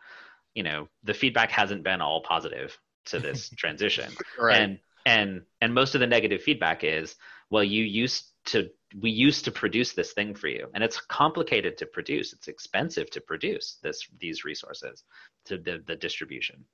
you 0.58 0.64
know 0.64 0.88
the 1.04 1.14
feedback 1.14 1.52
hasn't 1.52 1.84
been 1.84 2.02
all 2.02 2.22
positive 2.22 2.76
to 3.06 3.20
this 3.20 3.50
transition. 3.58 4.12
Right. 4.40 4.62
and 4.62 4.80
and 5.06 5.42
and 5.62 5.74
most 5.74 5.94
of 5.96 6.02
the 6.02 6.08
negative 6.08 6.42
feedback 6.42 6.84
is 6.84 7.16
well 7.52 7.64
you 7.64 7.84
used 7.84 8.26
to 8.46 8.70
we 9.02 9.12
used 9.12 9.46
to 9.46 9.52
produce 9.52 9.94
this 9.94 10.14
thing 10.14 10.34
for 10.34 10.48
you. 10.48 10.68
And 10.74 10.84
it's 10.84 11.00
complicated 11.02 11.78
to 11.78 11.86
produce. 11.86 12.34
It's 12.34 12.48
expensive 12.48 13.10
to 13.12 13.22
produce 13.22 13.78
this 13.84 14.08
these 14.20 14.44
resources 14.44 15.04
to 15.46 15.58
the, 15.58 15.84
the 15.86 15.96
distribution. 15.96 16.66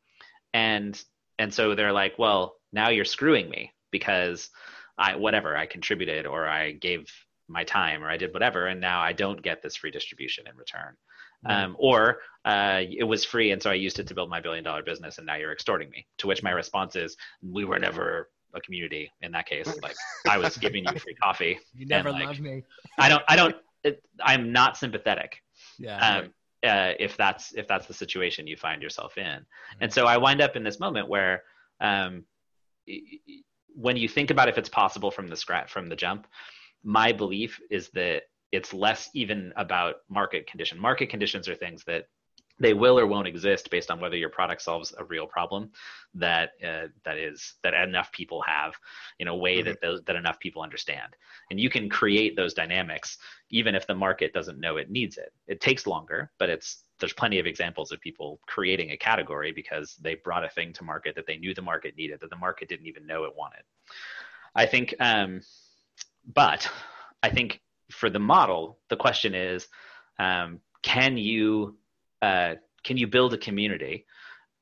And 0.54 1.04
and 1.40 1.54
so 1.54 1.76
they're 1.76 1.92
like 1.92 2.18
well 2.18 2.56
now 2.72 2.90
you're 2.90 3.06
screwing 3.06 3.50
me 3.50 3.74
because 3.92 4.50
i 4.98 5.16
whatever 5.16 5.58
i 5.58 5.66
contributed 5.66 6.26
or 6.26 6.48
i 6.48 6.72
gave 6.72 7.12
my 7.48 7.64
time 7.64 8.04
or 8.04 8.10
i 8.10 8.18
did 8.18 8.34
whatever 8.34 8.68
and 8.68 8.80
now 8.80 9.02
i 9.02 9.12
don't 9.12 9.42
get 9.42 9.62
this 9.62 9.76
free 9.76 9.92
distribution 9.92 10.46
in 10.48 10.56
return 10.56 10.96
um, 11.46 11.76
or 11.80 12.18
uh, 12.46 12.82
it 12.90 13.04
was 13.04 13.24
free 13.24 13.52
and 13.52 13.62
so 13.62 13.70
i 13.70 13.74
used 13.74 14.00
it 14.00 14.08
to 14.08 14.14
build 14.14 14.30
my 14.30 14.40
billion 14.42 14.64
dollar 14.64 14.84
business 14.84 15.18
and 15.18 15.26
now 15.28 15.36
you're 15.36 15.52
extorting 15.54 15.90
me. 15.90 16.06
To 16.20 16.28
which 16.28 16.44
my 16.44 16.52
response 16.52 16.96
is 16.96 17.16
we 17.42 17.66
were 17.66 17.80
never 17.80 18.30
a 18.56 18.62
community 18.62 19.12
in 19.22 19.32
that 19.32 19.46
case. 19.48 19.68
Like 19.84 19.96
i 20.28 20.38
was 20.38 20.58
giving 20.58 20.84
you 20.86 21.00
free 21.00 21.16
coffee 21.16 21.58
you 21.74 21.86
never 21.86 22.10
and, 22.10 22.18
like, 22.20 22.28
loved 22.28 22.42
me. 22.42 22.64
i 23.00 23.10
don't 23.10 23.24
i 23.28 23.36
don't 23.36 23.56
it, 23.84 24.02
i'm 24.22 24.52
not 24.52 24.78
sympathetic 24.78 25.42
Yeah. 25.80 25.98
um, 26.00 26.34
uh, 26.66 26.94
if 27.00 27.18
that's 27.18 27.54
if 27.56 27.68
that's 27.68 27.88
the 27.88 27.94
situation 27.94 28.48
you 28.48 28.56
find 28.56 28.82
yourself 28.82 29.18
in. 29.18 29.46
And 29.82 29.92
so 29.92 30.06
i 30.06 30.16
wind 30.18 30.40
up 30.42 30.56
in 30.56 30.64
this 30.64 30.80
moment 30.80 31.10
where 31.10 31.44
um, 31.82 32.24
when 33.76 33.98
you 33.98 34.08
think 34.08 34.30
about 34.32 34.48
if 34.50 34.58
it's 34.58 34.70
possible 34.70 35.12
from 35.12 35.28
the 35.28 35.36
scratch 35.36 35.72
from 35.72 35.90
the 35.90 35.96
jump 35.96 36.28
my 36.84 37.12
belief 37.12 37.60
is 37.70 37.90
that 37.90 38.24
it's 38.54 38.74
less 38.74 39.10
even 39.14 39.52
about 39.56 39.96
market 40.10 40.48
condition. 40.48 40.80
Market 40.80 41.10
conditions 41.10 41.50
are 41.50 41.56
things 41.56 41.84
that 41.86 42.06
they 42.60 42.74
will 42.74 43.00
or 43.00 43.08
won't 43.08 43.28
exist 43.28 43.72
based 43.72 43.90
on 43.90 44.00
whether 44.00 44.16
your 44.16 44.30
product 44.30 44.62
solves 44.62 44.94
a 45.00 45.04
real 45.06 45.26
problem 45.26 45.72
that 46.14 46.52
uh, 46.64 46.86
that 47.04 47.18
is 47.18 47.56
that 47.64 47.74
enough 47.74 48.12
people 48.12 48.44
have 48.44 48.76
in 49.18 49.28
a 49.28 49.36
way 49.36 49.64
that 49.64 49.82
those 49.82 50.04
that 50.04 50.16
enough 50.16 50.40
people 50.40 50.62
understand. 50.62 51.16
And 51.50 51.60
you 51.60 51.70
can 51.70 51.90
create 51.90 52.36
those 52.36 52.54
dynamics 52.54 53.18
even 53.50 53.74
if 53.74 53.88
the 53.88 53.96
market 53.96 54.34
doesn't 54.34 54.60
know 54.60 54.78
it 54.78 54.92
needs 54.92 55.18
it. 55.18 55.34
It 55.48 55.60
takes 55.60 55.88
longer 55.88 56.32
but 56.38 56.50
it's 56.50 56.84
there's 57.00 57.12
plenty 57.12 57.40
of 57.40 57.48
examples 57.48 57.92
of 57.92 58.00
people 58.02 58.40
creating 58.46 58.92
a 58.92 58.98
category 58.98 59.52
because 59.52 59.96
they 60.00 60.16
brought 60.24 60.46
a 60.46 60.50
thing 60.50 60.72
to 60.74 60.84
market 60.84 61.16
that 61.16 61.26
they 61.26 61.38
knew 61.38 61.56
the 61.56 61.62
market 61.62 61.98
needed 61.98 62.20
that 62.20 62.30
the 62.30 62.36
market 62.38 62.70
didn't 62.70 62.86
even 62.86 63.08
know 63.08 63.24
it 63.24 63.34
wanted. 63.36 63.64
I 64.56 64.68
think 64.68 64.94
um, 65.00 65.42
but 66.36 66.70
i 67.22 67.30
think 67.30 67.62
for 67.92 68.10
the 68.10 68.20
model 68.20 68.80
the 68.90 68.96
question 68.96 69.36
is 69.36 69.68
um, 70.20 70.60
can 70.82 71.18
you 71.18 71.78
uh, 72.22 72.56
can 72.84 72.98
you 72.98 73.08
build 73.08 73.34
a 73.34 73.38
community 73.38 74.06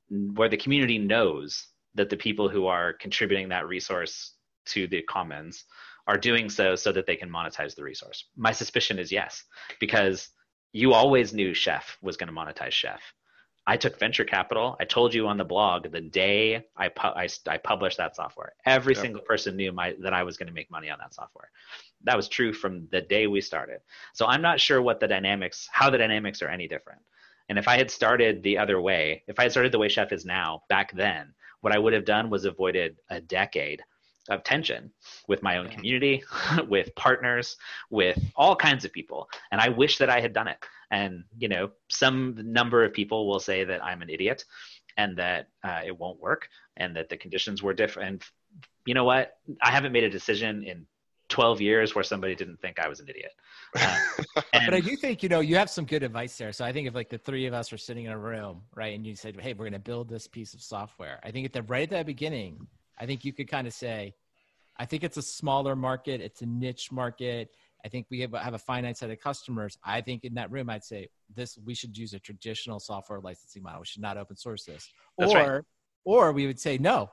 where 0.10 0.50
the 0.50 0.58
community 0.58 0.98
knows 0.98 1.68
that 1.96 2.10
the 2.10 2.18
people 2.18 2.50
who 2.50 2.68
are 2.68 2.94
contributing 2.94 3.50
that 3.50 3.68
resource 3.68 4.34
to 4.66 4.88
the 4.88 5.02
commons 5.04 5.66
are 6.08 6.18
doing 6.18 6.50
so 6.50 6.76
so 6.76 6.92
that 6.92 7.06
they 7.06 7.16
can 7.16 7.30
monetize 7.30 7.76
the 7.76 7.84
resource? 7.84 8.26
My 8.36 8.52
suspicion 8.52 9.00
is 9.00 9.12
yes 9.12 9.44
because 9.80 10.30
you 10.74 10.94
always 10.94 11.34
knew 11.34 11.54
chef 11.54 11.98
was 12.02 12.18
going 12.18 12.34
to 12.34 12.34
monetize 12.34 12.72
chef 12.72 13.02
i 13.68 13.78
took 13.78 14.00
venture 14.00 14.26
capital. 14.26 14.76
I 14.80 14.86
told 14.86 15.14
you 15.14 15.28
on 15.28 15.38
the 15.38 15.46
blog 15.46 15.92
the 15.92 16.02
day 16.02 16.66
i, 16.78 16.90
pu- 16.90 17.16
I, 17.24 17.28
I 17.48 17.58
published 17.58 17.98
that 17.98 18.16
software. 18.16 18.54
Every 18.66 18.96
Yep. 18.96 19.02
single 19.04 19.22
person 19.22 19.56
knew 19.56 19.72
my, 19.72 19.96
that 20.02 20.14
i 20.14 20.24
was 20.24 20.38
going 20.38 20.48
to 20.48 20.54
make 20.54 20.72
money 20.72 20.90
on 20.90 21.00
that 21.00 21.14
software. 21.14 21.50
That 22.04 22.18
was 22.18 22.28
true 22.28 22.54
from 22.54 22.88
the 22.92 23.02
day 23.02 23.28
we 23.28 23.42
started. 23.42 23.80
So 24.14 24.26
i'm 24.28 24.42
not 24.42 24.60
sure 24.60 24.82
what 24.82 25.00
the 25.00 25.08
dynamics 25.08 25.68
how 25.72 25.90
the 25.90 25.98
dynamics 25.98 26.42
are 26.42 26.50
any 26.50 26.68
different. 26.68 27.02
And 27.50 27.60
if 27.60 27.68
i 27.68 27.78
had 27.78 27.92
started 27.92 28.44
the 28.44 28.58
other 28.58 28.80
way 28.82 29.24
if 29.28 29.40
i 29.40 29.44
had 29.44 29.52
started 29.52 29.72
the 29.72 29.80
way 29.80 29.90
chef 29.90 30.12
is 30.12 30.26
now 30.26 30.64
back 30.70 30.92
then 30.94 31.34
what 31.62 31.74
i 31.74 31.80
would 31.80 31.94
have 31.94 32.06
done 32.06 32.30
was 32.30 32.46
avoided 32.46 32.98
a 33.10 33.22
decade 33.22 33.84
of 34.30 34.44
tension 34.44 34.92
with 35.28 35.42
my 35.42 35.58
own 35.58 35.66
Yeah. 35.66 35.76
community 35.76 36.24
with 36.68 36.94
partners 36.96 37.58
with 37.90 38.20
all 38.36 38.56
kinds 38.56 38.86
of 38.86 38.92
people. 38.92 39.30
And 39.52 39.60
i 39.60 39.70
wish 39.70 39.98
that 39.98 40.10
i 40.10 40.20
had 40.20 40.34
done 40.34 40.48
it. 40.48 40.58
And 40.92 41.24
you 41.38 41.48
know 41.48 41.72
some 41.90 42.38
number 42.52 42.84
of 42.84 42.94
people 42.94 43.28
will 43.28 43.40
say 43.40 43.64
that 43.64 43.84
i'm 43.84 44.02
an 44.02 44.10
idiot 44.10 44.46
and 44.98 45.18
that 45.18 45.48
uh, 45.64 45.82
it 45.86 45.98
won't 45.98 46.20
work 46.20 46.50
and 46.78 46.96
that 46.96 47.10
the 47.10 47.18
conditions 47.18 47.64
were 47.64 47.74
different. 47.74 48.10
And 48.10 48.24
you 48.86 48.94
know 48.94 49.06
what? 49.06 49.38
I 49.62 49.72
haven't 49.72 49.94
made 49.94 50.04
a 50.04 50.10
decision 50.10 50.64
in 50.64 50.86
12 51.30 51.62
years 51.62 51.96
where 51.96 52.04
somebody 52.04 52.36
didn't 52.36 52.60
think 52.60 52.78
i 52.78 52.90
was 52.90 53.00
an 53.00 53.08
idiot. 53.08 53.32
Uh, 53.76 53.98
and, 54.54 54.66
but 54.66 54.74
I 54.74 54.82
do 54.82 54.96
think 54.98 55.24
you 55.24 55.30
know 55.30 55.40
you 55.40 55.56
have 55.56 55.70
some 55.70 55.86
good 55.86 56.04
advice 56.04 56.38
there. 56.38 56.52
So 56.52 56.66
I 56.66 56.74
think 56.74 56.88
if 56.88 56.94
like 56.94 57.10
the 57.10 57.18
three 57.18 57.46
of 57.46 57.54
us 57.54 57.72
were 57.72 57.78
sitting 57.78 58.06
in 58.06 58.12
a 58.12 58.18
room, 58.18 58.64
right, 58.76 58.94
and 58.94 59.08
you 59.08 59.16
said, 59.16 59.40
"Hey, 59.40 59.54
we're 59.54 59.66
going 59.66 59.74
to 59.74 59.80
build 59.80 60.10
this 60.10 60.28
piece 60.28 60.54
of 60.54 60.62
software," 60.62 61.20
I 61.24 61.32
think 61.32 61.46
at 61.46 61.54
the 61.54 61.64
right 61.64 61.92
at 61.92 61.98
the 61.98 62.04
beginning, 62.04 62.68
I 63.02 63.08
think 63.08 63.26
you 63.26 63.34
could 63.34 63.50
kind 63.50 63.66
of 63.66 63.74
say, 63.74 64.14
"I 64.78 64.86
think 64.86 65.04
it's 65.04 65.18
a 65.18 65.24
smaller 65.24 65.76
market, 65.76 66.22
it's 66.22 66.42
a 66.44 66.46
niche 66.46 66.92
market. 66.92 67.50
I 67.84 67.90
think 67.90 68.06
we 68.12 68.20
have, 68.20 68.32
have 68.34 68.54
a 68.54 68.60
finite 68.60 68.98
set 68.98 69.10
of 69.10 69.20
customers. 69.20 69.76
I 69.84 70.02
think 70.02 70.24
in 70.24 70.36
that 70.36 70.52
room, 70.52 70.70
I'd 70.70 70.84
say 70.84 71.10
this: 71.36 71.58
we 71.66 71.74
should 71.74 71.98
use 71.98 72.14
a 72.14 72.20
traditional 72.20 72.80
software 72.80 73.20
licensing 73.20 73.64
model. 73.64 73.82
We 73.82 73.88
should 73.88 74.04
not 74.04 74.18
open 74.18 74.38
source 74.38 74.66
this, 74.66 74.88
That's 75.18 75.34
or 75.34 75.56
right. 75.56 75.64
or 76.06 76.32
we 76.32 76.46
would 76.46 76.60
say 76.60 76.78
no." 76.78 77.12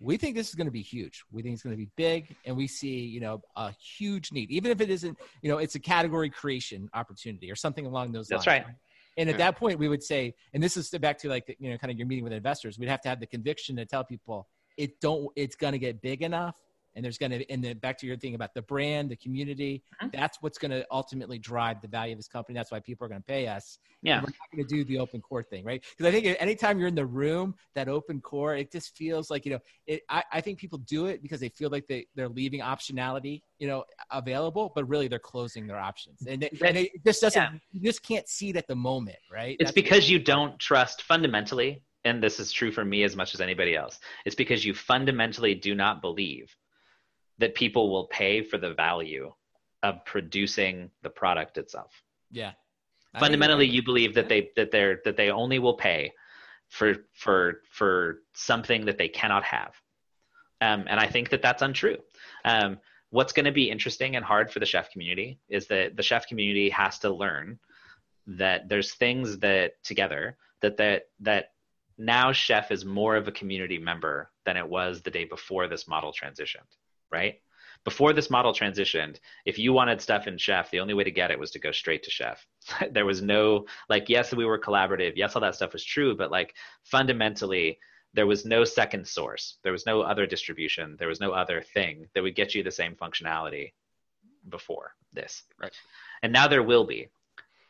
We 0.00 0.16
think 0.16 0.36
this 0.36 0.48
is 0.48 0.54
going 0.54 0.68
to 0.68 0.72
be 0.72 0.82
huge. 0.82 1.24
We 1.32 1.42
think 1.42 1.54
it's 1.54 1.62
going 1.64 1.74
to 1.74 1.84
be 1.84 1.90
big, 1.96 2.36
and 2.44 2.56
we 2.56 2.68
see, 2.68 3.00
you 3.00 3.18
know, 3.18 3.42
a 3.56 3.72
huge 3.72 4.30
need, 4.30 4.48
even 4.48 4.70
if 4.70 4.80
it 4.80 4.90
isn't 4.90 5.18
you 5.42 5.50
know, 5.50 5.58
it's 5.58 5.74
a 5.74 5.80
category 5.80 6.30
creation 6.30 6.88
opportunity 6.94 7.50
or 7.50 7.56
something 7.56 7.84
along 7.84 8.12
those 8.12 8.28
That's 8.28 8.46
lines. 8.46 8.64
right. 8.64 8.74
And 9.16 9.28
at 9.28 9.32
Yeah. 9.34 9.50
that 9.50 9.56
point, 9.56 9.80
we 9.80 9.88
would 9.88 10.04
say, 10.04 10.34
and 10.54 10.62
this 10.62 10.76
is 10.76 10.88
back 10.90 11.18
to 11.18 11.28
like, 11.28 11.56
you 11.58 11.70
know, 11.70 11.78
kind 11.78 11.90
of 11.90 11.98
your 11.98 12.06
meeting 12.06 12.22
with 12.22 12.32
investors. 12.32 12.78
We'd 12.78 12.88
have 12.88 13.00
to 13.02 13.08
have 13.08 13.18
the 13.18 13.26
conviction 13.26 13.74
to 13.76 13.84
tell 13.84 14.04
people 14.04 14.48
it 14.78 15.00
don't, 15.00 15.30
it's 15.36 15.56
going 15.56 15.72
to 15.72 15.78
get 15.78 16.00
big 16.00 16.22
enough 16.22 16.54
and 16.98 17.04
there's 17.04 17.16
going 17.16 17.30
to 17.30 17.48
and 17.50 17.62
then 17.62 17.78
back 17.78 17.96
to 17.96 18.06
your 18.06 18.16
thing 18.16 18.34
about 18.34 18.52
the 18.54 18.62
brand 18.62 19.08
the 19.08 19.16
community 19.16 19.82
mm-hmm. 20.02 20.08
that's 20.12 20.38
what's 20.40 20.58
going 20.58 20.72
to 20.72 20.84
ultimately 20.90 21.38
drive 21.38 21.80
the 21.80 21.88
value 21.88 22.12
of 22.12 22.18
this 22.18 22.26
company. 22.26 22.56
That's 22.56 22.72
why 22.72 22.80
people 22.80 23.04
are 23.06 23.08
going 23.08 23.20
to 23.20 23.26
pay 23.26 23.46
us. 23.46 23.78
Yeah. 24.02 24.16
we're 24.16 24.26
not 24.26 24.50
going 24.52 24.66
to 24.66 24.74
do 24.74 24.84
the 24.84 24.98
open 24.98 25.20
core 25.20 25.42
thing 25.42 25.64
right? 25.64 25.84
Because 25.96 26.08
i 26.08 26.12
think 26.12 26.36
anytime 26.40 26.78
you're 26.78 26.88
in 26.88 26.94
the 26.94 27.06
room 27.06 27.54
that 27.74 27.88
open 27.88 28.20
core 28.20 28.56
it 28.56 28.70
just 28.72 28.96
feels 28.96 29.30
like 29.30 29.44
you 29.44 29.52
know 29.52 29.58
it 29.86 30.02
i, 30.08 30.22
I 30.32 30.40
think 30.40 30.58
people 30.58 30.78
do 30.78 31.06
it 31.06 31.22
because 31.22 31.40
they 31.40 31.48
feel 31.48 31.70
like 31.70 31.86
they, 31.86 32.06
they're 32.14 32.28
leaving 32.28 32.60
optionality 32.60 33.42
you 33.58 33.66
know 33.66 33.84
available 34.10 34.72
but 34.74 34.88
really 34.88 35.08
they're 35.08 35.18
closing 35.18 35.66
their 35.66 35.78
options. 35.78 36.26
And, 36.26 36.44
it, 36.44 36.60
and 36.62 36.76
it 36.76 37.04
just 37.04 37.20
doesn't 37.20 37.40
yeah. 37.40 37.50
you 37.72 37.80
just 37.80 38.02
can't 38.02 38.28
see 38.28 38.50
it 38.50 38.56
at 38.56 38.66
the 38.66 38.76
moment 38.76 39.18
right? 39.32 39.56
It's 39.58 39.70
that's 39.70 39.74
because 39.74 40.10
you 40.10 40.18
don't 40.18 40.58
trust 40.58 41.02
fundamentally 41.02 41.82
and 42.04 42.22
this 42.22 42.38
is 42.40 42.52
true 42.52 42.70
for 42.70 42.84
me 42.84 43.02
as 43.02 43.16
much 43.16 43.34
as 43.34 43.40
anybody 43.40 43.74
else 43.74 43.98
it's 44.24 44.36
because 44.36 44.64
you 44.64 44.74
fundamentally 44.74 45.54
do 45.54 45.74
not 45.74 46.00
believe 46.00 46.54
that 47.38 47.54
people 47.54 47.90
will 47.90 48.06
pay 48.06 48.42
for 48.42 48.58
the 48.58 48.74
value 48.74 49.32
of 49.82 50.04
producing 50.04 50.90
the 51.02 51.10
product 51.10 51.58
itself. 51.58 51.92
Yeah. 52.30 52.52
Fundamentally, 53.18 53.66
you 53.66 53.82
believe 53.82 54.14
that 54.14 54.28
they 54.28 54.50
that 54.54 54.70
they're 54.70 55.00
that 55.04 55.16
they 55.16 55.30
only 55.30 55.58
will 55.58 55.74
pay 55.74 56.12
for 56.68 56.94
for 57.14 57.62
for 57.70 58.22
something 58.34 58.84
that 58.84 58.98
they 58.98 59.08
cannot 59.08 59.42
have, 59.44 59.72
um, 60.60 60.84
and 60.88 61.00
I 61.00 61.06
think 61.06 61.30
that 61.30 61.42
that's 61.42 61.62
untrue. 61.62 61.96
Um, 62.44 62.78
what's 63.10 63.32
going 63.32 63.46
to 63.46 63.52
be 63.52 63.70
interesting 63.70 64.14
and 64.14 64.24
hard 64.24 64.52
for 64.52 64.60
the 64.60 64.66
chef 64.66 64.92
community 64.92 65.40
is 65.48 65.66
that 65.68 65.96
the 65.96 66.02
chef 66.02 66.28
community 66.28 66.68
has 66.68 66.98
to 67.00 67.10
learn 67.10 67.58
that 68.26 68.68
there's 68.68 68.92
things 68.94 69.38
that 69.38 69.82
together 69.82 70.36
that 70.60 70.76
that 70.76 71.04
that 71.20 71.52
now 71.98 72.32
chef 72.32 72.70
is 72.70 72.84
more 72.84 73.16
of 73.16 73.28
a 73.28 73.32
community 73.32 73.78
member 73.78 74.30
than 74.46 74.56
it 74.56 74.68
was 74.68 75.02
the 75.02 75.10
day 75.10 75.24
before 75.24 75.66
this 75.68 75.88
model 75.88 76.12
transitioned 76.12 76.66
right? 77.10 77.40
Before 77.84 78.12
this 78.12 78.30
model 78.30 78.52
transitioned, 78.52 79.18
if 79.44 79.58
you 79.58 79.72
wanted 79.72 80.00
stuff 80.00 80.26
in 80.26 80.36
Chef, 80.36 80.70
the 80.70 80.80
only 80.80 80.94
way 80.94 81.04
to 81.04 81.10
get 81.10 81.30
it 81.30 81.38
was 81.38 81.50
to 81.52 81.58
go 81.58 81.72
straight 81.72 82.02
to 82.02 82.10
Chef. 82.10 82.44
there 82.90 83.06
was 83.06 83.22
no, 83.22 83.66
like, 83.88 84.08
yes, 84.08 84.34
we 84.34 84.44
were 84.44 84.58
collaborative. 84.58 85.12
Yes, 85.16 85.34
all 85.34 85.42
that 85.42 85.54
stuff 85.54 85.72
was 85.72 85.84
true, 85.84 86.16
but 86.16 86.30
like 86.30 86.54
fundamentally, 86.84 87.78
there 88.14 88.26
was 88.26 88.44
no 88.44 88.64
second 88.64 89.06
source. 89.06 89.58
There 89.62 89.72
was 89.72 89.86
no 89.86 90.00
other 90.00 90.26
distribution. 90.26 90.96
There 90.98 91.08
was 91.08 91.20
no 91.20 91.32
other 91.32 91.62
thing 91.62 92.06
that 92.14 92.22
would 92.22 92.34
get 92.34 92.54
you 92.54 92.62
the 92.62 92.70
same 92.70 92.94
functionality 92.94 93.72
before 94.48 94.94
this. 95.12 95.44
Right. 95.60 95.72
And 96.22 96.32
now 96.32 96.48
there 96.48 96.62
will 96.62 96.84
be 96.84 97.08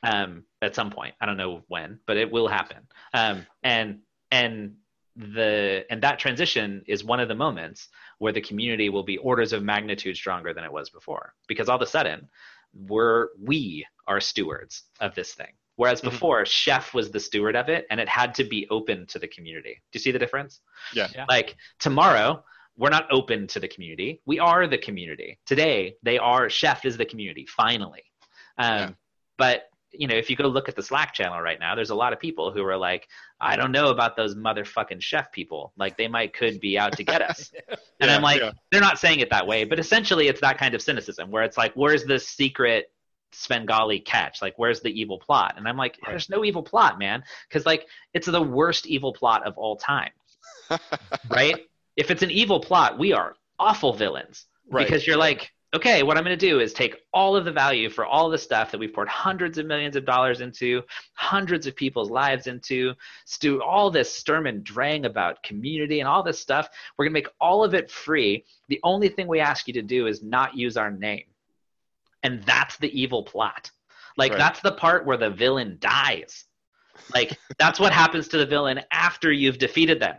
um, 0.03 0.45
at 0.63 0.75
some 0.75 0.91
point. 0.91 1.15
I 1.21 1.27
don't 1.27 1.37
know 1.37 1.63
when, 1.69 1.99
but 2.07 2.17
it 2.17 2.31
will 2.31 2.49
happen. 2.49 2.79
Um, 3.13 3.47
and 3.63 3.99
and 4.31 4.75
the 5.19 5.85
and 5.91 6.03
that 6.03 6.19
transition 6.19 6.83
is 6.87 7.03
one 7.03 7.19
of 7.19 7.29
the 7.29 7.35
moments 7.35 7.89
where 8.19 8.33
the 8.33 8.41
community 8.41 8.89
will 8.89 9.03
be 9.03 9.19
orders 9.19 9.53
of 9.53 9.63
magnitude 9.63 10.17
stronger 10.17 10.55
than 10.55 10.65
it 10.65 10.73
was 10.73 10.91
before 10.91 11.35
because 11.49 11.69
all 11.69 11.77
of 11.77 11.83
a 11.83 11.87
sudden 11.87 12.29
we're 12.87 13.29
we 13.43 13.85
are 14.07 14.21
stewards 14.21 14.85
of 15.01 15.15
this 15.17 15.35
thing 15.35 15.53
whereas 15.75 16.01
mm-hmm. 16.01 16.11
before 16.11 16.43
mm-hmm. 16.43 16.51
chef 16.51 16.95
was 16.95 17.11
the 17.11 17.19
steward 17.19 17.57
of 17.57 17.69
it 17.69 17.85
and 17.91 17.99
it 17.99 18.09
had 18.09 18.33
to 18.35 18.45
be 18.45 18.67
open 18.71 19.07
to 19.07 19.19
the 19.19 19.27
community 19.27 19.75
do 19.91 19.97
you 19.97 20.01
see 20.01 20.13
the 20.13 20.19
difference 20.19 20.61
yeah, 20.95 21.09
yeah. 21.15 21.25
like 21.29 21.57
tomorrow 21.81 22.43
we're 22.77 22.91
not 22.91 23.11
open 23.11 23.49
to 23.49 23.59
the 23.59 23.69
community 23.69 24.21
we 24.25 24.39
are 24.39 24.69
the 24.69 24.79
community 24.79 25.37
today 25.47 25.97
they 26.05 26.19
are 26.19 26.49
chef 26.49 26.85
is 26.85 26.97
the 26.97 27.05
community 27.05 27.45
finally 27.47 28.05
um, 28.59 28.79
yeah. 28.79 28.91
but 29.37 29.68
you 29.93 30.07
know, 30.07 30.15
if 30.15 30.29
you 30.29 30.37
go 30.37 30.47
look 30.47 30.69
at 30.69 30.77
the 30.77 30.83
Slack 30.83 31.15
channel 31.15 31.41
right 31.41 31.59
now, 31.59 31.75
there's 31.75 31.91
a 31.91 31.95
lot 31.95 32.13
of 32.13 32.21
people 32.21 32.53
who 32.53 32.65
are 32.65 32.77
like, 32.77 33.09
I 33.41 33.57
don't 33.57 33.73
know 33.73 33.89
about 33.89 34.17
those 34.17 34.35
motherfucking 34.35 35.01
chef 35.01 35.33
people. 35.33 35.73
Like 35.77 35.97
they 35.97 36.09
might 36.09 36.35
could 36.35 36.61
be 36.61 36.79
out 36.79 36.97
to 36.97 37.05
get 37.05 37.23
us. 37.23 37.51
yeah, 37.55 37.77
and 38.01 38.11
I'm 38.11 38.23
like, 38.23 38.41
yeah. 38.41 38.53
they're 38.71 38.81
not 38.81 38.99
saying 38.99 39.21
it 39.21 39.31
that 39.31 39.47
way, 39.47 39.65
but 39.65 39.79
essentially 39.79 40.29
it's 40.29 40.41
that 40.41 40.59
kind 40.59 40.75
of 40.75 40.83
cynicism 40.83 41.31
where 41.31 41.43
it's 41.43 41.57
like, 41.57 41.73
where's 41.75 42.05
the 42.05 42.19
secret 42.19 42.93
Svengali 43.33 44.01
catch? 44.01 44.43
Like, 44.43 44.55
where's 44.59 44.81
the 44.81 44.91
evil 44.91 45.19
plot? 45.19 45.55
And 45.57 45.67
I'm 45.67 45.77
like, 45.77 45.99
there's 46.07 46.29
no 46.29 46.45
evil 46.45 46.63
plot, 46.63 46.99
man. 46.99 47.23
Cause 47.51 47.65
like 47.65 47.87
it's 48.15 48.27
the 48.27 48.43
worst 48.43 48.87
evil 48.87 49.13
plot 49.13 49.47
of 49.47 49.57
all 49.57 49.77
time. 49.77 50.11
right? 51.31 51.57
If 51.97 52.11
it's 52.11 52.23
an 52.23 52.31
evil 52.31 52.61
plot, 52.61 52.99
we 52.99 53.13
are 53.13 53.35
awful 53.59 53.93
villains. 53.95 54.47
Right. 54.71 54.87
Because 54.87 55.07
you're 55.07 55.17
like, 55.17 55.51
okay, 55.75 56.03
what 56.03 56.17
I'm 56.17 56.25
going 56.25 56.39
to 56.39 56.49
do 56.49 56.61
is 56.61 56.73
take 56.73 56.97
all 57.13 57.37
of 57.37 57.45
the 57.45 57.53
value 57.53 57.91
for 57.91 58.07
all 58.07 58.31
the 58.31 58.39
stuff 58.39 58.71
that 58.71 58.79
we've 58.79 58.93
poured 58.93 59.09
hundreds 59.09 59.59
of 59.59 59.67
millions 59.67 59.97
of 59.97 60.07
dollars 60.07 60.41
into, 60.41 60.83
hundreds 61.13 61.67
of 61.67 61.77
people's 61.77 62.11
lives 62.11 62.47
into, 62.47 62.95
do 63.41 63.63
all 63.63 63.91
this 63.91 64.11
Sturm 64.11 64.47
and 64.47 64.65
Drang 64.65 65.05
about 65.05 65.43
community 65.43 66.01
and 66.01 66.09
all 66.09 66.23
this 66.23 66.39
stuff. 66.39 66.69
We're 66.97 67.05
going 67.05 67.13
to 67.13 67.21
make 67.21 67.35
all 67.41 67.65
of 67.65 67.75
it 67.75 67.91
free. 67.91 68.45
The 68.69 68.81
only 68.83 69.09
thing 69.09 69.29
we 69.29 69.41
ask 69.41 69.69
you 69.69 69.75
to 69.75 69.83
do 69.83 70.07
is 70.07 70.23
not 70.23 70.57
use 70.57 70.77
our 70.79 70.91
name. 70.91 71.25
And 72.23 72.43
that's 72.45 72.79
the 72.79 72.99
evil 72.99 73.23
plot. 73.23 73.71
Like, 74.17 74.33
right. 74.33 74.39
that's 74.39 74.61
the 74.61 74.73
part 74.73 75.07
where 75.07 75.19
the 75.19 75.31
villain 75.31 75.77
dies. 75.81 76.47
Like, 77.15 77.39
that's 77.59 77.79
what 77.79 77.93
happens 77.93 78.29
to 78.29 78.39
the 78.39 78.47
villain 78.47 78.81
after 78.91 79.31
you've 79.31 79.59
defeated 79.59 80.01
them. 80.01 80.17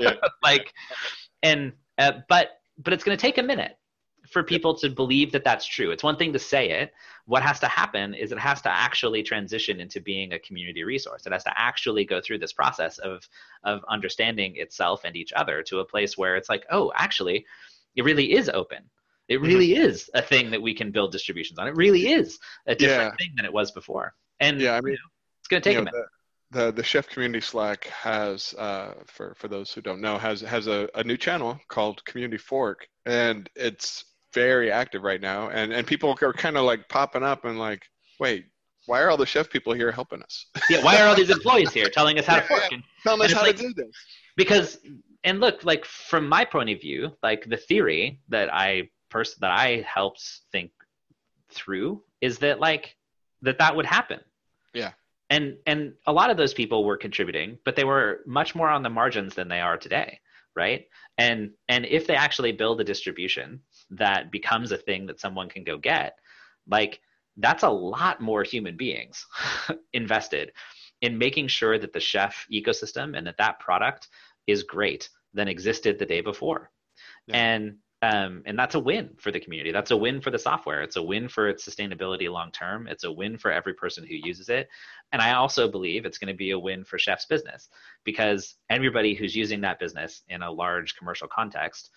yeah. 0.00 0.14
Like, 0.42 0.72
and, 1.44 1.72
uh, 1.98 2.12
but, 2.28 2.60
but 2.78 2.92
it's 2.92 3.04
going 3.04 3.16
to 3.16 3.22
take 3.22 3.38
a 3.38 3.42
minute 3.42 3.76
for 4.28 4.42
people 4.42 4.74
to 4.74 4.88
believe 4.88 5.32
that 5.32 5.44
that's 5.44 5.66
true. 5.66 5.90
It's 5.90 6.02
one 6.02 6.16
thing 6.16 6.32
to 6.32 6.38
say 6.38 6.70
it. 6.70 6.92
What 7.26 7.42
has 7.42 7.60
to 7.60 7.66
happen 7.66 8.14
is 8.14 8.32
it 8.32 8.38
has 8.38 8.62
to 8.62 8.70
actually 8.70 9.22
transition 9.22 9.80
into 9.80 10.00
being 10.00 10.32
a 10.32 10.38
community 10.38 10.84
resource. 10.84 11.26
It 11.26 11.32
has 11.32 11.44
to 11.44 11.60
actually 11.60 12.04
go 12.04 12.20
through 12.20 12.38
this 12.38 12.52
process 12.52 12.98
of 12.98 13.28
of 13.64 13.84
understanding 13.88 14.56
itself 14.56 15.02
and 15.04 15.16
each 15.16 15.32
other 15.32 15.62
to 15.64 15.80
a 15.80 15.84
place 15.84 16.16
where 16.16 16.36
it's 16.36 16.48
like, 16.48 16.64
oh, 16.70 16.92
actually, 16.94 17.46
it 17.96 18.04
really 18.04 18.32
is 18.32 18.48
open. 18.48 18.84
It 19.28 19.36
mm-hmm. 19.36 19.44
really 19.44 19.74
is 19.74 20.10
a 20.14 20.22
thing 20.22 20.50
that 20.50 20.62
we 20.62 20.74
can 20.74 20.90
build 20.90 21.12
distributions 21.12 21.58
on. 21.58 21.68
It 21.68 21.76
really 21.76 22.12
is 22.12 22.38
a 22.66 22.74
different 22.74 23.14
yeah. 23.14 23.24
thing 23.24 23.34
than 23.36 23.44
it 23.44 23.52
was 23.52 23.70
before. 23.70 24.14
And 24.40 24.60
yeah, 24.60 24.74
I 24.74 24.80
mean, 24.80 24.92
you 24.92 24.98
know, 24.98 25.10
it's 25.40 25.48
going 25.48 25.62
to 25.62 25.68
take 25.68 25.78
a 25.78 25.80
minute. 25.80 25.94
The, 26.50 26.66
the, 26.66 26.72
the 26.72 26.82
chef 26.82 27.08
community 27.08 27.40
slack 27.40 27.84
has 27.86 28.54
uh, 28.54 28.94
for 29.06 29.34
for 29.34 29.48
those 29.48 29.72
who 29.72 29.80
don't 29.80 30.00
know 30.00 30.18
has 30.18 30.40
has 30.42 30.66
a, 30.66 30.88
a 30.94 31.02
new 31.02 31.16
channel 31.16 31.58
called 31.68 32.04
community 32.04 32.38
fork 32.38 32.86
and 33.06 33.48
it's 33.56 34.04
very 34.34 34.70
active 34.70 35.02
right 35.02 35.20
now, 35.20 35.50
and 35.50 35.72
and 35.72 35.86
people 35.86 36.16
are 36.20 36.32
kind 36.32 36.56
of 36.56 36.64
like 36.64 36.88
popping 36.88 37.22
up 37.22 37.44
and 37.44 37.58
like, 37.58 37.82
wait, 38.18 38.46
why 38.86 39.00
are 39.00 39.10
all 39.10 39.16
the 39.16 39.26
chef 39.26 39.50
people 39.50 39.72
here 39.72 39.92
helping 39.92 40.22
us? 40.22 40.46
yeah, 40.70 40.82
why 40.82 41.00
are 41.00 41.08
all 41.08 41.14
these 41.14 41.30
employees 41.30 41.72
here 41.72 41.88
telling 41.88 42.18
us 42.18 42.26
how 42.26 42.40
to 42.40 42.46
work? 42.52 42.72
And, 42.72 42.82
telling 43.02 43.26
us 43.26 43.32
how 43.32 43.42
like, 43.42 43.56
to 43.56 43.62
do 43.62 43.74
this. 43.74 43.94
Because 44.36 44.78
and 45.24 45.40
look, 45.40 45.64
like 45.64 45.84
from 45.84 46.28
my 46.28 46.44
point 46.44 46.70
of 46.70 46.80
view, 46.80 47.12
like 47.22 47.48
the 47.48 47.56
theory 47.56 48.20
that 48.28 48.52
I 48.52 48.90
person 49.10 49.38
that 49.42 49.50
I 49.50 49.84
helped 49.86 50.22
think 50.50 50.70
through 51.50 52.02
is 52.20 52.38
that 52.38 52.60
like 52.60 52.96
that 53.42 53.58
that 53.58 53.76
would 53.76 53.86
happen. 53.86 54.20
Yeah. 54.74 54.92
And 55.30 55.56
and 55.66 55.92
a 56.06 56.12
lot 56.12 56.30
of 56.30 56.36
those 56.36 56.54
people 56.54 56.84
were 56.84 56.96
contributing, 56.96 57.58
but 57.64 57.76
they 57.76 57.84
were 57.84 58.20
much 58.26 58.54
more 58.54 58.68
on 58.68 58.82
the 58.82 58.90
margins 58.90 59.34
than 59.34 59.48
they 59.48 59.60
are 59.60 59.76
today, 59.76 60.18
right? 60.56 60.86
And 61.18 61.52
and 61.68 61.86
if 61.86 62.06
they 62.06 62.14
actually 62.14 62.52
build 62.52 62.80
a 62.80 62.84
distribution 62.84 63.60
that 63.92 64.30
becomes 64.30 64.72
a 64.72 64.76
thing 64.76 65.06
that 65.06 65.20
someone 65.20 65.48
can 65.48 65.64
go 65.64 65.78
get, 65.78 66.18
like 66.68 67.00
that's 67.36 67.62
a 67.62 67.68
lot 67.68 68.20
more 68.20 68.42
human 68.42 68.76
beings 68.76 69.26
invested 69.92 70.52
in 71.00 71.18
making 71.18 71.48
sure 71.48 71.78
that 71.78 71.92
the 71.92 72.00
chef 72.00 72.46
ecosystem 72.52 73.16
and 73.16 73.26
that 73.26 73.38
that 73.38 73.58
product 73.58 74.08
is 74.46 74.62
great 74.62 75.08
than 75.34 75.48
existed 75.48 75.98
the 75.98 76.06
day 76.06 76.20
before. 76.20 76.70
Yeah. 77.26 77.36
And 77.36 77.76
um, 78.02 78.42
and 78.46 78.58
that's 78.58 78.74
a 78.74 78.80
win 78.80 79.10
for 79.16 79.30
the 79.30 79.38
community. 79.38 79.70
That's 79.70 79.92
a 79.92 79.96
win 79.96 80.20
for 80.20 80.32
the 80.32 80.38
software. 80.38 80.82
It's 80.82 80.96
a 80.96 81.02
win 81.02 81.28
for 81.28 81.48
its 81.48 81.64
sustainability 81.64 82.28
long 82.28 82.50
term. 82.50 82.88
It's 82.88 83.04
a 83.04 83.12
win 83.12 83.38
for 83.38 83.52
every 83.52 83.74
person 83.74 84.04
who 84.04 84.16
uses 84.16 84.48
it. 84.48 84.68
And 85.12 85.22
I 85.22 85.34
also 85.34 85.70
believe 85.70 86.04
it's 86.04 86.18
going 86.18 86.32
to 86.32 86.36
be 86.36 86.50
a 86.50 86.58
win 86.58 86.82
for 86.82 86.98
Chef's 86.98 87.26
business 87.26 87.68
because 88.02 88.56
everybody 88.70 89.14
who's 89.14 89.36
using 89.36 89.60
that 89.60 89.78
business 89.78 90.22
in 90.28 90.42
a 90.42 90.50
large 90.50 90.96
commercial 90.96 91.28
context 91.28 91.90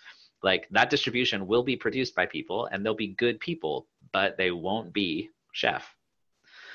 like 0.44 0.68
that 0.72 0.90
distribution 0.90 1.48
will 1.48 1.64
be 1.64 1.76
produced 1.76 2.16
by 2.16 2.26
people 2.26 2.68
and 2.72 2.86
they'll 2.86 2.94
be 2.94 3.16
good 3.16 3.40
people 3.40 3.88
but 4.14 4.38
they 4.38 4.52
won't 4.52 4.94
be 4.94 5.30
chef. 5.52 5.94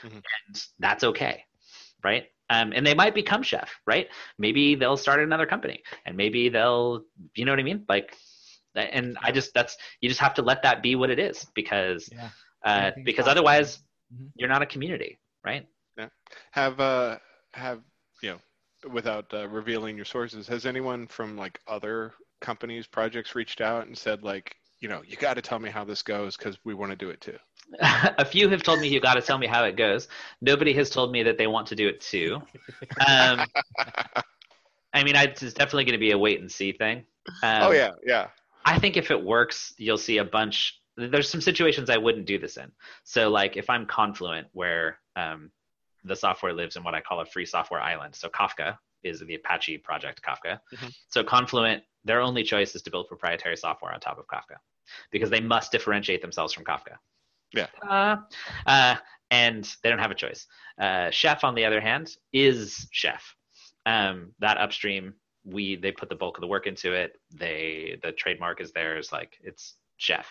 Mm-hmm. 0.02 0.16
and 0.16 0.64
that's 0.78 1.04
okay 1.04 1.44
right? 2.02 2.24
Um, 2.48 2.72
and 2.74 2.84
they 2.86 2.94
might 2.94 3.14
become 3.14 3.42
chef 3.42 3.70
right? 3.86 4.08
Maybe 4.38 4.74
they'll 4.74 4.96
start 4.96 5.20
another 5.20 5.46
company 5.46 5.82
and 6.06 6.16
maybe 6.16 6.48
they'll 6.48 7.04
you 7.34 7.44
know 7.44 7.52
what 7.52 7.60
i 7.60 7.62
mean? 7.62 7.84
Like 7.88 8.16
and 8.74 9.18
i 9.22 9.32
just 9.32 9.52
that's 9.52 9.76
you 10.00 10.08
just 10.08 10.20
have 10.20 10.34
to 10.34 10.42
let 10.42 10.62
that 10.62 10.82
be 10.82 10.94
what 10.94 11.10
it 11.10 11.18
is 11.18 11.46
because 11.54 12.08
yeah. 12.12 12.28
uh, 12.64 12.90
because 13.04 13.26
otherwise 13.26 13.78
mm-hmm. 14.12 14.26
you're 14.36 14.48
not 14.48 14.62
a 14.62 14.66
community 14.66 15.18
right? 15.44 15.66
Yeah. 15.96 16.08
Have 16.52 16.80
uh 16.80 17.18
have 17.52 17.80
you 18.22 18.30
know 18.30 18.90
without 18.90 19.32
uh, 19.32 19.48
revealing 19.48 19.96
your 19.96 20.04
sources 20.04 20.46
has 20.48 20.66
anyone 20.66 21.06
from 21.06 21.36
like 21.36 21.60
other 21.66 22.12
companies, 22.40 22.86
projects 22.86 23.34
reached 23.34 23.60
out 23.60 23.86
and 23.86 23.96
said 23.96 24.22
like, 24.22 24.56
you 24.80 24.88
know, 24.88 25.02
you 25.06 25.16
got 25.16 25.34
to 25.34 25.42
tell 25.42 25.58
me 25.58 25.70
how 25.70 25.84
this 25.84 26.02
goes 26.02 26.36
because 26.36 26.58
we 26.64 26.74
want 26.74 26.90
to 26.90 26.96
do 26.96 27.10
it 27.10 27.20
too? 27.20 27.36
a 27.80 28.24
few 28.24 28.48
have 28.48 28.62
told 28.62 28.80
me 28.80 28.88
you 28.88 29.00
got 29.00 29.14
to 29.14 29.22
tell 29.22 29.38
me 29.38 29.46
how 29.46 29.64
it 29.64 29.76
goes. 29.76 30.08
Nobody 30.40 30.72
has 30.74 30.90
told 30.90 31.12
me 31.12 31.22
that 31.22 31.38
they 31.38 31.46
want 31.46 31.66
to 31.68 31.76
do 31.76 31.88
it 31.88 32.00
too. 32.00 32.42
Um, 33.06 33.46
I 34.92 35.04
mean, 35.04 35.14
I, 35.14 35.24
it's 35.24 35.40
definitely 35.40 35.84
going 35.84 35.92
to 35.92 35.98
be 35.98 36.10
a 36.10 36.18
wait 36.18 36.40
and 36.40 36.50
see 36.50 36.72
thing. 36.72 37.04
Um, 37.42 37.62
oh 37.62 37.70
yeah, 37.70 37.92
yeah. 38.04 38.28
I 38.64 38.78
think 38.78 38.96
if 38.96 39.10
it 39.10 39.22
works, 39.22 39.72
you'll 39.78 39.98
see 39.98 40.18
a 40.18 40.24
bunch. 40.24 40.80
There's 40.96 41.28
some 41.28 41.40
situations 41.40 41.88
I 41.90 41.96
wouldn't 41.96 42.26
do 42.26 42.38
this 42.38 42.56
in. 42.56 42.72
So, 43.04 43.30
like 43.30 43.56
if 43.56 43.70
I'm 43.70 43.86
Confluent, 43.86 44.48
where 44.52 44.98
um, 45.14 45.50
the 46.04 46.16
software 46.16 46.52
lives 46.52 46.76
in 46.76 46.82
what 46.82 46.94
I 46.94 47.00
call 47.00 47.20
a 47.20 47.26
free 47.26 47.46
software 47.46 47.80
island. 47.80 48.14
So 48.14 48.28
Kafka 48.28 48.78
is 49.02 49.20
the 49.20 49.34
Apache 49.34 49.78
project 49.78 50.20
Kafka. 50.22 50.60
Mm-hmm. 50.74 50.88
So 51.08 51.22
Confluent, 51.24 51.82
their 52.04 52.20
only 52.20 52.42
choice 52.42 52.74
is 52.74 52.82
to 52.82 52.90
build 52.90 53.08
proprietary 53.08 53.56
software 53.56 53.92
on 53.92 54.00
top 54.00 54.18
of 54.18 54.26
Kafka 54.26 54.56
because 55.10 55.30
they 55.30 55.40
must 55.40 55.72
differentiate 55.72 56.22
themselves 56.22 56.52
from 56.52 56.64
Kafka. 56.64 56.96
Yeah. 57.54 57.66
Uh, 57.86 58.16
uh, 58.66 58.96
and 59.30 59.68
they 59.82 59.90
don't 59.90 59.98
have 59.98 60.10
a 60.10 60.16
choice. 60.16 60.46
Uh, 60.78 61.10
Chef, 61.10 61.44
on 61.44 61.54
the 61.54 61.64
other 61.64 61.80
hand, 61.80 62.16
is 62.32 62.88
Chef. 62.90 63.34
Um, 63.86 64.32
that 64.40 64.58
upstream, 64.58 65.14
we 65.44 65.76
they 65.76 65.92
put 65.92 66.08
the 66.08 66.14
bulk 66.14 66.36
of 66.36 66.42
the 66.42 66.46
work 66.46 66.66
into 66.66 66.92
it. 66.92 67.12
They 67.32 67.98
the 68.02 68.12
trademark 68.12 68.60
is 68.60 68.72
theirs. 68.72 69.10
Like 69.12 69.38
it's 69.42 69.74
Chef. 69.96 70.26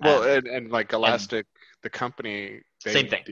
Well, 0.00 0.22
um, 0.22 0.28
and, 0.28 0.46
and 0.46 0.70
like 0.70 0.92
Elastic, 0.92 1.46
and, 1.46 1.82
the 1.82 1.90
company, 1.90 2.60
they, 2.84 2.92
same 2.92 3.08
thing. 3.08 3.24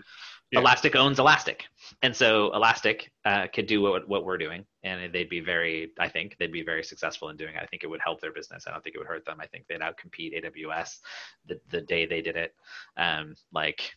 Yeah. 0.50 0.60
Elastic 0.60 0.96
owns 0.96 1.18
Elastic, 1.18 1.64
and 2.00 2.16
so 2.16 2.54
Elastic 2.54 3.12
uh, 3.26 3.48
could 3.52 3.66
do 3.66 3.82
what 3.82 4.08
what 4.08 4.24
we're 4.24 4.38
doing, 4.38 4.64
and 4.82 5.12
they'd 5.12 5.28
be 5.28 5.40
very. 5.40 5.92
I 5.98 6.08
think 6.08 6.36
they'd 6.38 6.50
be 6.50 6.62
very 6.62 6.82
successful 6.82 7.28
in 7.28 7.36
doing 7.36 7.54
it. 7.54 7.62
I 7.62 7.66
think 7.66 7.84
it 7.84 7.86
would 7.86 8.00
help 8.02 8.22
their 8.22 8.32
business. 8.32 8.64
I 8.66 8.70
don't 8.70 8.82
think 8.82 8.96
it 8.96 8.98
would 8.98 9.08
hurt 9.08 9.26
them. 9.26 9.38
I 9.40 9.46
think 9.46 9.66
they'd 9.66 9.80
outcompete 9.80 10.42
AWS 10.42 11.00
the 11.46 11.60
the 11.68 11.82
day 11.82 12.06
they 12.06 12.22
did 12.22 12.36
it. 12.36 12.54
Um, 12.96 13.34
like 13.52 13.92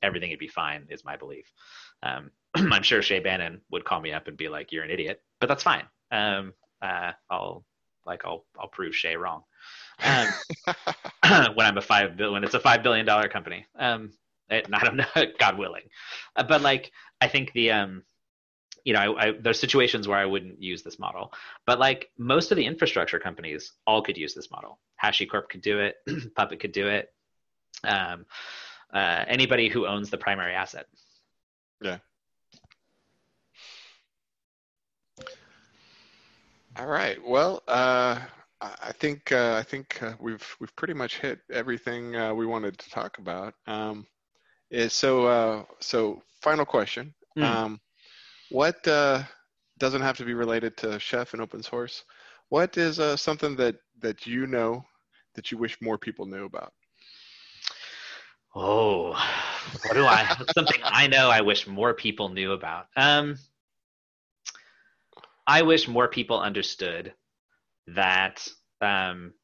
everything 0.00 0.30
would 0.30 0.38
be 0.38 0.46
fine, 0.46 0.86
is 0.90 1.04
my 1.04 1.16
belief. 1.16 1.52
Um, 2.04 2.30
I'm 2.54 2.84
sure 2.84 3.02
Shay 3.02 3.18
Banon 3.18 3.60
would 3.72 3.84
call 3.84 4.00
me 4.00 4.12
up 4.12 4.28
and 4.28 4.36
be 4.36 4.48
like, 4.48 4.70
"You're 4.70 4.84
an 4.84 4.90
idiot," 4.90 5.20
but 5.40 5.48
that's 5.48 5.64
fine. 5.64 5.84
Um, 6.12 6.52
uh, 6.80 7.12
I'll 7.28 7.64
like 8.04 8.24
I'll 8.24 8.44
I'll 8.58 8.68
prove 8.68 8.94
Shay 8.94 9.16
wrong. 9.16 9.42
Um, 10.04 10.28
when 11.54 11.66
I'm 11.66 11.78
a 11.78 11.82
five 11.82 12.16
bill 12.16 12.32
when 12.32 12.44
it's 12.44 12.54
a 12.54 12.60
five 12.60 12.82
billion 12.82 13.06
dollar 13.06 13.28
company. 13.28 13.66
Um, 13.76 14.12
it, 14.50 14.66
I 14.72 14.84
don't 14.84 14.96
know, 14.96 15.24
God 15.38 15.58
willing. 15.58 15.84
Uh, 16.34 16.44
but 16.44 16.60
like, 16.60 16.92
I 17.20 17.28
think 17.28 17.52
the, 17.52 17.72
um, 17.72 18.02
you 18.84 18.92
know, 18.92 19.00
I, 19.00 19.26
I, 19.28 19.32
there's 19.32 19.58
situations 19.58 20.06
where 20.06 20.18
I 20.18 20.26
wouldn't 20.26 20.62
use 20.62 20.82
this 20.82 20.98
model, 20.98 21.32
but 21.66 21.78
like 21.78 22.10
most 22.18 22.52
of 22.52 22.56
the 22.56 22.64
infrastructure 22.64 23.18
companies 23.18 23.72
all 23.86 24.02
could 24.02 24.16
use 24.16 24.34
this 24.34 24.50
model. 24.50 24.78
HashiCorp 25.02 25.48
could 25.48 25.62
do 25.62 25.80
it, 25.80 25.96
Puppet 26.36 26.60
could 26.60 26.72
do 26.72 26.86
it. 26.88 27.12
Um, 27.84 28.26
uh, 28.92 29.24
anybody 29.26 29.68
who 29.68 29.86
owns 29.86 30.10
the 30.10 30.18
primary 30.18 30.54
asset. 30.54 30.86
Yeah. 31.82 31.98
All 36.78 36.86
right. 36.86 37.18
Well, 37.26 37.62
uh, 37.68 38.20
I 38.60 38.92
think 38.92 39.32
uh, 39.32 39.54
I 39.58 39.62
think 39.62 40.02
uh, 40.02 40.12
we've 40.20 40.56
we've 40.60 40.74
pretty 40.76 40.94
much 40.94 41.18
hit 41.18 41.40
everything 41.50 42.16
uh, 42.16 42.34
we 42.34 42.46
wanted 42.46 42.78
to 42.78 42.90
talk 42.90 43.18
about. 43.18 43.54
Um, 43.66 44.06
is 44.70 44.92
so 44.92 45.26
uh, 45.26 45.64
so 45.80 46.22
final 46.42 46.64
question. 46.64 47.14
Mm. 47.36 47.44
Um, 47.44 47.80
what 48.50 48.86
uh, 48.86 49.22
doesn't 49.78 50.02
have 50.02 50.16
to 50.18 50.24
be 50.24 50.34
related 50.34 50.76
to 50.78 50.98
Chef 50.98 51.32
and 51.32 51.42
open 51.42 51.62
source? 51.62 52.04
What 52.48 52.76
is 52.76 53.00
uh, 53.00 53.16
something 53.16 53.56
that 53.56 53.76
that 54.00 54.26
you 54.26 54.46
know 54.46 54.84
that 55.34 55.50
you 55.50 55.58
wish 55.58 55.80
more 55.80 55.98
people 55.98 56.26
knew 56.26 56.44
about? 56.44 56.72
Oh, 58.54 59.12
what 59.82 59.94
do 59.94 60.06
I? 60.06 60.36
something 60.54 60.80
I 60.82 61.06
know 61.06 61.28
I 61.30 61.42
wish 61.42 61.66
more 61.66 61.92
people 61.94 62.28
knew 62.28 62.52
about. 62.52 62.86
Um, 62.96 63.36
I 65.46 65.62
wish 65.62 65.86
more 65.86 66.08
people 66.08 66.40
understood 66.40 67.12
that 67.88 68.46
um, 68.80 69.34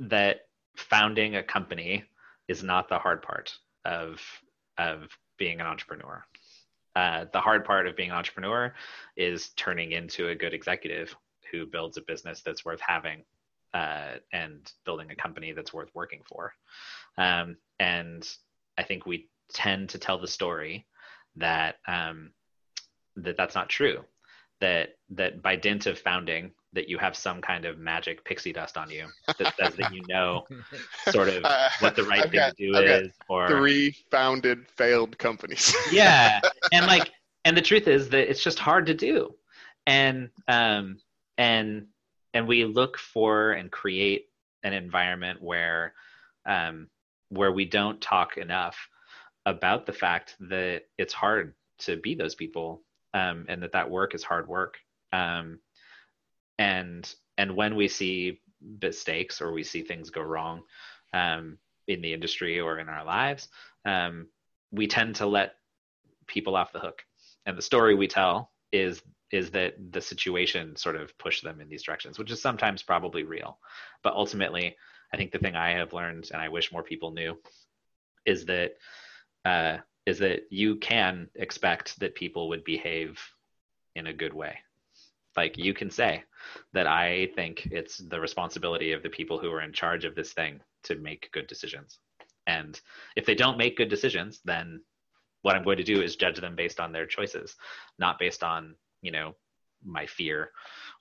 that 0.00 0.42
founding 0.76 1.36
a 1.36 1.42
company 1.42 2.04
is 2.52 2.62
not 2.62 2.88
the 2.88 2.98
hard 2.98 3.22
part 3.22 3.48
of 3.84 4.20
of 4.78 5.08
being 5.38 5.60
an 5.60 5.66
entrepreneur. 5.66 6.24
Uh, 6.94 7.24
the 7.32 7.40
hard 7.40 7.64
part 7.64 7.86
of 7.86 7.96
being 7.96 8.10
an 8.10 8.16
entrepreneur 8.16 8.74
is 9.16 9.50
turning 9.56 9.92
into 9.92 10.28
a 10.28 10.34
good 10.34 10.52
executive 10.52 11.16
who 11.50 11.66
builds 11.66 11.96
a 11.96 12.02
business 12.02 12.42
that's 12.42 12.64
worth 12.64 12.80
having 12.80 13.24
uh, 13.72 14.12
and 14.32 14.72
building 14.84 15.10
a 15.10 15.16
company 15.16 15.52
that's 15.52 15.72
worth 15.72 15.90
working 15.94 16.20
for. 16.26 16.52
Um, 17.16 17.56
and 17.78 18.28
I 18.76 18.82
think 18.82 19.06
we 19.06 19.28
tend 19.52 19.88
to 19.90 19.98
tell 19.98 20.18
the 20.18 20.28
story 20.38 20.86
that 21.36 21.76
um, 21.86 22.32
that 23.16 23.36
that's 23.38 23.54
not 23.54 23.70
true. 23.70 24.04
That 24.60 24.90
that 25.10 25.42
by 25.42 25.56
dint 25.56 25.86
of 25.86 25.98
founding 25.98 26.52
that 26.74 26.88
you 26.88 26.98
have 26.98 27.14
some 27.16 27.40
kind 27.40 27.64
of 27.64 27.78
magic 27.78 28.24
pixie 28.24 28.52
dust 28.52 28.76
on 28.76 28.90
you 28.90 29.06
that 29.38 29.54
says 29.56 29.74
that 29.76 29.92
you 29.92 30.02
know 30.08 30.46
sort 31.10 31.28
of 31.28 31.44
uh, 31.44 31.68
what 31.80 31.94
the 31.94 32.04
right 32.04 32.24
I've 32.24 32.30
thing 32.30 32.40
got, 32.40 32.56
to 32.56 32.66
do 32.66 32.76
I've 32.76 33.04
is 33.04 33.12
or 33.28 33.48
three 33.48 33.94
founded 34.10 34.66
failed 34.76 35.18
companies. 35.18 35.74
Yeah 35.92 36.40
and 36.72 36.86
like 36.86 37.10
and 37.44 37.56
the 37.56 37.62
truth 37.62 37.88
is 37.88 38.08
that 38.10 38.30
it's 38.30 38.42
just 38.42 38.58
hard 38.58 38.86
to 38.86 38.94
do. 38.94 39.34
And 39.86 40.30
um 40.48 40.98
and 41.38 41.86
and 42.34 42.48
we 42.48 42.64
look 42.64 42.98
for 42.98 43.52
and 43.52 43.70
create 43.70 44.26
an 44.62 44.72
environment 44.72 45.42
where 45.42 45.94
um 46.46 46.88
where 47.28 47.52
we 47.52 47.64
don't 47.64 48.00
talk 48.00 48.36
enough 48.36 48.88
about 49.44 49.86
the 49.86 49.92
fact 49.92 50.36
that 50.40 50.82
it's 50.98 51.12
hard 51.12 51.54
to 51.80 51.96
be 51.96 52.14
those 52.14 52.34
people 52.34 52.82
um 53.12 53.44
and 53.48 53.62
that 53.62 53.72
that 53.72 53.90
work 53.90 54.14
is 54.14 54.22
hard 54.22 54.48
work. 54.48 54.78
Um 55.12 55.58
and 56.58 57.12
and 57.38 57.56
when 57.56 57.76
we 57.76 57.88
see 57.88 58.40
mistakes 58.80 59.40
or 59.40 59.52
we 59.52 59.62
see 59.62 59.82
things 59.82 60.10
go 60.10 60.22
wrong 60.22 60.62
um, 61.12 61.58
in 61.88 62.00
the 62.00 62.12
industry 62.12 62.60
or 62.60 62.78
in 62.78 62.88
our 62.88 63.04
lives, 63.04 63.48
um, 63.84 64.28
we 64.70 64.86
tend 64.86 65.16
to 65.16 65.26
let 65.26 65.56
people 66.26 66.56
off 66.56 66.72
the 66.72 66.78
hook. 66.78 67.02
And 67.46 67.58
the 67.58 67.62
story 67.62 67.94
we 67.94 68.08
tell 68.08 68.50
is 68.72 69.02
is 69.30 69.50
that 69.50 69.74
the 69.92 70.00
situation 70.00 70.76
sort 70.76 70.94
of 70.94 71.16
pushed 71.16 71.42
them 71.42 71.58
in 71.60 71.68
these 71.68 71.82
directions, 71.82 72.18
which 72.18 72.30
is 72.30 72.42
sometimes 72.42 72.82
probably 72.82 73.22
real. 73.22 73.58
But 74.02 74.12
ultimately, 74.12 74.76
I 75.12 75.16
think 75.16 75.32
the 75.32 75.38
thing 75.38 75.56
I 75.56 75.70
have 75.70 75.94
learned, 75.94 76.28
and 76.32 76.42
I 76.42 76.50
wish 76.50 76.70
more 76.70 76.82
people 76.82 77.12
knew, 77.12 77.38
is 78.26 78.44
that 78.46 78.74
uh, 79.44 79.78
is 80.06 80.18
that 80.18 80.42
you 80.50 80.76
can 80.76 81.28
expect 81.34 81.98
that 82.00 82.14
people 82.14 82.48
would 82.50 82.64
behave 82.64 83.18
in 83.94 84.06
a 84.06 84.12
good 84.12 84.34
way 84.34 84.58
like 85.36 85.56
you 85.56 85.74
can 85.74 85.90
say 85.90 86.22
that 86.72 86.86
i 86.86 87.28
think 87.34 87.68
it's 87.70 87.98
the 87.98 88.20
responsibility 88.20 88.92
of 88.92 89.02
the 89.02 89.08
people 89.08 89.38
who 89.38 89.50
are 89.50 89.62
in 89.62 89.72
charge 89.72 90.04
of 90.04 90.14
this 90.14 90.32
thing 90.32 90.60
to 90.84 90.96
make 90.96 91.30
good 91.32 91.46
decisions. 91.46 92.00
And 92.48 92.80
if 93.14 93.24
they 93.24 93.36
don't 93.36 93.56
make 93.56 93.76
good 93.76 93.88
decisions 93.88 94.40
then 94.44 94.80
what 95.42 95.54
i'm 95.54 95.64
going 95.64 95.76
to 95.76 95.84
do 95.84 96.00
is 96.02 96.16
judge 96.16 96.40
them 96.40 96.56
based 96.56 96.80
on 96.80 96.92
their 96.92 97.06
choices 97.06 97.54
not 97.98 98.18
based 98.18 98.42
on 98.42 98.74
you 99.00 99.12
know 99.12 99.34
my 99.84 100.06
fear 100.06 100.50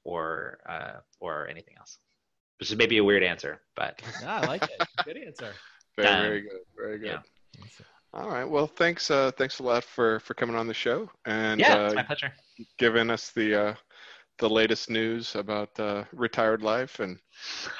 or 0.03 0.59
uh, 0.67 0.99
or 1.19 1.47
anything 1.47 1.75
else 1.77 1.97
which 2.59 2.69
is 2.69 2.77
maybe 2.77 2.97
a 2.97 3.03
weird 3.03 3.23
answer 3.23 3.61
but 3.75 4.01
yeah, 4.21 4.39
i 4.39 4.45
like 4.45 4.63
it. 4.63 4.87
Good 5.05 5.17
answer. 5.17 5.51
Very 5.97 6.07
um, 6.09 6.21
very 6.21 6.41
good 6.41 6.59
very 6.75 6.99
good. 6.99 7.07
yeah. 7.07 7.85
all 8.13 8.29
right. 8.29 8.45
Well 8.45 8.67
thanks 8.67 9.09
uh 9.11 9.31
thanks 9.31 9.59
a 9.59 9.63
lot 9.63 9.83
for 9.83 10.19
for 10.21 10.33
coming 10.33 10.55
on 10.55 10.67
the 10.67 10.73
show 10.73 11.09
and 11.25 11.59
yeah 11.59 11.75
uh, 11.75 11.85
it's 11.85 11.95
my 11.95 12.03
pleasure. 12.03 12.33
giving 12.77 13.09
us 13.09 13.31
the 13.31 13.55
uh 13.55 13.73
the 14.41 14.49
latest 14.49 14.89
news 14.89 15.35
about 15.35 15.79
uh, 15.79 16.03
retired 16.11 16.61
life 16.61 16.99
and 16.99 17.17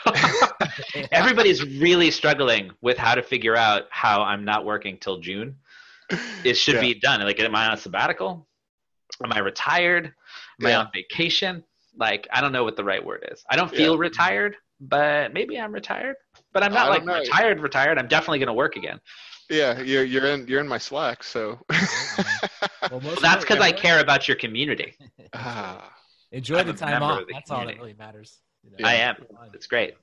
everybody's 1.11 1.65
really 1.79 2.09
struggling 2.11 2.71
with 2.81 2.97
how 2.97 3.15
to 3.15 3.21
figure 3.21 3.57
out 3.57 3.83
how 3.89 4.21
I'm 4.21 4.45
not 4.45 4.63
working 4.63 4.97
till 4.97 5.17
June. 5.17 5.57
It 6.45 6.53
should 6.53 6.75
yeah. 6.75 6.81
be 6.81 6.93
done. 6.93 7.21
Like, 7.21 7.39
am 7.39 7.55
I 7.55 7.67
on 7.67 7.73
a 7.73 7.77
sabbatical? 7.77 8.47
Am 9.23 9.33
I 9.33 9.39
retired? 9.39 10.05
Am 10.05 10.67
yeah. 10.67 10.69
I 10.69 10.75
on 10.75 10.89
vacation? 10.93 11.63
Like, 11.97 12.27
I 12.31 12.41
don't 12.41 12.51
know 12.51 12.63
what 12.63 12.77
the 12.77 12.83
right 12.83 13.03
word 13.03 13.27
is. 13.31 13.43
I 13.49 13.55
don't 13.55 13.69
feel 13.69 13.93
yeah. 13.95 13.99
retired, 13.99 14.55
but 14.79 15.33
maybe 15.33 15.59
I'm 15.59 15.73
retired. 15.73 16.15
But 16.53 16.63
I'm 16.63 16.73
not 16.73 16.89
like 16.89 17.03
know. 17.03 17.19
retired, 17.19 17.59
retired. 17.59 17.97
I'm 17.97 18.07
definitely 18.07 18.39
going 18.39 18.47
to 18.47 18.53
work 18.53 18.75
again. 18.75 18.99
Yeah, 19.49 19.81
you're 19.81 20.05
you're 20.05 20.27
in 20.27 20.47
you're 20.47 20.61
in 20.61 20.67
my 20.67 20.77
Slack, 20.77 21.23
so. 21.23 21.59
well, 21.69 23.01
well, 23.03 23.15
that's 23.21 23.43
because 23.43 23.59
I 23.59 23.71
care 23.73 23.99
about 23.99 24.27
your 24.27 24.37
community. 24.37 24.95
Ah. 25.33 25.91
Enjoy 26.31 26.57
I'm 26.57 26.67
the 26.67 26.73
time 26.73 27.03
off. 27.03 27.19
The 27.19 27.25
That's 27.33 27.49
community. 27.49 27.51
all 27.51 27.65
that 27.65 27.77
really 27.77 27.95
matters. 27.97 28.39
You 28.63 28.71
know? 28.71 28.77
I 28.87 28.95
am. 28.95 29.15
It's 29.53 29.67
great. 29.67 29.95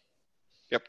Yep. 0.70 0.82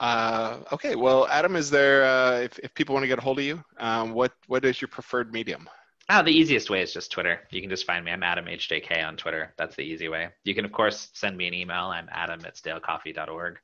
Uh, 0.00 0.60
okay, 0.72 0.96
well, 0.96 1.28
Adam, 1.28 1.56
is 1.56 1.70
there 1.70 2.04
uh, 2.04 2.38
if 2.38 2.58
if 2.60 2.74
people 2.74 2.94
want 2.94 3.04
to 3.04 3.08
get 3.08 3.18
a 3.18 3.22
hold 3.22 3.38
of 3.38 3.44
you, 3.44 3.62
um, 3.78 4.12
what 4.12 4.32
what 4.46 4.64
is 4.64 4.80
your 4.80 4.88
preferred 4.88 5.32
medium? 5.32 5.68
Oh, 6.08 6.22
the 6.24 6.32
easiest 6.32 6.70
way 6.70 6.82
is 6.82 6.92
just 6.92 7.12
Twitter. 7.12 7.40
You 7.52 7.60
can 7.60 7.70
just 7.70 7.86
find 7.86 8.04
me. 8.04 8.10
I'm 8.10 8.24
Adam 8.24 8.46
HJK 8.46 9.06
on 9.06 9.16
Twitter. 9.16 9.54
That's 9.56 9.76
the 9.76 9.82
easy 9.82 10.08
way. 10.08 10.30
You 10.42 10.56
can, 10.56 10.64
of 10.64 10.72
course, 10.72 11.08
send 11.12 11.36
me 11.36 11.46
an 11.46 11.54
email. 11.54 11.84
I'm 11.84 12.08
adam 12.10 12.44
at 12.44 12.56
stalecoffee.org. 12.56 13.58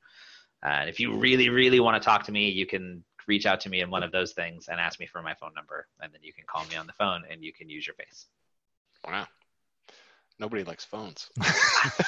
Uh, 0.65 0.69
and 0.69 0.89
if 0.89 1.01
you 1.01 1.17
really, 1.17 1.49
really 1.49 1.81
want 1.81 2.01
to 2.01 2.07
talk 2.07 2.25
to 2.27 2.33
me, 2.33 2.51
you 2.51 2.65
can 2.65 3.03
reach 3.27 3.47
out 3.47 3.61
to 3.63 3.69
me 3.69 3.81
in 3.81 3.91
one 3.91 4.05
of 4.05 4.13
those 4.13 4.33
things 4.33 4.69
and 4.69 4.79
ask 4.79 5.01
me 5.01 5.07
for 5.07 5.23
my 5.23 5.35
phone 5.35 5.55
number. 5.57 5.89
And 6.01 6.13
then 6.13 6.21
you 6.23 6.33
can 6.33 6.45
call 6.47 6.65
me 6.67 6.77
on 6.77 6.87
the 6.87 6.93
phone 6.93 7.25
and 7.29 7.43
you 7.43 7.53
can 7.53 7.69
use 7.69 7.85
your 7.85 7.95
face. 7.95 8.27
Wow. 9.05 9.27
Nobody 10.39 10.63
likes 10.63 10.85
phones. 10.85 11.29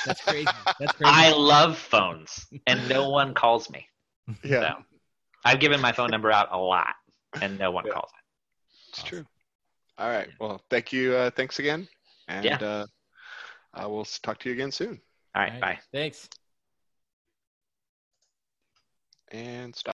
That's 0.07 0.21
crazy. 0.23 0.47
That's 0.79 0.93
crazy. 0.97 1.03
I 1.05 1.33
love 1.33 1.79
phones 1.79 2.47
and 2.67 2.89
no 2.89 3.09
one 3.11 3.35
calls 3.35 3.71
me. 3.71 3.89
Yeah. 4.45 4.61
So 4.61 4.85
I've 5.45 5.61
given 5.61 5.81
my 5.81 5.93
phone 5.93 6.11
number 6.11 6.31
out 6.31 6.49
a 6.51 6.59
lot 6.59 6.95
and 7.41 7.59
no 7.59 7.71
one 7.71 7.85
Yeah. 7.87 7.93
calls 7.93 8.11
it. 8.11 8.25
It's 8.91 9.03
true. 9.03 9.25
All 9.99 10.11
right. 10.11 10.29
Well, 10.41 10.63
thank 10.71 10.93
you. 10.93 11.15
Uh, 11.15 11.31
thanks 11.31 11.59
again. 11.59 11.89
And 12.29 12.45
Yeah. 12.45 12.59
uh, 12.61 12.87
uh, 13.75 13.89
we'll 13.89 14.05
talk 14.05 14.39
to 14.41 14.49
you 14.49 14.55
again 14.55 14.71
soon. 14.71 15.01
All 15.35 15.43
right, 15.43 15.53
All 15.55 15.61
right. 15.61 15.77
bye. 15.77 15.79
Thanks. 15.93 16.29
And 19.31 19.75
stop. 19.75 19.87